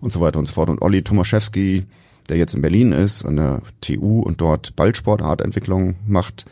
und 0.00 0.12
so 0.12 0.20
weiter 0.20 0.38
und 0.38 0.46
so 0.46 0.54
fort. 0.54 0.70
Und 0.70 0.80
Olli 0.80 1.02
Tomaszewski, 1.02 1.84
der 2.30 2.38
jetzt 2.38 2.54
in 2.54 2.62
Berlin 2.62 2.92
ist, 2.92 3.24
an 3.24 3.36
der 3.36 3.62
TU 3.82 4.20
und 4.20 4.40
dort 4.40 4.74
Ballsportartentwicklung 4.76 5.96
macht, 6.06 6.46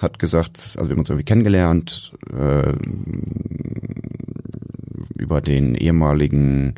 hat 0.00 0.18
gesagt, 0.18 0.58
also 0.58 0.88
wir 0.88 0.90
haben 0.90 1.00
uns 1.00 1.08
irgendwie 1.08 1.24
kennengelernt 1.24 2.12
äh, 2.30 2.74
über 5.16 5.40
den 5.40 5.74
ehemaligen 5.74 6.74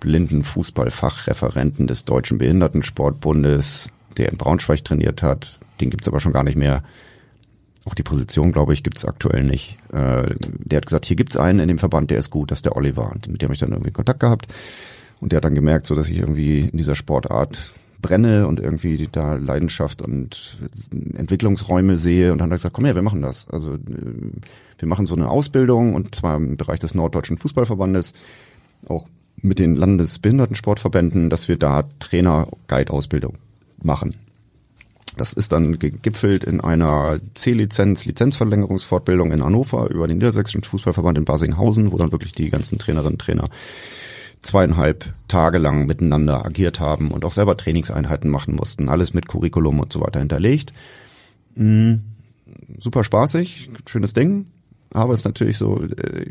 blinden 0.00 0.44
Fußballfachreferenten 0.44 1.86
des 1.86 2.04
Deutschen 2.04 2.38
Behindertensportbundes, 2.38 3.90
der 4.16 4.30
in 4.30 4.38
Braunschweig 4.38 4.84
trainiert 4.84 5.22
hat. 5.22 5.60
Den 5.80 5.90
gibt's 5.90 6.08
aber 6.08 6.20
schon 6.20 6.32
gar 6.32 6.44
nicht 6.44 6.56
mehr. 6.56 6.82
Auch 7.84 7.94
die 7.94 8.02
Position, 8.02 8.52
glaube 8.52 8.74
ich, 8.74 8.82
gibt's 8.82 9.04
aktuell 9.04 9.44
nicht. 9.44 9.78
Äh, 9.92 10.34
der 10.40 10.76
hat 10.76 10.86
gesagt, 10.86 11.06
hier 11.06 11.16
gibt's 11.16 11.36
einen 11.36 11.60
in 11.60 11.68
dem 11.68 11.78
Verband, 11.78 12.10
der 12.10 12.18
ist 12.18 12.30
gut, 12.30 12.50
das 12.50 12.58
ist 12.58 12.66
der 12.66 12.76
Oliver. 12.76 13.10
Und 13.12 13.28
mit 13.28 13.40
dem 13.40 13.46
habe 13.46 13.54
ich 13.54 13.60
dann 13.60 13.72
irgendwie 13.72 13.92
Kontakt 13.92 14.20
gehabt. 14.20 14.48
Und 15.20 15.32
der 15.32 15.38
hat 15.38 15.44
dann 15.44 15.54
gemerkt, 15.54 15.86
so 15.86 15.94
dass 15.94 16.08
ich 16.08 16.18
irgendwie 16.18 16.60
in 16.60 16.76
dieser 16.76 16.94
Sportart 16.94 17.72
brenne 18.00 18.46
und 18.46 18.60
irgendwie 18.60 19.08
da 19.10 19.34
Leidenschaft 19.34 20.02
und 20.02 20.58
Entwicklungsräume 21.14 21.96
sehe 21.96 22.32
und 22.32 22.38
dann 22.38 22.46
hat 22.46 22.52
er 22.52 22.58
gesagt, 22.58 22.74
komm 22.74 22.84
her, 22.84 22.94
wir 22.94 23.02
machen 23.02 23.22
das. 23.22 23.48
Also 23.48 23.74
äh, 23.74 23.78
wir 24.78 24.88
machen 24.88 25.06
so 25.06 25.16
eine 25.16 25.28
Ausbildung 25.28 25.94
und 25.94 26.14
zwar 26.14 26.36
im 26.36 26.56
Bereich 26.56 26.78
des 26.78 26.94
Norddeutschen 26.94 27.38
Fußballverbandes, 27.38 28.12
auch 28.86 29.08
mit 29.42 29.58
den 29.58 29.76
Landesbehindertensportverbänden, 29.76 31.30
dass 31.30 31.48
wir 31.48 31.56
da 31.56 31.84
Trainer-Guide-Ausbildung 32.00 33.34
machen. 33.82 34.14
Das 35.16 35.32
ist 35.32 35.52
dann 35.52 35.78
gegipfelt 35.78 36.44
in 36.44 36.60
einer 36.60 37.18
C-Lizenz, 37.34 38.04
Lizenzverlängerungsfortbildung 38.04 39.32
in 39.32 39.42
Hannover 39.42 39.90
über 39.90 40.06
den 40.06 40.18
Niedersächsischen 40.18 40.62
Fußballverband 40.62 41.18
in 41.18 41.24
Basinghausen, 41.24 41.90
wo 41.90 41.96
dann 41.96 42.12
wirklich 42.12 42.32
die 42.32 42.50
ganzen 42.50 42.78
Trainerinnen 42.78 43.14
und 43.14 43.20
Trainer 43.20 43.48
zweieinhalb 44.42 45.12
Tage 45.26 45.58
lang 45.58 45.86
miteinander 45.86 46.44
agiert 46.44 46.78
haben 46.78 47.10
und 47.10 47.24
auch 47.24 47.32
selber 47.32 47.56
Trainingseinheiten 47.56 48.30
machen 48.30 48.54
mussten. 48.54 48.88
Alles 48.88 49.12
mit 49.12 49.26
Curriculum 49.26 49.80
und 49.80 49.92
so 49.92 50.00
weiter 50.00 50.20
hinterlegt. 50.20 50.72
Mhm. 51.56 52.02
Super 52.78 53.02
spaßig, 53.02 53.70
schönes 53.86 54.14
Ding. 54.14 54.46
Aber 54.92 55.12
es 55.12 55.20
ist 55.20 55.24
natürlich 55.24 55.58
so, 55.58 55.82
äh, 55.82 56.26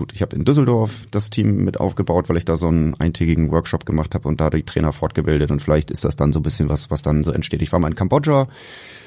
gut, 0.00 0.14
ich 0.14 0.22
habe 0.22 0.34
in 0.34 0.46
Düsseldorf 0.46 1.06
das 1.10 1.28
Team 1.28 1.62
mit 1.62 1.78
aufgebaut, 1.78 2.30
weil 2.30 2.38
ich 2.38 2.46
da 2.46 2.56
so 2.56 2.68
einen 2.68 2.94
eintägigen 2.98 3.50
Workshop 3.50 3.84
gemacht 3.84 4.14
habe 4.14 4.26
und 4.28 4.40
da 4.40 4.48
die 4.48 4.62
Trainer 4.62 4.92
fortgebildet 4.92 5.50
und 5.50 5.60
vielleicht 5.60 5.90
ist 5.90 6.06
das 6.06 6.16
dann 6.16 6.32
so 6.32 6.38
ein 6.38 6.42
bisschen 6.42 6.70
was, 6.70 6.90
was 6.90 7.02
dann 7.02 7.22
so 7.22 7.32
entsteht. 7.32 7.60
Ich 7.60 7.70
war 7.70 7.78
mal 7.78 7.88
in 7.88 7.94
Kambodscha 7.94 8.48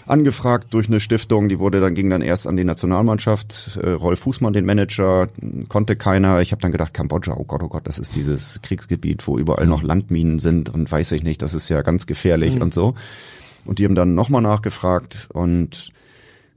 angefragt 0.06 0.68
durch 0.72 0.90
eine 0.90 1.00
Stiftung, 1.00 1.50
die 1.50 1.58
wurde 1.58 1.82
dann 1.82 1.96
ging 1.96 2.12
dann 2.12 2.22
erst 2.22 2.46
an 2.46 2.58
die 2.58 2.64
Nationalmannschaft, 2.64 3.80
äh, 3.82 3.90
Rolf 3.90 4.20
Fußmann, 4.20 4.54
den 4.54 4.66
Manager, 4.66 5.30
konnte 5.68 5.96
keiner. 5.96 6.42
Ich 6.42 6.52
habe 6.52 6.62
dann 6.62 6.72
gedacht, 6.72 6.94
Kambodscha, 6.94 7.34
oh 7.38 7.46
Gott, 7.46 7.64
oh 7.64 7.70
Gott, 7.70 7.88
das 7.88 7.98
ist 7.98 8.16
dieses 8.16 8.60
Kriegsgebiet, 8.62 9.26
wo 9.28 9.40
überall 9.40 9.66
noch 9.66 9.82
Landminen 9.82 10.38
sind 10.38 10.70
und 10.70 10.92
weiß 10.92 11.12
ich 11.14 11.24
nicht, 11.24 11.42
das 11.42 11.56
ist 11.56 11.70
ja 11.70 11.82
ganz 11.82 12.06
gefährlich 12.06 12.58
mhm. 12.58 12.62
und 12.62 12.74
so. 12.76 12.94
Und 13.66 13.80
die 13.80 13.86
haben 13.86 13.96
dann 13.96 14.14
nochmal 14.14 14.44
nachgefragt 14.44 15.30
und 15.34 15.92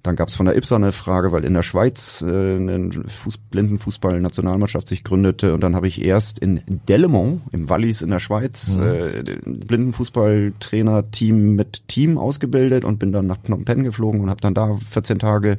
dann 0.07 0.17
gab 0.17 0.29
es 0.29 0.37
von 0.37 0.47
der 0.47 0.57
IPSA 0.57 0.77
eine 0.77 0.93
Frage, 0.93 1.33
weil 1.33 1.45
in 1.45 1.55
der 1.55 1.63
Schweiz 1.63 2.23
äh, 2.23 2.57
eine 2.57 2.91
Fuß 3.07 3.39
Blindenfußball-Nationalmannschaft 3.51 4.89
sich 4.89 5.05
gründete 5.05 5.55
und 5.55 5.61
dann 5.61 5.75
habe 5.75 5.89
ich 5.89 6.05
erst 6.05 6.39
in 6.39 6.61
Delemont 6.89 7.43
im 7.53 7.69
Wallis 7.69 8.03
in 8.03 8.11
der 8.11 8.21
Schweiz 8.21 8.77
mhm. 8.77 8.83
äh, 8.83 9.23
Blindenfußballtrainer-Team 9.45 11.55
mit 11.55 11.89
Team 11.89 12.19
ausgebildet 12.19 12.85
und 12.85 12.99
bin 12.99 13.13
dann 13.13 13.27
nach 13.27 13.39
Phnom 13.43 13.65
Penh 13.65 13.85
geflogen 13.85 14.21
und 14.21 14.31
habe 14.31 14.41
dann 14.41 14.55
da 14.55 14.79
14 14.91 15.19
Tage 15.19 15.59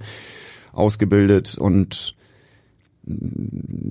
ausgebildet 0.73 1.57
und 1.57 2.15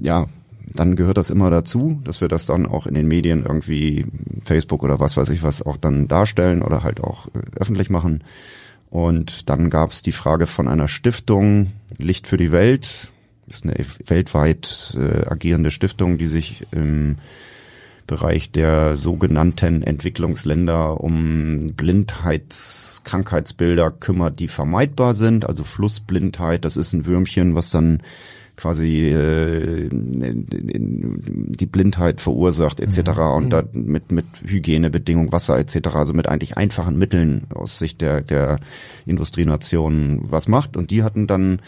ja, 0.02 0.26
dann 0.74 0.96
gehört 0.96 1.16
das 1.16 1.30
immer 1.30 1.50
dazu, 1.50 2.00
dass 2.04 2.20
wir 2.20 2.28
das 2.28 2.46
dann 2.46 2.66
auch 2.66 2.86
in 2.86 2.94
den 2.94 3.08
Medien 3.08 3.44
irgendwie 3.44 4.06
Facebook 4.44 4.82
oder 4.82 5.00
was 5.00 5.16
weiß 5.16 5.30
ich 5.30 5.42
was 5.42 5.62
auch 5.62 5.76
dann 5.76 6.08
darstellen 6.08 6.62
oder 6.62 6.82
halt 6.82 7.02
auch 7.02 7.28
äh, 7.28 7.58
öffentlich 7.58 7.90
machen. 7.90 8.22
Und 8.90 9.50
dann 9.50 9.70
gab 9.70 9.90
es 9.90 10.02
die 10.02 10.12
Frage 10.12 10.46
von 10.46 10.68
einer 10.68 10.88
Stiftung, 10.88 11.72
Licht 11.98 12.26
für 12.26 12.36
die 12.36 12.52
Welt, 12.52 13.10
das 13.46 13.58
ist 13.58 13.64
eine 13.64 13.76
weltweit 14.06 14.98
äh, 14.98 15.26
agierende 15.26 15.70
Stiftung, 15.70 16.18
die 16.18 16.26
sich 16.26 16.66
im 16.72 17.18
Bereich 18.06 18.50
der 18.50 18.96
sogenannten 18.96 19.82
Entwicklungsländer 19.82 21.00
um 21.00 21.72
Blindheitskrankheitsbilder 21.76 23.90
kümmert, 23.90 24.40
die 24.40 24.48
vermeidbar 24.48 25.14
sind. 25.14 25.44
Also 25.44 25.64
Flussblindheit, 25.64 26.64
das 26.64 26.76
ist 26.76 26.92
ein 26.92 27.04
Würmchen, 27.06 27.56
was 27.56 27.70
dann 27.70 28.02
quasi 28.56 29.10
äh, 29.10 29.88
die 29.92 31.66
Blindheit 31.66 32.20
verursacht 32.20 32.80
etc. 32.80 32.98
Mhm. 32.98 33.18
und 33.18 33.44
mhm. 33.44 33.50
da 33.50 33.64
mit 33.72 34.10
mit 34.10 34.26
Hygienebedingungen, 34.44 35.32
Wasser 35.32 35.58
etc. 35.58 35.88
also 35.94 36.14
mit 36.14 36.28
eigentlich 36.28 36.56
einfachen 36.56 36.98
Mitteln 36.98 37.46
aus 37.54 37.78
Sicht 37.78 38.00
der 38.00 38.22
der 38.22 38.60
Industrienationen 39.04 40.20
was 40.30 40.48
macht 40.48 40.76
und 40.76 40.90
die 40.90 41.02
hatten 41.02 41.26
dann 41.26 41.60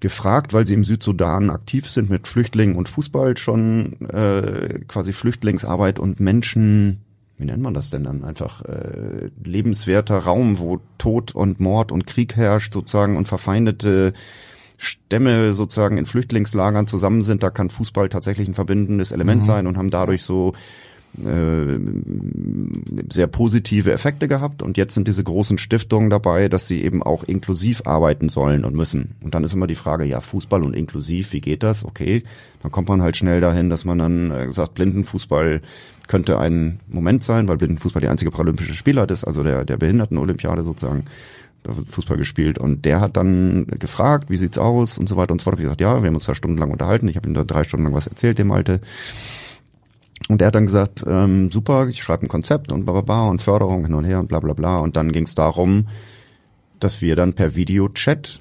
gefragt, 0.00 0.52
weil 0.52 0.66
sie 0.66 0.74
im 0.74 0.84
Südsudan 0.84 1.50
aktiv 1.50 1.88
sind 1.88 2.10
mit 2.10 2.28
Flüchtlingen 2.28 2.76
und 2.76 2.88
Fußball 2.88 3.36
schon 3.36 4.00
äh, 4.10 4.80
quasi 4.88 5.12
Flüchtlingsarbeit 5.12 5.98
und 5.98 6.20
Menschen 6.20 7.00
wie 7.38 7.44
nennt 7.44 7.62
man 7.62 7.74
das 7.74 7.90
denn 7.90 8.04
dann 8.04 8.24
einfach 8.24 8.64
äh, 8.64 9.28
lebenswerter 9.44 10.18
Raum, 10.18 10.58
wo 10.58 10.80
Tod 10.96 11.34
und 11.34 11.60
Mord 11.60 11.92
und 11.92 12.06
Krieg 12.06 12.34
herrscht 12.34 12.72
sozusagen 12.72 13.16
und 13.16 13.28
verfeindete 13.28 14.14
Stämme 14.78 15.52
sozusagen 15.52 15.98
in 15.98 16.06
Flüchtlingslagern 16.06 16.86
zusammen 16.86 17.22
sind, 17.22 17.42
da 17.42 17.50
kann 17.50 17.70
Fußball 17.70 18.08
tatsächlich 18.08 18.48
ein 18.48 18.54
verbindendes 18.54 19.12
Element 19.12 19.42
mhm. 19.42 19.46
sein 19.46 19.66
und 19.66 19.76
haben 19.76 19.90
dadurch 19.90 20.22
so 20.22 20.54
äh, 21.24 21.78
sehr 23.10 23.26
positive 23.26 23.90
Effekte 23.90 24.28
gehabt 24.28 24.62
und 24.62 24.76
jetzt 24.76 24.92
sind 24.94 25.08
diese 25.08 25.24
großen 25.24 25.56
Stiftungen 25.56 26.10
dabei, 26.10 26.48
dass 26.48 26.66
sie 26.68 26.82
eben 26.82 27.02
auch 27.02 27.24
inklusiv 27.24 27.82
arbeiten 27.86 28.28
sollen 28.28 28.64
und 28.64 28.74
müssen. 28.74 29.14
Und 29.22 29.34
dann 29.34 29.42
ist 29.42 29.54
immer 29.54 29.66
die 29.66 29.76
Frage, 29.76 30.04
ja, 30.04 30.20
Fußball 30.20 30.62
und 30.62 30.76
inklusiv, 30.76 31.32
wie 31.32 31.40
geht 31.40 31.62
das? 31.62 31.86
Okay, 31.86 32.22
dann 32.62 32.70
kommt 32.70 32.88
man 32.88 33.00
halt 33.00 33.16
schnell 33.16 33.40
dahin, 33.40 33.70
dass 33.70 33.86
man 33.86 33.98
dann 33.98 34.30
äh, 34.30 34.50
sagt, 34.50 34.74
Blindenfußball 34.74 35.62
könnte 36.06 36.38
ein 36.38 36.80
Moment 36.86 37.24
sein, 37.24 37.48
weil 37.48 37.56
Blindenfußball 37.56 38.02
die 38.02 38.08
einzige 38.08 38.30
paralympische 38.30 38.74
Spielart 38.74 39.10
ist, 39.10 39.24
also 39.24 39.42
der, 39.42 39.64
der 39.64 39.78
Behindertenolympiade 39.78 40.64
sozusagen 40.64 41.06
Fußball 41.90 42.16
gespielt 42.16 42.58
und 42.58 42.84
der 42.84 43.00
hat 43.00 43.16
dann 43.16 43.66
gefragt, 43.66 44.30
wie 44.30 44.36
sieht's 44.36 44.58
aus 44.58 44.98
und 44.98 45.08
so 45.08 45.16
weiter 45.16 45.32
und 45.32 45.40
so 45.40 45.44
fort. 45.44 45.58
Ich 45.58 45.62
gesagt, 45.62 45.80
ja, 45.80 46.02
wir 46.02 46.08
haben 46.08 46.14
uns 46.14 46.24
zwei 46.24 46.34
Stunden 46.34 46.58
lang 46.58 46.70
unterhalten. 46.70 47.08
Ich 47.08 47.16
habe 47.16 47.28
ihm 47.28 47.34
da 47.34 47.44
drei 47.44 47.64
Stunden 47.64 47.84
lang 47.84 47.94
was 47.94 48.06
erzählt, 48.06 48.38
dem 48.38 48.52
Alte. 48.52 48.80
Und 50.28 50.40
der 50.40 50.48
hat 50.48 50.54
dann 50.54 50.66
gesagt, 50.66 51.04
ähm, 51.06 51.50
super, 51.50 51.88
ich 51.88 52.02
schreibe 52.02 52.24
ein 52.24 52.28
Konzept 52.28 52.72
und 52.72 52.84
bla, 52.84 53.00
bla, 53.00 53.28
und 53.28 53.42
Förderung 53.42 53.84
hin 53.84 53.94
und 53.94 54.04
her 54.04 54.18
und 54.18 54.28
bla 54.28 54.40
bla 54.40 54.54
bla. 54.54 54.78
Und 54.78 54.96
dann 54.96 55.12
ging 55.12 55.24
es 55.24 55.34
darum, 55.34 55.88
dass 56.80 57.00
wir 57.00 57.16
dann 57.16 57.34
per 57.34 57.54
Videochat, 57.54 58.40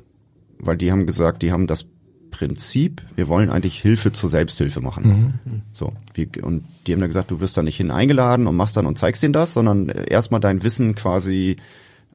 weil 0.60 0.78
die 0.78 0.92
haben 0.92 1.06
gesagt, 1.06 1.42
die 1.42 1.52
haben 1.52 1.68
das 1.68 1.88
Prinzip, 2.32 3.02
wir 3.16 3.30
wollen 3.30 3.50
eigentlich 3.50 3.80
Hilfe 3.82 4.12
zur 4.12 4.30
Selbsthilfe 4.30 4.82
machen. 4.82 5.40
Mhm. 5.46 5.62
So, 5.72 5.94
wie, 6.14 6.28
und 6.42 6.66
die 6.86 6.92
haben 6.92 7.00
dann 7.00 7.10
gesagt, 7.10 7.32
du 7.32 7.40
wirst 7.40 7.56
da 7.56 7.64
nicht 7.64 7.78
hin 7.78 7.92
eingeladen 7.92 8.48
und 8.48 8.58
machst 8.58 8.76
dann 8.76 8.86
und 8.86 8.98
zeigst 8.98 9.24
ihnen 9.24 9.32
das, 9.32 9.54
sondern 9.54 9.88
erstmal 9.88 10.42
dein 10.42 10.62
Wissen 10.62 10.96
quasi 10.96 11.56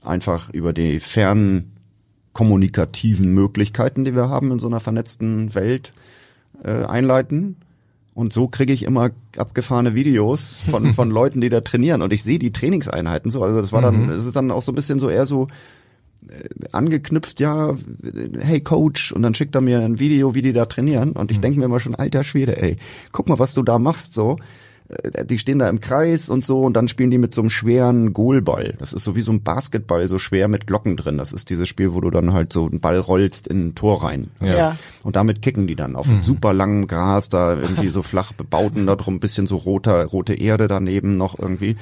einfach 0.02 0.50
über 0.52 0.72
die 0.72 1.00
fernen 1.00 1.72
kommunikativen 2.32 3.32
Möglichkeiten, 3.32 4.04
die 4.04 4.14
wir 4.14 4.28
haben 4.28 4.52
in 4.52 4.58
so 4.58 4.66
einer 4.66 4.80
vernetzten 4.80 5.54
Welt, 5.54 5.92
äh, 6.62 6.84
einleiten. 6.84 7.56
Und 8.14 8.32
so 8.32 8.48
kriege 8.48 8.72
ich 8.72 8.84
immer 8.84 9.10
abgefahrene 9.36 9.94
Videos 9.94 10.60
von, 10.70 10.92
von 10.94 11.10
Leuten, 11.10 11.40
die 11.40 11.48
da 11.48 11.60
trainieren. 11.60 12.02
Und 12.02 12.12
ich 12.12 12.22
sehe 12.22 12.38
die 12.38 12.52
Trainingseinheiten 12.52 13.30
so. 13.30 13.42
Also 13.42 13.60
das 13.60 13.72
war 13.72 13.82
dann, 13.82 14.10
es 14.10 14.24
ist 14.24 14.36
dann 14.36 14.50
auch 14.50 14.62
so 14.62 14.72
ein 14.72 14.74
bisschen 14.74 14.98
so 14.98 15.08
eher 15.08 15.26
so 15.26 15.48
äh, 16.28 16.48
angeknüpft, 16.72 17.40
ja, 17.40 17.76
hey 18.38 18.60
Coach, 18.60 19.12
und 19.12 19.22
dann 19.22 19.34
schickt 19.34 19.54
er 19.54 19.60
mir 19.60 19.80
ein 19.80 19.98
Video, 19.98 20.34
wie 20.34 20.42
die 20.42 20.52
da 20.52 20.66
trainieren. 20.66 21.12
Und 21.12 21.30
ich 21.30 21.40
denke 21.40 21.58
mir 21.58 21.64
immer 21.64 21.80
schon, 21.80 21.94
alter 21.94 22.24
Schwede, 22.24 22.60
ey, 22.60 22.76
guck 23.12 23.28
mal, 23.28 23.38
was 23.38 23.54
du 23.54 23.62
da 23.62 23.78
machst 23.78 24.14
so. 24.14 24.36
Äh, 24.90 25.24
Die 25.24 25.38
stehen 25.38 25.58
da 25.58 25.68
im 25.68 25.80
Kreis 25.80 26.28
und 26.30 26.44
so 26.44 26.62
und 26.62 26.74
dann 26.74 26.88
spielen 26.88 27.10
die 27.10 27.18
mit 27.18 27.34
so 27.34 27.40
einem 27.40 27.50
schweren 27.50 28.12
Goalball. 28.12 28.74
Das 28.78 28.92
ist 28.92 29.04
so 29.04 29.16
wie 29.16 29.22
so 29.22 29.32
ein 29.32 29.42
Basketball, 29.42 30.08
so 30.08 30.18
schwer 30.18 30.48
mit 30.48 30.66
Glocken 30.66 30.96
drin. 30.96 31.18
Das 31.18 31.32
ist 31.32 31.50
dieses 31.50 31.68
Spiel, 31.68 31.94
wo 31.94 32.00
du 32.00 32.10
dann 32.10 32.32
halt 32.32 32.52
so 32.52 32.66
einen 32.66 32.80
Ball 32.80 32.98
rollst 32.98 33.48
in 33.48 33.68
ein 33.68 33.74
Tor 33.74 34.04
rein. 34.04 34.30
Ja. 34.40 34.56
Ja. 34.56 34.76
Und 35.02 35.16
damit 35.16 35.42
kicken 35.42 35.66
die 35.66 35.76
dann 35.76 35.96
auf 35.96 36.06
super 36.22 36.52
langem 36.52 36.86
Gras, 36.86 37.28
da 37.28 37.56
irgendwie 37.56 37.90
so 37.90 38.02
flach 38.02 38.32
bebauten, 38.32 38.86
da 38.86 38.96
drum 38.96 39.14
ein 39.14 39.20
bisschen 39.20 39.46
so 39.46 39.56
roter, 39.56 40.04
rote 40.06 40.34
Erde 40.34 40.68
daneben 40.68 41.16
noch 41.16 41.38
irgendwie. 41.38 41.76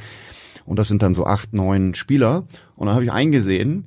Und 0.64 0.78
das 0.78 0.88
sind 0.88 1.02
dann 1.02 1.14
so 1.14 1.24
acht, 1.24 1.54
neun 1.54 1.94
Spieler. 1.94 2.44
Und 2.76 2.86
dann 2.86 2.94
habe 2.94 3.04
ich 3.04 3.12
eingesehen, 3.12 3.86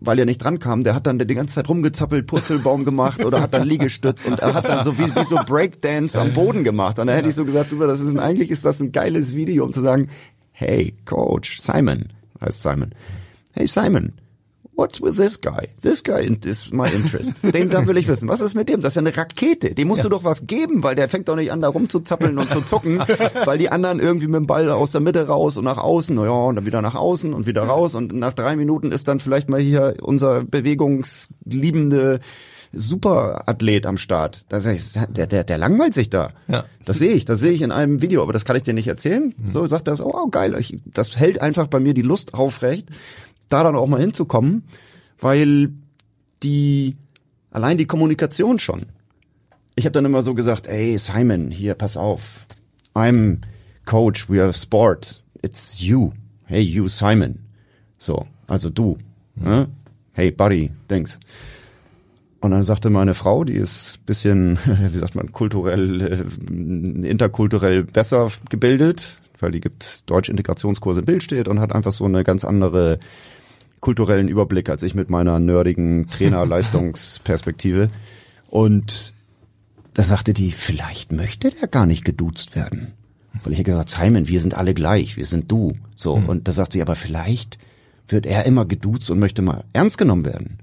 weil 0.00 0.18
er 0.18 0.24
nicht 0.24 0.42
dran 0.42 0.58
kam, 0.58 0.84
der 0.84 0.94
hat 0.94 1.06
dann 1.06 1.18
die 1.18 1.34
ganze 1.34 1.56
Zeit 1.56 1.68
rumgezappelt, 1.68 2.26
Purzelbaum 2.26 2.84
gemacht 2.84 3.24
oder 3.24 3.40
hat 3.40 3.52
dann 3.52 3.66
Liegestütz 3.66 4.24
und 4.24 4.38
er 4.38 4.54
hat 4.54 4.68
dann 4.68 4.84
so 4.84 4.96
wie, 4.98 5.14
wie 5.14 5.24
so 5.24 5.36
Breakdance 5.46 6.18
am 6.18 6.32
Boden 6.32 6.62
gemacht. 6.62 6.98
Und 6.98 7.08
da 7.08 7.14
hätte 7.14 7.28
ich 7.28 7.34
so 7.34 7.44
gesagt, 7.44 7.70
super, 7.70 7.88
das 7.88 8.00
ist 8.00 8.10
ein, 8.10 8.20
eigentlich 8.20 8.50
ist 8.50 8.64
das 8.64 8.80
ein 8.80 8.92
geiles 8.92 9.34
Video, 9.34 9.64
um 9.64 9.72
zu 9.72 9.80
sagen, 9.80 10.08
hey, 10.52 10.94
Coach, 11.04 11.60
Simon, 11.60 12.08
heißt 12.40 12.62
Simon. 12.62 12.92
Hey 13.52 13.66
Simon, 13.66 14.12
what's 14.78 15.02
with 15.02 15.16
this 15.16 15.40
guy? 15.40 15.68
This 15.82 16.02
guy 16.02 16.30
is 16.44 16.72
my 16.72 16.88
interest. 16.88 17.42
Den 17.54 17.68
da 17.68 17.84
will 17.86 17.96
ich 17.96 18.06
wissen. 18.06 18.28
Was 18.28 18.40
ist 18.40 18.54
mit 18.54 18.68
dem? 18.68 18.80
Das 18.80 18.92
ist 18.92 18.96
ja 18.96 19.00
eine 19.00 19.14
Rakete. 19.14 19.74
Dem 19.74 19.88
musst 19.88 20.04
du 20.04 20.08
doch 20.08 20.24
was 20.24 20.46
geben, 20.46 20.82
weil 20.82 20.94
der 20.94 21.08
fängt 21.08 21.28
doch 21.28 21.36
nicht 21.36 21.50
an, 21.50 21.60
da 21.60 21.68
rumzuzappeln 21.68 22.38
und 22.38 22.48
zu 22.48 22.60
zucken, 22.62 23.00
weil 23.44 23.58
die 23.58 23.70
anderen 23.70 23.98
irgendwie 23.98 24.28
mit 24.28 24.36
dem 24.36 24.46
Ball 24.46 24.70
aus 24.70 24.92
der 24.92 25.00
Mitte 25.00 25.26
raus 25.26 25.56
und 25.56 25.64
nach 25.64 25.78
außen, 25.78 26.14
naja, 26.14 26.30
und 26.30 26.54
dann 26.54 26.66
wieder 26.66 26.80
nach 26.80 26.94
außen 26.94 27.34
und 27.34 27.46
wieder 27.46 27.64
raus 27.64 27.94
und 27.94 28.12
nach 28.12 28.32
drei 28.32 28.54
Minuten 28.56 28.92
ist 28.92 29.08
dann 29.08 29.18
vielleicht 29.20 29.48
mal 29.48 29.60
hier 29.60 29.96
unser 30.00 30.44
bewegungsliebende 30.44 32.20
Superathlet 32.72 33.86
am 33.86 33.96
Start. 33.96 34.44
Da 34.48 34.60
sag 34.60 34.74
ich, 34.74 34.92
der, 34.92 35.26
der, 35.26 35.44
der 35.44 35.58
langweilt 35.58 35.94
sich 35.94 36.10
da. 36.10 36.32
Ja. 36.48 36.66
Das 36.84 36.98
sehe 36.98 37.12
ich, 37.12 37.24
das 37.24 37.40
sehe 37.40 37.52
ich 37.52 37.62
in 37.62 37.72
einem 37.72 38.02
Video, 38.02 38.22
aber 38.22 38.32
das 38.32 38.44
kann 38.44 38.56
ich 38.56 38.62
dir 38.62 38.74
nicht 38.74 38.88
erzählen. 38.88 39.34
So 39.46 39.66
sagt 39.66 39.88
er 39.88 39.96
so, 39.96 40.12
oh 40.12 40.28
geil, 40.28 40.54
ich, 40.58 40.78
das 40.84 41.18
hält 41.18 41.40
einfach 41.40 41.66
bei 41.66 41.80
mir 41.80 41.94
die 41.94 42.02
Lust 42.02 42.34
aufrecht, 42.34 42.88
da 43.48 43.62
dann 43.62 43.76
auch 43.76 43.86
mal 43.86 44.00
hinzukommen, 44.00 44.64
weil 45.20 45.70
die 46.42 46.96
allein 47.50 47.78
die 47.78 47.86
Kommunikation 47.86 48.58
schon. 48.58 48.86
Ich 49.74 49.84
habe 49.84 49.92
dann 49.92 50.04
immer 50.04 50.22
so 50.22 50.34
gesagt, 50.34 50.66
ey 50.66 50.98
Simon, 50.98 51.50
hier 51.50 51.74
pass 51.74 51.96
auf, 51.96 52.46
I'm 52.94 53.38
Coach, 53.84 54.28
we 54.28 54.42
are 54.42 54.52
Sport, 54.52 55.22
it's 55.42 55.80
you, 55.80 56.12
hey 56.46 56.60
you 56.60 56.88
Simon, 56.88 57.38
so, 57.96 58.26
also 58.46 58.70
du, 58.70 58.98
ne? 59.36 59.68
hey 60.12 60.30
Buddy, 60.30 60.72
thanks. 60.88 61.18
Und 62.40 62.52
dann 62.52 62.62
sagte 62.62 62.90
meine 62.90 63.14
Frau, 63.14 63.44
die 63.44 63.54
ist 63.54 64.04
bisschen, 64.06 64.58
wie 64.66 64.98
sagt 64.98 65.14
man, 65.14 65.32
kulturell, 65.32 66.00
äh, 66.00 67.08
interkulturell 67.08 67.84
besser 67.84 68.30
gebildet, 68.48 69.18
weil 69.40 69.50
die 69.50 69.60
gibt 69.60 70.08
Deutsch-Integrationskurse 70.10 71.00
in 71.00 71.06
Bild 71.06 71.22
steht 71.22 71.48
und 71.48 71.60
hat 71.60 71.72
einfach 71.72 71.92
so 71.92 72.04
eine 72.04 72.24
ganz 72.24 72.44
andere 72.44 72.98
kulturellen 73.80 74.28
Überblick 74.28 74.68
als 74.68 74.82
ich 74.82 74.94
mit 74.94 75.10
meiner 75.10 75.38
nerdigen 75.38 76.06
Trainer-Leistungsperspektive. 76.08 77.90
Und 78.48 79.12
da 79.94 80.02
sagte 80.04 80.32
die, 80.34 80.52
vielleicht 80.52 81.12
möchte 81.12 81.50
der 81.50 81.68
gar 81.68 81.86
nicht 81.86 82.04
geduzt 82.04 82.54
werden. 82.56 82.92
Weil 83.42 83.52
ich 83.52 83.58
hätte 83.58 83.70
gesagt, 83.70 83.90
Simon, 83.90 84.28
wir 84.28 84.40
sind 84.40 84.54
alle 84.54 84.74
gleich, 84.74 85.16
wir 85.16 85.26
sind 85.26 85.50
du. 85.50 85.74
So. 85.94 86.14
Und 86.14 86.48
da 86.48 86.52
sagt 86.52 86.72
sie, 86.72 86.82
aber 86.82 86.94
vielleicht 86.94 87.58
wird 88.08 88.26
er 88.26 88.46
immer 88.46 88.64
geduzt 88.64 89.10
und 89.10 89.18
möchte 89.18 89.42
mal 89.42 89.64
ernst 89.72 89.98
genommen 89.98 90.24
werden. 90.24 90.58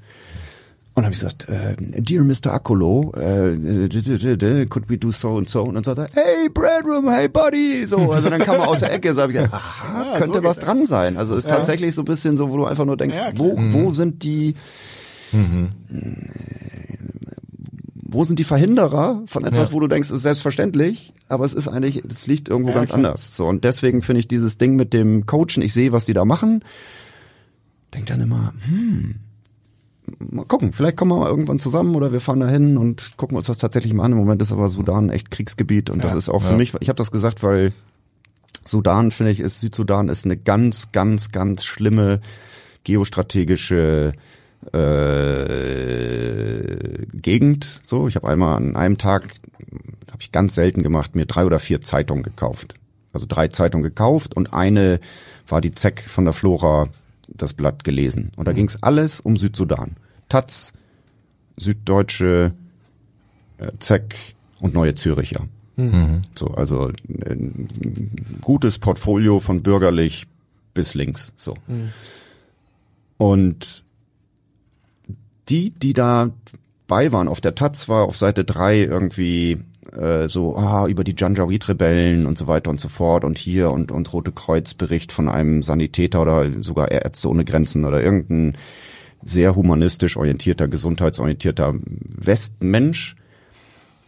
Und 0.96 1.04
dann 1.04 1.06
habe 1.06 1.14
ich 1.14 1.20
gesagt, 1.20 1.50
äh, 1.50 1.76
dear 1.78 2.24
Mr. 2.24 2.54
Akolo, 2.54 3.14
äh, 3.18 4.66
could 4.70 4.90
we 4.90 4.98
do 4.98 5.12
so 5.12 5.38
and 5.38 5.50
so? 5.50 5.64
Und 5.64 5.76
dann 5.76 5.84
sagt 5.84 5.98
er, 6.00 6.08
hey 6.14 6.48
Bradroom, 6.48 7.10
hey 7.10 7.28
Buddy. 7.28 7.86
So, 7.86 8.14
also 8.14 8.30
dann 8.30 8.42
kam 8.42 8.62
er 8.62 8.70
aus 8.70 8.80
der 8.80 8.94
Ecke, 8.94 9.14
so 9.16 9.22
habe 9.24 9.34
ich 9.34 9.38
gedacht, 9.38 9.54
aha, 9.54 10.18
könnte 10.18 10.42
was 10.42 10.60
dran 10.60 10.86
sein. 10.86 11.18
Also 11.18 11.36
ist 11.36 11.50
tatsächlich 11.50 11.94
so 11.96 12.04
ein 12.04 12.06
bisschen 12.06 12.38
so, 12.38 12.50
wo 12.50 12.56
du 12.56 12.66
einfach 12.66 12.86
nur 12.86 12.96
denkst, 12.96 13.18
Ja, 13.18 13.32
wo, 13.36 13.56
wo 13.58 13.92
sind 13.92 14.24
die, 14.24 14.56
wo 17.94 18.24
sind 18.24 18.40
die 18.40 18.46
Verhinderer 18.46 19.22
von 19.26 19.44
etwas, 19.44 19.74
wo 19.74 19.82
du 19.82 19.88
denkst, 19.88 20.10
es 20.10 20.16
ist 20.18 20.24
selbstverständlich, 20.24 21.14
aber 21.28 21.44
es 21.44 21.54
ist 21.54 21.68
eigentlich, 21.68 22.04
es 22.06 22.26
liegt 22.26 22.48
irgendwo 22.48 22.70
Ja, 22.70 22.76
ganz 22.78 22.92
klar. 22.92 23.00
anders. 23.00 23.36
So, 23.36 23.46
und 23.48 23.66
deswegen 23.66 24.02
finde 24.02 24.20
ich 24.22 24.30
dieses 24.30 24.58
Ding 24.58 24.78
mit 24.78 24.94
dem 24.94 25.26
Coachen, 25.26 25.62
ich 25.62 25.74
sehe, 25.74 25.92
was 25.92 26.06
die 26.06 26.14
da 26.14 26.24
machen, 26.24 26.64
denk 27.94 28.06
dann 28.06 28.22
immer, 28.22 28.54
hm, 28.66 29.16
mal 30.20 30.46
gucken, 30.46 30.74
vielleicht 30.74 30.98
kommen 30.98 31.12
wir 31.12 31.20
mal 31.20 31.30
irgendwann 31.30 31.60
zusammen 31.60 31.96
oder 31.96 32.12
wir 32.12 32.22
fahren 32.22 32.40
da 32.40 32.48
hin 32.48 32.78
und 32.78 33.18
gucken 33.18 33.38
uns 33.38 33.48
das 33.48 33.58
tatsächlich 33.58 33.94
mal 33.94 34.04
an. 34.04 34.12
Im 34.14 34.18
Moment 34.18 34.42
ist 34.42 34.52
aber 34.52 34.70
Sudan 34.70 35.10
echt 35.10 35.32
Kriegsgebiet 35.32 35.90
und 35.90 36.04
das 36.04 36.14
ist 36.14 36.30
auch 36.30 36.42
für 36.42 36.52
Ja. 36.52 36.58
mich, 36.58 36.74
ich 36.80 36.90
habe 36.90 36.98
das 36.98 37.12
gesagt, 37.12 37.44
weil 37.44 37.74
Sudan, 38.64 39.12
finde 39.12 39.32
ich, 39.32 39.40
ist, 39.40 39.60
Südsudan 39.60 40.10
ist 40.10 40.26
eine 40.26 40.38
ganz, 40.38 40.92
ganz, 40.92 41.32
ganz 41.32 41.64
schlimme 41.64 42.20
geostrategische 42.84 44.14
äh, 44.74 47.06
Gegend. 47.14 47.82
So, 47.84 48.08
ich 48.08 48.16
habe 48.16 48.28
einmal 48.28 48.58
an 48.58 48.76
einem 48.76 48.98
Tag, 48.98 49.36
habe 50.12 50.22
ich 50.22 50.32
ganz 50.32 50.56
selten 50.56 50.84
gemacht, 50.84 51.16
mir 51.16 51.26
drei 51.26 51.46
oder 51.46 51.60
vier 51.60 51.82
Zeitungen 51.82 52.24
gekauft. 52.24 52.76
Also 53.14 53.26
drei 53.30 53.48
Zeitungen 53.48 53.84
gekauft 53.84 54.36
und 54.36 54.54
eine 54.54 55.00
war 55.48 55.62
die 55.62 55.72
Zeck 55.72 56.04
von 56.08 56.26
der 56.26 56.34
Flora, 56.34 56.90
das 57.30 57.54
Blatt 57.54 57.84
gelesen. 57.84 58.32
Und 58.36 58.48
da 58.48 58.54
ging's 58.54 58.82
alles 58.82 59.20
um 59.20 59.38
Südsudan. 59.38 59.96
Taz, 60.30 60.74
Süddeutsche, 61.58 62.54
äh, 63.58 63.72
Zeck 63.80 64.36
und 64.60 64.74
Neue 64.74 64.96
Züricher. 64.96 65.48
So, 66.36 66.48
also 66.48 66.92
ein 67.10 68.40
gutes 68.42 68.80
Portfolio 68.80 69.40
von 69.40 69.62
bürgerlich 69.62 70.26
bis 70.74 70.94
links. 70.94 71.34
So. 71.36 71.56
Und 73.18 73.84
die, 75.50 75.72
die 75.72 75.94
da 75.94 76.32
bei 76.88 77.12
waren, 77.12 77.28
auf 77.28 77.42
der 77.42 77.56
Taz 77.56 77.90
war 77.90 78.06
auf 78.06 78.18
Seite 78.18 78.46
drei 78.46 78.80
irgendwie 78.80 79.60
äh, 79.92 80.28
so 80.28 80.58
ah, 80.58 80.88
über 80.88 81.04
die 81.04 81.16
Janjaweed-Rebellen 81.18 82.26
und 82.26 82.38
so 82.38 82.48
weiter 82.48 82.70
und 82.70 82.80
so 82.80 82.90
fort 82.90 83.24
und 83.24 83.38
hier 83.38 83.72
und, 83.72 83.92
und 83.92 84.12
Rote 84.14 84.32
Kreuz-Bericht 84.32 85.12
von 85.12 85.30
einem 85.30 85.64
Sanitäter 85.64 86.22
oder 86.22 86.64
sogar 86.64 86.92
Ärzte 86.92 87.30
ohne 87.30 87.46
Grenzen 87.46 87.86
oder 87.86 88.02
irgendein 88.02 88.58
sehr 89.26 89.56
humanistisch 89.56 90.16
orientierter, 90.16 90.68
gesundheitsorientierter 90.68 91.74
Westmensch, 91.84 93.16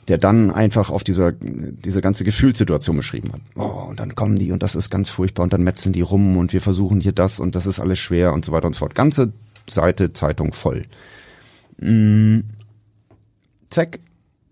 der 0.08 0.18
dann 0.18 0.52
einfach 0.52 0.90
auf 0.90 1.04
dieser 1.04 1.34
diese 1.34 2.02
ganze 2.02 2.24
Gefühlssituation 2.24 2.96
beschrieben 2.96 3.34
hat. 3.34 3.42
Oh, 3.56 3.90
und 3.90 4.00
dann 4.00 4.16
kommen 4.16 4.38
die 4.38 4.52
und 4.52 4.64
das 4.64 4.76
ist 4.76 4.90
ganz 4.90 5.10
furchtbar 5.10 5.44
und 5.44 5.52
dann 5.52 5.64
metzeln 5.64 5.92
die 5.92 6.02
rum 6.02 6.38
und 6.38 6.54
wir 6.54 6.62
versuchen 6.62 7.02
hier 7.02 7.12
das 7.12 7.40
und 7.40 7.56
das 7.56 7.66
ist 7.66 7.80
alles 7.80 8.00
schwer 8.00 8.32
und 8.32 8.46
so 8.46 8.52
weiter 8.52 8.68
und 8.68 8.74
so 8.74 8.80
fort. 8.80 8.96
Ganze 8.96 9.34
Seite 9.68 10.14
Zeitung 10.14 10.54
voll. 10.54 10.84
Mm, 11.80 12.42
Zeck 13.70 14.00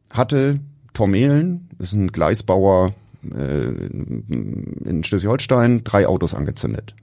hatte 0.09 0.59
Tormelen, 0.93 1.69
ist 1.79 1.93
ein 1.93 2.11
Gleisbauer 2.11 2.93
äh, 3.23 3.67
in 3.67 5.03
Schleswig-Holstein, 5.03 5.83
drei 5.83 6.07
Autos 6.07 6.33
angezündet. 6.33 6.95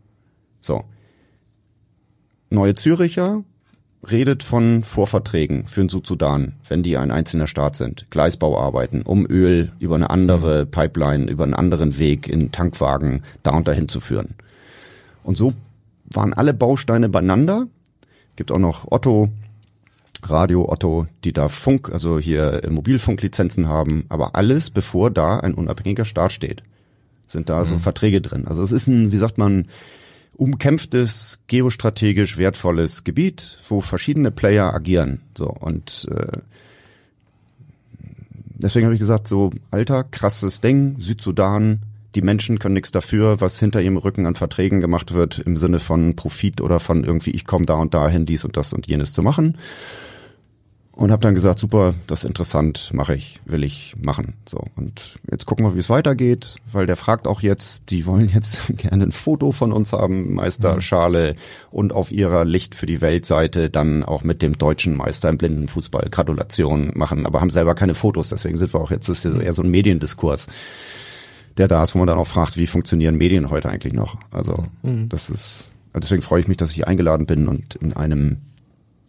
So. 0.61 0.85
Neue 2.51 2.75
Züricher 2.75 3.45
redet 4.11 4.43
von 4.43 4.83
Vorverträgen 4.83 5.67
für 5.67 5.81
den 5.81 5.89
Südsudan, 5.89 6.55
wenn 6.69 6.83
die 6.83 6.97
ein 6.97 7.11
einzelner 7.11 7.47
Staat 7.47 7.77
sind. 7.77 8.07
Gleisbauarbeiten, 8.11 9.03
um 9.03 9.27
Öl 9.29 9.71
über 9.79 9.95
eine 9.95 10.11
andere 10.11 10.67
Pipeline, 10.67 11.31
über 11.31 11.45
einen 11.45 11.55
anderen 11.55 11.99
Weg 11.99 12.29
in 12.29 12.51
Tankwagen 12.51 13.23
da 13.43 13.53
und 13.53 13.69
dahin 13.69 13.89
zu 13.89 14.01
führen. 14.01 14.35
Und 15.23 15.37
so 15.37 15.53
waren 16.13 16.35
alle 16.35 16.53
Bausteine 16.53 17.09
beieinander. 17.09 17.69
Gibt 18.35 18.51
auch 18.51 18.59
noch 18.59 18.91
Otto, 18.91 19.29
Radio 20.25 20.71
Otto, 20.71 21.07
die 21.25 21.33
da 21.33 21.49
Funk, 21.49 21.91
also 21.93 22.19
hier 22.19 22.65
äh, 22.65 22.71
Mobilfunklizenzen 22.71 23.69
haben, 23.69 24.05
aber 24.09 24.35
alles 24.35 24.71
bevor 24.71 25.11
da 25.11 25.41
ein 25.41 25.55
unabhängiger 25.55 26.05
Staat 26.05 26.33
steht. 26.33 26.63
Sind 27.27 27.49
da 27.49 27.65
so 27.65 27.79
Verträge 27.79 28.21
drin. 28.21 28.47
Also 28.47 28.63
es 28.63 28.73
ist 28.73 28.89
ein, 28.89 29.11
wie 29.11 29.17
sagt 29.17 29.39
man, 29.39 29.67
umkämpftes, 30.35 31.41
geostrategisch 31.47 32.39
wertvolles 32.39 33.05
Gebiet, 33.05 33.59
wo 33.68 33.80
verschiedene 33.80 34.30
Player 34.30 34.72
agieren. 34.74 35.20
So 35.37 35.49
und 35.49 36.09
äh, 36.11 36.39
deswegen 38.55 38.87
habe 38.87 38.95
ich 38.95 39.01
gesagt, 39.01 39.28
so 39.28 39.51
alter 39.70 40.05
krasses 40.05 40.61
Ding, 40.61 40.97
Südsudan, 40.99 41.80
die 42.14 42.22
Menschen 42.22 42.59
können 42.59 42.74
nichts 42.74 42.93
dafür, 42.93 43.41
was 43.41 43.59
hinter 43.59 43.80
ihrem 43.80 43.97
Rücken 43.97 44.26
an 44.26 44.35
Verträgen 44.35 44.80
gemacht 44.80 45.14
wird 45.14 45.39
im 45.39 45.57
Sinne 45.57 45.78
von 45.78 46.16
Profit 46.16 46.61
oder 46.61 46.78
von 46.78 47.05
irgendwie, 47.05 47.30
ich 47.30 47.47
komme 47.47 47.66
da 47.66 47.74
und 47.74 47.95
dahin, 47.95 48.26
dies 48.26 48.45
und 48.45 48.57
das 48.57 48.72
und 48.72 48.87
jenes 48.87 49.12
zu 49.12 49.22
machen. 49.22 49.57
Und 50.95 51.11
habe 51.11 51.22
dann 51.22 51.34
gesagt, 51.34 51.59
super, 51.59 51.95
das 52.07 52.22
ist 52.22 52.28
interessant, 52.28 52.90
mache 52.93 53.14
ich, 53.14 53.40
will 53.47 53.64
ich 53.64 53.95
machen. 53.99 54.34
So 54.47 54.62
und 54.76 55.18
jetzt 55.30 55.47
gucken 55.47 55.64
wir, 55.64 55.74
wie 55.74 55.78
es 55.78 55.88
weitergeht, 55.88 56.57
weil 56.70 56.86
der 56.86 56.97
fragt 56.97 57.26
auch 57.26 57.40
jetzt, 57.40 57.90
die 57.90 58.05
wollen 58.05 58.28
jetzt 58.28 58.59
gerne 58.76 59.05
ein 59.05 59.12
Foto 59.12 59.53
von 59.53 59.72
uns 59.72 59.93
haben, 59.95 60.34
Meisterschale 60.34 61.34
und 61.70 61.95
auf 61.95 62.12
ihrer 62.12 62.45
Licht 62.45 62.74
für 62.74 62.84
die 62.84 63.01
Weltseite 63.01 63.70
dann 63.70 64.03
auch 64.03 64.22
mit 64.22 64.43
dem 64.43 64.59
deutschen 64.59 64.95
Meister 64.95 65.30
im 65.30 65.38
Blindenfußball 65.38 66.09
Gratulation 66.11 66.93
machen, 66.95 67.24
aber 67.24 67.40
haben 67.40 67.51
selber 67.51 67.74
keine 67.74 67.95
Fotos, 67.95 68.28
deswegen 68.28 68.57
sind 68.57 68.74
wir 68.74 68.80
auch 68.80 68.90
jetzt 68.90 69.09
das 69.09 69.24
ist 69.24 69.40
eher 69.40 69.55
so 69.55 69.62
ein 69.62 69.70
Mediendiskurs 69.70 70.47
der 71.57 71.68
da 71.68 71.82
ist, 71.82 71.95
wo 71.95 71.99
man 71.99 72.07
dann 72.07 72.18
auch 72.18 72.26
fragt, 72.26 72.57
wie 72.57 72.66
funktionieren 72.66 73.16
Medien 73.16 73.51
heute 73.51 73.68
eigentlich 73.68 73.93
noch? 73.93 74.16
Also 74.30 74.64
das 75.09 75.30
ist, 75.30 75.72
deswegen 75.95 76.22
freue 76.22 76.40
ich 76.40 76.49
mich, 76.49 76.57
dass 76.57 76.70
ich 76.70 76.76
hier 76.76 76.88
eingeladen 76.88 77.26
bin 77.26 77.49
und 77.49 77.74
in 77.76 77.93
einem 77.93 78.38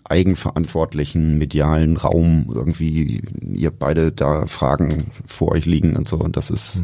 eigenverantwortlichen 0.06 1.38
medialen 1.38 1.98
Raum 1.98 2.50
irgendwie 2.54 3.24
ihr 3.54 3.72
beide 3.72 4.12
da 4.12 4.48
Fragen 4.48 5.12
vor 5.26 5.52
euch 5.52 5.66
liegen 5.66 5.96
und 5.96 6.08
so. 6.08 6.18
Und 6.18 6.38
das 6.38 6.50
ist 6.50 6.84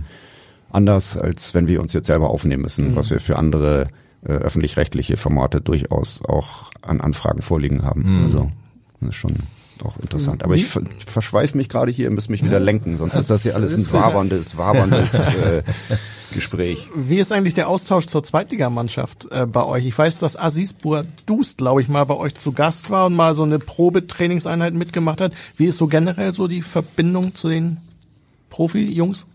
anders, 0.71 1.17
als 1.17 1.53
wenn 1.53 1.67
wir 1.67 1.81
uns 1.81 1.93
jetzt 1.93 2.07
selber 2.07 2.29
aufnehmen 2.29 2.63
müssen, 2.63 2.95
was 2.95 3.09
wir 3.09 3.19
für 3.19 3.37
andere 3.37 3.87
äh, 4.23 4.31
öffentlich-rechtliche 4.31 5.17
Formate 5.17 5.61
durchaus 5.61 6.23
auch 6.25 6.71
an 6.81 7.01
Anfragen 7.01 7.41
vorliegen 7.41 7.83
haben. 7.83 8.23
Also 8.23 8.51
das 8.99 9.09
ist 9.09 9.15
schon 9.15 9.35
auch 9.83 9.97
interessant. 9.97 10.43
Aber 10.43 10.55
ich, 10.55 10.67
ver 10.67 10.81
verschweife 11.05 11.57
mich 11.57 11.69
gerade 11.69 11.91
hier, 11.91 12.05
ihr 12.05 12.11
müsst 12.11 12.29
mich 12.29 12.43
wieder 12.43 12.59
lenken, 12.59 12.97
sonst 12.97 13.15
ist 13.15 13.29
das 13.29 13.43
hier 13.43 13.55
alles 13.55 13.75
ein 13.75 13.93
waberndes, 13.93 14.57
waberndes 14.57 15.13
äh, 15.33 15.63
Gespräch. 16.33 16.87
Wie 16.95 17.19
ist 17.19 17.31
eigentlich 17.31 17.53
der 17.53 17.67
Austausch 17.67 18.07
zur 18.07 18.23
Zweitligamannschaft 18.23 19.27
äh, 19.31 19.45
bei 19.45 19.63
euch? 19.63 19.85
Ich 19.85 19.97
weiß, 19.97 20.19
dass 20.19 20.37
Aziz 20.37 20.73
Boadus, 20.73 21.57
glaube 21.57 21.81
ich, 21.81 21.87
mal 21.87 22.03
bei 22.03 22.15
euch 22.15 22.35
zu 22.35 22.51
Gast 22.51 22.89
war 22.89 23.07
und 23.07 23.15
mal 23.15 23.33
so 23.33 23.43
eine 23.43 23.59
Probetrainingseinheit 23.59 24.73
mitgemacht 24.73 25.21
hat. 25.21 25.33
Wie 25.57 25.65
ist 25.65 25.77
so 25.77 25.87
generell 25.87 26.33
so 26.33 26.47
die 26.47 26.61
Verbindung 26.61 27.35
zu 27.35 27.49
den 27.49 27.77
Profi-Jungs? 28.49 29.25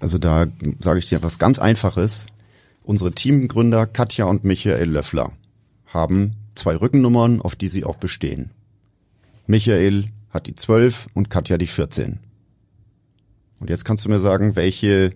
Also 0.00 0.18
da 0.18 0.46
sage 0.80 0.98
ich 0.98 1.08
dir 1.08 1.22
was 1.22 1.38
ganz 1.38 1.58
Einfaches. 1.58 2.26
Unsere 2.82 3.12
Teamgründer 3.12 3.86
Katja 3.86 4.26
und 4.26 4.44
Michael 4.44 4.90
Löffler 4.90 5.32
haben 5.86 6.34
zwei 6.54 6.76
Rückennummern, 6.76 7.40
auf 7.40 7.56
die 7.56 7.68
sie 7.68 7.84
auch 7.84 7.96
bestehen. 7.96 8.50
Michael 9.46 10.06
hat 10.30 10.46
die 10.46 10.54
12 10.54 11.08
und 11.14 11.30
Katja 11.30 11.58
die 11.58 11.66
14. 11.66 12.18
Und 13.60 13.70
jetzt 13.70 13.84
kannst 13.84 14.04
du 14.04 14.08
mir 14.08 14.18
sagen, 14.18 14.56
welche 14.56 15.12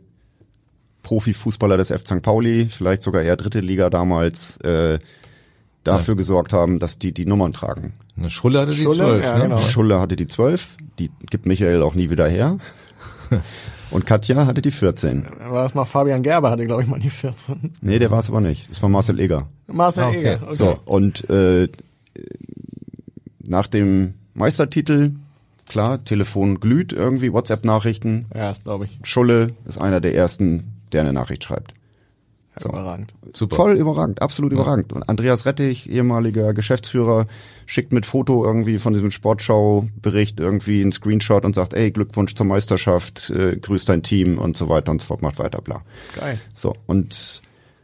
Profifußballer 1.03 1.77
des 1.77 1.91
F. 1.91 2.03
St. 2.07 2.23
Pauli, 2.23 2.67
vielleicht 2.71 3.03
sogar 3.03 3.23
eher 3.23 3.37
dritte 3.37 3.61
Liga 3.61 3.91
damals, 3.91 4.59
äh, 4.59 4.99
dafür 5.85 6.17
gesorgt 6.17 6.53
haben, 6.53 6.79
dass 6.79 6.99
die 6.99 7.13
die 7.13 7.25
Nummern 7.27 7.53
tragen. 7.53 7.95
Eine 8.17 8.31
Schrulle 8.31 8.61
hatte 8.61 8.73
die 8.75 8.83
Schulle, 8.83 8.97
zwölf, 8.97 9.25
ja, 9.25 9.39
ne? 9.39 9.45
genau. 9.45 9.59
Schulle 9.59 10.01
hatte 10.01 10.17
die 10.17 10.27
12, 10.27 10.77
die 10.99 11.11
gibt 11.31 11.47
Michael 11.47 11.83
auch 11.83 11.95
nie 11.95 12.11
wieder 12.11 12.29
her. 12.29 12.59
Und 13.91 14.05
Katja 14.05 14.45
hatte 14.45 14.61
die 14.61 14.71
14. 14.71 15.27
War 15.49 15.63
das 15.63 15.75
mal 15.75 15.87
Fabian 15.87 16.23
Gerber, 16.23 16.51
hatte, 16.51 16.67
glaube 16.67 16.83
ich, 16.83 16.89
mal 16.89 17.01
die 17.01 17.09
14. 17.09 17.73
Nee, 17.81 17.99
der 17.99 18.11
war 18.11 18.19
es 18.19 18.29
aber 18.29 18.43
nicht. 18.43 18.69
Das 18.69 18.83
war 18.83 18.91
Marcel 18.91 19.19
Eger. 19.19 19.49
Marcel 19.67 20.05
Ah, 20.05 20.09
okay. 20.09 20.19
Eger. 20.19 20.43
Okay. 20.43 20.55
So, 20.55 20.79
und 20.85 21.31
äh, 21.31 21.69
nach 23.49 23.67
dem 23.67 24.15
Meistertitel, 24.35 25.13
klar, 25.67 26.05
Telefon 26.05 26.61
glüht 26.61 26.93
irgendwie, 26.93 27.33
WhatsApp-Nachrichten. 27.33 28.27
Ja, 28.35 28.49
das 28.49 28.63
glaube 28.63 28.87
ich. 28.87 28.99
Schulle 29.03 29.55
ist 29.65 29.81
einer 29.81 30.01
der 30.01 30.15
ersten, 30.15 30.73
der 30.93 31.03
eine 31.03 31.13
Nachricht 31.13 31.45
schreibt. 31.45 31.75
So. 32.61 32.71
Überragend. 32.71 33.15
Super. 33.35 33.57
Voll 33.57 33.77
überragend, 33.77 34.21
absolut 34.21 34.53
überragend. 34.53 34.93
Und 34.93 35.09
Andreas 35.09 35.47
Rettich, 35.47 35.89
ehemaliger 35.89 36.55
Geschäftsführer, 36.55 37.27
schickt 37.67 37.93
mit 37.93 38.05
Foto 38.05 38.45
irgendwie 38.45 38.79
von 38.79 38.95
diesem 38.95 39.13
Sportschau-Bericht 39.13 40.41
irgendwie 40.41 40.81
einen 40.83 40.91
Screenshot 40.91 41.45
und 41.45 41.55
sagt, 41.55 41.75
ey, 41.75 41.93
Glückwunsch 41.93 42.35
zur 42.35 42.47
Meisterschaft, 42.47 43.31
äh, 43.31 43.57
grüß 43.57 43.85
dein 43.85 44.03
Team 44.03 44.39
und 44.39 44.57
so 44.57 44.69
weiter 44.69 44.91
und 44.91 45.01
so 45.01 45.07
fort, 45.07 45.23
macht 45.23 45.39
weiter, 45.39 45.61
bla. 45.63 45.83
Geil. 46.19 46.41
So, 46.55 46.75
und 46.87 47.43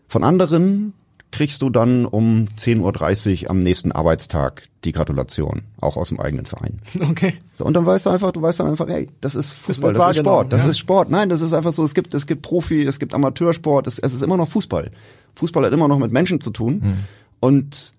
von 0.08 0.24
anderen 0.24 0.92
kriegst 1.34 1.62
du 1.62 1.68
dann 1.68 2.06
um 2.06 2.46
10.30 2.56 3.42
Uhr 3.42 3.50
am 3.50 3.58
nächsten 3.58 3.90
Arbeitstag 3.90 4.68
die 4.84 4.92
Gratulation, 4.92 5.62
auch 5.80 5.96
aus 5.96 6.10
dem 6.10 6.20
eigenen 6.20 6.46
Verein. 6.46 6.80
Okay. 7.10 7.34
So, 7.52 7.64
und 7.64 7.74
dann 7.74 7.84
weißt 7.84 8.06
du 8.06 8.10
einfach, 8.10 8.30
du 8.30 8.40
weißt 8.40 8.60
dann 8.60 8.68
einfach, 8.68 8.88
ey, 8.88 9.08
das 9.20 9.34
ist 9.34 9.50
Fußball, 9.50 9.88
wird 9.88 9.96
das, 9.96 10.02
ist 10.02 10.06
wahrgenommen, 10.06 10.36
Sport, 10.36 10.52
das 10.52 10.62
ja. 10.62 10.70
ist 10.70 10.78
Sport. 10.78 11.10
Nein, 11.10 11.28
das 11.28 11.40
ist 11.40 11.52
einfach 11.52 11.72
so, 11.72 11.82
es 11.82 11.94
gibt, 11.94 12.14
es 12.14 12.28
gibt 12.28 12.42
Profi, 12.42 12.82
es 12.82 13.00
gibt 13.00 13.14
Amateursport, 13.14 13.88
es, 13.88 13.98
es 13.98 14.14
ist 14.14 14.22
immer 14.22 14.36
noch 14.36 14.48
Fußball. 14.48 14.92
Fußball 15.34 15.64
hat 15.64 15.72
immer 15.72 15.88
noch 15.88 15.98
mit 15.98 16.12
Menschen 16.12 16.40
zu 16.40 16.50
tun. 16.50 16.82
Hm. 16.82 16.94
Und 17.40 17.94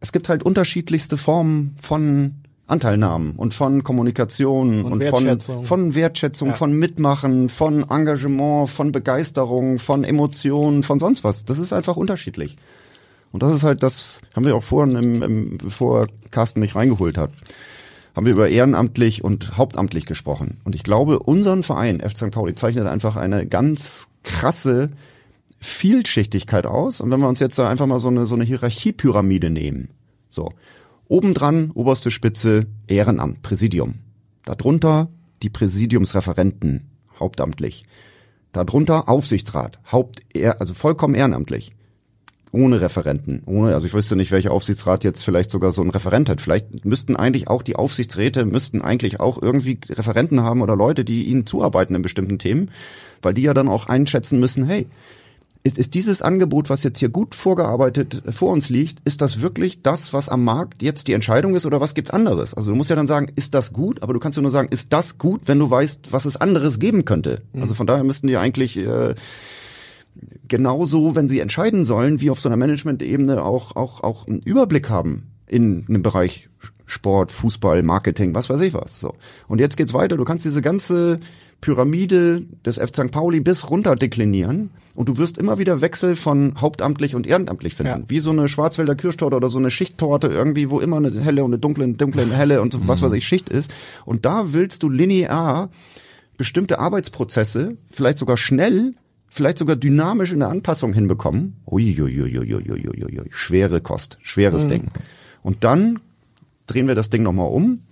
es 0.00 0.10
gibt 0.10 0.28
halt 0.28 0.42
unterschiedlichste 0.42 1.16
Formen 1.16 1.76
von 1.80 2.34
Anteilnahmen 2.68 3.34
und 3.36 3.54
von 3.54 3.84
Kommunikation 3.84 4.84
Und 4.84 4.92
und, 4.94 5.00
Wertschätzung. 5.00 5.56
von, 5.56 5.64
von 5.64 5.94
Wertschätzung, 5.94 6.48
Ja. 6.48 6.54
von 6.54 6.72
Mitmachen, 6.72 7.48
von 7.48 7.88
Engagement, 7.88 8.68
von 8.70 8.90
Begeisterung, 8.92 9.78
von 9.78 10.02
Emotionen, 10.02 10.82
von 10.82 10.98
sonst 10.98 11.22
was. 11.22 11.44
Das 11.44 11.58
ist 11.58 11.72
einfach 11.72 11.96
unterschiedlich. 11.96 12.56
Und 13.32 13.42
das 13.42 13.54
ist 13.54 13.62
halt 13.62 13.82
das, 13.82 14.20
haben 14.34 14.44
wir 14.44 14.56
auch 14.56 14.62
vorhin, 14.64 14.96
im, 14.96 15.22
im, 15.22 15.58
bevor 15.58 16.08
Carsten 16.30 16.60
mich 16.60 16.74
reingeholt 16.74 17.18
hat, 17.18 17.30
haben 18.16 18.26
wir 18.26 18.32
über 18.32 18.48
ehrenamtlich 18.48 19.22
und 19.22 19.56
hauptamtlich 19.58 20.06
gesprochen. 20.06 20.60
Und 20.64 20.74
ich 20.74 20.82
glaube, 20.82 21.18
unseren 21.20 21.62
Verein, 21.62 22.00
F. 22.00 22.16
St. 22.16 22.30
Pauli, 22.30 22.54
zeichnet 22.54 22.86
einfach 22.86 23.14
eine 23.16 23.46
ganz 23.46 24.08
krasse 24.22 24.90
Vielschichtigkeit 25.60 26.66
aus. 26.66 27.00
Und 27.00 27.10
wenn 27.10 27.20
wir 27.20 27.28
uns 27.28 27.40
jetzt 27.40 27.58
da 27.58 27.68
einfach 27.68 27.86
mal 27.86 28.00
so 28.00 28.08
eine, 28.08 28.26
so 28.26 28.34
eine 28.34 28.44
Hierarchiepyramide 28.44 29.50
nehmen, 29.50 29.90
so, 30.30 30.52
obendran, 31.08 31.70
oberste 31.72 32.10
Spitze, 32.10 32.66
Ehrenamt, 32.86 33.42
Präsidium. 33.42 33.96
Darunter 34.44 35.08
die 35.42 35.50
Präsidiumsreferenten, 35.50 36.90
hauptamtlich. 37.18 37.84
Darunter 38.52 39.08
Aufsichtsrat, 39.08 39.78
Haupt, 39.90 40.22
also 40.58 40.74
vollkommen 40.74 41.14
ehrenamtlich 41.14 41.72
ohne 42.56 42.80
Referenten, 42.80 43.42
ohne, 43.44 43.74
also 43.74 43.86
ich 43.86 43.94
wüsste 43.94 44.16
nicht, 44.16 44.30
welcher 44.30 44.50
Aufsichtsrat 44.50 45.04
jetzt 45.04 45.24
vielleicht 45.24 45.50
sogar 45.50 45.72
so 45.72 45.82
ein 45.82 45.90
Referent 45.90 46.28
hat. 46.28 46.40
Vielleicht 46.40 46.84
müssten 46.84 47.14
eigentlich 47.14 47.48
auch 47.48 47.62
die 47.62 47.76
Aufsichtsräte 47.76 48.44
müssten 48.44 48.80
eigentlich 48.80 49.20
auch 49.20 49.40
irgendwie 49.42 49.78
Referenten 49.90 50.42
haben 50.42 50.62
oder 50.62 50.74
Leute, 50.74 51.04
die 51.04 51.24
ihnen 51.24 51.46
zuarbeiten 51.46 51.94
in 51.94 52.02
bestimmten 52.02 52.38
Themen, 52.38 52.70
weil 53.20 53.34
die 53.34 53.42
ja 53.42 53.52
dann 53.52 53.68
auch 53.68 53.88
einschätzen 53.88 54.40
müssen, 54.40 54.64
hey, 54.64 54.86
ist, 55.66 55.78
ist 55.78 55.94
dieses 55.94 56.22
Angebot, 56.22 56.70
was 56.70 56.84
jetzt 56.84 57.00
hier 57.00 57.08
gut 57.08 57.34
vorgearbeitet 57.34 58.22
äh, 58.24 58.32
vor 58.32 58.52
uns 58.52 58.68
liegt, 58.68 59.00
ist 59.04 59.20
das 59.20 59.40
wirklich 59.40 59.82
das, 59.82 60.12
was 60.12 60.28
am 60.28 60.44
Markt 60.44 60.82
jetzt 60.82 61.08
die 61.08 61.12
Entscheidung 61.12 61.54
ist 61.54 61.66
oder 61.66 61.80
was 61.80 61.94
gibt's 61.94 62.12
anderes? 62.12 62.54
Also 62.54 62.70
du 62.70 62.76
musst 62.76 62.88
ja 62.88 62.96
dann 62.96 63.08
sagen, 63.08 63.32
ist 63.34 63.54
das 63.54 63.72
gut, 63.72 64.02
aber 64.02 64.14
du 64.14 64.20
kannst 64.20 64.36
ja 64.36 64.42
nur 64.42 64.50
sagen, 64.50 64.68
ist 64.70 64.92
das 64.92 65.18
gut, 65.18 65.42
wenn 65.46 65.58
du 65.58 65.68
weißt, 65.68 66.12
was 66.12 66.24
es 66.24 66.36
anderes 66.36 66.78
geben 66.78 67.04
könnte. 67.04 67.42
Also 67.60 67.74
von 67.74 67.86
daher 67.86 68.04
müssten 68.04 68.28
die 68.28 68.36
eigentlich 68.36 68.78
äh, 68.78 69.14
genauso, 70.46 71.16
wenn 71.16 71.28
sie 71.28 71.40
entscheiden 71.40 71.84
sollen, 71.84 72.20
wie 72.20 72.30
auf 72.30 72.38
so 72.38 72.48
einer 72.48 72.56
Management-Ebene 72.56 73.42
auch, 73.42 73.74
auch, 73.74 74.02
auch 74.04 74.28
einen 74.28 74.40
Überblick 74.42 74.88
haben 74.88 75.32
in 75.48 75.84
einem 75.88 76.02
Bereich 76.02 76.48
Sport, 76.86 77.32
Fußball, 77.32 77.82
Marketing, 77.82 78.36
was 78.36 78.48
weiß 78.48 78.60
ich 78.60 78.72
was. 78.72 79.00
So. 79.00 79.14
Und 79.48 79.60
jetzt 79.60 79.76
geht's 79.76 79.92
weiter. 79.92 80.16
Du 80.16 80.24
kannst 80.24 80.44
diese 80.44 80.62
ganze 80.62 81.18
Pyramide 81.60 82.42
des 82.64 82.78
F. 82.78 82.90
St. 82.90 83.10
Pauli 83.10 83.40
bis 83.40 83.70
runter 83.70 83.96
deklinieren 83.96 84.70
und 84.94 85.08
du 85.08 85.18
wirst 85.18 85.36
immer 85.36 85.58
wieder 85.58 85.80
Wechsel 85.80 86.16
von 86.16 86.54
hauptamtlich 86.60 87.14
und 87.14 87.26
ehrenamtlich 87.26 87.74
finden. 87.74 88.02
Ja. 88.02 88.08
Wie 88.08 88.20
so 88.20 88.30
eine 88.30 88.48
Schwarzwälder 88.48 88.94
Kirschtorte 88.94 89.36
oder 89.36 89.48
so 89.48 89.58
eine 89.58 89.70
Schichttorte 89.70 90.28
irgendwie, 90.28 90.70
wo 90.70 90.80
immer 90.80 90.96
eine 90.96 91.20
helle 91.20 91.44
und 91.44 91.50
eine 91.50 91.58
dunkle, 91.58 91.86
dunkle, 91.94 92.22
eine 92.22 92.34
helle 92.34 92.62
und 92.62 92.72
so, 92.72 92.86
was 92.88 93.02
weiß 93.02 93.12
ich 93.12 93.26
Schicht 93.26 93.48
ist. 93.48 93.70
Und 94.04 94.24
da 94.24 94.52
willst 94.52 94.82
du 94.82 94.88
linear 94.88 95.70
bestimmte 96.38 96.78
Arbeitsprozesse, 96.78 97.76
vielleicht 97.90 98.18
sogar 98.18 98.36
schnell, 98.36 98.94
vielleicht 99.28 99.58
sogar 99.58 99.76
dynamisch 99.76 100.32
in 100.32 100.40
der 100.40 100.48
Anpassung 100.48 100.92
hinbekommen. 100.92 101.56
Uiuiuiuiuiuiui. 101.66 103.30
Schwere 103.30 103.80
Kost, 103.80 104.18
schweres 104.22 104.66
Ding. 104.66 104.88
Und 105.42 105.64
dann 105.64 106.00
drehen 106.66 106.88
wir 106.88 106.94
das 106.94 107.10
Ding 107.10 107.22
nochmal 107.22 107.48
um, 107.48 107.82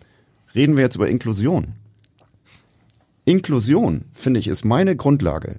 reden 0.55 0.77
wir 0.77 0.85
jetzt 0.85 0.97
über 0.97 1.09
Inklusion. 1.09 1.69
Inklusion, 3.25 4.05
finde 4.13 4.41
ich, 4.41 4.49
ist 4.49 4.65
meine 4.65 4.97
Grundlage, 4.97 5.57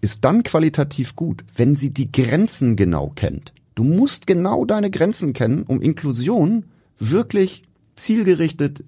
ist 0.00 0.24
dann 0.24 0.42
qualitativ 0.42 1.16
gut, 1.16 1.44
wenn 1.54 1.74
sie 1.74 1.92
die 1.92 2.12
Grenzen 2.12 2.76
genau 2.76 3.10
kennt. 3.14 3.52
Du 3.74 3.84
musst 3.84 4.26
genau 4.26 4.64
deine 4.64 4.90
Grenzen 4.90 5.32
kennen, 5.32 5.62
um 5.62 5.80
Inklusion 5.80 6.64
wirklich 6.98 7.62
zielgerichtet 7.94 8.80
äh, 8.80 8.84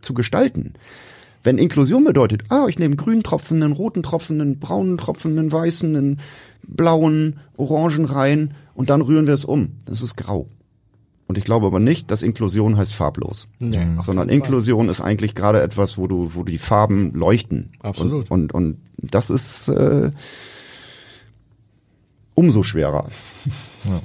zu 0.00 0.14
gestalten. 0.14 0.74
Wenn 1.42 1.58
Inklusion 1.58 2.04
bedeutet, 2.04 2.42
ah, 2.48 2.66
ich 2.68 2.78
nehme 2.78 2.96
grünen 2.96 3.22
Tropfen, 3.22 3.62
einen 3.62 3.72
roten 3.72 4.02
Tropfen, 4.02 4.40
einen 4.40 4.58
braunen 4.58 4.98
Tropfen, 4.98 5.38
einen 5.38 5.50
weißen, 5.50 5.96
einen 5.96 6.20
blauen, 6.62 7.38
orangen 7.56 8.04
rein 8.04 8.54
und 8.74 8.90
dann 8.90 9.00
rühren 9.00 9.26
wir 9.26 9.34
es 9.34 9.44
um. 9.44 9.70
Das 9.84 10.02
ist 10.02 10.16
grau. 10.16 10.48
Und 11.28 11.36
ich 11.36 11.44
glaube 11.44 11.66
aber 11.66 11.78
nicht, 11.78 12.10
dass 12.10 12.22
Inklusion 12.22 12.78
heißt 12.78 12.94
farblos. 12.94 13.48
Nee, 13.60 13.86
auf 13.98 14.06
sondern. 14.06 14.30
Inklusion 14.30 14.88
ist 14.88 15.02
eigentlich 15.02 15.34
gerade 15.34 15.60
etwas, 15.60 15.98
wo 15.98 16.06
du, 16.06 16.34
wo 16.34 16.42
die 16.42 16.56
Farben 16.56 17.12
leuchten. 17.12 17.72
Absolut. 17.80 18.30
Und, 18.30 18.54
und, 18.54 18.54
und 18.54 18.78
das 18.96 19.28
ist 19.28 19.68
äh, 19.68 20.10
umso 22.34 22.62
schwerer. 22.62 23.08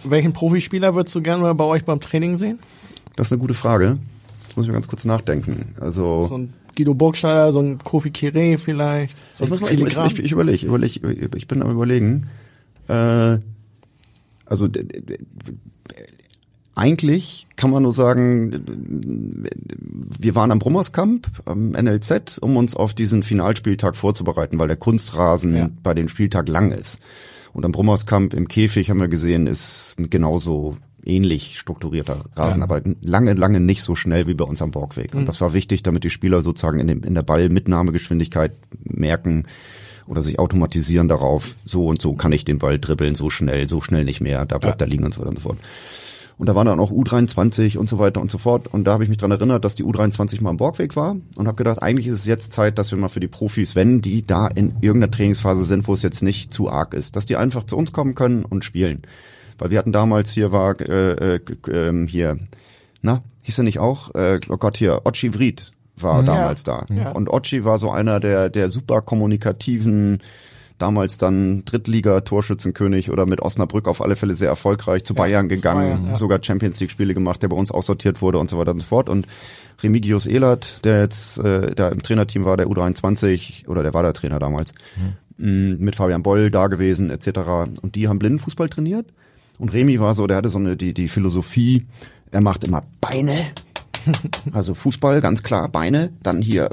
Welchen 0.03 0.33
Profispieler 0.33 0.95
würdest 0.95 1.15
du 1.15 1.21
gerne 1.21 1.43
mal 1.43 1.55
bei 1.55 1.63
euch 1.63 1.85
beim 1.85 2.01
Training 2.01 2.37
sehen? 2.37 2.59
Das 3.15 3.27
ist 3.27 3.31
eine 3.31 3.39
gute 3.39 3.53
Frage. 3.53 3.99
Jetzt 4.43 4.57
muss 4.57 4.65
ich 4.65 4.71
mal 4.71 4.75
ganz 4.75 4.89
kurz 4.89 5.05
nachdenken. 5.05 5.75
Also 5.79 6.27
So 6.27 6.37
ein 6.37 6.53
Guido 6.75 6.93
Burgstaller, 6.93 7.53
so 7.53 7.59
ein 7.59 7.77
Kofi 7.77 8.11
Kire 8.11 8.57
vielleicht. 8.57 9.17
So 9.33 9.45
ich, 9.45 9.49
muss 9.49 9.61
mal, 9.61 9.71
ich, 9.71 9.79
ich, 9.79 9.97
ich, 9.97 10.19
ich 10.19 10.31
überlege, 10.33 10.65
überleg, 10.65 11.01
ich 11.35 11.47
bin 11.47 11.61
am 11.61 11.71
überlegen. 11.71 12.27
Äh, 12.89 13.37
also 14.45 14.67
eigentlich 16.75 17.47
kann 17.55 17.69
man 17.69 17.83
nur 17.83 17.93
sagen, 17.93 18.65
wir 20.19 20.35
waren 20.35 20.51
am 20.51 20.59
Brummerskamp, 20.59 21.27
am 21.45 21.71
NLZ, 21.71 22.39
um 22.39 22.57
uns 22.57 22.75
auf 22.75 22.93
diesen 22.93 23.23
Finalspieltag 23.23 23.95
vorzubereiten, 23.95 24.57
weil 24.59 24.67
der 24.67 24.77
Kunstrasen 24.77 25.55
Ja. 25.55 25.69
bei 25.83 25.93
dem 25.93 26.09
Spieltag 26.09 26.49
lang 26.49 26.71
ist. 26.71 26.99
Und 27.53 27.65
am 27.65 27.71
Brummerskamp 27.71 28.33
im 28.33 28.47
Käfig 28.47 28.89
haben 28.89 28.99
wir 28.99 29.07
gesehen, 29.07 29.45
ist 29.45 29.99
ein 29.99 30.09
genauso 30.09 30.77
ähnlich 31.05 31.59
strukturierter 31.59 32.21
Rasen, 32.35 32.63
aber 32.63 32.81
lange, 33.01 33.33
lange 33.33 33.59
nicht 33.59 33.83
so 33.83 33.93
schnell 33.93 34.25
wie 34.25 34.33
bei 34.33 34.45
uns 34.45 34.61
am 34.61 34.71
Borgweg. 34.71 35.13
Und 35.13 35.27
das 35.27 35.41
war 35.41 35.53
wichtig, 35.53 35.83
damit 35.83 36.03
die 36.05 36.09
Spieler 36.09 36.41
sozusagen 36.41 36.79
in, 36.79 36.87
dem, 36.87 37.03
in 37.03 37.13
der 37.13 37.23
Ballmitnahmegeschwindigkeit 37.23 38.53
merken 38.83 39.43
oder 40.07 40.21
sich 40.21 40.39
automatisieren 40.39 41.07
darauf, 41.09 41.55
so 41.65 41.85
und 41.87 42.01
so 42.01 42.13
kann 42.13 42.31
ich 42.31 42.45
den 42.45 42.57
Ball 42.57 42.79
dribbeln, 42.79 43.15
so 43.15 43.29
schnell, 43.29 43.67
so 43.69 43.81
schnell 43.81 44.05
nicht 44.05 44.21
mehr, 44.21 44.45
da 44.45 44.57
bleibt 44.57 44.81
er 44.81 44.87
liegen 44.87 45.03
und 45.03 45.13
so 45.13 45.21
weiter 45.21 45.29
und 45.29 45.37
so 45.39 45.43
fort. 45.49 45.59
Und 46.37 46.49
da 46.49 46.55
waren 46.55 46.65
dann 46.65 46.79
auch 46.79 46.91
U23 46.91 47.77
und 47.77 47.87
so 47.87 47.99
weiter 47.99 48.21
und 48.21 48.31
so 48.31 48.37
fort. 48.37 48.67
Und 48.67 48.85
da 48.85 48.93
habe 48.93 49.03
ich 49.03 49.09
mich 49.09 49.17
dran 49.17 49.31
erinnert, 49.31 49.63
dass 49.63 49.75
die 49.75 49.83
U23 49.83 50.41
mal 50.41 50.49
am 50.49 50.57
Borgweg 50.57 50.95
war 50.95 51.15
und 51.35 51.47
habe 51.47 51.55
gedacht, 51.55 51.81
eigentlich 51.81 52.07
ist 52.07 52.19
es 52.19 52.25
jetzt 52.25 52.51
Zeit, 52.53 52.77
dass 52.77 52.91
wir 52.91 52.97
mal 52.97 53.07
für 53.07 53.19
die 53.19 53.27
Profis, 53.27 53.75
wenn 53.75 54.01
die 54.01 54.25
da 54.25 54.47
in 54.47 54.73
irgendeiner 54.81 55.11
Trainingsphase 55.11 55.63
sind, 55.63 55.87
wo 55.87 55.93
es 55.93 56.01
jetzt 56.01 56.23
nicht 56.23 56.53
zu 56.53 56.69
arg 56.69 56.93
ist, 56.93 57.15
dass 57.15 57.25
die 57.25 57.37
einfach 57.37 57.65
zu 57.65 57.77
uns 57.77 57.93
kommen 57.93 58.15
können 58.15 58.45
und 58.45 58.65
spielen. 58.65 59.03
Weil 59.57 59.71
wir 59.71 59.77
hatten 59.77 59.91
damals 59.91 60.31
hier 60.31 60.51
war 60.51 60.79
äh, 60.81 61.35
äh, 61.35 61.39
ähm, 61.71 62.07
hier, 62.07 62.37
na, 63.01 63.21
hieß 63.43 63.59
er 63.59 63.63
nicht 63.63 63.79
auch? 63.79 64.13
Äh, 64.15 64.39
oh 64.49 64.57
Gott, 64.57 64.77
hier, 64.77 65.01
Ochi 65.05 65.33
Vried 65.33 65.71
war 65.95 66.23
damals 66.23 66.63
da. 66.63 66.85
Ja. 66.89 67.11
Und 67.11 67.29
Ochi 67.29 67.63
war 67.65 67.77
so 67.77 67.91
einer 67.91 68.19
der, 68.19 68.49
der 68.49 68.69
super 68.69 69.01
kommunikativen, 69.01 70.21
damals 70.77 71.17
dann 71.17 71.63
Drittliga-Torschützenkönig 71.65 73.11
oder 73.11 73.25
mit 73.25 73.41
Osnabrück 73.41 73.87
auf 73.87 74.01
alle 74.01 74.15
Fälle 74.15 74.33
sehr 74.33 74.49
erfolgreich 74.49 75.03
zu 75.03 75.13
Bayern 75.13 75.49
gegangen, 75.49 75.81
Bayern, 76.01 76.07
ja. 76.11 76.15
sogar 76.15 76.39
Champions 76.43 76.79
League-Spiele 76.79 77.13
gemacht, 77.13 77.41
der 77.41 77.47
bei 77.49 77.55
uns 77.55 77.71
aussortiert 77.71 78.21
wurde 78.21 78.37
und 78.39 78.49
so 78.49 78.57
weiter 78.57 78.71
und 78.71 78.79
so 78.81 78.85
fort. 78.87 79.09
Und 79.09 79.27
Remigius 79.81 80.25
Ehlert, 80.25 80.83
der 80.85 81.01
jetzt 81.01 81.37
äh, 81.39 81.73
da 81.75 81.89
im 81.89 82.01
Trainerteam 82.03 82.45
war, 82.45 82.57
der 82.57 82.67
U23, 82.67 83.67
oder 83.67 83.83
der 83.83 83.93
war 83.93 84.03
der 84.03 84.13
Trainer 84.13 84.39
damals, 84.39 84.73
mh, 85.37 85.77
mit 85.79 85.95
Fabian 85.95 86.23
Boll 86.23 86.51
da 86.51 86.67
gewesen, 86.67 87.09
etc. 87.09 87.39
Und 87.81 87.95
die 87.95 88.07
haben 88.07 88.19
Blindenfußball 88.19 88.69
trainiert. 88.69 89.07
Und 89.59 89.73
Remi 89.73 89.99
war 89.99 90.13
so, 90.13 90.27
der 90.27 90.37
hatte 90.37 90.49
so 90.49 90.57
eine, 90.57 90.75
die, 90.77 90.93
die 90.93 91.07
Philosophie, 91.07 91.85
er 92.31 92.41
macht 92.41 92.63
immer 92.63 92.83
Beine, 93.01 93.33
also 94.51 94.73
Fußball, 94.73 95.21
ganz 95.21 95.43
klar, 95.43 95.69
Beine, 95.69 96.11
dann 96.23 96.41
hier 96.41 96.69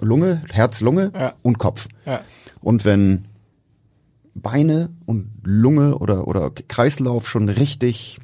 Lunge, 0.00 0.42
Herz, 0.50 0.80
Lunge 0.80 1.12
Ja. 1.14 1.34
und 1.42 1.58
Kopf. 1.58 1.88
Ja. 2.06 2.20
Und 2.66 2.84
wenn 2.84 3.26
Beine 4.34 4.90
und 5.06 5.28
Lunge 5.44 5.98
oder, 5.98 6.26
oder 6.26 6.50
Kreislauf 6.50 7.28
schon 7.28 7.48
richtig 7.48 8.18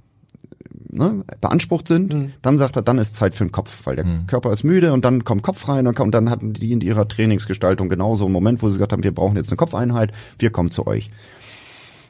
ne, 0.90 1.23
beansprucht 1.40 1.86
sind, 1.86 2.32
dann 2.43 2.59
sagt 2.59 2.74
er, 2.74 2.82
dann 2.82 2.98
ist 2.98 3.14
Zeit 3.14 3.36
für 3.36 3.44
den 3.44 3.52
Kopf, 3.52 3.82
weil 3.85 3.94
der 3.94 4.05
Körper 4.27 4.51
ist 4.51 4.64
müde 4.64 4.94
und 4.94 5.05
dann 5.05 5.23
kommt 5.23 5.44
Kopf 5.44 5.69
rein 5.69 5.86
und, 5.86 6.01
und 6.01 6.12
dann 6.12 6.28
hatten 6.28 6.55
die 6.55 6.73
in 6.73 6.81
ihrer 6.81 7.06
Trainingsgestaltung 7.06 7.89
genauso 7.89 8.24
einen 8.24 8.32
Moment, 8.32 8.64
wo 8.64 8.69
sie 8.69 8.78
gesagt 8.78 8.93
haben, 8.93 9.05
wir 9.05 9.14
brauchen 9.14 9.36
jetzt 9.36 9.51
eine 9.51 9.59
Kopfeinheit, 9.59 10.10
wir 10.40 10.51
kommen 10.51 10.73
zu 10.73 10.89
euch. 10.89 11.12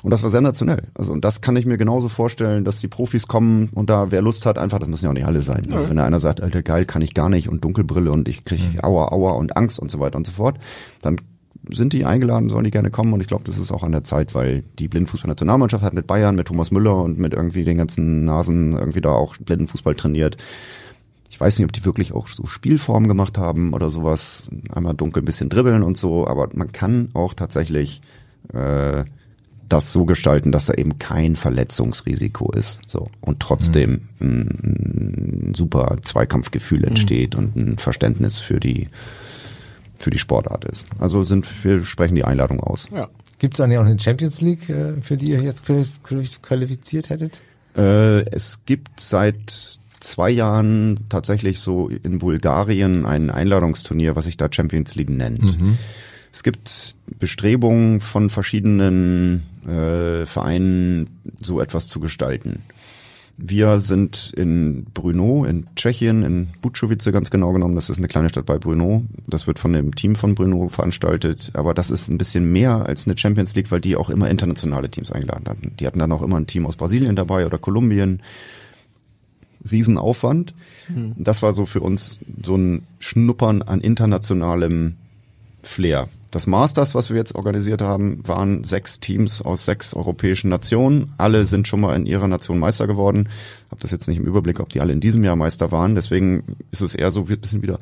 Und 0.03 0.11
das 0.11 0.23
war 0.23 0.31
sensationell. 0.31 0.85
Also 0.95 1.13
und 1.13 1.27
das 1.27 1.43
kann 1.43 1.55
ich 1.57 1.67
mir 1.67 1.77
genauso 1.77 2.09
vorstellen, 2.09 2.65
dass 2.65 2.81
die 2.81 2.89
Profis 2.89 3.29
kommen 3.29 3.69
und 3.75 3.91
da 3.91 4.11
wer 4.11 4.23
Lust 4.23 4.47
hat, 4.47 4.57
einfach, 4.57 4.79
das 4.79 4.89
müssen 4.89 5.05
ja 5.05 5.11
auch 5.11 5.15
nicht 5.15 5.27
alle 5.27 5.43
sein. 5.43 5.71
Also 5.71 5.91
wenn 5.91 5.99
da 5.99 6.07
einer 6.07 6.19
sagt, 6.19 6.41
Alter, 6.41 6.63
geil, 6.63 6.87
kann 6.87 7.03
ich 7.03 7.13
gar 7.13 7.29
nicht 7.29 7.51
und 7.51 7.63
Dunkelbrille 7.63 8.11
und 8.11 8.27
ich 8.27 8.47
kriege 8.47 8.83
Aua, 8.83 9.13
Aua 9.13 9.33
und 9.33 9.55
Angst 9.59 9.79
und 9.79 9.91
so 9.91 10.01
weiter 10.01 10.17
und 10.17 10.27
so 10.27 10.33
fort, 10.33 10.59
dann 11.03 11.19
sind 11.71 11.93
die 11.93 12.05
eingeladen, 12.05 12.49
sollen 12.49 12.65
die 12.65 12.71
gerne 12.71 12.91
kommen. 12.91 13.13
Und 13.13 13.21
ich 13.21 13.27
glaube, 13.27 13.45
das 13.45 13.59
ist 13.59 13.71
auch 13.71 13.83
an 13.83 13.93
der 13.93 14.05
Zeit, 14.05 14.35
weil 14.35 14.65
die 14.79 14.89
Blindenfußball-Nationalmannschaft 14.89 15.85
hat 15.85 15.95
mit 15.95 16.07
Bayern, 16.07 16.35
mit 16.35 16.49
Thomas 16.49 16.71
Müller 16.71 16.97
und 16.97 17.19
mit 17.19 17.35
irgendwie 17.35 17.65
den 17.65 17.79
ganzen 17.79 18.25
Nasen 18.25 18.73
irgendwie 18.73 19.01
da 19.01 19.11
auch 19.11 19.37
Blindenfußball 19.37 19.95
trainiert. 19.95 20.37
Ich 21.31 21.41
weiß 21.41 21.59
nicht, 21.59 21.65
ob 21.65 21.73
die 21.73 21.85
wirklich 21.85 22.13
auch 22.13 22.29
so 22.29 22.47
Spielformen 22.47 23.09
gemacht 23.09 23.39
haben 23.39 23.73
oder 23.73 23.91
sowas, 23.91 24.51
einmal 24.71 24.95
dunkel 24.95 25.23
ein 25.23 25.27
bisschen 25.27 25.49
dribbeln 25.49 25.83
und 25.83 25.97
so, 25.97 26.27
aber 26.27 26.49
man 26.53 26.73
kann 26.73 27.09
auch 27.15 27.33
tatsächlich 27.33 28.03
äh, 28.53 29.05
das 29.73 29.93
so 29.93 30.05
gestalten, 30.05 30.53
dass 30.53 30.67
da 30.67 30.75
eben 30.75 30.99
kein 30.99 31.35
Verletzungsrisiko 31.37 32.53
ist. 32.53 32.81
So. 32.87 33.09
Und 33.23 33.41
trotzdem 33.41 34.09
ein, 34.21 35.51
ein 35.51 35.55
super 35.55 35.97
Zweikampfgefühl 36.03 36.85
entsteht 36.85 37.35
und 37.35 37.57
ein 37.57 37.79
Verständnis 37.79 38.39
für 38.39 38.61
die 38.61 38.89
für 40.03 40.11
die 40.11 40.19
Sportart 40.19 40.65
ist. 40.65 40.87
Also 40.99 41.23
sind 41.23 41.47
wir 41.65 41.85
sprechen 41.85 42.15
die 42.15 42.25
Einladung 42.25 42.61
aus. 42.61 42.89
Ja. 42.93 43.09
Gibt 43.39 43.55
es 43.55 43.61
eigentlich 43.61 43.79
auch 43.79 43.85
eine 43.85 43.99
Champions 43.99 44.41
League, 44.41 44.69
äh, 44.69 45.01
für 45.01 45.17
die 45.17 45.31
ihr 45.33 45.41
jetzt 45.43 45.65
quali- 45.67 45.87
quali- 46.05 46.41
qualifiziert 46.43 47.11
hättet? 47.11 47.41
Äh, 47.77 48.21
es 48.31 48.61
gibt 48.67 49.01
seit 49.01 49.79
zwei 50.01 50.31
Jahren 50.31 51.01
tatsächlich 51.09 51.61
so 51.61 51.89
in 51.89 52.19
Bulgarien 52.19 53.07
ein 53.07 53.31
Einladungsturnier, 53.31 54.15
was 54.17 54.25
sich 54.27 54.37
da 54.37 54.49
Champions 54.51 54.95
League 54.97 55.11
nennt. 55.11 55.57
Es 56.33 56.43
gibt 56.43 56.97
Bestrebungen 57.19 58.01
von 58.01 58.31
verschiedenen 58.31 59.43
äh, 59.67 60.25
Vereinen, 60.27 61.09
so 61.41 61.61
etwas 61.61 61.87
zu 61.89 62.01
gestalten. 62.01 62.63
Wir 63.37 63.81
sind 63.81 64.33
in 64.37 64.87
Brno, 64.95 65.45
in 65.45 65.67
Tschechien, 65.75 66.23
in 66.23 66.49
Bučovice 66.61 67.11
ganz 67.13 67.31
genau 67.31 67.53
genommen. 67.53 67.75
Das 67.75 67.91
ist 67.91 67.99
eine 67.99 68.09
kleine 68.09 68.29
Stadt 68.29 68.47
bei 68.47 68.59
Brno. 68.59 69.05
Das 69.27 69.47
wird 69.47 69.59
von 69.59 69.73
dem 69.73 69.95
Team 69.95 70.17
von 70.17 70.35
Brno 70.35 70.69
veranstaltet. 70.69 71.51
Aber 71.55 71.75
das 71.75 71.91
ist 71.91 72.09
ein 72.09 72.19
bisschen 72.19 72.53
mehr 72.53 72.87
als 72.87 73.07
eine 73.07 73.17
Champions 73.17 73.55
League, 73.57 73.71
weil 73.71 73.81
die 73.81 73.97
auch 73.97 74.11
immer 74.11 74.31
internationale 74.31 74.91
Teams 74.91 75.11
eingeladen 75.11 75.47
hatten. 75.49 75.73
Die 75.81 75.87
hatten 75.87 75.99
dann 75.99 76.13
auch 76.13 76.23
immer 76.23 76.37
ein 76.37 76.47
Team 76.47 76.67
aus 76.67 76.77
Brasilien 76.77 77.17
dabei 77.17 77.47
oder 77.47 77.59
Kolumbien. 77.59 78.21
Riesenaufwand. 79.71 80.55
Das 81.17 81.43
war 81.43 81.53
so 81.53 81.67
für 81.67 81.81
uns 81.81 82.19
so 82.43 82.57
ein 82.57 82.83
Schnuppern 82.99 83.63
an 83.63 83.81
internationalem 83.81 84.97
Flair. 85.63 86.09
Das 86.33 86.47
Masters, 86.47 86.95
was 86.95 87.11
wir 87.11 87.19
jetzt 87.19 87.35
organisiert 87.35 87.83
haben, 87.83 88.27
waren 88.27 88.65
sechs 88.65 89.01
Teams 89.01 89.43
aus 89.43 89.67
sechs 89.67 89.93
europäischen 89.93 90.49
Nationen. 90.49 91.13
Alle 91.19 91.45
sind 91.45 91.69
schon 91.69 91.81
mal 91.83 91.95
in 91.95 92.07
ihrer 92.07 92.27
Nation 92.27 92.59
Meister 92.59 92.87
geworden. 92.87 93.29
Hab 93.71 93.81
das 93.81 93.91
jetzt 93.91 94.09
nicht 94.09 94.17
im 94.17 94.25
Überblick, 94.25 94.59
ob 94.59 94.71
die 94.71 94.81
alle 94.81 94.95
in 94.95 95.01
diesem 95.01 95.23
Jahr 95.25 95.37
Meister 95.37 95.71
waren. 95.73 95.95
Deswegen 95.95 96.57
ist 96.71 96.81
es 96.81 96.95
eher 96.95 97.11
so 97.11 97.27
ein 97.29 97.39
bisschen 97.39 97.61
wieder, 97.63 97.79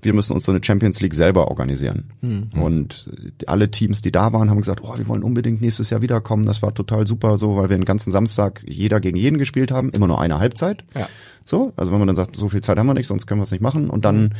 wir 0.00 0.14
müssen 0.14 0.32
uns 0.32 0.44
so 0.44 0.52
eine 0.52 0.64
Champions 0.64 1.02
League 1.02 1.12
selber 1.12 1.48
organisieren. 1.48 2.10
Und 2.58 3.10
alle 3.46 3.70
Teams, 3.70 4.00
die 4.00 4.10
da 4.10 4.32
waren, 4.32 4.48
haben 4.48 4.60
gesagt, 4.60 4.80
oh, 4.82 4.96
wir 4.96 5.06
wollen 5.06 5.22
unbedingt 5.22 5.60
nächstes 5.60 5.90
Jahr 5.90 6.00
wiederkommen. 6.00 6.46
Das 6.46 6.62
war 6.62 6.72
total 6.72 7.06
super 7.06 7.36
so, 7.36 7.56
weil 7.56 7.68
wir 7.68 7.76
den 7.76 7.84
ganzen 7.84 8.10
Samstag 8.12 8.62
jeder 8.66 9.00
gegen 9.00 9.18
jeden 9.18 9.36
gespielt 9.36 9.72
haben. 9.72 9.90
Immer 9.90 10.06
nur 10.06 10.22
eine 10.22 10.38
Halbzeit. 10.38 10.84
Ja. 10.94 11.06
So, 11.44 11.74
also 11.76 11.92
wenn 11.92 11.98
man 11.98 12.06
dann 12.06 12.16
sagt, 12.16 12.34
so 12.34 12.48
viel 12.48 12.62
Zeit 12.62 12.78
haben 12.78 12.86
wir 12.86 12.94
nicht, 12.94 13.08
sonst 13.08 13.26
können 13.26 13.40
wir 13.40 13.44
es 13.44 13.52
nicht 13.52 13.60
machen. 13.60 13.90
Und 13.90 14.06
dann 14.06 14.34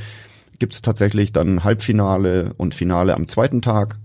gibt 0.60 0.74
es 0.74 0.82
tatsächlich 0.82 1.32
dann 1.32 1.64
Halbfinale 1.64 2.54
und 2.56 2.76
Finale 2.76 3.14
am 3.14 3.26
zweiten 3.26 3.60
Tag. 3.62 3.98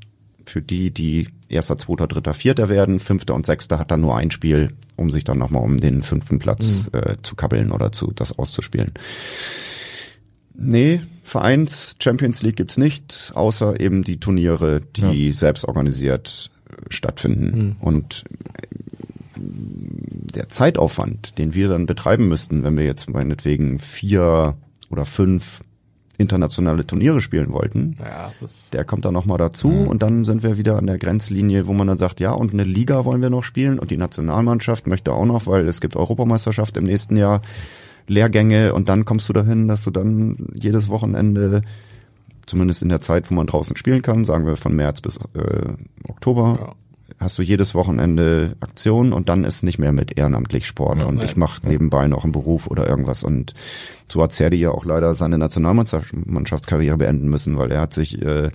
Für 0.47 0.61
die, 0.61 0.91
die 0.91 1.27
erster, 1.49 1.77
zweiter, 1.77 2.07
dritter, 2.07 2.33
vierter 2.33 2.69
werden. 2.69 2.99
Fünfter 2.99 3.35
und 3.35 3.45
sechster 3.45 3.77
hat 3.77 3.91
dann 3.91 4.01
nur 4.01 4.15
ein 4.17 4.31
Spiel, 4.31 4.73
um 4.95 5.11
sich 5.11 5.23
dann 5.23 5.37
nochmal 5.37 5.63
um 5.63 5.77
den 5.77 6.01
fünften 6.01 6.39
Platz 6.39 6.89
äh, 6.93 7.17
zu 7.21 7.35
kabbeln 7.35 7.71
oder 7.71 7.91
zu 7.91 8.11
das 8.15 8.37
auszuspielen. 8.37 8.91
Nee, 10.53 11.01
Vereins 11.23 11.97
Champions 11.99 12.41
League 12.41 12.55
gibt's 12.55 12.77
nicht, 12.77 13.31
außer 13.35 13.79
eben 13.79 14.03
die 14.03 14.19
Turniere, 14.19 14.81
die 14.81 15.33
selbst 15.33 15.65
organisiert 15.65 16.51
äh, 16.69 16.93
stattfinden. 16.93 17.75
Und 17.79 18.23
äh, 18.29 18.67
der 19.35 20.49
Zeitaufwand, 20.49 21.37
den 21.37 21.53
wir 21.53 21.67
dann 21.67 21.85
betreiben 21.85 22.29
müssten, 22.29 22.63
wenn 22.63 22.77
wir 22.77 22.85
jetzt 22.85 23.09
meinetwegen 23.09 23.79
vier 23.79 24.55
oder 24.89 25.05
fünf 25.05 25.64
internationale 26.17 26.87
Turniere 26.87 27.19
spielen 27.21 27.51
wollten, 27.51 27.95
Ja, 27.99 28.27
es 28.29 28.41
ist. 28.41 28.73
der 28.73 28.85
kommt 28.85 29.05
dann 29.05 29.13
nochmal 29.13 29.37
dazu 29.37 29.69
und 29.69 30.01
dann 30.01 30.23
sind 30.25 30.43
wir 30.43 30.57
wieder 30.57 30.77
an 30.77 30.87
der 30.87 30.97
Grenzlinie, 30.97 31.67
wo 31.67 31.73
man 31.73 31.87
dann 31.87 31.97
sagt, 31.97 32.19
ja, 32.19 32.31
und 32.31 32.53
eine 32.53 32.63
Liga 32.63 33.03
wollen 33.05 33.21
wir 33.21 33.29
noch 33.29 33.43
spielen 33.43 33.79
und 33.79 33.91
die 33.91 33.97
Nationalmannschaft 33.97 34.87
möchte 34.87 35.11
auch 35.11 35.25
noch, 35.25 35.45
weil 35.47 35.67
es 35.67 35.81
gibt 35.81 35.95
Europameisterschaft 35.95 36.77
im 36.77 36.85
nächsten 36.85 37.17
Jahr, 37.17 37.41
Lehrgänge 38.07 38.73
und 38.73 38.87
dann 38.87 39.03
kommst 39.03 39.27
du 39.29 39.33
dahin, 39.33 39.67
dass 39.67 39.83
du 39.83 39.91
dann 39.91 40.47
jedes 40.53 40.89
Wochenende, 40.89 41.63
zumindest 42.45 42.83
in 42.83 42.89
der 42.89 43.01
Zeit, 43.01 43.29
wo 43.31 43.33
man 43.35 43.47
draußen 43.47 43.75
spielen 43.75 44.01
kann, 44.03 44.23
sagen 44.25 44.45
wir 44.45 44.55
von 44.57 44.75
März 44.75 45.01
bis 45.01 45.17
äh, 45.17 45.73
Oktober, 46.07 46.75
hast 47.19 47.37
du 47.37 47.41
jedes 47.41 47.75
Wochenende 47.75 48.55
Aktion 48.59 49.13
und 49.13 49.29
dann 49.29 49.43
ist 49.43 49.63
nicht 49.63 49.79
mehr 49.79 49.91
mit 49.91 50.17
ehrenamtlich 50.17 50.67
Sport. 50.67 51.03
Und 51.03 51.23
ich 51.23 51.35
mache 51.35 51.67
nebenbei 51.67 52.07
noch 52.07 52.23
einen 52.23 52.33
Beruf 52.33 52.67
oder 52.67 52.87
irgendwas. 52.87 53.23
Und 53.23 53.53
so 54.07 54.21
hat 54.21 54.31
Serdi 54.31 54.57
ja 54.57 54.71
auch 54.71 54.85
leider 54.85 55.13
seine 55.13 55.37
Nationalmannschaftskarriere 55.37 56.97
beenden 56.97 57.29
müssen, 57.29 57.57
weil 57.57 57.71
er 57.71 57.81
hat 57.81 57.93
sich 57.93 58.21
äh, 58.21 58.49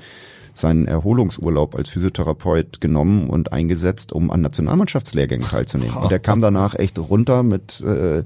seinen 0.54 0.86
Erholungsurlaub 0.86 1.74
als 1.74 1.88
Physiotherapeut 1.90 2.80
genommen 2.80 3.28
und 3.28 3.52
eingesetzt, 3.52 4.12
um 4.12 4.30
an 4.30 4.40
Nationalmannschaftslehrgängen 4.42 5.46
teilzunehmen. 5.46 5.96
Und 5.96 6.12
er 6.12 6.18
kam 6.18 6.40
danach 6.40 6.74
echt 6.74 6.98
runter 6.98 7.42
mit 7.42 7.80
äh, 7.80 8.24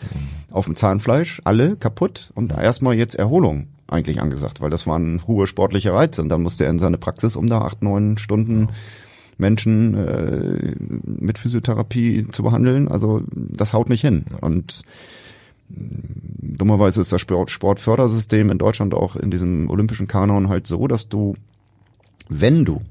auf 0.51 0.65
dem 0.65 0.77
Zahnfleisch, 0.77 1.41
alle 1.45 1.77
kaputt 1.77 2.33
und 2.35 2.53
erstmal 2.53 2.95
jetzt 2.95 3.15
Erholung 3.15 3.69
eigentlich 3.87 4.21
angesagt, 4.21 4.61
weil 4.61 4.71
das 4.71 4.87
waren 4.87 5.23
hohe 5.27 5.47
sportliche 5.47 5.93
Reize 5.93 6.23
und 6.23 6.29
dann 6.31 6.43
musste 6.43 6.65
er 6.65 6.71
in 6.71 6.79
seine 6.79 6.99
Praxis, 6.99 7.37
um 7.37 7.47
da 7.47 7.61
acht, 7.61 7.83
neun 7.83 8.19
Stunden 8.19 8.69
Menschen 9.39 9.95
äh, 9.95 10.75
mit 11.05 11.39
Physiotherapie 11.39 12.27
zu 12.31 12.43
behandeln. 12.43 12.89
Also 12.89 13.23
das 13.31 13.75
haut 13.75 13.89
nicht 13.89 14.01
hin. 14.01 14.25
Und 14.41 14.83
dummerweise 15.69 17.01
ist 17.01 17.13
das 17.13 17.21
Sport 17.21 17.51
Sportfördersystem 17.51 18.51
in 18.51 18.59
Deutschland 18.59 18.95
auch 18.95 19.17
in 19.17 19.31
diesem 19.31 19.71
olympischen 19.71 20.09
Kanon 20.09 20.49
halt 20.49 20.67
so, 20.67 20.87
dass 20.87 21.09
du, 21.09 21.35
wenn 22.29 22.65
du 22.65 22.83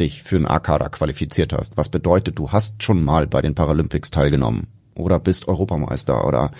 dich 0.00 0.22
für 0.22 0.36
einen 0.36 0.46
A-Kader 0.46 0.88
qualifiziert 0.88 1.52
hast, 1.52 1.76
was 1.76 1.88
bedeutet, 1.88 2.38
du 2.38 2.50
hast 2.50 2.82
schon 2.82 3.04
mal 3.04 3.26
bei 3.26 3.40
den 3.42 3.54
Paralympics 3.54 4.10
teilgenommen 4.10 4.66
oder 4.94 5.18
bist 5.18 5.48
Europameister 5.48 6.26
oder 6.26 6.50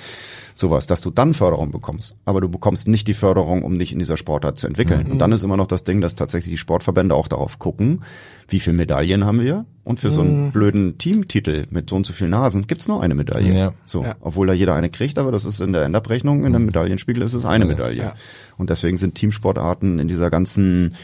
sowas, 0.55 0.87
dass 0.87 1.01
du 1.01 1.11
dann 1.11 1.35
Förderung 1.35 1.71
bekommst. 1.71 2.15
Aber 2.25 2.41
du 2.41 2.49
bekommst 2.49 2.87
nicht 2.87 3.09
die 3.09 3.15
Förderung, 3.15 3.63
um 3.63 3.77
dich 3.77 3.93
in 3.93 3.99
dieser 3.99 4.17
Sportart 4.17 4.59
zu 4.59 4.67
entwickeln. 4.67 5.05
Mhm. 5.05 5.13
Und 5.13 5.19
dann 5.19 5.33
ist 5.33 5.43
immer 5.43 5.57
noch 5.57 5.67
das 5.67 5.85
Ding, 5.85 6.01
dass 6.01 6.15
tatsächlich 6.15 6.53
die 6.53 6.59
Sportverbände 6.59 7.15
auch 7.15 7.29
darauf 7.29 7.59
gucken, 7.59 8.03
wie 8.49 8.61
viele 8.61 8.77
Medaillen 8.77 9.25
haben 9.25 9.41
wir. 9.41 9.67
Und 9.83 10.01
für 10.01 10.09
mhm. 10.09 10.13
so 10.13 10.21
einen 10.21 10.45
mhm. 10.47 10.51
blöden 10.53 10.99
Teamtitel 10.99 11.67
mit 11.71 11.91
so 11.91 11.97
und 11.97 12.07
so 12.07 12.13
vielen 12.13 12.31
Nasen 12.31 12.67
gibt's 12.67 12.89
nur 12.89 13.03
eine 13.03 13.15
Medaille. 13.15 13.55
Ja. 13.55 13.73
So, 13.85 14.05
ja. 14.05 14.15
obwohl 14.21 14.47
da 14.47 14.53
jeder 14.53 14.75
eine 14.75 14.91
kriegt, 14.91 15.19
aber 15.19 15.33
das 15.33 15.45
ist 15.45 15.61
in 15.61 15.73
der 15.73 15.85
Endabrechnung, 15.85 16.45
in 16.45 16.53
der 16.53 16.61
mhm. 16.61 16.67
Medaillenspiegel 16.67 17.23
ist 17.23 17.35
es 17.35 17.45
eine 17.45 17.65
Medaille. 17.65 18.03
Ja. 18.03 18.15
Und 18.57 18.71
deswegen 18.71 18.97
sind 18.97 19.17
Teamsportarten 19.17 19.99
in 19.99 20.09
dieser 20.09 20.31
ganzen 20.31 20.95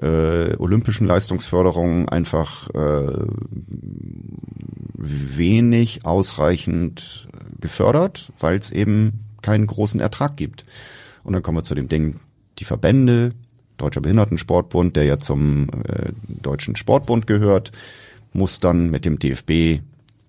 äh, 0.00 0.56
olympischen 0.58 1.06
Leistungsförderung 1.06 2.08
einfach 2.08 2.70
äh, 2.70 3.26
wenig 4.94 6.04
ausreichend 6.04 7.28
gefördert, 7.60 8.32
weil 8.38 8.58
es 8.58 8.70
eben 8.70 9.24
keinen 9.42 9.66
großen 9.66 10.00
Ertrag 10.00 10.36
gibt. 10.36 10.64
Und 11.24 11.32
dann 11.32 11.42
kommen 11.42 11.58
wir 11.58 11.64
zu 11.64 11.74
dem 11.74 11.88
Ding, 11.88 12.20
die 12.58 12.64
Verbände, 12.64 13.32
Deutscher 13.76 14.00
Behindertensportbund, 14.00 14.96
der 14.96 15.04
ja 15.04 15.18
zum 15.18 15.68
äh, 15.84 16.10
Deutschen 16.28 16.74
Sportbund 16.74 17.26
gehört, 17.26 17.70
muss 18.32 18.60
dann 18.60 18.90
mit 18.90 19.04
dem 19.04 19.18
DFB 19.18 19.82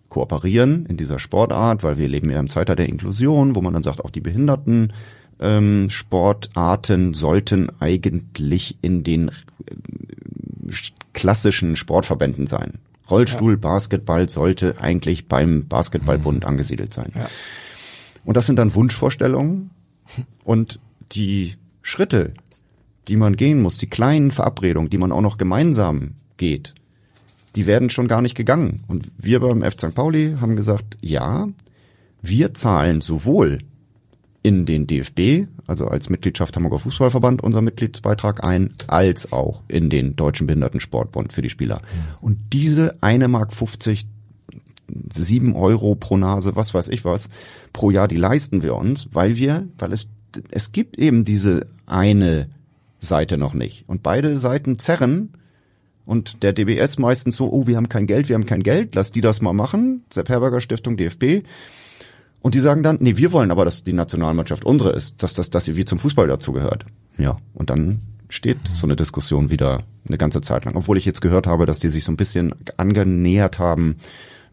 kooperieren 0.09 0.85
in 0.87 0.97
dieser 0.97 1.19
Sportart, 1.19 1.83
weil 1.83 1.97
wir 1.97 2.07
leben 2.07 2.29
ja 2.29 2.39
im 2.39 2.49
Zeitalter 2.49 2.75
der 2.75 2.89
Inklusion, 2.89 3.55
wo 3.55 3.61
man 3.61 3.73
dann 3.73 3.83
sagt, 3.83 4.03
auch 4.03 4.11
die 4.11 4.21
Behinderten 4.21 4.93
ähm, 5.39 5.89
Sportarten 5.89 7.13
sollten 7.13 7.71
eigentlich 7.79 8.77
in 8.81 9.03
den 9.03 9.29
äh, 9.29 10.73
klassischen 11.13 11.75
Sportverbänden 11.75 12.47
sein. 12.47 12.73
Rollstuhl, 13.09 13.53
ja. 13.53 13.57
Basketball 13.57 14.29
sollte 14.29 14.79
eigentlich 14.79 15.27
beim 15.27 15.67
Basketballbund 15.67 16.43
mhm. 16.43 16.47
angesiedelt 16.47 16.93
sein. 16.93 17.11
Ja. 17.15 17.29
Und 18.25 18.37
das 18.37 18.45
sind 18.45 18.57
dann 18.57 18.75
Wunschvorstellungen 18.75 19.71
und 20.43 20.79
die 21.11 21.55
Schritte, 21.81 22.33
die 23.07 23.15
man 23.15 23.35
gehen 23.35 23.61
muss, 23.61 23.77
die 23.77 23.87
kleinen 23.87 24.31
Verabredungen, 24.31 24.89
die 24.89 24.97
man 24.97 25.11
auch 25.11 25.21
noch 25.21 25.37
gemeinsam 25.37 26.11
geht, 26.37 26.75
die 27.55 27.65
werden 27.65 27.89
schon 27.89 28.07
gar 28.07 28.21
nicht 28.21 28.35
gegangen. 28.35 28.83
Und 28.87 29.09
wir 29.17 29.39
beim 29.39 29.63
F. 29.63 29.73
St. 29.73 29.95
Pauli 29.95 30.37
haben 30.39 30.55
gesagt, 30.55 30.97
ja, 31.01 31.47
wir 32.21 32.53
zahlen 32.53 33.01
sowohl 33.01 33.59
in 34.41 34.65
den 34.65 34.87
DFB, 34.87 35.47
also 35.67 35.87
als 35.87 36.09
Mitgliedschaft 36.09 36.55
Hamburger 36.55 36.79
Fußballverband, 36.79 37.43
unser 37.43 37.61
Mitgliedsbeitrag 37.61 38.43
ein, 38.43 38.73
als 38.87 39.31
auch 39.33 39.63
in 39.67 39.89
den 39.89 40.15
Deutschen 40.15 40.47
Behindertensportbund 40.47 41.33
für 41.33 41.41
die 41.41 41.49
Spieler. 41.49 41.81
Und 42.21 42.37
diese 42.53 42.95
eine 43.01 43.27
Mark 43.27 43.53
50 43.53 44.07
sieben 45.15 45.55
Euro 45.55 45.95
pro 45.95 46.17
Nase, 46.17 46.55
was 46.55 46.73
weiß 46.73 46.87
ich 46.89 47.05
was, 47.05 47.29
pro 47.73 47.91
Jahr, 47.91 48.07
die 48.07 48.15
leisten 48.15 48.63
wir 48.63 48.75
uns, 48.75 49.09
weil 49.11 49.37
wir, 49.37 49.67
weil 49.77 49.93
es, 49.93 50.07
es 50.51 50.71
gibt 50.71 50.97
eben 50.97 51.23
diese 51.23 51.67
eine 51.85 52.49
Seite 52.99 53.37
noch 53.37 53.53
nicht. 53.53 53.83
Und 53.87 54.03
beide 54.03 54.39
Seiten 54.39 54.79
zerren 54.79 55.33
und 56.05 56.43
der 56.43 56.53
DBS 56.53 56.97
meistens 56.97 57.35
so, 57.35 57.51
oh, 57.51 57.67
wir 57.67 57.77
haben 57.77 57.89
kein 57.89 58.07
Geld, 58.07 58.29
wir 58.29 58.35
haben 58.35 58.45
kein 58.45 58.63
Geld, 58.63 58.95
lass 58.95 59.11
die 59.11 59.21
das 59.21 59.41
mal 59.41 59.53
machen. 59.53 60.03
Sepp 60.09 60.29
Herberger 60.29 60.61
Stiftung, 60.61 60.97
DFB. 60.97 61.45
Und 62.41 62.55
die 62.55 62.59
sagen 62.59 62.83
dann, 62.83 62.97
nee, 63.01 63.17
wir 63.17 63.31
wollen 63.31 63.51
aber, 63.51 63.65
dass 63.65 63.83
die 63.83 63.93
Nationalmannschaft 63.93 64.65
unsere 64.65 64.91
ist, 64.91 65.21
dass, 65.23 65.33
dass, 65.33 65.49
dass 65.49 65.65
sie 65.65 65.75
wie 65.75 65.85
zum 65.85 65.99
Fußball 65.99 66.27
dazugehört. 66.27 66.85
Ja, 67.17 67.37
und 67.53 67.69
dann 67.69 67.99
steht 68.29 68.67
so 68.67 68.87
eine 68.87 68.95
Diskussion 68.95 69.49
wieder 69.49 69.83
eine 70.07 70.17
ganze 70.17 70.41
Zeit 70.41 70.65
lang. 70.65 70.75
Obwohl 70.75 70.97
ich 70.97 71.05
jetzt 71.05 71.21
gehört 71.21 71.47
habe, 71.47 71.65
dass 71.65 71.79
die 71.79 71.89
sich 71.89 72.03
so 72.03 72.11
ein 72.11 72.17
bisschen 72.17 72.55
angenähert 72.77 73.59
haben, 73.59 73.97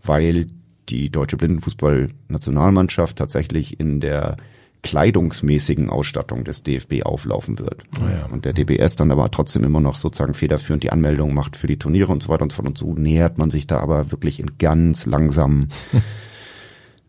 weil 0.02 0.46
die 0.88 1.10
deutsche 1.10 1.36
Blindenfußball-Nationalmannschaft 1.36 3.16
tatsächlich 3.16 3.78
in 3.78 4.00
der 4.00 4.36
kleidungsmäßigen 4.82 5.90
Ausstattung 5.90 6.44
des 6.44 6.62
DFB 6.62 7.02
auflaufen 7.02 7.58
wird. 7.58 7.82
Oh 8.00 8.04
ja. 8.04 8.26
Und 8.26 8.44
der 8.44 8.52
DBS 8.52 8.94
dann 8.94 9.10
aber 9.10 9.30
trotzdem 9.30 9.64
immer 9.64 9.80
noch 9.80 9.96
sozusagen 9.96 10.34
federführend 10.34 10.84
die 10.84 10.92
Anmeldung 10.92 11.34
macht 11.34 11.56
für 11.56 11.66
die 11.66 11.78
Turniere 11.78 12.12
und 12.12 12.22
so 12.22 12.28
weiter 12.28 12.42
und 12.42 12.52
so 12.52 12.56
fort. 12.56 12.68
Und 12.68 12.78
so 12.78 12.94
nähert 12.94 13.36
man 13.36 13.50
sich 13.50 13.66
da 13.66 13.78
aber 13.78 14.12
wirklich 14.12 14.38
in 14.38 14.58
ganz 14.58 15.06
langsamen 15.06 15.68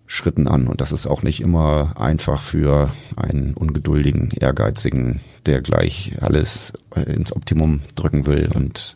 Schritten 0.08 0.48
an. 0.48 0.68
Und 0.68 0.82
das 0.82 0.92
ist 0.92 1.06
auch 1.06 1.22
nicht 1.22 1.42
immer 1.42 1.94
einfach 2.00 2.42
für 2.42 2.92
einen 3.16 3.54
ungeduldigen, 3.54 4.32
ehrgeizigen, 4.32 5.20
der 5.46 5.62
gleich 5.62 6.14
alles 6.22 6.74
äh, 6.96 7.02
ins 7.14 7.36
Optimum 7.36 7.82
drücken 7.96 8.26
will. 8.26 8.50
Und 8.56 8.96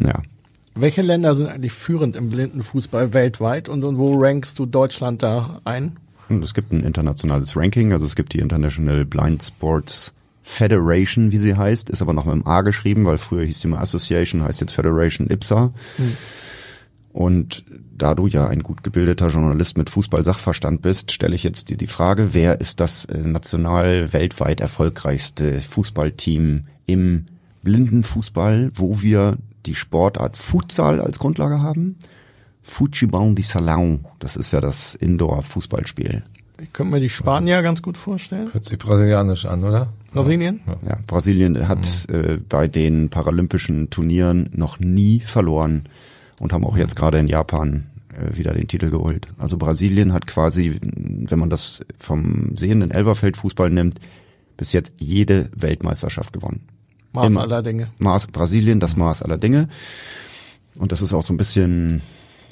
ja. 0.00 0.22
Welche 0.74 1.02
Länder 1.02 1.34
sind 1.34 1.48
eigentlich 1.48 1.72
führend 1.72 2.16
im 2.16 2.30
Blindenfußball 2.30 3.12
weltweit 3.12 3.68
und, 3.68 3.84
und 3.84 3.98
wo 3.98 4.16
rankst 4.18 4.58
du 4.58 4.64
Deutschland 4.64 5.22
da 5.22 5.60
ein? 5.64 5.98
Es 6.40 6.54
gibt 6.54 6.72
ein 6.72 6.82
internationales 6.82 7.56
Ranking, 7.56 7.92
also 7.92 8.06
es 8.06 8.14
gibt 8.14 8.32
die 8.32 8.38
International 8.38 9.04
Blind 9.04 9.42
Sports 9.42 10.14
Federation, 10.42 11.30
wie 11.30 11.36
sie 11.36 11.56
heißt, 11.56 11.90
ist 11.90 12.02
aber 12.02 12.12
noch 12.12 12.24
mit 12.24 12.34
dem 12.34 12.46
A 12.46 12.62
geschrieben, 12.62 13.04
weil 13.04 13.18
früher 13.18 13.44
hieß 13.44 13.60
die 13.60 13.68
mal 13.68 13.78
Association, 13.80 14.42
heißt 14.42 14.60
jetzt 14.60 14.72
Federation 14.72 15.28
IPSA. 15.30 15.72
Hm. 15.96 16.16
Und 17.12 17.64
da 17.96 18.14
du 18.14 18.26
ja 18.26 18.46
ein 18.46 18.62
gut 18.62 18.82
gebildeter 18.82 19.28
Journalist 19.28 19.76
mit 19.76 19.90
Fußball-Sachverstand 19.90 20.80
bist, 20.80 21.12
stelle 21.12 21.34
ich 21.34 21.42
jetzt 21.42 21.68
dir 21.68 21.76
die 21.76 21.86
Frage, 21.86 22.32
wer 22.32 22.60
ist 22.60 22.80
das 22.80 23.04
äh, 23.04 23.18
national 23.18 24.12
weltweit 24.12 24.60
erfolgreichste 24.60 25.60
Fußballteam 25.60 26.64
im 26.86 27.26
Blindenfußball, 27.62 28.72
wo 28.74 29.02
wir 29.02 29.36
die 29.66 29.74
Sportart 29.74 30.36
Futsal 30.36 31.00
als 31.00 31.18
Grundlage 31.18 31.60
haben? 31.60 31.96
Futebol 32.62 33.34
di 33.34 33.42
Salão, 33.42 34.00
das 34.18 34.36
ist 34.36 34.52
ja 34.52 34.60
das 34.60 34.94
Indoor-Fußballspiel. 34.94 36.22
Ich 36.60 36.72
könnte 36.72 36.92
mir 36.92 37.00
die 37.00 37.08
Spanier 37.08 37.60
ganz 37.62 37.82
gut 37.82 37.98
vorstellen. 37.98 38.48
Hört 38.52 38.64
sich 38.64 38.78
brasilianisch 38.78 39.46
an, 39.46 39.64
oder? 39.64 39.92
Brasilien? 40.12 40.60
Ja, 40.66 40.76
ja 40.90 40.98
Brasilien 41.06 41.68
hat 41.68 42.06
mhm. 42.08 42.14
äh, 42.14 42.36
bei 42.48 42.68
den 42.68 43.10
paralympischen 43.10 43.90
Turnieren 43.90 44.48
noch 44.54 44.78
nie 44.78 45.20
verloren 45.20 45.84
und 46.40 46.52
haben 46.52 46.64
auch 46.64 46.76
jetzt 46.76 46.96
gerade 46.96 47.18
in 47.18 47.28
Japan 47.28 47.86
äh, 48.14 48.36
wieder 48.36 48.52
den 48.52 48.68
Titel 48.68 48.90
geholt. 48.90 49.26
Also 49.38 49.56
Brasilien 49.56 50.12
hat 50.12 50.26
quasi, 50.26 50.78
wenn 50.82 51.38
man 51.38 51.50
das 51.50 51.84
vom 51.98 52.56
sehenden 52.56 52.90
Elberfeld-Fußball 52.90 53.70
nimmt, 53.70 54.00
bis 54.56 54.72
jetzt 54.72 54.92
jede 54.98 55.50
Weltmeisterschaft 55.56 56.32
gewonnen. 56.32 56.66
Maß 57.12 57.26
Immer. 57.26 57.42
aller 57.42 57.62
Dinge. 57.62 57.88
Maß, 57.98 58.28
Brasilien, 58.28 58.80
das 58.80 58.96
Maß 58.96 59.22
aller 59.22 59.38
Dinge. 59.38 59.68
Und 60.76 60.92
das 60.92 61.02
ist 61.02 61.12
auch 61.12 61.22
so 61.22 61.34
ein 61.34 61.36
bisschen 61.36 62.00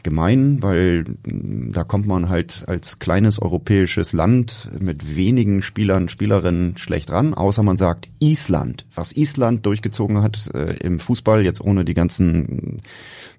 gemein, 0.03 0.63
weil 0.63 1.05
da 1.25 1.85
kommt 1.85 2.07
man 2.07 2.29
halt 2.29 2.65
als 2.67 2.99
kleines 2.99 3.41
europäisches 3.41 4.13
Land 4.13 4.71
mit 4.79 5.17
wenigen 5.17 5.63
Spielern, 5.63 6.09
Spielerinnen 6.09 6.77
schlecht 6.77 7.11
ran, 7.11 7.35
außer 7.35 7.63
man 7.63 7.77
sagt 7.77 8.09
Island. 8.21 8.87
Was 8.95 9.13
Island 9.17 9.67
durchgezogen 9.67 10.23
hat 10.23 10.51
äh, 10.55 10.77
im 10.79 10.99
Fußball, 10.99 11.45
jetzt 11.45 11.61
ohne 11.61 11.85
die 11.85 11.95
ganzen 11.95 12.81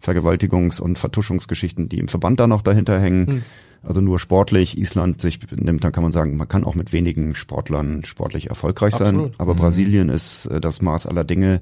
Vergewaltigungs- 0.03 0.81
und 0.81 0.97
Vertuschungsgeschichten, 0.97 1.89
die 1.89 1.99
im 1.99 2.07
Verband 2.07 2.39
da 2.39 2.47
noch 2.47 2.61
dahinter 2.61 2.99
hängen. 2.99 3.27
Hm. 3.27 3.41
Also 3.83 3.99
nur 3.99 4.19
sportlich 4.19 4.77
Island 4.77 5.21
sich 5.21 5.39
nimmt, 5.55 5.83
dann 5.83 5.91
kann 5.91 6.03
man 6.03 6.11
sagen, 6.11 6.37
man 6.37 6.47
kann 6.47 6.65
auch 6.65 6.75
mit 6.75 6.93
wenigen 6.93 7.33
Sportlern 7.33 8.03
sportlich 8.05 8.49
erfolgreich 8.49 8.93
Absolut. 8.93 9.31
sein. 9.31 9.35
Aber 9.39 9.53
mhm. 9.53 9.57
Brasilien 9.57 10.09
ist 10.09 10.45
äh, 10.45 10.61
das 10.61 10.83
Maß 10.83 11.07
aller 11.07 11.23
Dinge 11.23 11.61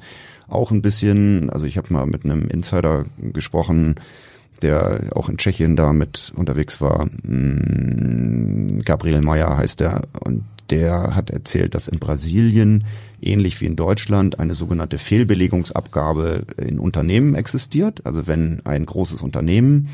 auch 0.50 0.72
ein 0.72 0.82
bisschen, 0.82 1.50
also 1.50 1.66
ich 1.66 1.78
habe 1.78 1.94
mal 1.94 2.06
mit 2.08 2.26
einem 2.26 2.50
Insider 2.50 3.06
gesprochen, 3.18 3.96
der 4.62 5.12
auch 5.16 5.30
in 5.30 5.38
Tschechien 5.38 5.76
da 5.76 5.94
mit 5.94 6.32
unterwegs 6.36 6.82
war. 6.82 7.06
Mm, 7.24 8.80
Gabriel 8.84 9.22
Meyer 9.22 9.58
heißt 9.58 9.80
der 9.80 10.04
und 10.20 10.44
der 10.70 11.16
hat 11.16 11.30
erzählt, 11.30 11.74
dass 11.74 11.88
in 11.88 12.00
Brasilien 12.00 12.84
ähnlich 13.22 13.60
wie 13.60 13.66
in 13.66 13.76
Deutschland 13.76 14.40
eine 14.40 14.54
sogenannte 14.54 14.98
Fehlbelegungsabgabe 14.98 16.44
in 16.58 16.80
Unternehmen 16.80 17.36
existiert. 17.36 18.06
Also 18.06 18.28
wenn 18.28 18.62
ein 18.66 18.86
großes 18.86 19.22
Unternehmen 19.22 19.90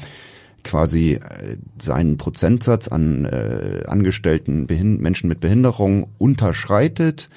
quasi 0.63 1.13
äh, 1.13 1.57
seinen 1.79 2.17
Prozentsatz 2.17 2.87
an 2.87 3.25
äh, 3.25 3.83
Angestellten 3.87 4.67
Behind 4.67 5.01
Menschen 5.01 5.29
mit 5.29 5.39
Behinderung 5.39 6.07
unterschreitet, 6.17 7.29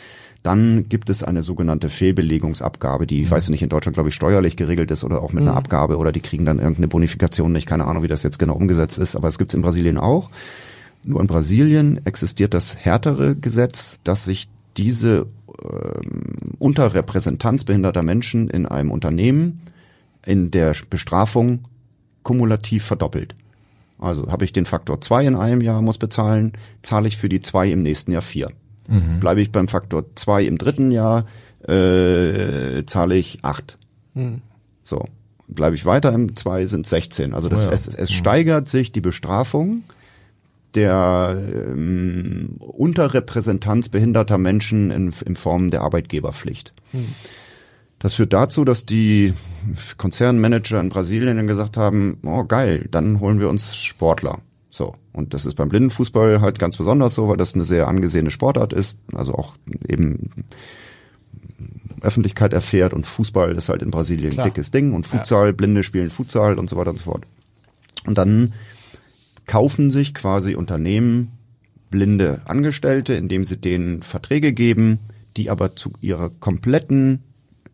dann 0.43 0.89
gibt 0.89 1.11
es 1.11 1.23
eine 1.23 1.43
sogenannte 1.43 1.89
Fehlbelegungsabgabe, 1.89 3.07
die, 3.07 3.23
ich 3.23 3.31
weiß 3.31 3.49
nicht, 3.51 3.63
in 3.63 3.69
Deutschland, 3.69 3.95
glaube 3.95 4.09
ich, 4.09 4.15
steuerlich 4.15 4.57
geregelt 4.57 4.91
ist 4.91 5.05
oder 5.05 5.23
auch 5.23 5.33
mit 5.33 5.43
einer 5.43 5.53
Mhm. 5.53 5.59
Abgabe 5.59 5.97
oder 5.99 6.13
die 6.13 6.21
kriegen 6.21 6.45
dann 6.45 6.59
irgendeine 6.59 6.89
Bonifikation 6.89 7.53
nicht, 7.53 7.67
keine 7.67 7.87
Ahnung, 7.87 8.03
wie 8.03 8.09
das 8.09 8.23
jetzt 8.23 8.39
genau 8.39 8.55
umgesetzt 8.55 8.99
ist, 8.99 9.17
aber 9.17 9.29
es 9.29 9.39
gibt 9.39 9.51
es 9.51 9.55
in 9.55 9.63
Brasilien 9.63 9.99
auch. 9.99 10.31
Nur 11.03 11.21
in 11.21 11.27
Brasilien 11.27 12.05
existiert 12.07 12.55
das 12.55 12.77
härtere 12.77 13.35
Gesetz, 13.37 13.99
dass 14.05 14.25
sich 14.25 14.49
diese 14.77 15.27
ähm, 15.63 16.55
Unterrepräsentanz 16.59 17.65
behinderter 17.65 18.03
Menschen 18.03 18.49
in 18.49 18.67
einem 18.67 18.91
Unternehmen 18.91 19.61
in 20.25 20.51
der 20.51 20.75
Bestrafung 20.89 21.65
kumulativ 22.23 22.85
verdoppelt. 22.85 23.35
Also 23.99 24.31
habe 24.31 24.45
ich 24.45 24.53
den 24.53 24.67
Faktor 24.67 25.01
zwei 25.01 25.25
in 25.25 25.35
einem 25.35 25.61
Jahr, 25.61 25.83
muss 25.83 25.99
bezahlen, 25.99 26.53
zahle 26.83 27.09
ich 27.09 27.17
für 27.17 27.29
die 27.29 27.43
zwei 27.43 27.71
im 27.71 27.83
nächsten 27.83 28.13
Jahr 28.13 28.23
vier. 28.23 28.51
Bleibe 29.21 29.41
ich 29.41 29.53
beim 29.53 29.69
Faktor 29.69 30.05
zwei 30.15 30.45
im 30.45 30.59
dritten 30.59 30.91
Jahr, 30.91 31.27
äh, 31.67 32.85
zahle 32.87 33.17
ich 33.17 33.41
acht. 33.43 33.79
So. 34.83 35.07
Bleibe 35.47 35.77
ich 35.77 35.87
weiter 35.87 36.13
im 36.13 36.37
zwei 36.37 36.65
sind 36.67 36.87
16. 36.87 37.33
Also 37.35 37.49
das, 37.49 37.67
ja. 37.67 37.73
es, 37.73 37.87
es 37.89 38.13
steigert 38.13 38.69
sich 38.69 38.93
die 38.93 39.01
Bestrafung 39.01 39.85
der 40.75 41.43
ähm, 41.55 42.57
Unterrepräsentanz 42.59 43.89
behinderter 43.89 44.39
Menschen 44.39 44.91
in, 44.91 45.15
in 45.25 45.37
Form 45.37 45.71
der 45.71 45.81
Arbeitgeberpflicht. 45.81 46.75
Das 47.99 48.15
führt 48.15 48.33
dazu, 48.33 48.65
dass 48.65 48.85
die 48.85 49.35
Konzernmanager 49.97 50.81
in 50.81 50.91
Brasilien 50.91 51.37
dann 51.37 51.47
gesagt 51.47 51.77
haben, 51.77 52.19
oh 52.25 52.45
geil, 52.45 52.87
dann 52.91 53.21
holen 53.21 53.41
wir 53.41 53.49
uns 53.49 53.75
Sportler. 53.75 54.41
So. 54.71 54.95
Und 55.13 55.35
das 55.35 55.47
ist 55.47 55.55
beim 55.55 55.69
Blindenfußball 55.69 56.41
halt 56.41 56.59
ganz 56.59 56.77
besonders 56.77 57.15
so, 57.15 57.29
weil 57.29 57.37
das 57.37 57.55
eine 57.55 57.65
sehr 57.65 57.89
angesehene 57.89 58.31
Sportart 58.31 58.73
ist, 58.73 58.99
also 59.13 59.35
auch 59.35 59.57
eben 59.89 60.31
Öffentlichkeit 62.01 62.53
erfährt 62.53 62.93
und 62.93 63.07
Fußball 63.07 63.53
ist 63.53 63.69
halt 63.69 63.83
in 63.83 63.91
Brasilien 63.91 64.33
Klar. 64.33 64.47
ein 64.47 64.53
dickes 64.53 64.71
Ding 64.71 64.93
und 64.93 65.07
Futsal, 65.07 65.53
Blinde 65.53 65.83
spielen 65.83 66.11
Futsal 66.11 66.59
und 66.59 66.71
so 66.71 66.77
weiter 66.77 66.91
und 66.91 66.99
so 66.99 67.11
fort. 67.11 67.25
Und 68.05 68.19
dann 68.19 68.53
kaufen 69.47 69.91
sich 69.91 70.15
quasi 70.15 70.55
Unternehmen 70.55 71.33
blinde 71.91 72.43
Angestellte, 72.45 73.15
indem 73.15 73.45
sie 73.45 73.57
denen 73.57 74.03
Verträge 74.03 74.53
geben, 74.53 74.99
die 75.37 75.51
aber 75.51 75.75
zu 75.75 75.93
ihrer 76.01 76.31
kompletten 76.41 77.25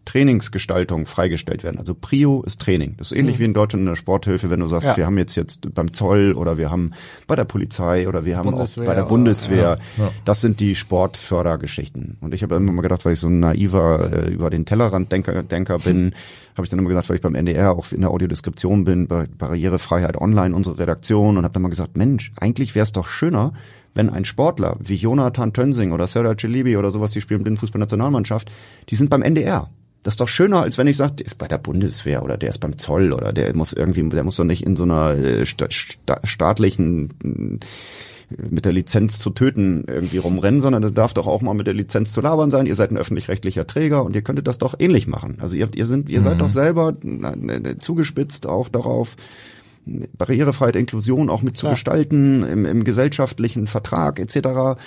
Trainingsgestaltung 0.04 1.06
freigestellt 1.06 1.64
werden. 1.64 1.78
Also 1.78 1.94
Prio 1.94 2.42
ist 2.42 2.60
Training. 2.60 2.94
Das 2.98 3.10
ist 3.12 3.16
ähnlich 3.18 3.38
wie 3.38 3.44
in 3.44 3.54
Deutschland 3.54 3.80
in 3.82 3.86
der 3.86 3.96
Sporthilfe, 3.96 4.50
wenn 4.50 4.60
du 4.60 4.66
sagst, 4.66 4.88
Ja. 4.88 4.96
wir 4.96 5.06
haben 5.06 5.18
jetzt 5.18 5.34
jetzt 5.34 5.74
beim 5.74 5.92
Zoll 5.92 6.32
oder 6.34 6.58
wir 6.58 6.70
haben 6.70 6.92
bei 7.26 7.36
der 7.36 7.44
Polizei 7.44 8.08
oder 8.08 8.24
wir 8.24 8.36
haben 8.36 8.50
Bundeswehr 8.50 8.82
auch 8.82 8.86
bei 8.86 8.94
der 8.94 9.04
oder- 9.04 9.08
Bundeswehr. 9.08 9.78
Das 10.24 10.40
sind 10.40 10.60
die 10.60 10.74
Sportfördergeschichten. 10.74 12.16
Und 12.20 12.34
ich 12.34 12.42
habe 12.42 12.54
immer 12.56 12.72
mal 12.72 12.82
gedacht, 12.82 13.04
weil 13.04 13.14
ich 13.14 13.20
so 13.20 13.28
ein 13.28 13.40
naiver 13.40 14.12
äh, 14.12 14.30
über 14.32 14.50
den 14.50 14.64
Tellerrand 14.66 15.10
Denker, 15.10 15.42
Denker 15.42 15.78
bin, 15.78 16.14
habe 16.56 16.64
ich 16.64 16.68
dann 16.70 16.78
immer 16.78 16.88
gesagt, 16.88 17.08
weil 17.08 17.16
ich 17.16 17.22
beim 17.22 17.34
NDR 17.34 17.72
auch 17.72 17.90
in 17.92 18.02
der 18.02 18.10
Audiodeskription 18.10 18.84
bin, 18.84 19.06
bei 19.08 19.26
Barrierefreiheit 19.38 20.16
online 20.20 20.54
unsere 20.54 20.78
Redaktion 20.78 21.36
und 21.36 21.44
habe 21.44 21.52
dann 21.52 21.62
mal 21.62 21.68
gesagt, 21.68 21.96
Mensch, 21.96 22.32
eigentlich 22.38 22.74
wäre 22.74 22.84
es 22.84 22.92
doch 22.92 23.06
schöner, 23.06 23.52
wenn 23.94 24.10
ein 24.10 24.24
Sportler 24.24 24.76
wie 24.80 24.96
Jonathan 24.96 25.52
Tönsing 25.52 25.92
oder 25.92 26.06
Serdar 26.06 26.36
Celebi 26.36 26.76
oder 26.76 26.90
sowas, 26.90 27.12
die 27.12 27.20
spielen 27.20 27.42
Blindenfußballnationalmannschaft, 27.42 28.50
die 28.90 28.96
sind 28.96 29.08
beim 29.10 29.22
NDR. 29.22 29.70
Das 30.04 30.14
ist 30.14 30.20
doch 30.20 30.28
schöner, 30.28 30.60
als 30.60 30.76
wenn 30.76 30.86
ich 30.86 30.98
sage, 30.98 31.14
der 31.14 31.26
ist 31.26 31.38
bei 31.38 31.48
der 31.48 31.58
Bundeswehr 31.58 32.22
oder 32.22 32.36
der 32.36 32.50
ist 32.50 32.58
beim 32.58 32.78
Zoll 32.78 33.12
oder 33.12 33.32
der 33.32 33.56
muss 33.56 33.72
irgendwie, 33.72 34.06
der 34.10 34.22
muss 34.22 34.36
doch 34.36 34.44
nicht 34.44 34.62
in 34.62 34.76
so 34.76 34.84
einer 34.84 35.12
äh, 35.12 35.46
sta 35.46 35.66
sta 35.70 36.20
staatlichen 36.22 37.10
äh, 37.24 37.64
mit 38.50 38.66
der 38.66 38.72
Lizenz 38.72 39.18
zu 39.18 39.30
töten 39.30 39.84
irgendwie 39.86 40.18
rumrennen, 40.18 40.60
sondern 40.60 40.82
der 40.82 40.90
darf 40.90 41.14
doch 41.14 41.26
auch 41.26 41.40
mal 41.40 41.54
mit 41.54 41.66
der 41.66 41.74
Lizenz 41.74 42.12
zu 42.12 42.20
labern 42.20 42.50
sein. 42.50 42.66
Ihr 42.66 42.74
seid 42.74 42.90
ein 42.90 42.98
öffentlich-rechtlicher 42.98 43.66
Träger 43.66 44.04
und 44.04 44.14
ihr 44.14 44.22
könntet 44.22 44.46
das 44.46 44.58
doch 44.58 44.74
ähnlich 44.78 45.06
machen. 45.06 45.38
Also 45.40 45.56
ihr, 45.56 45.68
ihr 45.74 45.86
sind, 45.86 46.10
ihr 46.10 46.20
seid 46.20 46.40
doch 46.40 46.48
selber 46.48 46.92
äh, 47.02 47.78
zugespitzt 47.78 48.46
auch 48.46 48.68
darauf, 48.68 49.16
Barrierefreiheit, 49.86 50.76
Inklusion 50.76 51.30
auch 51.30 51.42
mit 51.42 51.56
zu 51.56 51.62
Klar. 51.62 51.72
gestalten, 51.72 52.42
im, 52.42 52.64
im 52.64 52.84
gesellschaftlichen 52.84 53.66
Vertrag 53.66 54.18
etc. 54.18 54.78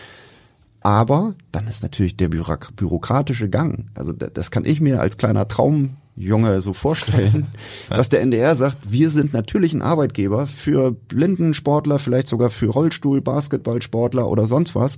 Aber 0.87 1.35
dann 1.51 1.67
ist 1.67 1.83
natürlich 1.83 2.15
der 2.15 2.29
Bürak- 2.29 2.73
bürokratische 2.77 3.49
Gang. 3.49 3.87
Also 3.93 4.13
da- 4.13 4.27
das 4.27 4.51
kann 4.51 4.63
ich 4.63 4.79
mir 4.79 5.01
als 5.01 5.17
kleiner 5.17 5.45
Traumjunge 5.49 6.61
so 6.61 6.71
vorstellen, 6.71 7.47
dass 7.89 8.07
der 8.07 8.21
NDR 8.21 8.55
sagt, 8.55 8.77
wir 8.89 9.09
sind 9.09 9.33
natürlich 9.33 9.73
ein 9.73 9.81
Arbeitgeber 9.81 10.47
für 10.47 10.93
Blindensportler, 10.93 11.99
vielleicht 11.99 12.29
sogar 12.29 12.49
für 12.51 12.67
Rollstuhl, 12.67 13.19
Basketballsportler 13.19 14.29
oder 14.29 14.47
sonst 14.47 14.75
was, 14.75 14.95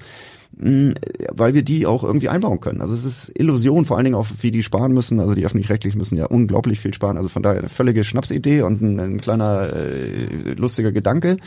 mh, 0.57 0.93
weil 1.33 1.55
wir 1.55 1.63
die 1.63 1.87
auch 1.87 2.03
irgendwie 2.03 2.29
einbauen 2.29 2.59
können. 2.59 2.81
Also 2.81 2.93
es 2.93 3.03
ist 3.03 3.31
Illusion, 3.39 3.85
vor 3.85 3.97
allen 3.97 4.03
Dingen 4.03 4.15
auch 4.15 4.27
wie 4.41 4.51
die 4.51 4.61
sparen 4.61 4.91
müssen. 4.93 5.19
Also 5.19 5.33
die 5.33 5.43
öffentlich-rechtlich 5.43 5.95
müssen 5.95 6.17
ja 6.19 6.27
unglaublich 6.27 6.79
viel 6.81 6.93
sparen. 6.93 7.17
Also 7.17 7.29
von 7.29 7.41
daher 7.41 7.57
eine 7.61 7.69
völlige 7.69 8.03
Schnapsidee 8.03 8.61
und 8.61 8.79
ein, 8.83 8.99
ein 8.99 9.19
kleiner 9.21 9.73
äh, 9.73 10.53
lustiger 10.55 10.91
Gedanke. 10.91 11.37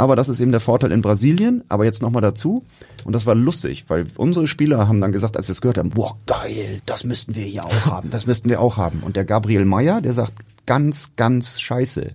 Aber 0.00 0.16
das 0.16 0.30
ist 0.30 0.40
eben 0.40 0.50
der 0.50 0.60
Vorteil 0.60 0.92
in 0.92 1.02
Brasilien. 1.02 1.62
Aber 1.68 1.84
jetzt 1.84 2.00
nochmal 2.00 2.22
dazu. 2.22 2.64
Und 3.04 3.12
das 3.12 3.26
war 3.26 3.34
lustig, 3.34 3.84
weil 3.88 4.06
unsere 4.16 4.46
Spieler 4.46 4.88
haben 4.88 4.98
dann 4.98 5.12
gesagt, 5.12 5.36
als 5.36 5.48
sie 5.48 5.52
es 5.52 5.60
gehört 5.60 5.76
haben, 5.76 5.90
boah, 5.90 6.16
geil, 6.24 6.80
das 6.86 7.04
müssten 7.04 7.34
wir 7.34 7.44
hier 7.44 7.66
auch 7.66 7.84
haben, 7.84 8.08
das 8.08 8.26
müssten 8.26 8.48
wir 8.48 8.62
auch 8.62 8.78
haben. 8.78 9.00
Und 9.00 9.16
der 9.16 9.26
Gabriel 9.26 9.66
Meyer, 9.66 10.00
der 10.00 10.14
sagt, 10.14 10.32
ganz, 10.64 11.10
ganz 11.16 11.60
scheiße. 11.60 12.12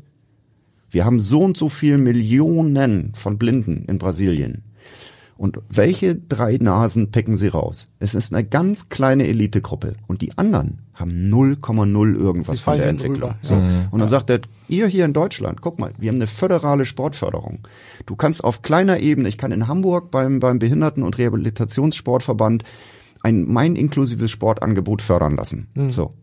Wir 0.90 1.06
haben 1.06 1.20
so 1.20 1.42
und 1.42 1.58
so 1.58 1.70
viel 1.70 2.00
Millionen 2.00 3.14
von 3.14 3.38
Blinden 3.38 3.86
in 3.88 4.00
Brasilien. 4.00 4.64
Und 5.38 5.60
welche 5.70 6.16
drei 6.16 6.58
Nasen 6.62 7.12
picken 7.12 7.38
sie 7.38 7.50
raus? 7.50 7.90
Es 8.00 8.16
ist 8.16 8.34
eine 8.34 8.46
ganz 8.46 8.88
kleine 8.88 9.28
Elitegruppe. 9.28 9.96
Und 10.08 10.22
die 10.22 10.38
anderen 10.38 10.80
haben 10.94 11.12
0,0 11.30 12.16
irgendwas 12.16 12.62
von 12.62 12.78
der 12.78 12.88
Entwicklung. 12.88 13.32
rüber, 13.32 13.40
So. 13.42 13.56
ja. 13.56 13.88
Und 13.92 14.00
dann 14.00 14.08
sagt 14.08 14.30
er, 14.30 14.40
ihr 14.70 14.88
hier 14.88 15.04
in 15.04 15.12
Deutschland, 15.12 15.60
guck 15.62 15.78
mal, 15.78 15.92
wir 15.98 16.08
haben 16.10 16.16
eine 16.16 16.28
föderale 16.28 16.86
Sportförderung. 16.86 17.68
Du 18.06 18.16
kannst 18.16 18.44
auf 18.46 18.62
kleiner 18.62 19.00
Ebene, 19.02 19.28
ich 19.28 19.38
kann 19.38 19.52
in 19.52 19.68
Hamburg 19.68 20.10
beim, 20.10 20.40
beim 20.40 20.58
Behinderten- 20.58 21.04
und 21.04 21.18
Rehabilitationssportverband 21.18 22.64
ein 23.22 23.44
mein 23.46 23.76
inklusives 23.76 24.32
Sportangebot 24.32 25.02
fördern 25.02 25.36
lassen. 25.36 25.68
So. 25.90 26.14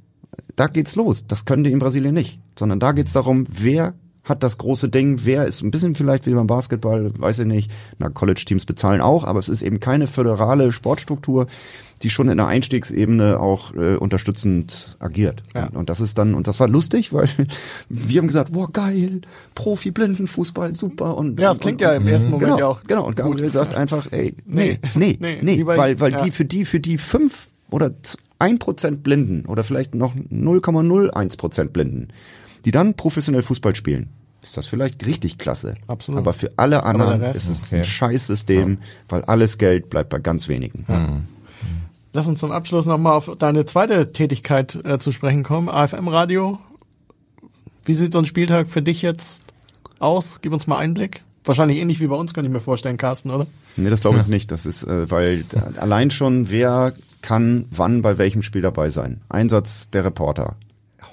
Da 0.57 0.69
geht's 0.69 0.97
los. 0.97 1.27
Das 1.27 1.45
können 1.45 1.65
die 1.65 1.73
in 1.73 1.79
Brasilien 1.81 2.15
nicht. 2.15 2.41
Sondern 2.59 2.81
da 2.81 2.93
geht's 2.93 3.13
darum, 3.13 3.45
wer 3.51 3.93
hat 4.25 4.43
das 4.45 4.57
große 4.59 4.89
Ding, 4.89 5.21
wer 5.25 5.47
ist 5.47 5.63
ein 5.63 5.71
bisschen 5.73 5.95
vielleicht 5.97 6.27
wie 6.27 6.33
beim 6.35 6.47
Basketball, 6.47 7.11
weiß 7.19 7.41
ich 7.41 7.47
nicht. 7.47 7.71
Na, 7.99 8.09
College-Teams 8.09 8.67
bezahlen 8.67 9.01
auch, 9.01 9.25
aber 9.25 9.41
es 9.41 9.49
ist 9.49 9.63
eben 9.63 9.81
keine 9.81 10.07
föderale 10.07 10.71
Sportstruktur, 10.71 11.47
die 12.03 12.11
schon 12.11 12.29
in 12.29 12.37
der 12.37 12.47
Einstiegsebene 12.47 13.41
auch 13.41 13.75
äh, 13.75 13.97
unterstützend 13.97 14.97
agiert. 15.01 15.43
Ja. 15.55 15.67
Und, 15.67 15.77
und 15.77 15.89
das 15.91 16.01
ist 16.01 16.19
dann, 16.19 16.35
und 16.35 16.47
das 16.47 16.61
war 16.61 16.69
lustig, 16.69 17.13
weil 17.13 17.29
wir 17.89 18.19
haben 18.21 18.27
gesagt, 18.29 18.53
boah, 18.53 18.71
geil, 18.71 19.23
Profi-Blindenfußball, 19.57 20.75
super. 20.75 21.17
Und, 21.17 21.41
Ja, 21.41 21.51
es 21.53 21.61
klingt 21.61 21.81
ja 21.81 21.93
im 21.93 22.07
ersten 22.07 22.31
Moment 22.31 22.45
genau, 22.53 22.59
ja 22.59 22.67
auch 22.69 22.83
Genau, 22.87 23.07
und 23.07 23.17
Gabriel 23.17 23.45
gut. 23.45 23.53
sagt 23.53 23.75
einfach, 23.75 24.07
ey, 24.13 24.35
nee, 24.47 24.79
nee, 24.95 25.17
Nee, 25.21 25.39
nee, 25.43 25.55
lieber- 25.57 25.77
weil, 25.77 25.99
weil 26.01 26.13
ja. 26.13 26.23
die 26.25 26.31
für 26.31 26.45
die, 26.45 26.65
für 26.65 26.81
die 26.81 26.99
fünf 26.99 27.49
oder 27.71 27.91
ein 28.39 28.59
Prozent 28.59 29.03
Blinden 29.03 29.47
oder 29.47 29.65
vielleicht 29.65 29.95
noch 29.95 30.15
0,01 30.15 31.37
Prozent 31.39 31.73
Blinden, 31.73 32.09
die 32.65 32.71
dann 32.71 32.95
professionell 32.95 33.43
Fußball 33.43 33.75
spielen, 33.75 34.09
ist 34.43 34.57
das 34.57 34.67
vielleicht 34.67 35.07
richtig 35.07 35.39
klasse. 35.39 35.75
Absolut. 35.87 36.19
Aber 36.19 36.33
für 36.33 36.51
alle 36.57 36.85
anderen 36.85 37.23
ist 37.23 37.49
es 37.49 37.63
Okay. 37.65 37.77
ein 37.79 37.85
Scheißsystem, 37.85 38.79
weil 39.09 39.23
alles 39.25 39.59
Geld 39.59 39.89
bleibt 39.91 40.11
bei 40.11 40.19
ganz 40.19 40.49
wenigen. 40.49 41.27
Lass 42.13 42.27
uns 42.27 42.41
zum 42.41 42.51
Abschluss 42.53 42.87
nochmal 42.87 43.15
auf 43.15 43.31
deine 43.39 43.65
zweite 43.65 44.13
Tätigkeit 44.13 44.79
äh, 44.85 44.99
zu 44.99 45.13
sprechen 45.13 45.45
kommen. 45.45 45.69
AFM-Radio. 45.69 46.59
Wie 47.85 47.95
sieht 47.95 48.13
so 48.13 48.19
ein 48.19 48.27
Spieltag 48.27 48.69
für 48.69 48.83
dich 48.83 49.01
jetzt 49.03 49.43
aus? 49.99 50.41
Gib 50.43 50.53
uns 50.53 50.67
mal 50.67 50.77
Einblick. 50.79 51.23
Wahrscheinlich 51.45 51.79
ähnlich 51.79 52.01
wie 52.01 52.07
bei 52.07 52.15
uns, 52.15 52.35
kann 52.35 52.45
ich 52.45 52.51
mir 52.51 52.61
vorstellen, 52.61 52.97
Carsten, 52.99 53.31
oder? 53.31 53.47
Nee, 53.77 53.91
das 53.91 54.01
glaube 54.01 54.21
ich 54.21 54.27
nicht. 54.27 54.51
Das 54.53 54.67
ist, 54.67 54.85
äh, 54.85 55.11
weil 55.11 55.45
allein 55.77 56.11
schon, 56.11 56.51
wer 56.51 56.93
kann 57.23 57.65
wann 57.71 58.03
bei 58.03 58.19
welchem 58.19 58.43
Spiel 58.43 58.63
dabei 58.63 58.91
sein? 58.91 59.21
Einsatz 59.29 59.89
der 59.91 60.05
Reporter. 60.05 60.57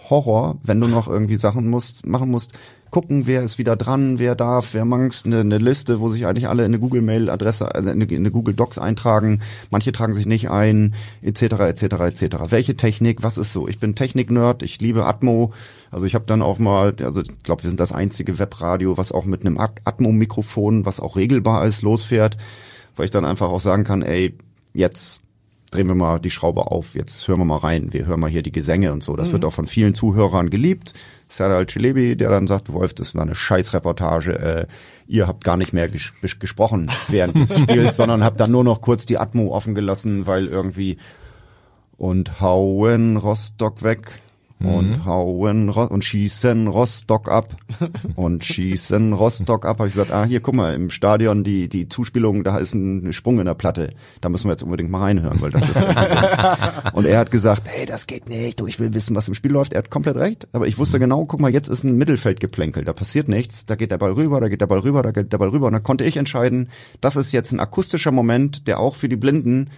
Horror, 0.09 0.57
wenn 0.63 0.79
du 0.79 0.87
noch 0.87 1.07
irgendwie 1.07 1.35
Sachen 1.35 1.69
musst, 1.69 2.05
machen 2.05 2.29
musst, 2.29 2.53
gucken, 2.91 3.27
wer 3.27 3.43
ist 3.43 3.59
wieder 3.59 3.75
dran, 3.75 4.17
wer 4.17 4.33
darf, 4.33 4.73
wer 4.73 4.83
mangst, 4.83 5.25
eine, 5.27 5.41
eine 5.41 5.59
Liste, 5.59 5.99
wo 5.99 6.09
sich 6.09 6.25
eigentlich 6.25 6.47
alle 6.47 6.63
in 6.63 6.71
eine 6.71 6.79
Google-Mail-Adresse, 6.79 7.75
also 7.75 7.89
in 7.89 8.01
eine, 8.01 8.05
in 8.05 8.17
eine 8.17 8.31
Google 8.31 8.55
Docs 8.55 8.79
eintragen, 8.79 9.41
manche 9.69 9.91
tragen 9.91 10.13
sich 10.13 10.25
nicht 10.25 10.49
ein, 10.49 10.95
etc., 11.21 11.43
etc., 11.43 11.83
etc. 11.83 12.37
Welche 12.49 12.75
Technik, 12.75 13.21
was 13.21 13.37
ist 13.37 13.53
so? 13.53 13.67
Ich 13.67 13.79
bin 13.79 13.93
Technik-Nerd, 13.95 14.63
ich 14.63 14.81
liebe 14.81 15.05
Atmo, 15.05 15.53
also 15.91 16.07
ich 16.07 16.15
habe 16.15 16.25
dann 16.25 16.41
auch 16.41 16.57
mal, 16.57 16.95
also 17.03 17.21
ich 17.21 17.43
glaube, 17.43 17.63
wir 17.63 17.69
sind 17.69 17.79
das 17.79 17.91
einzige 17.91 18.39
Webradio, 18.39 18.97
was 18.97 19.11
auch 19.11 19.25
mit 19.25 19.41
einem 19.45 19.59
At- 19.59 19.81
Atmo-Mikrofon, 19.85 20.85
was 20.85 20.99
auch 20.99 21.15
regelbar 21.15 21.65
ist, 21.65 21.83
losfährt 21.83 22.37
weil 22.99 23.05
ich 23.05 23.11
dann 23.11 23.23
einfach 23.23 23.47
auch 23.49 23.61
sagen 23.61 23.85
kann, 23.85 24.01
ey, 24.01 24.37
jetzt 24.73 25.21
drehen 25.69 25.87
wir 25.87 25.95
mal 25.95 26.19
die 26.19 26.29
Schraube 26.29 26.67
auf, 26.67 26.95
jetzt 26.95 27.27
hören 27.27 27.39
wir 27.39 27.45
mal 27.45 27.57
rein, 27.57 27.93
wir 27.93 28.05
hören 28.05 28.19
mal 28.19 28.29
hier 28.29 28.43
die 28.43 28.51
Gesänge 28.51 28.91
und 28.93 29.03
so. 29.03 29.15
Das 29.15 29.29
mhm. 29.29 29.33
wird 29.33 29.45
auch 29.45 29.53
von 29.53 29.67
vielen 29.67 29.93
Zuhörern 29.93 30.49
geliebt. 30.49 30.93
Serdar 31.27 31.57
Al-Chilebi, 31.57 32.15
der 32.15 32.29
dann 32.29 32.47
sagt, 32.47 32.73
Wolf, 32.73 32.93
das 32.93 33.13
war 33.15 33.21
eine 33.21 33.35
Scheißreportage, 33.35 34.39
äh, 34.39 34.67
ihr 35.07 35.27
habt 35.27 35.43
gar 35.43 35.57
nicht 35.57 35.73
mehr 35.73 35.87
ges 35.87 36.11
gesprochen 36.39 36.89
während 37.07 37.37
des 37.37 37.59
Spiels, 37.59 37.97
sondern 37.97 38.23
habt 38.23 38.39
dann 38.39 38.51
nur 38.51 38.63
noch 38.63 38.81
kurz 38.81 39.05
die 39.05 39.17
Atmo 39.17 39.53
offen 39.53 39.75
gelassen, 39.75 40.25
weil 40.25 40.47
irgendwie 40.47 40.97
und 41.97 42.41
hauen 42.41 43.17
Rostock 43.17 43.83
weg 43.83 44.21
und 44.61 44.89
mhm. 44.89 45.05
hauen 45.05 45.69
Ro 45.69 45.85
und 45.85 46.03
schießen 46.03 46.67
Rostock 46.67 47.29
ab 47.29 47.55
und 48.15 48.43
schießen 48.43 49.13
Rostock 49.13 49.65
ab. 49.65 49.79
Habe 49.79 49.87
ich 49.87 49.93
gesagt, 49.93 50.11
ah 50.11 50.25
hier 50.25 50.41
guck 50.41 50.55
mal 50.55 50.73
im 50.73 50.89
Stadion 50.89 51.43
die 51.43 51.69
die 51.69 51.87
Zuspielung, 51.87 52.43
da 52.43 52.57
ist 52.57 52.73
ein 52.73 53.13
Sprung 53.13 53.39
in 53.39 53.45
der 53.45 53.53
Platte. 53.53 53.91
Da 54.21 54.29
müssen 54.29 54.47
wir 54.47 54.51
jetzt 54.51 54.63
unbedingt 54.63 54.89
mal 54.89 54.99
reinhören, 54.99 55.41
weil 55.41 55.51
das 55.51 55.69
ist. 55.69 55.85
und 56.93 57.05
er 57.05 57.19
hat 57.19 57.31
gesagt, 57.31 57.63
hey, 57.67 57.85
das 57.85 58.05
geht 58.05 58.27
nicht. 58.27 58.59
Du, 58.59 58.67
ich 58.67 58.79
will 58.79 58.93
wissen, 58.93 59.15
was 59.15 59.27
im 59.27 59.33
Spiel 59.33 59.51
läuft. 59.51 59.73
Er 59.73 59.79
hat 59.79 59.89
komplett 59.89 60.17
recht, 60.17 60.47
aber 60.51 60.67
ich 60.67 60.77
wusste 60.77 60.99
genau, 60.99 61.25
guck 61.25 61.39
mal, 61.39 61.51
jetzt 61.51 61.69
ist 61.69 61.83
ein 61.83 61.97
Mittelfeldgeplänkel. 61.97 62.83
Da 62.83 62.93
passiert 62.93 63.29
nichts. 63.29 63.65
Da 63.65 63.75
geht 63.75 63.91
der 63.91 63.97
Ball 63.97 64.11
rüber, 64.11 64.41
da 64.41 64.49
geht 64.49 64.61
der 64.61 64.67
Ball 64.67 64.79
rüber, 64.79 65.01
da 65.03 65.11
geht 65.11 65.31
der 65.31 65.37
Ball 65.37 65.49
rüber. 65.49 65.67
Und 65.67 65.73
da 65.73 65.79
konnte 65.79 66.03
ich 66.03 66.17
entscheiden, 66.17 66.69
das 66.99 67.15
ist 67.15 67.31
jetzt 67.31 67.51
ein 67.51 67.59
akustischer 67.59 68.11
Moment, 68.11 68.67
der 68.67 68.79
auch 68.79 68.95
für 68.95 69.07
die 69.07 69.15
Blinden 69.15 69.69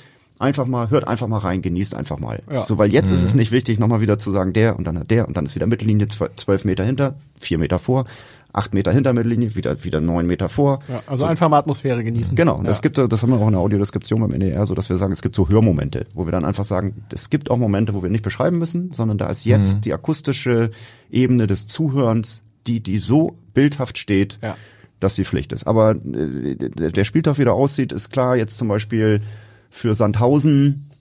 einfach 0.41 0.65
mal, 0.65 0.89
hört 0.89 1.07
einfach 1.07 1.27
mal 1.27 1.39
rein, 1.39 1.61
genießt 1.61 1.95
einfach 1.95 2.19
mal. 2.19 2.41
Ja. 2.51 2.65
So, 2.65 2.77
weil 2.77 2.91
jetzt 2.91 3.09
mhm. 3.09 3.15
ist 3.15 3.23
es 3.23 3.33
mhm. 3.33 3.39
nicht 3.39 3.51
wichtig, 3.51 3.79
nochmal 3.79 4.01
wieder 4.01 4.17
zu 4.17 4.31
sagen, 4.31 4.53
der 4.53 4.77
und 4.77 4.85
dann 4.85 4.99
hat 4.99 5.11
der 5.11 5.27
und 5.27 5.37
dann 5.37 5.45
ist 5.45 5.55
wieder 5.55 5.67
Mittellinie 5.67 6.07
zwölf 6.07 6.65
Meter 6.65 6.83
hinter, 6.83 7.15
vier 7.39 7.57
Meter 7.57 7.79
vor, 7.79 8.05
acht 8.53 8.73
Meter 8.73 8.91
hinter 8.91 9.13
Mittellinie, 9.13 9.55
wieder, 9.55 9.83
wieder 9.83 10.01
neun 10.01 10.27
Meter 10.27 10.49
vor. 10.49 10.79
Ja, 10.87 11.01
also 11.07 11.21
so. 11.21 11.25
einfach 11.25 11.49
mal 11.49 11.59
Atmosphäre 11.59 12.03
genießen. 12.03 12.35
Genau. 12.35 12.55
Und 12.55 12.65
ja. 12.65 12.69
das 12.69 12.81
gibt, 12.81 12.97
das 12.97 13.21
haben 13.21 13.29
wir 13.29 13.39
auch 13.39 13.47
in 13.47 13.53
der 13.53 13.61
Audiodeskription 13.61 14.21
beim 14.21 14.31
NDR, 14.31 14.65
so 14.65 14.75
dass 14.75 14.89
wir 14.89 14.97
sagen, 14.97 15.13
es 15.13 15.21
gibt 15.21 15.35
so 15.35 15.49
Hörmomente, 15.49 16.05
wo 16.13 16.25
wir 16.25 16.31
dann 16.31 16.45
einfach 16.45 16.65
sagen, 16.65 17.03
es 17.13 17.29
gibt 17.29 17.49
auch 17.49 17.57
Momente, 17.57 17.93
wo 17.93 18.03
wir 18.03 18.09
nicht 18.09 18.23
beschreiben 18.23 18.57
müssen, 18.57 18.91
sondern 18.91 19.17
da 19.17 19.29
ist 19.29 19.45
jetzt 19.45 19.77
mhm. 19.77 19.81
die 19.81 19.93
akustische 19.93 20.71
Ebene 21.09 21.47
des 21.47 21.67
Zuhörens, 21.67 22.43
die, 22.67 22.81
die 22.81 22.99
so 22.99 23.35
bildhaft 23.53 23.97
steht, 23.97 24.39
ja. 24.41 24.55
dass 24.99 25.15
sie 25.15 25.25
Pflicht 25.25 25.53
ist. 25.53 25.65
Aber 25.65 25.91
äh, 25.91 26.55
der 26.55 27.03
Spieltag 27.03 27.37
wieder 27.37 27.53
aussieht, 27.53 27.91
ist 27.91 28.11
klar, 28.11 28.35
jetzt 28.35 28.57
zum 28.57 28.67
Beispiel, 28.67 29.21
für 29.71 29.95
Sandhausen 29.95 30.91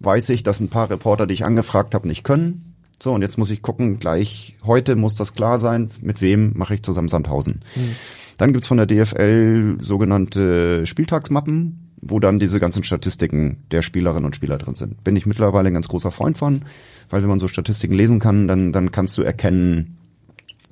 weiß 0.00 0.28
ich, 0.28 0.44
dass 0.44 0.60
ein 0.60 0.68
paar 0.68 0.90
Reporter, 0.90 1.26
die 1.26 1.34
ich 1.34 1.44
angefragt 1.44 1.94
habe, 1.94 2.06
nicht 2.06 2.22
können. 2.22 2.74
So, 3.00 3.12
und 3.12 3.22
jetzt 3.22 3.38
muss 3.38 3.50
ich 3.50 3.62
gucken, 3.62 3.98
gleich 3.98 4.56
heute 4.64 4.94
muss 4.94 5.14
das 5.14 5.34
klar 5.34 5.58
sein, 5.58 5.90
mit 6.00 6.20
wem 6.20 6.52
mache 6.56 6.74
ich 6.74 6.82
zusammen 6.82 7.08
Sandhausen. 7.08 7.62
Mhm. 7.74 7.96
Dann 8.36 8.52
gibt's 8.52 8.68
von 8.68 8.76
der 8.76 8.86
DFL 8.86 9.76
sogenannte 9.80 10.86
Spieltagsmappen, 10.86 11.90
wo 12.00 12.20
dann 12.20 12.38
diese 12.38 12.60
ganzen 12.60 12.84
Statistiken 12.84 13.64
der 13.70 13.82
Spielerinnen 13.82 14.24
und 14.24 14.36
Spieler 14.36 14.58
drin 14.58 14.76
sind. 14.76 15.02
Bin 15.02 15.16
ich 15.16 15.26
mittlerweile 15.26 15.68
ein 15.68 15.74
ganz 15.74 15.88
großer 15.88 16.12
Freund 16.12 16.38
von, 16.38 16.62
weil 17.10 17.22
wenn 17.22 17.28
man 17.28 17.40
so 17.40 17.48
Statistiken 17.48 17.94
lesen 17.94 18.20
kann, 18.20 18.46
dann, 18.46 18.72
dann 18.72 18.92
kannst 18.92 19.18
du 19.18 19.22
erkennen, 19.22 19.96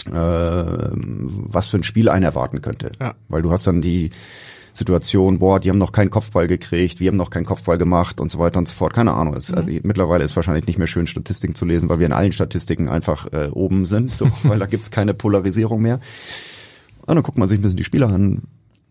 äh, 0.06 0.12
was 0.12 1.68
für 1.68 1.78
ein 1.78 1.82
Spiel 1.82 2.08
einen 2.08 2.24
erwarten 2.24 2.60
könnte. 2.60 2.92
Ja. 3.00 3.14
Weil 3.28 3.42
du 3.42 3.50
hast 3.50 3.66
dann 3.66 3.82
die 3.82 4.10
Situation, 4.76 5.38
boah, 5.38 5.58
die 5.58 5.70
haben 5.70 5.78
noch 5.78 5.92
keinen 5.92 6.10
Kopfball 6.10 6.46
gekriegt, 6.48 7.00
wir 7.00 7.08
haben 7.08 7.16
noch 7.16 7.30
keinen 7.30 7.46
Kopfball 7.46 7.78
gemacht 7.78 8.20
und 8.20 8.30
so 8.30 8.38
weiter 8.38 8.58
und 8.58 8.68
so 8.68 8.74
fort. 8.74 8.92
Keine 8.92 9.14
Ahnung. 9.14 9.34
Es, 9.34 9.50
mhm. 9.50 9.58
also, 9.58 9.70
mittlerweile 9.82 10.24
ist 10.24 10.36
wahrscheinlich 10.36 10.66
nicht 10.66 10.78
mehr 10.78 10.86
schön, 10.86 11.06
Statistiken 11.06 11.54
zu 11.54 11.64
lesen, 11.64 11.88
weil 11.88 11.98
wir 11.98 12.06
in 12.06 12.12
allen 12.12 12.32
Statistiken 12.32 12.88
einfach 12.88 13.32
äh, 13.32 13.48
oben 13.52 13.86
sind, 13.86 14.10
so, 14.10 14.28
weil 14.42 14.58
da 14.58 14.66
gibt's 14.66 14.90
keine 14.90 15.14
Polarisierung 15.14 15.80
mehr. 15.80 16.00
Und 17.06 17.14
dann 17.14 17.22
guckt 17.22 17.38
man 17.38 17.48
sich 17.48 17.58
ein 17.58 17.62
bisschen 17.62 17.78
die 17.78 17.84
Spieler 17.84 18.08
an. 18.08 18.42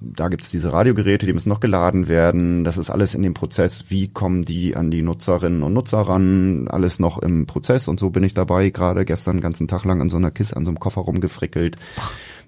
da 0.01 0.29
gibt's 0.29 0.51
diese 0.51 0.73
Radiogeräte, 0.73 1.27
die 1.27 1.33
müssen 1.33 1.49
noch 1.49 1.61
geladen 1.61 2.09
werden. 2.09 2.65
Das 2.65 2.79
ist 2.79 2.91
alles 2.91 3.15
in 3.15 3.23
dem 3.23 3.35
Prozess. 3.35 3.87
Wie 3.89 4.09
kommen 4.09 4.43
die 4.43 4.77
an 4.77 4.91
die 4.91 5.03
Nutzerinnen 5.03 5.63
und 5.63 5.73
Nutzer 5.73 6.01
ran? 6.01 6.69
Alles 6.69 6.99
noch 6.99 7.19
im 7.19 7.47
Prozess. 7.47 7.89
Und 7.89 8.01
so 8.01 8.11
bin 8.11 8.25
ich 8.25 8.35
dabei, 8.35 8.71
gerade 8.71 9.05
gestern 9.05 9.37
den 9.37 9.43
ganzen 9.43 9.69
Tag 9.69 9.85
lang 9.85 10.01
an 10.01 10.09
so 10.09 10.17
einer 10.17 10.31
Kiste, 10.31 10.57
an 10.57 10.65
so 10.65 10.71
einem 10.71 10.81
Koffer 10.81 11.03
rumgefrickelt. 11.03 11.77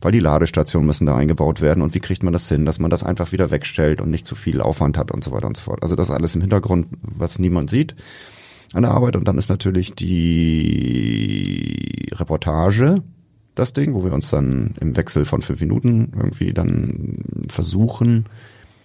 Weil 0.00 0.12
die 0.12 0.20
Ladestationen 0.20 0.86
müssen 0.86 1.06
da 1.06 1.16
eingebaut 1.16 1.60
werden. 1.60 1.82
Und 1.82 1.94
wie 1.94 2.00
kriegt 2.00 2.22
man 2.22 2.32
das 2.32 2.48
hin, 2.48 2.66
dass 2.66 2.78
man 2.78 2.90
das 2.90 3.02
einfach 3.02 3.32
wieder 3.32 3.50
wegstellt 3.50 4.00
und 4.00 4.10
nicht 4.10 4.26
zu 4.26 4.34
viel 4.34 4.60
Aufwand 4.60 4.98
hat 4.98 5.10
und 5.10 5.24
so 5.24 5.32
weiter 5.32 5.46
und 5.46 5.56
so 5.56 5.62
fort. 5.62 5.82
Also 5.82 5.96
das 5.96 6.10
alles 6.10 6.34
im 6.34 6.40
Hintergrund, 6.40 6.88
was 7.02 7.38
niemand 7.38 7.70
sieht 7.70 7.94
an 8.72 8.82
der 8.82 8.92
Arbeit. 8.92 9.16
Und 9.16 9.26
dann 9.28 9.38
ist 9.38 9.48
natürlich 9.48 9.94
die 9.94 11.36
Reportage 12.12 13.02
das 13.54 13.72
Ding, 13.72 13.94
wo 13.94 14.04
wir 14.04 14.12
uns 14.12 14.30
dann 14.30 14.74
im 14.80 14.96
Wechsel 14.96 15.24
von 15.24 15.42
fünf 15.42 15.60
Minuten 15.60 16.12
irgendwie 16.14 16.52
dann 16.52 17.24
versuchen, 17.48 18.26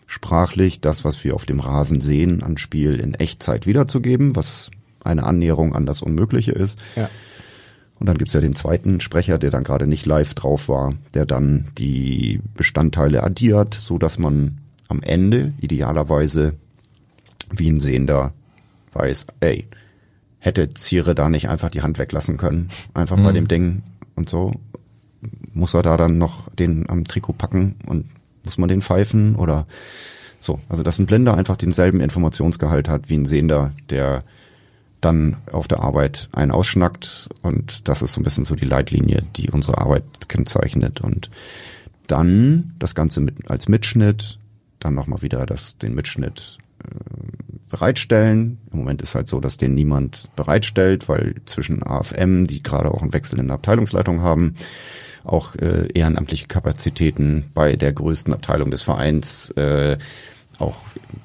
sprachlich 0.08 0.82
das, 0.82 1.04
was 1.04 1.24
wir 1.24 1.36
auf 1.36 1.46
dem 1.46 1.60
Rasen 1.60 2.02
sehen, 2.02 2.42
an 2.42 2.58
Spiel 2.58 3.00
in 3.00 3.14
Echtzeit 3.14 3.68
wiederzugeben, 3.68 4.36
was 4.36 4.72
eine 5.04 5.24
Annäherung 5.24 5.76
an 5.76 5.86
das 5.86 6.02
Unmögliche 6.02 6.52
ist. 6.52 6.80
Ja. 6.96 7.10
Und 8.00 8.08
dann 8.08 8.18
gibt's 8.18 8.34
ja 8.34 8.42
den 8.42 8.56
zweiten 8.56 9.00
Sprecher, 9.00 9.38
der 9.38 9.52
dann 9.52 9.64
gerade 9.64 9.88
nicht 9.88 10.06
live 10.06 10.34
drauf 10.34 10.70
war, 10.70 10.96
der 11.14 11.26
dann 11.26 11.68
die 11.78 12.42
Bestandteile 12.56 13.24
addiert, 13.24 13.74
so 13.76 13.98
dass 13.98 14.18
man 14.18 14.58
am 14.88 15.04
Ende 15.04 15.54
idealerweise 15.60 16.54
wie 17.52 17.70
ein 17.70 17.80
Sehender 17.80 18.34
weiß, 18.94 19.28
ey, 19.40 19.68
hätte 20.40 20.74
Ziere 20.74 21.16
da 21.16 21.30
nicht 21.30 21.50
einfach 21.50 21.70
die 21.70 21.82
Hand 21.82 22.00
weglassen 22.00 22.38
können, 22.38 22.70
einfach 22.94 23.18
mhm. 23.18 23.24
bei 23.24 23.32
dem 23.32 23.48
Ding 23.48 23.84
und 24.16 24.30
so. 24.30 24.54
Muss 25.54 25.74
er 25.74 25.84
da 25.84 25.98
dann 25.98 26.18
noch 26.18 26.50
den 26.56 26.90
am 26.90 27.04
Trikot 27.04 27.34
packen 27.34 27.76
und 27.86 28.08
muss 28.44 28.58
man 28.58 28.70
den 28.70 28.82
pfeifen 28.82 29.36
oder 29.36 29.68
so. 30.40 30.60
Also 30.68 30.82
dass 30.82 30.98
ein 30.98 31.06
Blinder 31.06 31.38
einfach 31.38 31.58
denselben 31.58 32.00
Informationsgehalt 32.02 32.90
hat 32.90 33.10
wie 33.10 33.18
ein 33.18 33.26
Sehender, 33.26 33.72
der 33.90 34.24
dann 35.00 35.38
auf 35.52 35.68
der 35.68 35.82
Arbeit 35.82 36.30
einen 36.32 36.52
ausschnackt 36.52 37.30
und 37.42 37.88
das 37.88 38.02
ist 38.02 38.14
so 38.14 38.22
ein 38.22 38.24
bisschen 38.24 38.46
so 38.46 38.56
die 38.56 38.66
Leitlinie, 38.66 39.24
die 39.36 39.50
unsere 39.50 39.80
Arbeit 39.80 40.04
kennzeichnet 40.28 41.02
und 41.02 41.30
dann 42.08 42.74
das 42.78 42.96
Ganze 42.96 43.20
mit, 43.22 43.50
als 43.50 43.68
Mitschnitt, 43.68 44.38
dann 44.80 44.94
nochmal 44.94 45.22
wieder 45.22 45.46
das, 45.46 45.78
den 45.78 45.96
Mitschnitt 45.96 46.58
bereitstellen. 47.72 48.60
Im 48.72 48.80
Moment 48.80 49.02
ist 49.02 49.16
halt 49.16 49.28
so, 49.28 49.40
dass 49.40 49.58
den 49.58 49.74
niemand 49.74 50.30
bereitstellt, 50.36 51.10
weil 51.10 51.36
zwischen 51.46 51.82
AFM, 51.82 52.46
die 52.46 52.62
gerade 52.62 52.92
auch 52.92 53.02
einen 53.02 53.14
Wechsel 53.14 53.40
in 53.40 53.48
der 53.48 53.56
Abteilungsleitung 53.56 54.22
haben, 54.22 54.56
auch 55.24 55.56
äh, 55.56 55.88
ehrenamtliche 55.94 56.48
Kapazitäten 56.48 57.46
bei 57.54 57.76
der 57.76 57.94
größten 57.94 58.34
Abteilung 58.34 58.72
des 58.72 58.82
Vereins 58.82 59.52
äh, 59.52 59.98
auch 60.60 60.78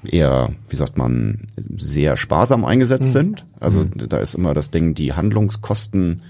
eher, 0.05 0.55
wie 0.69 0.77
sagt 0.77 0.97
man, 0.97 1.47
sehr 1.57 2.17
sparsam 2.17 2.65
eingesetzt 2.65 3.09
mhm. 3.09 3.13
sind. 3.13 3.47
Also 3.61 3.81
mhm. 3.81 4.09
da 4.09 4.19
ist 4.19 4.35
immer 4.35 4.55
das 4.55 4.71
Ding, 4.71 4.95
die 4.95 5.13
Handlungskosten, 5.13 6.23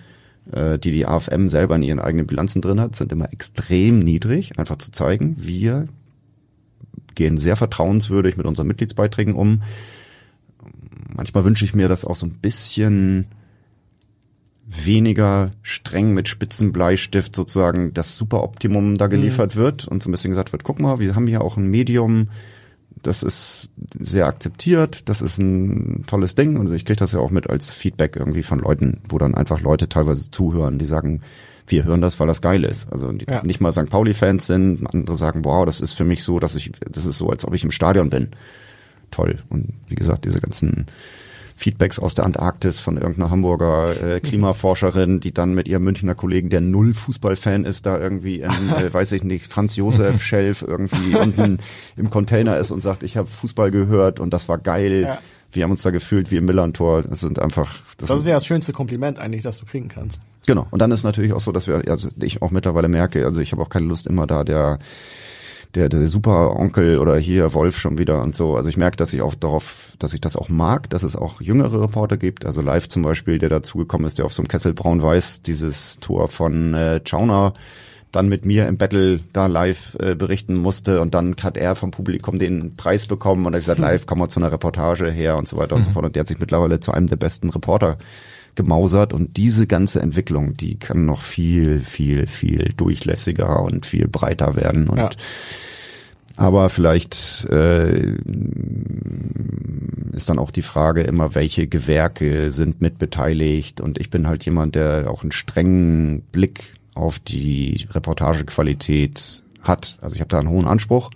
äh, 0.53 0.79
die 0.79 0.91
die 0.91 1.07
AFM 1.07 1.49
selber 1.49 1.77
in 1.77 1.83
ihren 1.83 2.01
eigenen 2.01 2.27
Bilanzen 2.27 2.63
drin 2.63 2.81
hat, 2.81 2.97
sind 2.97 3.13
immer 3.13 3.33
extrem 3.33 4.01
niedrig. 4.01 4.59
Einfach 4.59 4.79
zu 4.79 4.91
zeigen, 4.91 5.37
wir 5.39 5.89
gehen 7.15 7.39
sehr 7.39 7.57
vertrauenswürdig 7.57 8.37
mit 8.37 8.47
unseren 8.47 8.67
Mitgliedsbeiträgen 8.67 9.35
um. 9.35 9.63
Manchmal 11.17 11.45
wünsche 11.45 11.65
ich 11.65 11.75
mir, 11.75 11.89
dass 11.89 12.05
auch 12.05 12.17
so 12.17 12.27
ein 12.27 12.33
bisschen 12.35 13.27
weniger 14.69 15.53
streng 15.63 16.13
mit 16.13 16.27
Spitzenbleistift 16.29 17.37
sozusagen 17.37 17.95
das 17.95 18.19
Superoptimum 18.19 18.99
da 18.99 19.07
geliefert 19.07 19.55
Mhm. 19.55 19.61
wird 19.61 19.89
und 19.89 20.03
so 20.03 20.09
ein 20.09 20.13
bisschen 20.13 20.31
gesagt 20.31 20.53
wird, 20.53 20.65
guck 20.65 20.81
mal, 20.81 20.99
wir 20.99 21.15
haben 21.15 21.29
hier 21.29 21.43
auch 21.43 21.57
ein 21.57 21.69
Medium, 21.71 22.29
das 23.03 23.23
ist 23.23 23.69
sehr 24.01 24.27
akzeptiert, 24.27 25.09
das 25.09 25.23
ist 25.23 25.39
ein 25.39 26.05
tolles 26.09 26.35
Ding. 26.35 26.59
Also 26.59 26.75
ich 26.75 26.85
kriege 26.85 26.97
das 26.99 27.13
ja 27.13 27.21
auch 27.21 27.31
mit 27.31 27.49
als 27.49 27.71
Feedback 27.71 28.17
irgendwie 28.17 28.43
von 28.43 28.59
Leuten, 28.59 29.01
wo 29.09 29.19
dann 29.19 29.35
einfach 29.37 29.61
Leute 29.61 29.89
teilweise 29.89 30.31
zuhören, 30.33 30.79
die 30.81 30.87
sagen, 30.87 31.21
wir 31.69 31.85
hören 31.85 32.01
das, 32.01 32.19
weil 32.19 32.27
das 32.27 32.43
geil 32.43 32.65
ist. 32.65 32.93
Also 32.93 33.13
Ja. 33.29 33.43
nicht 33.45 33.61
mal 33.61 33.71
St. 33.71 33.87
Pauli-Fans 33.89 34.47
sind, 34.47 34.85
andere 34.93 35.17
sagen, 35.17 35.45
wow, 35.45 35.65
das 35.65 35.81
ist 35.81 35.93
für 35.93 36.05
mich 36.05 36.25
so, 36.25 36.41
dass 36.41 36.57
ich, 36.57 36.73
das 36.91 37.07
ist 37.07 37.19
so, 37.19 37.29
als 37.31 37.45
ob 37.45 37.55
ich 37.55 37.63
im 37.63 37.71
Stadion 37.71 38.11
bin. 38.11 38.29
Toll. 39.11 39.39
Und 39.49 39.75
wie 39.89 39.95
gesagt, 39.95 40.25
diese 40.25 40.41
ganzen 40.41 40.87
Feedbacks 41.57 41.99
aus 41.99 42.15
der 42.15 42.27
Antarktis 42.27 42.81
von 42.81 42.99
irgendeiner 42.99 43.31
Hamburger 43.31 44.03
äh, 44.03 44.21
Klimaforscherin, 44.21 45.21
die 45.21 45.33
dann 45.33 45.55
mit 45.55 45.67
ihrem 45.67 45.85
Münchner 45.85 46.15
Kollegen, 46.15 46.51
der 46.51 46.61
null 46.61 46.93
Fußballfan 46.93 47.65
ist, 47.65 47.87
da 47.87 47.99
irgendwie 47.99 48.41
in, 48.41 48.69
äh, 48.69 48.93
weiß 48.93 49.13
ich 49.13 49.25
nicht, 49.25 49.51
Franz 49.51 49.75
Josef 49.77 50.23
Schelf 50.23 50.61
irgendwie 50.61 51.17
unten 51.21 51.59
im 51.97 52.11
Container 52.11 52.59
ist 52.59 52.71
und 52.71 52.83
sagt, 52.83 53.03
ich 53.03 53.17
habe 53.17 53.27
Fußball 53.27 53.71
gehört 53.71 54.21
und 54.21 54.31
das 54.31 54.51
war 54.51 54.59
geil. 54.59 55.03
Ja. 55.03 55.19
Wir 55.51 55.65
haben 55.65 55.71
uns 55.71 55.83
da 55.83 55.91
gefühlt 55.91 56.31
wie 56.31 56.37
im 56.37 56.45
Millantor. 56.45 57.03
Das 57.03 57.21
sind 57.21 57.39
einfach, 57.39 57.75
das, 57.97 58.11
Das 58.11 58.21
ist 58.21 58.27
ja 58.27 58.35
das 58.35 58.45
schönste 58.45 58.75
Kompliment 58.75 59.19
eigentlich, 59.19 59.43
das 59.43 59.59
du 59.59 59.65
kriegen 59.65 59.89
kannst. 59.89 60.21
Genau. 60.47 60.67
Und 60.71 60.81
dann 60.81 60.91
ist 60.91 61.05
natürlich 61.05 61.33
auch 61.33 61.41
so, 61.41 61.53
dass 61.53 61.67
wir, 61.67 61.83
also 61.89 62.11
ich 62.21 62.43
auch 62.43 62.51
mittlerweile 62.51 62.89
merke, 62.89 63.25
also 63.25 63.41
ich 63.41 63.53
habe 63.53 63.63
auch 63.63 63.71
keine 63.71 63.87
Lust 63.87 64.07
immer 64.07 64.27
da 64.27 64.45
der 64.45 64.79
der, 65.77 65.89
der 65.89 66.09
super 66.09 66.57
Onkel 66.57 66.99
oder 66.99 67.17
hier 67.17 67.53
Wolf 67.55 67.79
schon 67.79 67.99
wieder 67.99 68.23
und 68.23 68.35
so. 68.35 68.57
Also 68.57 68.69
ich 68.69 68.77
merke, 68.77 68.97
dass 68.97 69.13
ich 69.13 69.21
auch 69.21 69.35
darauf, 69.35 69.93
dass 69.99 70.15
ich 70.15 70.21
das 70.21 70.37
auch 70.37 70.49
mag, 70.49 70.91
dass 70.91 71.03
es 71.03 71.15
auch 71.15 71.41
jüngere 71.41 71.83
Reporter 71.83 72.17
gibt. 72.17 72.47
Also 72.47 72.63
live 72.63 72.89
zum 72.89 73.03
Beispiel, 73.03 73.39
der 73.39 73.51
dazugekommen 73.51 74.07
ist, 74.07 74.19
der 74.19 74.25
auf 74.25 74.33
so 74.33 74.43
einem 74.43 74.49
Kessel 74.49 74.73
braun-weiß 74.73 75.43
dieses 75.43 76.01
Tor 76.01 76.29
von 76.29 76.75
äh, 76.75 77.01
Chauner 77.07 77.53
dann 78.11 78.29
mit 78.29 78.47
mir 78.47 78.67
im 78.67 78.79
Battle 78.79 79.21
da 79.35 79.47
live 79.47 79.97
äh, 80.01 80.15
berichten 80.15 80.57
musste 80.57 81.03
und 81.03 81.13
dann 81.13 81.37
hat 81.43 81.59
er 81.59 81.75
vom 81.75 81.91
Publikum 81.91 82.39
den 82.39 82.75
Preis 82.77 83.07
bekommen 83.07 83.45
und 83.45 83.53
er 83.53 83.59
hat 83.59 83.65
gesagt, 83.65 83.79
live 83.81 84.07
kommen 84.07 84.23
wir 84.23 84.29
zu 84.31 84.41
einer 84.41 84.51
Reportage 84.51 85.11
her 85.11 85.37
und 85.37 85.47
so 85.47 85.59
weiter 85.59 85.77
und 85.77 85.85
so 85.85 85.91
fort. 85.91 86.07
Und 86.07 86.17
der 86.17 86.21
hat 86.21 86.29
sich 86.29 86.39
mittlerweile 86.39 86.81
zu 86.81 86.93
einem 86.93 87.09
der 87.09 87.17
besten 87.17 87.51
Reporter 87.51 87.99
gemausert 88.57 89.13
und 89.13 89.37
diese 89.37 89.67
ganze 89.67 90.01
Entwicklung, 90.01 90.57
die 90.57 90.79
kann 90.79 91.05
noch 91.07 91.21
viel, 91.21 91.81
viel, 91.81 92.27
viel 92.27 92.73
durchlässiger 92.77 93.63
und 93.63 93.87
viel 93.87 94.09
breiter 94.09 94.57
werden 94.57 94.89
und 94.89 94.99
Ja. 94.99 95.11
aber 96.37 96.69
vielleicht 96.69 97.45
äh, 97.51 98.15
ist 100.13 100.29
dann 100.31 100.39
auch 100.39 100.51
die 100.51 100.63
Frage 100.63 101.03
immer, 101.03 101.35
welche 101.35 101.67
Gewerke 101.67 102.51
sind 102.51 102.81
mitbeteiligt. 102.81 103.81
Und 103.83 103.99
ich 103.99 104.09
bin 104.09 104.27
halt 104.27 104.45
jemand, 104.47 104.75
der 104.75 105.11
auch 105.11 105.23
einen 105.23 105.33
strengen 105.33 106.23
Blick 106.33 106.73
auf 106.95 107.19
die 107.19 107.87
Reportagequalität 107.91 109.43
hat. 109.61 109.99
Also 110.01 110.15
ich 110.15 110.21
habe 110.21 110.29
da 110.29 110.39
einen 110.39 110.49
hohen 110.49 110.67
Anspruch, 110.67 111.11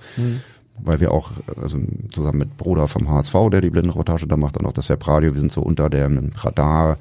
weil 0.79 1.01
wir 1.01 1.13
auch, 1.13 1.31
also 1.61 1.79
zusammen 2.13 2.41
mit 2.41 2.57
Bruder 2.59 2.89
vom 2.89 3.09
HSV, 3.09 3.35
der 3.51 3.63
die 3.63 3.71
Blindenreportage 3.71 4.27
da 4.27 4.37
macht, 4.37 4.59
und 4.59 4.67
auch 4.67 4.73
das 4.73 4.91
Webradio, 4.91 5.33
wir 5.33 5.41
sind 5.41 5.53
so 5.53 5.63
unter 5.63 5.89
dem 5.89 6.31
Radar. 6.37 6.97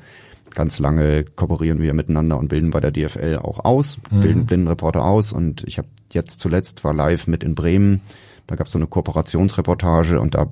Ganz 0.59 0.77
lange 0.77 1.23
kooperieren 1.23 1.81
wir 1.81 1.93
miteinander 1.93 2.37
und 2.37 2.49
bilden 2.49 2.69
bei 2.69 2.81
der 2.81 2.91
DFL 2.91 3.39
auch 3.41 3.63
aus, 3.63 3.97
bilden 4.09 4.45
Blindenreporter 4.45 5.05
aus. 5.05 5.31
Und 5.31 5.63
ich 5.65 5.77
habe 5.77 5.87
jetzt 6.09 6.41
zuletzt 6.41 6.83
war 6.83 6.93
live 6.93 7.27
mit 7.27 7.45
in 7.45 7.55
Bremen. 7.55 8.01
Da 8.45 8.57
gab 8.57 8.67
es 8.67 8.73
so 8.73 8.77
eine 8.77 8.87
Kooperationsreportage 8.87 10.19
und 10.19 10.35
da 10.35 10.47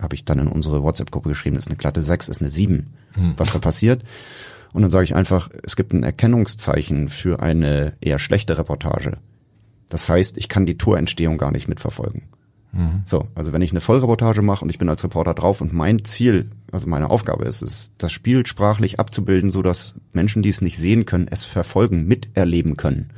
habe 0.00 0.14
ich 0.14 0.24
dann 0.24 0.38
in 0.38 0.46
unsere 0.46 0.84
WhatsApp-Gruppe 0.84 1.30
geschrieben, 1.30 1.56
ist 1.56 1.66
eine 1.66 1.74
glatte 1.74 2.02
6, 2.02 2.28
ist 2.28 2.40
eine 2.40 2.50
7, 2.50 2.94
was 3.36 3.50
da 3.50 3.58
passiert. 3.58 4.04
Und 4.74 4.82
dann 4.82 4.92
sage 4.92 5.02
ich 5.02 5.16
einfach, 5.16 5.50
es 5.64 5.74
gibt 5.74 5.92
ein 5.92 6.04
Erkennungszeichen 6.04 7.08
für 7.08 7.40
eine 7.42 7.94
eher 8.00 8.20
schlechte 8.20 8.58
Reportage. 8.58 9.14
Das 9.88 10.08
heißt, 10.08 10.38
ich 10.38 10.48
kann 10.48 10.66
die 10.66 10.78
Torentstehung 10.78 11.36
gar 11.36 11.50
nicht 11.50 11.66
mitverfolgen. 11.66 12.28
So, 13.04 13.26
also 13.34 13.52
wenn 13.52 13.62
ich 13.62 13.72
eine 13.72 13.80
Vollreportage 13.80 14.42
mache 14.42 14.64
und 14.64 14.70
ich 14.70 14.78
bin 14.78 14.88
als 14.88 15.02
Reporter 15.02 15.34
drauf 15.34 15.60
und 15.60 15.72
mein 15.72 16.04
Ziel, 16.04 16.50
also 16.70 16.86
meine 16.86 17.10
Aufgabe 17.10 17.44
ist 17.44 17.62
es, 17.62 17.92
das 17.98 18.12
Spiel 18.12 18.46
sprachlich 18.46 19.00
abzubilden, 19.00 19.50
so 19.50 19.62
dass 19.62 19.94
Menschen, 20.12 20.42
die 20.42 20.50
es 20.50 20.60
nicht 20.60 20.78
sehen 20.78 21.04
können, 21.04 21.28
es 21.28 21.44
verfolgen, 21.44 22.06
miterleben 22.06 22.76
können. 22.76 23.10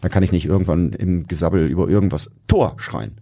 Dann 0.00 0.10
kann 0.10 0.22
ich 0.22 0.32
nicht 0.32 0.46
irgendwann 0.46 0.92
im 0.92 1.26
Gesabbel 1.26 1.66
über 1.66 1.88
irgendwas 1.88 2.30
Tor 2.48 2.74
schreien. 2.78 3.18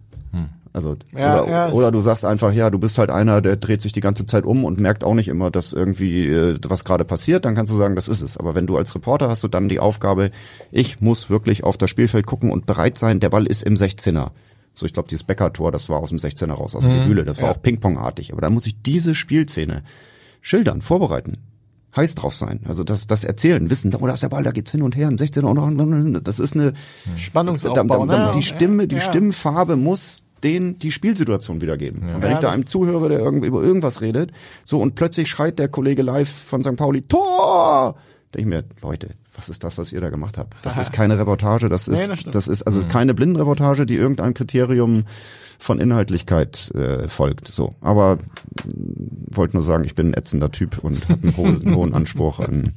Also 0.75 0.97
Ja, 1.15 1.41
oder, 1.41 1.49
ja. 1.49 1.69
oder 1.71 1.89
du 1.89 2.01
sagst 2.01 2.25
einfach, 2.25 2.51
ja, 2.51 2.69
du 2.69 2.77
bist 2.77 2.97
halt 2.97 3.09
einer, 3.09 3.39
der 3.39 3.55
dreht 3.55 3.81
sich 3.81 3.93
die 3.93 4.01
ganze 4.01 4.25
Zeit 4.25 4.43
um 4.43 4.65
und 4.65 4.77
merkt 4.77 5.05
auch 5.05 5.13
nicht 5.13 5.29
immer, 5.29 5.49
dass 5.49 5.71
irgendwie 5.71 6.27
äh, 6.27 6.59
was 6.67 6.83
gerade 6.83 7.05
passiert, 7.05 7.45
dann 7.45 7.55
kannst 7.55 7.71
du 7.71 7.77
sagen, 7.77 7.95
das 7.95 8.09
ist 8.09 8.21
es. 8.21 8.35
Aber 8.35 8.55
wenn 8.55 8.67
du 8.67 8.75
als 8.75 8.93
Reporter 8.93 9.29
hast 9.29 9.41
du 9.41 9.47
dann 9.47 9.69
die 9.69 9.79
Aufgabe, 9.79 10.31
ich 10.71 10.99
muss 10.99 11.29
wirklich 11.29 11.63
auf 11.63 11.77
das 11.77 11.89
Spielfeld 11.89 12.25
gucken 12.25 12.51
und 12.51 12.65
bereit 12.65 12.97
sein, 12.97 13.21
der 13.21 13.29
Ball 13.29 13.45
ist 13.45 13.63
im 13.63 13.75
16er. 13.75 14.31
So, 14.75 14.85
ich 14.85 14.93
glaube, 14.93 15.07
dieses 15.09 15.23
Becker-Tor, 15.23 15.71
das 15.71 15.89
war 15.89 15.99
aus 15.99 16.09
dem 16.09 16.19
16er 16.19 16.51
raus, 16.51 16.75
aus 16.75 16.81
dem 16.83 17.01
Gewühle, 17.03 17.23
das 17.25 17.41
war 17.41 17.49
auch 17.51 17.61
Ping-Pong-artig. 17.61 18.31
Aber 18.33 18.41
da 18.41 18.49
muss 18.49 18.67
ich 18.67 18.81
diese 18.81 19.15
Spielszene 19.15 19.83
schildern, 20.41 20.81
vorbereiten. 20.81 21.37
Heiß 21.95 22.15
drauf 22.15 22.35
sein. 22.35 22.59
Also 22.67 22.83
das, 22.83 23.07
das 23.07 23.23
erzählen, 23.23 23.69
wissen, 23.69 23.95
oh, 23.95 24.05
da 24.05 24.13
ist 24.13 24.21
der 24.23 24.27
Ball, 24.27 24.43
da 24.43 24.51
geht's 24.51 24.71
hin 24.71 24.81
und 24.81 24.97
her, 24.97 25.07
im 25.07 25.15
16er 25.15 25.45
und 25.45 25.75
noch, 26.13 26.21
das 26.21 26.39
ist 26.39 26.53
eine, 26.53 26.73
Spannungsaufbau. 27.15 28.05
da, 28.05 28.05
da, 28.05 28.17
da, 28.17 28.25
ne? 28.27 28.31
die 28.35 28.43
Stimme, 28.43 28.87
die 28.87 28.97
Ja. 28.97 29.01
Stimmfarbe 29.01 29.77
muss 29.77 30.23
den 30.43 30.77
die 30.77 30.91
Spielsituation 30.91 31.61
wiedergeben. 31.61 32.01
Und 32.03 32.21
wenn 32.21 32.29
Ja, 32.29 32.33
ich 32.33 32.39
da 32.39 32.51
einem 32.51 32.65
zuhöre, 32.67 33.07
der 33.09 33.19
irgendwie 33.19 33.47
über 33.47 33.63
irgendwas 33.63 34.01
redet, 34.01 34.31
so 34.65 34.81
und 34.81 34.95
plötzlich 34.95 35.29
schreit 35.29 35.57
der 35.57 35.69
Kollege 35.69 36.01
live 36.01 36.29
von 36.29 36.61
St. 36.61 36.75
Pauli 36.75 37.01
Tor, 37.01 37.95
denke 38.33 38.41
ich 38.41 38.45
mir, 38.45 38.63
Leute, 38.81 39.11
was 39.35 39.49
ist 39.49 39.63
das, 39.63 39.77
was 39.77 39.91
ihr 39.91 40.01
da 40.01 40.09
gemacht 40.09 40.37
habt? 40.37 40.53
Das 40.61 40.77
ist 40.77 40.91
keine 40.93 41.17
Reportage, 41.19 41.69
das 41.69 41.87
ist, 41.87 41.99
Nee, 41.99 42.07
das 42.07 42.23
das 42.23 42.47
ist 42.47 42.63
also 42.63 42.83
keine 42.85 43.13
Blindenreportage, 43.13 43.85
die 43.85 43.95
irgendein 43.95 44.33
Kriterium 44.33 45.05
von 45.57 45.79
Inhaltlichkeit 45.79 46.71
äh, 46.75 47.07
folgt. 47.07 47.47
So, 47.47 47.75
aber 47.81 48.19
wollte 48.65 49.55
nur 49.55 49.63
sagen, 49.63 49.83
ich 49.83 49.95
bin 49.95 50.09
ein 50.09 50.13
ätzender 50.13 50.51
Typ 50.51 50.79
und 50.79 51.07
habe 51.09 51.23
einen 51.23 51.37
hohen, 51.37 51.75
hohen 51.75 51.93
Anspruch 51.93 52.39
an 52.39 52.73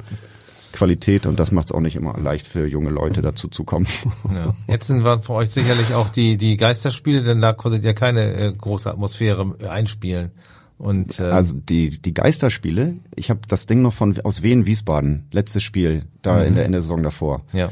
Qualität 0.72 1.26
und 1.26 1.38
das 1.40 1.50
macht 1.50 1.68
es 1.68 1.72
auch 1.72 1.80
nicht 1.80 1.96
immer 1.96 2.18
leicht 2.18 2.46
für 2.46 2.66
junge 2.66 2.90
Leute 2.90 3.22
dazu 3.22 3.48
zu 3.48 3.64
kommen. 3.64 3.86
Ja. 4.34 4.54
Jetzt 4.66 4.86
sind 4.88 5.04
wir 5.04 5.22
für 5.22 5.32
euch 5.32 5.50
sicherlich 5.50 5.94
auch 5.94 6.10
die, 6.10 6.36
die 6.36 6.56
Geisterspiele, 6.56 7.22
denn 7.22 7.40
da 7.40 7.52
konntet 7.52 7.84
ihr 7.84 7.94
keine 7.94 8.34
äh, 8.34 8.52
große 8.52 8.90
Atmosphäre 8.90 9.56
einspielen. 9.68 10.32
Und 10.78 11.18
äh, 11.18 11.24
Also 11.24 11.54
die, 11.54 12.00
die 12.00 12.14
Geisterspiele, 12.14 12.94
ich 13.16 13.30
habe 13.30 13.40
das 13.48 13.66
Ding 13.66 13.82
noch 13.82 13.92
von 13.92 14.18
aus 14.22 14.42
Wien 14.42 14.64
Wiesbaden, 14.66 15.26
letztes 15.32 15.62
Spiel, 15.62 16.04
da 16.22 16.42
in 16.44 16.54
der 16.54 16.64
Ende 16.64 16.76
der 16.76 16.82
Saison 16.82 17.02
davor. 17.02 17.42
ja. 17.52 17.70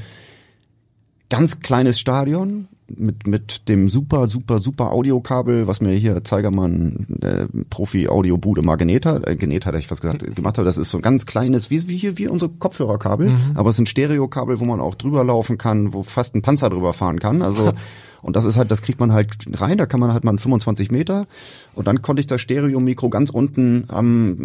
Ganz 1.29 1.59
kleines 1.59 1.99
Stadion 1.99 2.69
mit 2.89 3.27
mit 3.27 3.69
dem 3.69 3.89
super 3.89 4.29
super 4.29 4.61
super 4.61 4.93
Audiokabel, 4.93 5.67
was 5.67 5.81
mir 5.81 5.93
hier 5.95 6.23
Zeigermann 6.23 7.07
äh, 7.21 7.47
Profi 7.69 8.07
Audiobude 8.09 8.63
mal 8.63 8.77
genäht 8.77 9.07
hat, 9.07 9.27
äh, 9.27 9.35
genäht 9.35 9.67
hat, 9.67 9.75
ich 9.75 9.91
was 9.91 10.01
gesagt, 10.01 10.23
gemacht 10.37 10.57
hat. 10.57 10.65
Das 10.67 10.79
ist 10.79 10.91
so 10.91 10.99
ein 10.99 11.03
ganz 11.03 11.27
kleines, 11.27 11.69
wie 11.69 11.89
wie 11.89 11.97
hier 11.97 12.17
wie 12.17 12.29
unsere 12.29 12.53
Kopfhörerkabel, 12.53 13.33
aber 13.55 13.71
es 13.71 13.77
sind 13.77 13.89
Stereokabel, 13.89 14.61
wo 14.61 14.65
man 14.67 14.79
auch 14.81 14.95
drüber 14.95 15.25
laufen 15.25 15.59
kann, 15.59 15.93
wo 15.93 16.05
fast 16.05 16.37
ein 16.37 16.43
Panzer 16.43 16.71
drüber 16.71 16.93
fahren 16.93 17.19
kann. 17.19 17.43
Also 17.43 17.73
und 18.27 18.37
das 18.37 18.45
ist 18.45 18.57
halt, 18.57 18.71
das 18.71 18.83
kriegt 18.83 19.01
man 19.01 19.13
halt 19.13 19.29
rein, 19.61 19.79
da 19.79 19.87
kann 19.87 20.01
man 20.01 20.13
halt 20.13 20.25
mal 20.25 20.37
25 20.37 20.91
Meter 20.91 21.27
und 21.75 21.87
dann 21.87 22.03
konnte 22.03 22.21
ich 22.21 22.27
das 22.27 22.41
Stereomikro 22.41 23.09
ganz 23.09 23.31
unten 23.31 23.85
am 23.89 24.37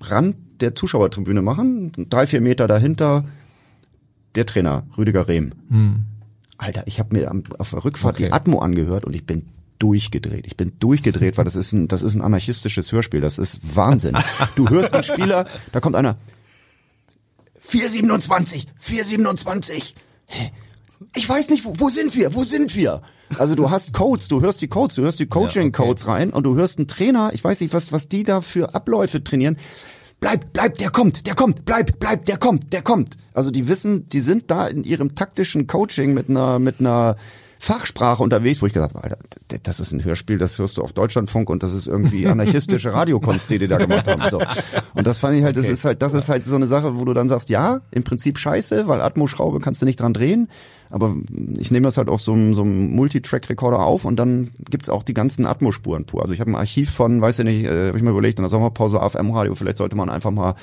Rand 0.00 0.36
der 0.60 0.74
Zuschauertribüne 0.74 1.42
machen, 1.42 1.92
drei, 2.10 2.26
vier 2.26 2.40
Meter 2.40 2.68
dahinter 2.68 3.24
der 4.34 4.46
Trainer, 4.46 4.86
Rüdiger 4.98 5.28
Rehm. 5.28 5.52
Alter, 6.58 6.82
ich 6.86 6.98
habe 6.98 7.16
mir 7.16 7.30
am, 7.30 7.42
auf 7.58 7.70
der 7.70 7.84
Rückfahrt 7.84 8.16
Okay. 8.16 8.26
die 8.26 8.32
Atmo 8.32 8.58
angehört 8.58 9.04
und 9.04 9.14
ich 9.14 9.24
bin 9.26 9.46
durchgedreht. 9.78 10.46
Ich 10.46 10.56
bin 10.56 10.72
durchgedreht, 10.80 11.36
weil 11.36 11.44
das 11.44 11.54
ist 11.56 11.72
ein, 11.72 11.86
das 11.88 12.02
ist 12.02 12.14
ein 12.14 12.22
anarchistisches 12.22 12.92
Hörspiel. 12.92 13.20
Das 13.20 13.36
ist 13.38 13.76
Wahnsinn. 13.76 14.16
Du 14.56 14.68
hörst 14.70 14.92
einen 14.94 15.02
Spieler, 15.02 15.46
da 15.72 15.80
kommt 15.80 15.96
einer, 15.96 16.16
427, 17.60 18.66
427. 18.78 19.94
Hä? 20.26 20.50
Ich 21.14 21.28
weiß 21.28 21.50
nicht, 21.50 21.64
wo, 21.64 21.74
wo 21.78 21.88
sind 21.88 22.14
wir? 22.16 22.34
Wo 22.34 22.44
sind 22.44 22.74
wir? 22.74 23.02
Also 23.38 23.54
du 23.54 23.70
hast 23.70 23.92
Codes, 23.92 24.28
du 24.28 24.40
hörst 24.40 24.62
die 24.62 24.68
Codes, 24.68 24.96
du 24.96 25.02
hörst 25.02 25.18
die 25.18 25.26
Coaching-Codes 25.26 26.06
rein 26.06 26.30
und 26.30 26.44
du 26.44 26.54
hörst 26.54 26.78
einen 26.78 26.86
Trainer, 26.86 27.30
ich 27.32 27.42
weiß 27.42 27.60
nicht, 27.60 27.74
was, 27.74 27.92
was 27.92 28.08
die 28.08 28.24
da 28.24 28.40
für 28.40 28.74
Abläufe 28.74 29.22
trainieren. 29.22 29.58
Bleib, 30.20 30.52
bleib, 30.52 30.78
der 30.78 30.90
kommt, 30.90 31.26
der 31.26 31.34
kommt, 31.34 31.64
bleib, 31.64 31.98
bleib, 31.98 32.24
der 32.24 32.38
kommt, 32.38 32.72
der 32.72 32.82
kommt. 32.82 33.16
Also 33.34 33.50
die 33.50 33.68
wissen, 33.68 34.08
die 34.08 34.20
sind 34.20 34.50
da 34.50 34.66
in 34.66 34.84
ihrem 34.84 35.14
taktischen 35.14 35.66
Coaching 35.66 36.14
mit 36.14 36.30
einer, 36.30 36.58
mit 36.58 36.80
einer 36.80 37.16
Fachsprache 37.58 38.22
unterwegs, 38.22 38.62
wo 38.62 38.66
ich 38.66 38.72
gedacht 38.72 38.94
habe, 38.94 39.04
Alter, 39.04 39.18
das 39.62 39.80
ist 39.80 39.92
ein 39.92 40.04
Hörspiel, 40.04 40.38
das 40.38 40.58
hörst 40.58 40.76
du 40.76 40.82
auf 40.82 40.92
Deutschlandfunk 40.92 41.50
und 41.50 41.62
das 41.62 41.72
ist 41.72 41.86
irgendwie 41.86 42.26
anarchistische 42.28 42.92
Radiokunst, 42.92 43.50
die 43.50 43.58
die 43.58 43.68
da 43.68 43.78
gemacht 43.78 44.06
haben. 44.06 44.22
So. 44.30 44.40
Und 44.94 45.06
das 45.06 45.18
fand 45.18 45.36
ich 45.36 45.42
halt, 45.42 45.56
das 45.56 45.66
ist 45.66 45.84
halt, 45.84 46.00
das 46.00 46.12
ist 46.14 46.28
halt 46.28 46.46
so 46.46 46.54
eine 46.54 46.68
Sache, 46.68 46.98
wo 46.98 47.04
du 47.04 47.12
dann 47.12 47.28
sagst, 47.28 47.48
ja, 47.48 47.80
im 47.90 48.04
Prinzip 48.04 48.38
scheiße, 48.38 48.86
weil 48.88 49.00
Atmo-Schraube 49.00 49.60
kannst 49.60 49.82
du 49.82 49.86
nicht 49.86 50.00
dran 50.00 50.12
drehen. 50.14 50.48
Aber 50.96 51.14
ich 51.58 51.70
nehme 51.70 51.84
das 51.84 51.98
halt 51.98 52.08
auf 52.08 52.22
so 52.22 52.32
einem, 52.32 52.54
so 52.54 52.62
einem 52.62 52.90
Multitrack-Recorder 52.96 53.80
auf 53.80 54.06
und 54.06 54.16
dann 54.16 54.50
gibt's 54.70 54.88
auch 54.88 55.02
die 55.02 55.12
ganzen 55.12 55.44
Atmospuren 55.44 56.06
pur. 56.06 56.22
Also 56.22 56.32
ich 56.32 56.40
habe 56.40 56.50
ein 56.50 56.56
Archiv 56.56 56.90
von, 56.90 57.20
weiß 57.20 57.38
ich 57.40 57.44
nicht, 57.44 57.64
äh, 57.66 57.88
habe 57.88 57.98
ich 57.98 58.02
mir 58.02 58.12
überlegt, 58.12 58.38
in 58.38 58.44
der 58.44 58.48
Sommerpause 58.48 59.02
AFM-Radio, 59.02 59.54
vielleicht 59.54 59.76
sollte 59.76 59.94
man 59.94 60.08
einfach 60.08 60.30
mal 60.30 60.54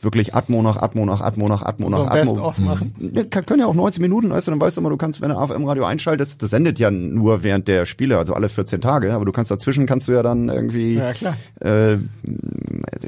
wirklich 0.00 0.34
Atmo 0.34 0.62
nach 0.62 0.76
Atmo 0.76 1.04
nach 1.04 1.20
Atmo 1.20 1.48
nach 1.48 1.60
Atmo 1.60 1.90
So 1.90 1.98
nach 1.98 2.10
ein 2.10 2.20
Atmo. 2.20 2.32
Best-of 2.32 2.58
machen. 2.60 2.94
Ja, 2.98 3.24
kann, 3.24 3.44
können 3.44 3.60
ja 3.60 3.66
auch 3.66 3.74
90 3.74 4.00
Minuten, 4.00 4.30
weißt 4.30 4.46
du, 4.46 4.52
dann 4.52 4.60
weißt 4.60 4.78
du 4.78 4.80
immer, 4.80 4.88
du 4.88 4.96
kannst, 4.96 5.20
wenn 5.20 5.28
du 5.28 5.36
AFM-Radio 5.36 5.84
einschaltest, 5.84 6.42
das 6.42 6.48
sendet 6.48 6.78
ja 6.78 6.90
nur 6.90 7.42
während 7.42 7.68
der 7.68 7.84
Spiele, 7.84 8.16
also 8.16 8.32
alle 8.32 8.48
14 8.48 8.80
Tage, 8.80 9.12
aber 9.12 9.26
du 9.26 9.32
kannst 9.32 9.50
dazwischen, 9.50 9.84
kannst 9.84 10.08
du 10.08 10.12
ja 10.12 10.22
dann 10.22 10.48
irgendwie 10.48 10.94
Ja, 10.94 11.12
äh, 11.60 11.98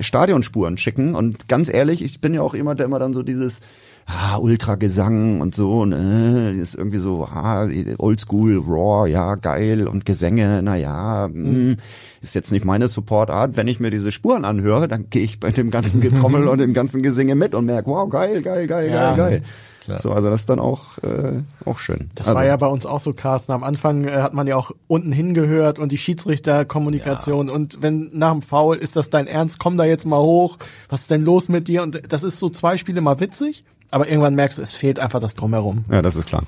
Stadionspuren 0.01 0.77
schicken 0.77 1.15
und 1.15 1.49
ganz 1.49 1.73
ehrlich, 1.73 2.05
ich 2.05 2.21
bin 2.21 2.35
ja 2.35 2.43
auch 2.43 2.55
jemand, 2.55 2.81
der 2.81 2.87
immer 2.87 2.99
dann 2.99 3.15
so 3.15 3.23
dieses 3.23 3.61
ah, 4.07 4.37
Ultragesang 4.39 5.41
und 5.41 5.55
so, 5.55 5.85
ne, 5.85 6.53
ist 6.53 6.75
irgendwie 6.75 6.99
so, 6.99 7.25
ah, 7.25 7.69
Oldschool, 7.99 8.59
Raw, 8.67 9.09
ja, 9.09 9.35
geil 9.35 9.89
und 9.89 10.07
Gesänge, 10.07 10.61
na 10.63 10.77
ja, 10.77 11.29
mh, 11.33 11.77
ist 12.23 12.35
jetzt 12.35 12.53
nicht 12.53 12.65
meine 12.65 12.89
Supportart. 12.89 13.57
Wenn 13.57 13.69
ich 13.69 13.81
mir 13.81 13.91
diese 13.91 14.13
Spuren 14.13 14.45
anhöre, 14.45 14.89
dann 14.89 15.11
gehe 15.11 15.23
ich 15.23 15.41
bei 15.41 15.51
dem 15.51 15.71
ganzen 15.71 16.01
Getrommel 16.01 16.49
und 16.49 16.59
dem 16.59 16.73
ganzen 16.75 17.03
Gesinge 17.03 17.35
mit 17.35 17.55
und 17.55 17.67
merke, 17.67 17.91
wow, 17.91 18.09
geil, 18.09 18.43
geil, 18.43 18.67
geil, 18.67 18.91
Ja. 18.91 19.15
geil, 19.15 19.31
geil. 19.31 19.43
Klar. 19.85 20.01
So, 20.01 20.11
also 20.11 20.31
das 20.31 20.41
ist 20.41 20.51
dann 20.51 20.59
auch, 20.59 20.99
äh, 21.05 21.43
auch 21.65 21.79
schön. 21.79 22.09
Das 22.17 22.27
also, 22.27 22.37
war 22.39 22.45
ja 22.45 22.57
bei 22.57 22.67
uns 22.67 22.85
auch 22.87 22.99
so, 22.99 23.13
Carsten. 23.13 23.53
Am 23.53 23.63
Anfang 23.63 24.03
äh, 24.03 24.21
hat 24.21 24.35
man 24.35 24.49
ja 24.49 24.57
auch 24.57 24.73
unten 24.89 25.13
hingehört 25.13 25.79
und 25.79 25.93
die 25.93 25.97
Schiedsrichterkommunikation 25.97 27.49
und 27.49 27.83
wenn 27.83 28.11
nach 28.13 28.33
dem 28.33 28.43
Foul 28.43 28.77
ist 28.79 28.97
das 28.97 29.11
dein 29.11 29.29
Ernst, 29.29 29.61
komm 29.61 29.77
da 29.77 29.85
jetzt 29.85 30.05
mal 30.05 30.19
hoch, 30.19 30.57
was 30.89 31.03
ist 31.03 31.13
denn 31.13 31.23
los 31.25 31.49
mit 31.49 31.69
dir? 31.69 31.85
Und 31.85 32.01
das 32.13 32.25
ist 32.25 32.41
so 32.41 32.49
zwei 32.49 32.77
Spiele 32.77 33.01
mal 33.01 33.21
witzig, 33.21 33.65
aber 33.91 34.09
irgendwann 34.09 34.35
merkst 34.35 34.59
du, 34.59 34.63
es 34.63 34.75
fehlt 34.75 34.99
einfach 34.99 35.21
das 35.21 35.35
Drumherum. 35.35 35.85
Ja, 35.91 36.03
das 36.03 36.17
ist 36.17 36.27
klar. 36.27 36.43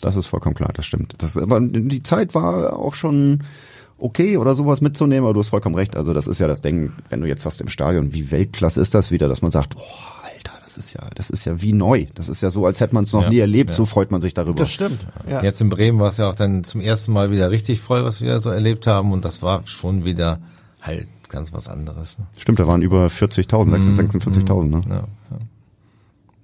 Das 0.00 0.16
ist 0.16 0.26
vollkommen 0.26 0.54
klar, 0.54 0.70
das 0.74 0.84
stimmt. 0.86 1.14
Das, 1.18 1.36
aber 1.36 1.60
die 1.60 2.02
Zeit 2.02 2.34
war 2.34 2.76
auch 2.76 2.94
schon 2.94 3.44
okay 3.98 4.36
oder 4.36 4.54
sowas 4.54 4.80
mitzunehmen, 4.80 5.24
aber 5.24 5.34
du 5.34 5.40
hast 5.40 5.48
vollkommen 5.48 5.76
recht. 5.76 5.96
Also 5.96 6.12
das 6.12 6.26
ist 6.26 6.40
ja 6.40 6.48
das 6.48 6.60
Ding, 6.60 6.92
wenn 7.08 7.20
du 7.20 7.28
jetzt 7.28 7.46
hast 7.46 7.60
im 7.60 7.68
Stadion, 7.68 8.12
wie 8.12 8.30
Weltklasse 8.30 8.80
ist 8.80 8.94
das 8.94 9.10
wieder, 9.10 9.28
dass 9.28 9.42
man 9.42 9.52
sagt, 9.52 9.76
boah, 9.76 9.82
Alter, 10.24 10.52
das 10.62 10.76
ist 10.76 10.92
ja, 10.92 11.02
das 11.14 11.30
ist 11.30 11.44
ja 11.44 11.62
wie 11.62 11.72
neu. 11.72 12.06
Das 12.14 12.28
ist 12.28 12.42
ja 12.42 12.50
so, 12.50 12.66
als 12.66 12.80
hätte 12.80 12.94
man 12.94 13.04
es 13.04 13.12
noch 13.12 13.22
Ja, 13.22 13.28
nie 13.30 13.38
erlebt, 13.38 13.70
ja. 13.70 13.76
so 13.76 13.86
freut 13.86 14.10
man 14.10 14.20
sich 14.20 14.34
darüber. 14.34 14.58
Das 14.58 14.72
stimmt. 14.72 15.06
Ja. 15.28 15.42
Jetzt 15.42 15.60
in 15.60 15.68
Bremen 15.68 16.00
war 16.00 16.08
es 16.08 16.16
ja 16.16 16.28
auch 16.28 16.34
dann 16.34 16.64
zum 16.64 16.80
ersten 16.80 17.12
Mal 17.12 17.30
wieder 17.30 17.50
richtig 17.52 17.80
voll, 17.80 18.04
was 18.04 18.20
wir 18.20 18.40
so 18.40 18.50
erlebt 18.50 18.88
haben. 18.88 19.12
Und 19.12 19.24
das 19.24 19.40
war 19.40 19.62
schon 19.66 20.04
wieder 20.04 20.40
halt 20.80 21.06
ganz 21.28 21.52
was 21.52 21.68
anderes. 21.68 22.18
Ne? 22.18 22.26
Stimmt, 22.38 22.58
da 22.58 22.66
waren 22.66 22.82
über 22.82 23.06
40.000, 23.06 23.70
46.000, 23.94 24.68
ne? 24.68 24.80
Ja, 24.88 24.94
ja. 24.96 25.04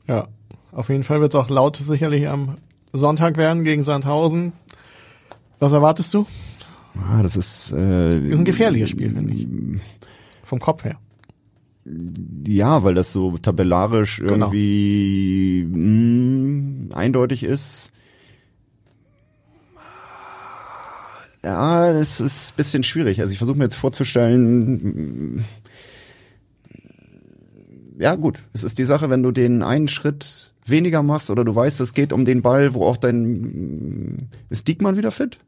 Ja, 0.09 0.27
auf 0.73 0.89
jeden 0.89 1.05
Fall 1.05 1.21
wird 1.21 1.35
es 1.35 1.41
auch 1.41 1.51
laut 1.51 1.77
sicherlich 1.77 2.29
am 2.29 2.57
Sonntag 2.93 3.37
werden 3.37 3.65
gegen 3.65 3.83
Sandhausen. 3.83 4.53
Was 5.59 5.73
erwartest 5.73 6.13
du? 6.15 6.27
Ah, 6.97 7.23
das 7.23 7.37
ist, 7.37 7.73
äh, 7.73 8.19
Ist 8.29 8.39
ein 8.39 8.45
gefährliches 8.45 8.91
Spiel, 8.91 9.15
finde 9.15 9.33
ich. 9.35 9.47
Vom 10.45 10.59
Kopf 10.59 10.85
her. 10.85 10.99
Ja, 12.47 12.83
weil 12.85 12.95
das 12.95 13.13
so 13.13 13.37
tabellarisch 13.39 14.19
Genau. 14.19 14.47
irgendwie 14.47 15.67
mh, 15.71 16.95
eindeutig 16.95 17.45
ist. 17.45 17.93
Ja, 21.45 21.93
das 21.93 22.21
ist 22.21 22.51
ein 22.53 22.57
bisschen 22.57 22.83
schwierig. 22.83 23.21
Also 23.21 23.33
ich 23.33 23.39
versuche 23.39 23.57
mir 23.57 23.65
jetzt 23.65 23.77
vorzustellen, 23.77 25.45
ja 27.99 28.15
gut, 28.15 28.39
es 28.53 28.65
ist 28.65 28.79
die 28.79 28.85
Sache, 28.85 29.11
wenn 29.11 29.23
du 29.23 29.31
den 29.33 29.63
einen 29.63 29.89
Schritt 29.89 30.53
weniger 30.65 31.03
machst 31.03 31.31
oder 31.31 31.45
du 31.45 31.55
weißt, 31.55 31.81
es 31.81 31.95
geht 31.95 32.13
um 32.13 32.25
den 32.25 32.43
Ball, 32.43 32.75
wo 32.75 32.85
auch 32.87 32.97
dein 32.97 34.29
ist 34.51 34.69
Diekmann 34.69 34.97
wieder 34.97 35.11
fit? 35.11 35.39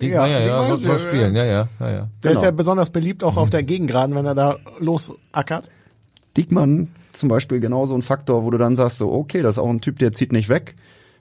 Ja, 0.00 0.08
Ja, 0.08 0.26
ja, 0.26 0.32
ja, 0.32 0.40
Diekmann, 0.40 0.66
soll, 0.68 0.78
soll 0.78 0.92
ja, 0.92 0.98
spielen, 0.98 1.36
ja, 1.36 1.44
ja, 1.44 1.68
ja, 1.80 1.90
ja. 1.90 2.08
Der 2.22 2.30
ist 2.30 2.36
Genau. 2.38 2.42
ja 2.44 2.50
besonders 2.52 2.90
beliebt 2.90 3.22
auch 3.24 3.36
auf 3.36 3.50
der 3.50 3.62
Gegengraden, 3.62 4.14
wenn 4.14 4.24
er 4.26 4.34
da 4.34 4.56
losackert. 4.78 5.70
Diekmann 6.36 6.88
zum 7.12 7.28
Beispiel 7.28 7.58
genauso 7.60 7.94
ein 7.94 8.02
Faktor, 8.02 8.44
wo 8.44 8.50
du 8.50 8.56
dann 8.58 8.76
sagst 8.76 8.98
so, 8.98 9.12
okay, 9.12 9.42
das 9.42 9.56
ist 9.56 9.58
auch 9.58 9.68
ein 9.68 9.80
Typ, 9.80 9.98
der 9.98 10.12
zieht 10.12 10.32
nicht 10.32 10.48
weg 10.48 10.74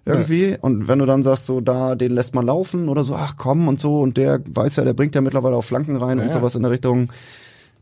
irgendwie. 0.05 0.55
Und 0.61 0.87
wenn 0.87 0.99
du 0.99 1.05
dann 1.05 1.23
sagst 1.23 1.45
so, 1.45 1.61
da, 1.61 1.95
den 1.95 2.11
lässt 2.13 2.35
man 2.35 2.45
laufen 2.45 2.89
oder 2.89 3.03
so, 3.03 3.15
ach 3.15 3.35
komm 3.37 3.67
und 3.67 3.79
so 3.79 3.99
und 4.01 4.17
der 4.17 4.39
weiß 4.47 4.75
ja, 4.77 4.83
der 4.85 4.93
bringt 4.93 5.13
ja 5.15 5.21
mittlerweile 5.21 5.55
auch 5.55 5.63
Flanken 5.63 5.97
rein 5.97 6.17
Ja, 6.19 6.23
und 6.23 6.29
ja. 6.29 6.33
sowas 6.35 6.55
in 6.55 6.61
der 6.61 6.71
Richtung, 6.71 7.11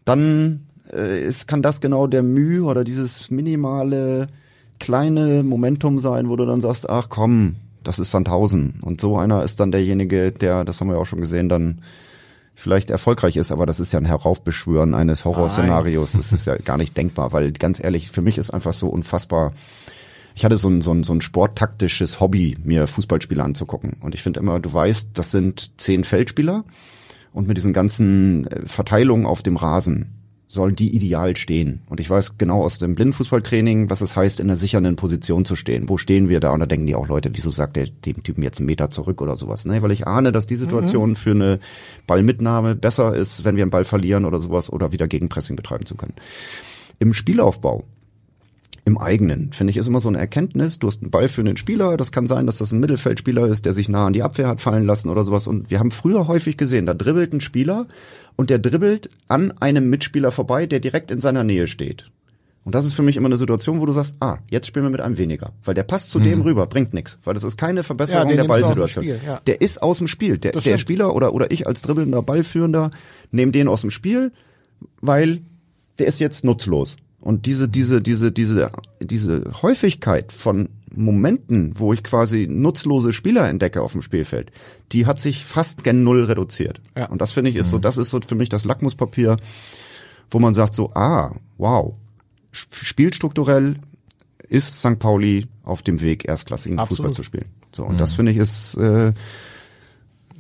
dann 0.06 0.67
äh, 0.94 1.24
ist, 1.24 1.48
kann 1.48 1.62
das 1.62 1.82
genau 1.82 2.08
der 2.08 2.24
Mühe 2.24 2.64
oder 2.64 2.84
dieses 2.84 3.30
minimale 3.30 4.28
kleine 4.80 5.44
Momentum 5.44 6.00
sein, 6.00 6.30
wo 6.30 6.36
du 6.36 6.46
dann 6.46 6.62
sagst, 6.62 6.90
ach 6.90 7.10
komm, 7.10 7.56
das 7.84 8.00
ist 8.00 8.12
Sandhausen. 8.12 8.80
Und 8.82 9.02
so 9.02 9.18
einer 9.18 9.44
ist 9.44 9.60
dann 9.60 9.72
derjenige, 9.72 10.32
der, 10.32 10.66
das 10.66 10.80
haben 10.80 10.88
wir 10.88 10.96
ja 10.96 11.02
auch 11.02 11.06
schon 11.06 11.22
gesehen, 11.22 11.50
dann 11.50 11.82
vielleicht 12.54 12.90
erfolgreich 12.90 13.38
ist, 13.38 13.52
aber 13.52 13.66
das 13.66 13.80
ist 13.80 13.94
ja 13.94 14.00
ein 14.00 14.06
Heraufbeschwören 14.06 14.96
eines 14.96 15.26
Horrorszenarios. 15.26 16.14
Das 16.14 16.34
ist 16.34 16.48
ja 16.48 16.56
gar 16.58 16.78
nicht 16.78 16.98
denkbar, 16.98 17.32
weil 17.32 17.52
ganz 17.52 17.82
ehrlich, 17.82 18.10
für 18.10 18.24
mich 18.24 18.38
ist 18.38 18.50
einfach 18.50 18.74
so 18.74 18.88
unfassbar. 18.88 19.54
Ich 20.36 20.44
hatte 20.44 20.58
so 20.58 20.68
ein, 20.68 20.82
so 20.82 20.92
ein, 20.92 21.04
so 21.04 21.14
ein 21.14 21.22
sporttaktisches 21.22 22.20
Hobby, 22.20 22.58
mir 22.64 22.88
Fußballspiele 22.88 23.44
anzugucken. 23.44 23.98
Und 24.02 24.16
ich 24.16 24.24
finde 24.24 24.40
immer, 24.40 24.60
du 24.60 24.74
weißt, 24.74 25.12
das 25.14 25.32
sind 25.32 25.80
zehn 25.80 26.04
Feldspieler 26.04 26.64
und 27.32 27.48
mit 27.48 27.58
diesen 27.58 27.74
ganzen 27.74 28.48
äh, 28.48 28.66
Verteilungen 28.66 29.28
auf 29.28 29.44
dem 29.44 29.56
Rasen 29.56 30.18
sollen 30.48 30.76
die 30.76 30.96
ideal 30.96 31.36
stehen. 31.36 31.82
Und 31.90 32.00
ich 32.00 32.10
weiß 32.10 32.38
genau 32.38 32.64
aus 32.64 32.80
dem 32.80 32.96
Blindenfußballtraining, 32.96 33.90
was 33.90 34.02
es 34.02 34.16
heißt, 34.16 34.40
in 34.40 34.48
einer 34.48 34.56
sichernden 34.56 34.96
Position 34.96 35.44
zu 35.44 35.56
stehen. 35.56 35.90
Wo 35.90 35.98
stehen 35.98 36.30
wir 36.30 36.40
da? 36.40 36.52
Und 36.52 36.62
da 36.62 36.66
denken 36.66 36.88
die 36.88 36.96
auch 36.96 37.10
Leute, 37.10 37.32
wieso 37.34 37.52
sagt 37.52 37.76
der 37.76 37.88
dem 37.88 38.24
Typen 38.24 38.44
jetzt 38.44 38.60
einen 38.60 38.68
Meter 38.68 38.90
zurück 38.90 39.22
oder 39.22 39.36
sowas? 39.36 39.66
Ne? 39.66 39.82
Weil 39.82 39.92
ich 39.92 40.08
ahne, 40.08 40.32
dass 40.32 40.48
die 40.48 40.56
Situation 40.56 41.18
für 41.18 41.32
eine 41.32 41.60
Ballmitnahme 42.08 42.76
besser 42.76 43.14
ist, 43.14 43.44
wenn 43.44 43.58
wir 43.58 43.64
einen 43.64 43.72
Ball 43.72 43.84
verlieren 43.84 44.24
oder 44.24 44.40
sowas 44.40 44.72
oder 44.72 44.94
wieder 44.94 45.08
Gegenpressing 45.08 45.58
betreiben 45.58 45.86
zu 45.86 45.96
können. 45.96 46.14
Im 47.00 47.14
Spielaufbau 47.14 47.84
im 48.88 48.98
eigenen, 48.98 49.52
finde 49.52 49.72
ich, 49.72 49.78
ist 49.78 49.88
immer 49.88 50.00
so 50.00 50.08
eine 50.08 50.18
Erkenntnis. 50.18 50.80
Du 50.80 50.88
hast 50.88 51.02
einen 51.02 51.12
Ball 51.12 51.28
für 51.28 51.42
einen 51.42 51.58
Spieler. 51.58 51.98
Das 51.98 52.14
kann 52.14 52.26
sein, 52.26 52.46
dass 52.46 52.60
das 52.60 52.72
ein 52.72 52.80
Mittelfeldspieler 52.80 53.46
ist, 53.48 53.66
der 53.66 53.74
sich 53.74 53.90
nah 53.90 54.08
an 54.08 54.14
die 54.14 54.24
Abwehr 54.24 54.48
hat 54.48 54.62
fallen 54.62 54.86
lassen 54.86 55.10
oder 55.10 55.26
sowas. 55.26 55.46
Und 55.46 55.70
wir 55.70 55.80
haben 55.80 55.92
früher 55.92 56.28
häufig 56.28 56.56
gesehen, 56.56 56.86
da 56.86 56.94
dribbelt 56.94 57.34
ein 57.34 57.42
Spieler 57.42 57.88
und 58.38 58.50
der 58.50 58.60
dribbelt 58.60 59.10
an 59.28 59.52
einem 59.60 59.90
Mitspieler 59.90 60.32
vorbei, 60.32 60.68
der 60.68 60.80
direkt 60.80 61.12
in 61.12 61.20
seiner 61.20 61.44
Nähe 61.44 61.68
steht. 61.68 62.10
Und 62.64 62.76
das 62.76 62.86
ist 62.86 62.94
für 62.94 63.02
mich 63.02 63.18
immer 63.18 63.28
eine 63.28 63.36
Situation, 63.36 63.82
wo 63.82 63.86
du 63.86 63.92
sagst, 63.92 64.16
ah, 64.22 64.38
jetzt 64.50 64.68
spielen 64.68 64.86
wir 64.86 64.90
mit 64.90 65.02
einem 65.02 65.18
weniger. 65.18 65.52
Weil 65.66 65.76
der 65.76 65.84
passt 65.84 66.10
zu 66.10 66.20
dem 66.22 66.42
rüber, 66.42 66.66
bringt 66.66 66.94
nichts. 66.94 67.20
Weil 67.26 67.34
das 67.34 67.44
ist 67.44 67.58
keine 67.58 67.84
Verbesserung 67.84 68.30
Ja, 68.30 68.36
der 68.38 68.44
Ballsituation. 68.46 69.04
Spiel, 69.04 69.20
ja. 69.26 69.42
Der 69.48 69.60
ist 69.60 69.82
aus 69.84 69.98
dem 69.98 70.08
Spiel. 70.08 70.38
Der, 70.38 70.54
der. 70.54 70.78
Spieler 70.78 71.14
oder, 71.14 71.34
oder 71.34 71.52
ich 71.52 71.68
als 71.68 71.82
dribbelnder 71.82 72.22
Ballführender 72.22 72.92
nehme 73.32 73.52
den 73.52 73.68
aus 73.68 73.82
dem 73.82 73.90
Spiel, 73.90 74.32
weil 75.02 75.42
der 76.00 76.08
ist 76.08 76.20
jetzt 76.20 76.46
nutzlos. 76.46 76.98
Und 77.28 77.46
diese, 77.46 77.68
diese, 77.68 78.02
diese, 78.02 78.32
diese, 78.32 78.72
diese 79.02 79.52
Häufigkeit 79.62 80.32
von 80.32 80.70
Momenten, 80.96 81.78
wo 81.78 81.92
ich 81.92 82.02
quasi 82.02 82.48
nutzlose 82.50 83.12
Spieler 83.12 83.50
entdecke 83.50 83.82
auf 83.82 83.92
dem 83.92 84.02
Spielfeld, 84.02 84.50
die 84.94 85.06
hat 85.06 85.20
sich 85.20 85.44
fast 85.44 85.84
gen 85.84 86.06
Null 86.06 86.24
reduziert. 86.24 86.80
Ja. 86.96 87.08
Und 87.08 87.20
das 87.22 87.34
finde 87.34 87.50
ich 87.50 87.58
ist 87.58 87.70
so, 87.70 87.80
das 87.80 87.98
ist 87.98 88.12
so 88.12 88.22
für 88.26 88.36
mich 88.36 88.48
das 88.48 88.64
Lackmuspapier, 88.64 89.36
wo 90.32 90.40
man 90.40 90.54
sagt 90.54 90.74
so, 90.74 90.94
ah, 90.94 91.36
wow, 91.58 91.96
Sp- 92.56 92.80
spielstrukturell 92.82 93.76
ist 94.48 94.80
St. 94.80 94.98
Pauli 94.98 95.48
auf 95.64 95.82
dem 95.82 96.00
Weg, 96.00 96.30
erstklassigen 96.30 96.80
Absolut. 96.80 97.10
Fußball 97.10 97.14
zu 97.14 97.24
spielen. 97.24 97.50
So, 97.74 97.84
und 97.84 98.00
das 98.00 98.14
finde 98.14 98.32
ich 98.32 98.38
ist 98.38 98.76
äh, 98.76 99.12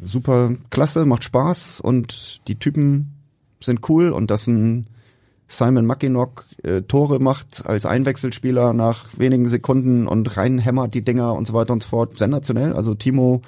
super 0.02 0.56
klasse, 0.70 1.04
macht 1.04 1.26
Spaß 1.26 1.82
und 1.82 2.48
die 2.48 2.56
Typen 2.56 3.12
sind 3.60 3.90
cool 3.90 4.12
und 4.12 4.32
dass 4.32 4.48
ein 4.48 4.88
Simon 5.48 5.86
Mackinock 5.86 6.46
äh, 6.64 6.82
Tore 6.82 7.20
macht 7.20 7.66
als 7.66 7.86
Einwechselspieler 7.86 8.74
nach 8.74 9.06
wenigen 9.18 9.48
Sekunden 9.48 10.08
und 10.08 10.36
reinhämmert 10.38 10.94
die 10.94 11.04
Dinger 11.04 11.34
und 11.34 11.48
so 11.48 11.54
weiter 11.54 11.74
und 11.74 11.84
so 11.84 11.90
fort. 11.90 12.20
Sensationell. 12.20 12.74
Also 12.74 12.94
Timo, 12.96 13.42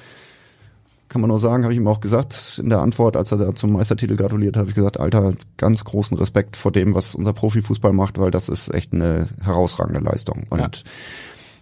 kann 1.09 1.21
man 1.21 1.29
nur 1.29 1.39
sagen, 1.39 1.63
habe 1.63 1.73
ich 1.73 1.79
ihm 1.79 1.87
auch 1.87 1.99
gesagt 2.01 2.59
in 2.63 2.69
der 2.69 2.79
Antwort, 2.81 3.17
als 3.17 3.31
er 3.31 3.39
da 3.39 3.55
zum 3.55 3.73
Meistertitel 3.73 4.15
gratuliert 4.15 4.55
hat, 4.55 4.61
habe 4.61 4.69
ich 4.69 4.75
gesagt, 4.75 4.99
Alter, 4.99 5.33
ganz 5.57 5.83
großen 5.83 6.15
Respekt 6.17 6.55
vor 6.55 6.71
dem, 6.71 6.93
was 6.93 7.15
unser 7.15 7.33
Profifußball 7.33 7.91
macht, 7.93 8.19
weil 8.19 8.31
das 8.31 8.47
ist 8.47 8.73
echt 8.73 8.93
eine 8.93 9.27
herausragende 9.41 9.99
Leistung. 9.99 10.45
Und 10.49 10.59
Ja. 10.59 10.69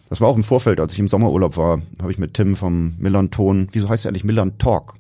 das 0.10 0.22
war 0.22 0.28
auch 0.28 0.36
im 0.36 0.44
Vorfeld, 0.44 0.80
als 0.82 0.94
ich 0.94 1.00
im 1.00 1.08
Sommerurlaub 1.08 1.56
war, 1.56 1.82
habe 2.02 2.12
ich 2.12 2.18
mit 2.20 2.34
Tim 2.34 2.58
vom 2.58 2.96
Millern 2.98 3.32
Ton, 3.32 3.70
wieso 3.72 3.88
heißt 3.90 4.06
er 4.06 4.10
eigentlich 4.10 4.26
Millern 4.26 4.58
Talk? 4.58 4.96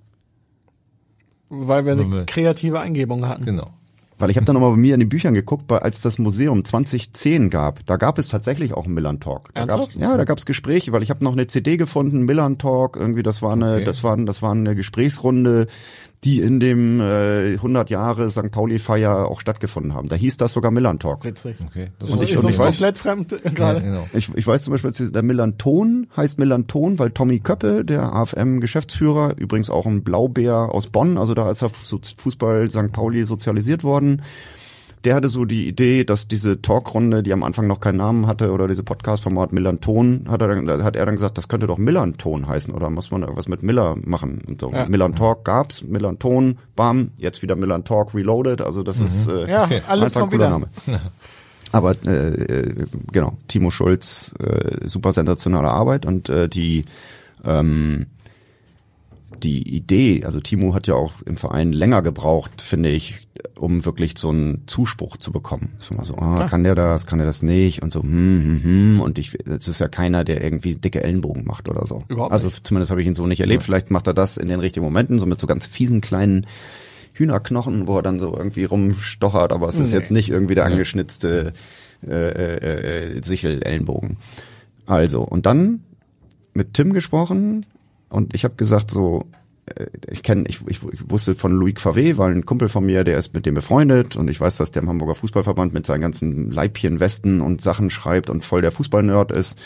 Weil 1.49 1.85
wir 1.85 1.93
eine 1.93 2.25
kreative 2.25 2.79
Eingebung 2.79 3.27
hatten. 3.27 3.45
Genau. 3.45 3.71
Weil 4.19 4.31
ich 4.31 4.37
habe 4.37 4.45
dann 4.45 4.55
nochmal 4.55 4.71
bei 4.71 4.77
mir 4.77 4.95
in 4.95 4.99
den 4.99 5.09
Büchern 5.09 5.33
geguckt, 5.35 5.71
als 5.71 6.01
das 6.01 6.17
Museum 6.17 6.65
2010 6.65 7.49
gab, 7.51 7.85
da 7.85 7.97
gab 7.97 8.17
es 8.17 8.29
tatsächlich 8.29 8.73
auch 8.73 8.85
einen 8.85 8.95
Millern 8.95 9.19
Talk. 9.19 9.49
Da 9.53 9.61
Ernsthaft? 9.61 9.91
gab's, 9.93 10.01
ja, 10.01 10.17
da 10.17 10.23
gab's 10.23 10.45
Gespräche, 10.47 10.91
weil 10.91 11.03
ich 11.03 11.09
habe 11.11 11.23
noch 11.23 11.33
eine 11.33 11.45
CD 11.45 11.77
gefunden, 11.77 12.25
Millern 12.25 12.57
Talk, 12.57 12.95
irgendwie 12.97 13.21
das 13.21 13.41
war 13.43 13.53
eine, 13.53 13.75
Okay. 13.75 13.85
das 13.85 14.03
war, 14.03 14.17
das 14.17 14.41
war 14.41 14.51
eine 14.53 14.73
Gesprächsrunde, 14.75 15.67
die 16.23 16.41
in 16.41 16.59
dem 16.59 16.99
äh, 16.99 17.53
100 17.53 17.89
Jahre 17.91 18.29
St. 18.29 18.49
Pauli 18.51 18.79
Feier 18.79 19.27
auch 19.29 19.39
stattgefunden 19.39 19.93
haben. 19.93 20.07
Da 20.09 20.15
hieß 20.15 20.37
das 20.37 20.51
sogar 20.53 20.71
Millern 20.71 20.97
Talk. 20.99 21.23
Witzig. 21.23 21.55
Okay. 21.65 21.89
Das 21.99 22.09
Und 22.11 22.23
ich- 22.23 22.31
ist 22.31 22.37
und 22.39 22.45
uns 22.45 22.55
ich 22.55 22.59
weiß- 22.61 22.65
komplett 22.65 22.97
fremd 22.97 23.31
ja, 23.43 23.51
gerade. 23.51 23.81
genau. 23.81 24.07
Ich, 24.13 24.29
ich 24.35 24.47
weiß 24.47 24.63
zum 24.63 24.71
Beispiel, 24.71 24.89
dass 24.91 25.11
der 25.11 25.23
Millanton 25.23 26.07
heißt 26.17 26.39
Millanton, 26.39 26.97
weil 26.99 27.11
Tommy 27.11 27.39
Köppe, 27.39 27.85
der 27.85 28.13
AFM-Geschäftsführer, 28.13 29.35
übrigens 29.37 29.69
auch 29.69 29.85
ein 29.85 30.03
Blaubär 30.03 30.69
aus 30.73 30.87
Bonn, 30.87 31.17
also 31.17 31.33
da 31.33 31.49
ist 31.51 31.61
er 31.61 31.69
Fu- 31.69 31.99
Fußball 32.17 32.69
St. 32.71 32.91
Pauli 32.91 33.23
sozialisiert 33.23 33.83
worden. 33.83 34.23
Der 35.07 35.15
hatte 35.15 35.29
so 35.29 35.45
die 35.45 35.69
Idee, 35.69 36.03
dass 36.03 36.27
diese 36.27 36.61
Talkrunde, 36.61 37.23
die 37.23 37.31
am 37.31 37.41
Anfang 37.41 37.65
noch 37.65 37.79
keinen 37.79 37.95
Namen 37.95 38.27
hatte, 38.27 38.51
oder 38.51 38.67
diese 38.67 38.83
Podcast-Format 38.83 39.53
Millanton, 39.53 40.25
hat 40.27 40.41
er, 40.41 40.49
dann, 40.49 40.83
hat 40.83 40.97
er 40.97 41.05
dann 41.05 41.15
gesagt, 41.15 41.37
das 41.37 41.47
könnte 41.47 41.65
doch 41.65 41.77
Millanton 41.77 42.45
heißen, 42.45 42.73
oder 42.73 42.89
muss 42.89 43.09
man 43.09 43.21
irgendwas 43.21 43.47
mit 43.47 43.63
Miller 43.63 43.95
machen? 44.03 44.41
Und 44.45 44.59
so. 44.59 44.69
Ja. 44.69 44.85
Millan 44.89 45.15
Talk 45.15 45.45
gab's, 45.45 45.81
Millanton, 45.81 46.57
bam, 46.75 47.11
jetzt 47.17 47.41
wieder 47.41 47.55
Millan 47.55 47.85
Talk 47.85 48.13
Reloaded, 48.13 48.61
also 48.61 48.83
das 48.83 48.99
ist 48.99 49.29
äh, 49.29 49.49
Ja, 49.49 49.69
alles 49.87 50.07
einfach 50.07 50.23
ein 50.23 50.29
cooler 50.29 50.47
wieder. 50.47 50.49
Name. 50.49 50.67
Aber 51.71 51.95
äh, 52.05 52.09
äh, 52.11 52.85
genau, 53.09 53.37
Timo 53.47 53.69
Schulz, 53.69 54.33
äh, 54.43 54.85
super 54.85 55.13
sensationale 55.13 55.69
Arbeit 55.69 56.05
und 56.05 56.27
äh, 56.27 56.49
die 56.49 56.83
ähm, 57.45 58.07
die 59.43 59.75
Idee, 59.75 60.23
also 60.25 60.39
Timo 60.39 60.73
hat 60.73 60.87
ja 60.87 60.95
auch 60.95 61.21
im 61.25 61.37
Verein 61.37 61.73
länger 61.73 62.01
gebraucht, 62.01 62.61
finde 62.61 62.89
ich, 62.89 63.27
um 63.55 63.85
wirklich 63.85 64.17
so 64.17 64.29
einen 64.29 64.63
Zuspruch 64.67 65.17
zu 65.17 65.31
bekommen. 65.31 65.73
So 65.79 65.95
mal 65.95 66.03
so, 66.05 66.15
ah, 66.17 66.47
kann 66.47 66.63
der 66.63 66.75
das, 66.75 67.05
kann 67.05 67.19
der 67.19 67.27
das 67.27 67.43
nicht 67.43 67.81
und 67.81 67.91
so, 67.91 68.01
hm, 68.01 68.09
hm, 68.09 68.63
hm. 68.63 69.01
Und 69.01 69.19
ich, 69.19 69.37
es 69.45 69.67
ist 69.67 69.79
ja 69.79 69.87
keiner, 69.87 70.23
der 70.23 70.43
irgendwie 70.43 70.75
dicke 70.75 71.03
Ellenbogen 71.03 71.45
macht 71.45 71.69
oder 71.69 71.85
so. 71.85 72.03
Überhaupt 72.07 72.33
also 72.33 72.49
zumindest 72.63 72.91
habe 72.91 73.01
ich 73.01 73.07
ihn 73.07 73.15
so 73.15 73.27
nicht 73.27 73.41
erlebt. 73.41 73.63
Vielleicht 73.63 73.91
macht 73.91 74.07
er 74.07 74.13
das 74.13 74.37
in 74.37 74.47
den 74.47 74.59
richtigen 74.59 74.85
Momenten, 74.85 75.19
so 75.19 75.25
mit 75.25 75.39
so 75.39 75.47
ganz 75.47 75.65
fiesen 75.65 76.01
kleinen 76.01 76.47
Hühnerknochen, 77.13 77.87
wo 77.87 77.97
er 77.97 78.03
dann 78.03 78.19
so 78.19 78.35
irgendwie 78.35 78.65
rumstochert, 78.65 79.51
aber 79.51 79.67
es 79.67 79.79
ist 79.79 79.91
Nee. 79.91 79.97
jetzt 79.97 80.11
nicht 80.11 80.29
irgendwie 80.29 80.55
der 80.55 80.65
angeschnitzte 80.65 81.53
äh, 82.07 82.11
äh, 82.11 83.17
äh, 83.17 83.21
Sichel-Ellenbogen. 83.23 84.17
Also, 84.85 85.23
und 85.23 85.45
dann 85.45 85.81
mit 86.53 86.73
Tim 86.75 86.93
gesprochen 86.93 87.65
und 88.09 88.33
ich 88.33 88.43
habe 88.43 88.55
gesagt 88.55 88.91
so, 88.91 89.23
äh, 89.75 89.87
ich 90.09 90.23
kenne, 90.23 90.45
ich, 90.47 90.61
ich, 90.67 90.81
ich 90.91 91.09
wusste 91.09 91.35
von 91.35 91.53
Louis 91.53 91.75
Favé, 91.75 92.17
weil 92.17 92.33
ein 92.33 92.45
Kumpel 92.45 92.69
von 92.69 92.85
mir, 92.85 93.03
der 93.03 93.17
ist 93.17 93.33
mit 93.33 93.45
dem 93.45 93.55
befreundet 93.55 94.15
und 94.15 94.29
ich 94.29 94.39
weiß, 94.39 94.57
dass 94.57 94.71
der 94.71 94.83
im 94.83 94.89
Hamburger 94.89 95.15
Fußballverband 95.15 95.73
mit 95.73 95.85
seinen 95.85 96.01
ganzen 96.01 96.51
Leibchen, 96.51 96.99
Westen 96.99 97.41
und 97.41 97.61
Sachen 97.61 97.89
schreibt 97.89 98.29
und 98.29 98.43
voll 98.43 98.61
der 98.61 98.71
Fußballnerd 98.71 99.31
ist. 99.31 99.57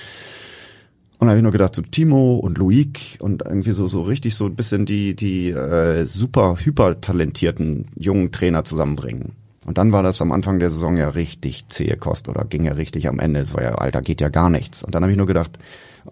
Und 1.20 1.28
da 1.28 1.32
habe 1.32 1.38
ich 1.38 1.44
nur 1.44 1.52
gedacht, 1.52 1.76
so 1.76 1.84
Timo 1.84 2.38
und 2.38 2.58
Loic 2.58 3.18
und 3.20 3.44
irgendwie 3.44 3.74
so 3.74 3.88
so 3.88 4.02
richtig 4.02 4.34
so 4.34 4.48
ein 4.48 4.56
bisschen 4.56 4.88
die 4.88 5.16
die 5.16 5.52
äh, 5.52 6.06
super 6.06 6.58
hypertalentierten 6.60 7.90
jungen 7.96 8.32
Trainer 8.32 8.64
zusammenbringen. 8.64 9.34
Und 9.68 9.78
dann 9.78 9.92
war 9.92 10.02
das 10.02 10.20
am 10.24 10.32
Anfang 10.32 10.58
der 10.58 10.72
Saison 10.72 10.98
ja 10.98 11.10
richtig 11.10 11.70
zähe 11.70 11.96
Kost 11.96 12.28
oder 12.28 12.46
ging 12.46 12.64
ja 12.64 12.74
richtig 12.74 13.08
am 13.08 13.20
Ende. 13.20 13.40
Es 13.40 13.54
war 13.54 13.62
ja, 13.62 13.76
Alter, 13.76 14.02
geht 14.02 14.20
ja 14.20 14.30
gar 14.30 14.50
nichts. 14.50 14.84
Und 14.84 14.96
dann 14.96 15.04
habe 15.04 15.12
ich 15.12 15.18
nur 15.18 15.28
gedacht, 15.28 15.60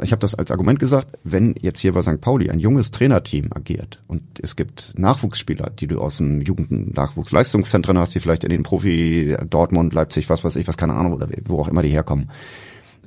ich 0.02 0.12
habe 0.12 0.20
das 0.20 0.36
als 0.36 0.52
Argument 0.52 0.80
gesagt, 0.80 1.18
wenn 1.24 1.56
jetzt 1.60 1.80
hier 1.80 1.94
bei 1.94 2.02
St. 2.02 2.22
Pauli 2.22 2.50
ein 2.50 2.60
junges 2.60 2.92
Trainerteam 2.92 3.50
agiert 3.54 4.00
und 4.08 4.22
es 4.42 4.56
gibt 4.56 4.98
Nachwuchsspieler, 4.98 5.72
die 5.72 5.88
du 5.88 6.00
aus 6.00 6.18
dem 6.18 6.42
Jugend-Nachwuchsleistungszentren 6.42 7.98
hast, 7.98 8.14
die 8.14 8.20
vielleicht 8.20 8.44
in 8.44 8.52
den 8.52 8.64
Profi 8.64 9.36
Dortmund, 9.50 9.94
Leipzig, 9.94 10.30
was 10.30 10.44
weiß 10.44 10.56
ich, 10.58 10.68
was 10.68 10.78
keine 10.78 10.94
Ahnung 10.94 11.14
oder 11.14 11.28
wo 11.46 11.60
auch 11.60 11.68
immer 11.68 11.82
die 11.82 11.90
herkommen, 11.90 12.30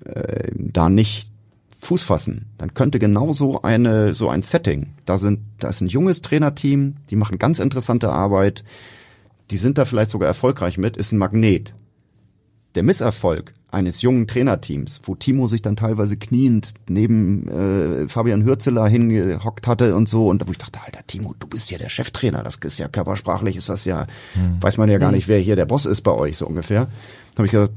äh, 0.04 0.50
da 0.54 0.88
nicht 0.88 1.30
Fuß 1.78 2.04
fassen, 2.04 2.46
dann 2.58 2.74
könnte 2.74 3.00
genauso 3.00 3.62
eine 3.62 4.14
so 4.14 4.28
ein 4.28 4.42
Setting. 4.42 4.94
Da 5.04 5.18
sind 5.18 5.40
da 5.58 5.68
ist 5.68 5.80
ein 5.80 5.88
junges 5.88 6.22
Trainerteam, 6.22 6.94
die 7.10 7.16
machen 7.16 7.38
ganz 7.38 7.58
interessante 7.58 8.10
Arbeit, 8.10 8.62
die 9.50 9.56
sind 9.56 9.78
da 9.78 9.84
vielleicht 9.84 10.10
sogar 10.10 10.28
erfolgreich 10.28 10.78
mit, 10.78 10.96
ist 10.96 11.12
ein 11.12 11.18
Magnet. 11.18 11.74
Der 12.74 12.82
Misserfolg 12.82 13.52
eines 13.70 14.02
jungen 14.02 14.26
Trainerteams, 14.26 15.00
wo 15.04 15.14
Timo 15.14 15.46
sich 15.48 15.62
dann 15.62 15.76
teilweise 15.76 16.16
kniend 16.18 16.74
neben 16.88 17.48
äh, 17.48 18.08
Fabian 18.08 18.44
Hürzeler 18.44 18.86
hingehockt 18.86 19.66
hatte 19.66 19.94
und 19.94 20.08
so 20.10 20.28
und 20.28 20.46
wo 20.46 20.52
ich 20.52 20.58
dachte, 20.58 20.80
Alter 20.84 21.06
Timo, 21.06 21.34
du 21.38 21.46
bist 21.46 21.70
ja 21.70 21.78
der 21.78 21.88
Cheftrainer, 21.88 22.42
das 22.42 22.56
ist 22.56 22.78
ja 22.78 22.88
körpersprachlich, 22.88 23.56
ist 23.56 23.70
das 23.70 23.86
ja, 23.86 24.06
weiß 24.60 24.76
man 24.76 24.90
ja 24.90 24.98
gar 24.98 25.10
nicht, 25.12 25.26
wer 25.28 25.38
hier 25.38 25.56
der 25.56 25.64
Boss 25.66 25.86
ist 25.86 26.02
bei 26.02 26.12
euch 26.12 26.36
so 26.36 26.46
ungefähr. 26.46 26.88
Habe 27.38 27.46
ich 27.46 27.52
gesagt, 27.52 27.72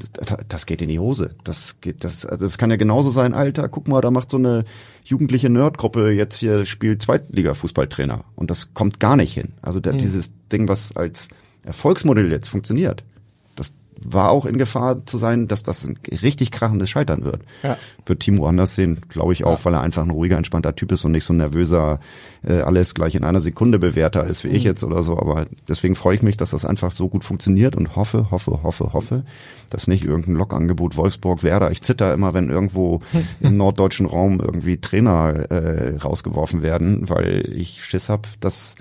das- 0.49 0.65
geht 0.65 0.81
in 0.81 0.89
die 0.89 0.99
Hose. 0.99 1.29
Das 1.45 1.79
geht, 1.79 2.03
das, 2.03 2.21
das 2.21 2.57
kann 2.57 2.71
ja 2.71 2.75
genauso 2.75 3.09
sein, 3.09 3.33
Alter. 3.33 3.69
Guck 3.69 3.87
mal, 3.87 4.01
da 4.01 4.11
macht 4.11 4.31
so 4.31 4.35
eine 4.37 4.65
jugendliche 5.05 5.49
Nerdgruppe 5.49 6.11
jetzt 6.11 6.35
hier 6.39 6.65
spielt 6.65 7.01
Zweitliga-Fußballtrainer 7.03 8.25
und 8.35 8.51
das 8.51 8.73
kommt 8.73 8.99
gar 8.99 9.15
nicht 9.15 9.33
hin. 9.33 9.53
Also 9.61 9.79
da, 9.79 9.91
dieses 9.97 10.31
Ding, 10.51 10.67
was 10.67 10.95
als 10.97 11.29
Erfolgsmodell 11.63 12.31
jetzt 12.31 12.49
funktioniert, 12.49 13.03
war 14.03 14.29
auch 14.29 14.45
in 14.45 14.57
Gefahr 14.57 15.05
zu 15.05 15.17
sein, 15.17 15.47
dass 15.47 15.63
das 15.63 15.85
ein 15.85 15.97
richtig 16.21 16.51
krachendes 16.51 16.89
Scheitern 16.89 17.23
wird. 17.23 17.41
Ja. 17.63 17.77
Wird 18.05 18.19
Timo 18.19 18.47
anders 18.47 18.75
sehen, 18.75 19.01
glaube 19.09 19.33
ich 19.33 19.43
auch, 19.43 19.63
weil 19.65 19.73
er 19.73 19.81
einfach 19.81 20.03
ein 20.03 20.11
ruhiger, 20.11 20.37
entspannter 20.37 20.75
Typ 20.75 20.91
ist 20.91 21.05
und 21.05 21.11
nicht 21.11 21.23
so 21.23 21.33
ein 21.33 21.37
nervöser, 21.37 21.99
äh, 22.43 22.59
alles 22.61 22.93
gleich 22.93 23.15
in 23.15 23.23
einer 23.23 23.39
Sekunde 23.39 23.79
Bewerter 23.79 24.25
ist 24.25 24.43
wie 24.43 24.49
ich 24.49 24.63
jetzt 24.63 24.83
oder 24.83 25.03
so. 25.03 25.17
Aber 25.17 25.47
deswegen 25.67 25.95
freue 25.95 26.15
ich 26.15 26.21
mich, 26.21 26.37
dass 26.37 26.51
das 26.51 26.65
einfach 26.65 26.91
so 26.91 27.07
gut 27.09 27.23
funktioniert 27.23 27.75
und 27.75 27.95
hoffe, 27.95 28.31
hoffe, 28.31 28.63
hoffe, 28.63 28.93
hoffe, 28.93 29.23
dass 29.69 29.87
nicht 29.87 30.03
irgendein 30.03 30.35
Lokangebot 30.35 30.97
Wolfsburg, 30.97 31.43
Werder. 31.43 31.71
Ich 31.71 31.81
zitter 31.81 32.13
immer, 32.13 32.33
wenn 32.33 32.49
irgendwo 32.49 32.99
im 33.39 33.57
norddeutschen 33.57 34.05
Raum 34.05 34.39
irgendwie 34.39 34.77
Trainer 34.77 35.49
äh, 35.51 35.97
rausgeworfen 35.97 36.61
werden, 36.61 37.09
weil 37.09 37.51
ich 37.55 37.83
Schiss 37.83 38.09
hab, 38.09 38.27
dass 38.39 38.75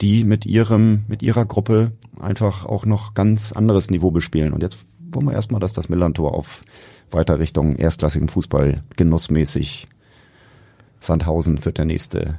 die 0.00 0.24
mit 0.24 0.46
ihrem, 0.46 1.04
mit 1.08 1.22
ihrer 1.22 1.44
Gruppe 1.44 1.92
einfach 2.18 2.64
auch 2.64 2.86
noch 2.86 3.14
ganz 3.14 3.52
anderes 3.52 3.90
Niveau 3.90 4.10
bespielen. 4.10 4.52
Und 4.52 4.62
jetzt 4.62 4.78
wollen 5.12 5.26
wir 5.26 5.34
erstmal, 5.34 5.60
dass 5.60 5.72
das 5.72 5.88
Millantor 5.88 6.34
auf 6.34 6.62
weiter 7.10 7.38
Richtung 7.38 7.76
erstklassigen 7.76 8.28
Fußball 8.28 8.76
genussmäßig 8.96 9.86
Sandhausen 11.00 11.64
wird 11.64 11.78
der 11.78 11.86
nächste 11.86 12.38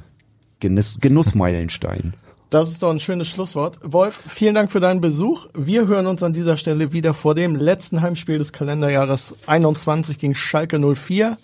Genuss, 0.60 0.98
Genussmeilenstein. 1.00 2.14
Das 2.48 2.68
ist 2.68 2.82
doch 2.82 2.90
ein 2.90 3.00
schönes 3.00 3.28
Schlusswort. 3.28 3.78
Wolf, 3.82 4.20
vielen 4.28 4.54
Dank 4.54 4.70
für 4.70 4.80
deinen 4.80 5.00
Besuch. 5.00 5.48
Wir 5.54 5.86
hören 5.86 6.06
uns 6.06 6.22
an 6.22 6.32
dieser 6.32 6.56
Stelle 6.56 6.92
wieder 6.92 7.14
vor 7.14 7.34
dem 7.34 7.56
letzten 7.56 8.02
Heimspiel 8.02 8.38
des 8.38 8.52
Kalenderjahres 8.52 9.36
21 9.46 10.18
gegen 10.18 10.34
Schalke 10.34 10.78
04. 10.78 11.38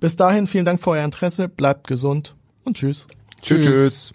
Bis 0.00 0.16
dahin 0.16 0.46
vielen 0.46 0.64
Dank 0.64 0.82
für 0.82 0.90
euer 0.90 1.04
Interesse, 1.04 1.48
bleibt 1.48 1.86
gesund 1.86 2.34
und 2.64 2.76
tschüss. 2.76 3.06
Tschüss. 3.40 3.64
tschüss. 3.64 4.14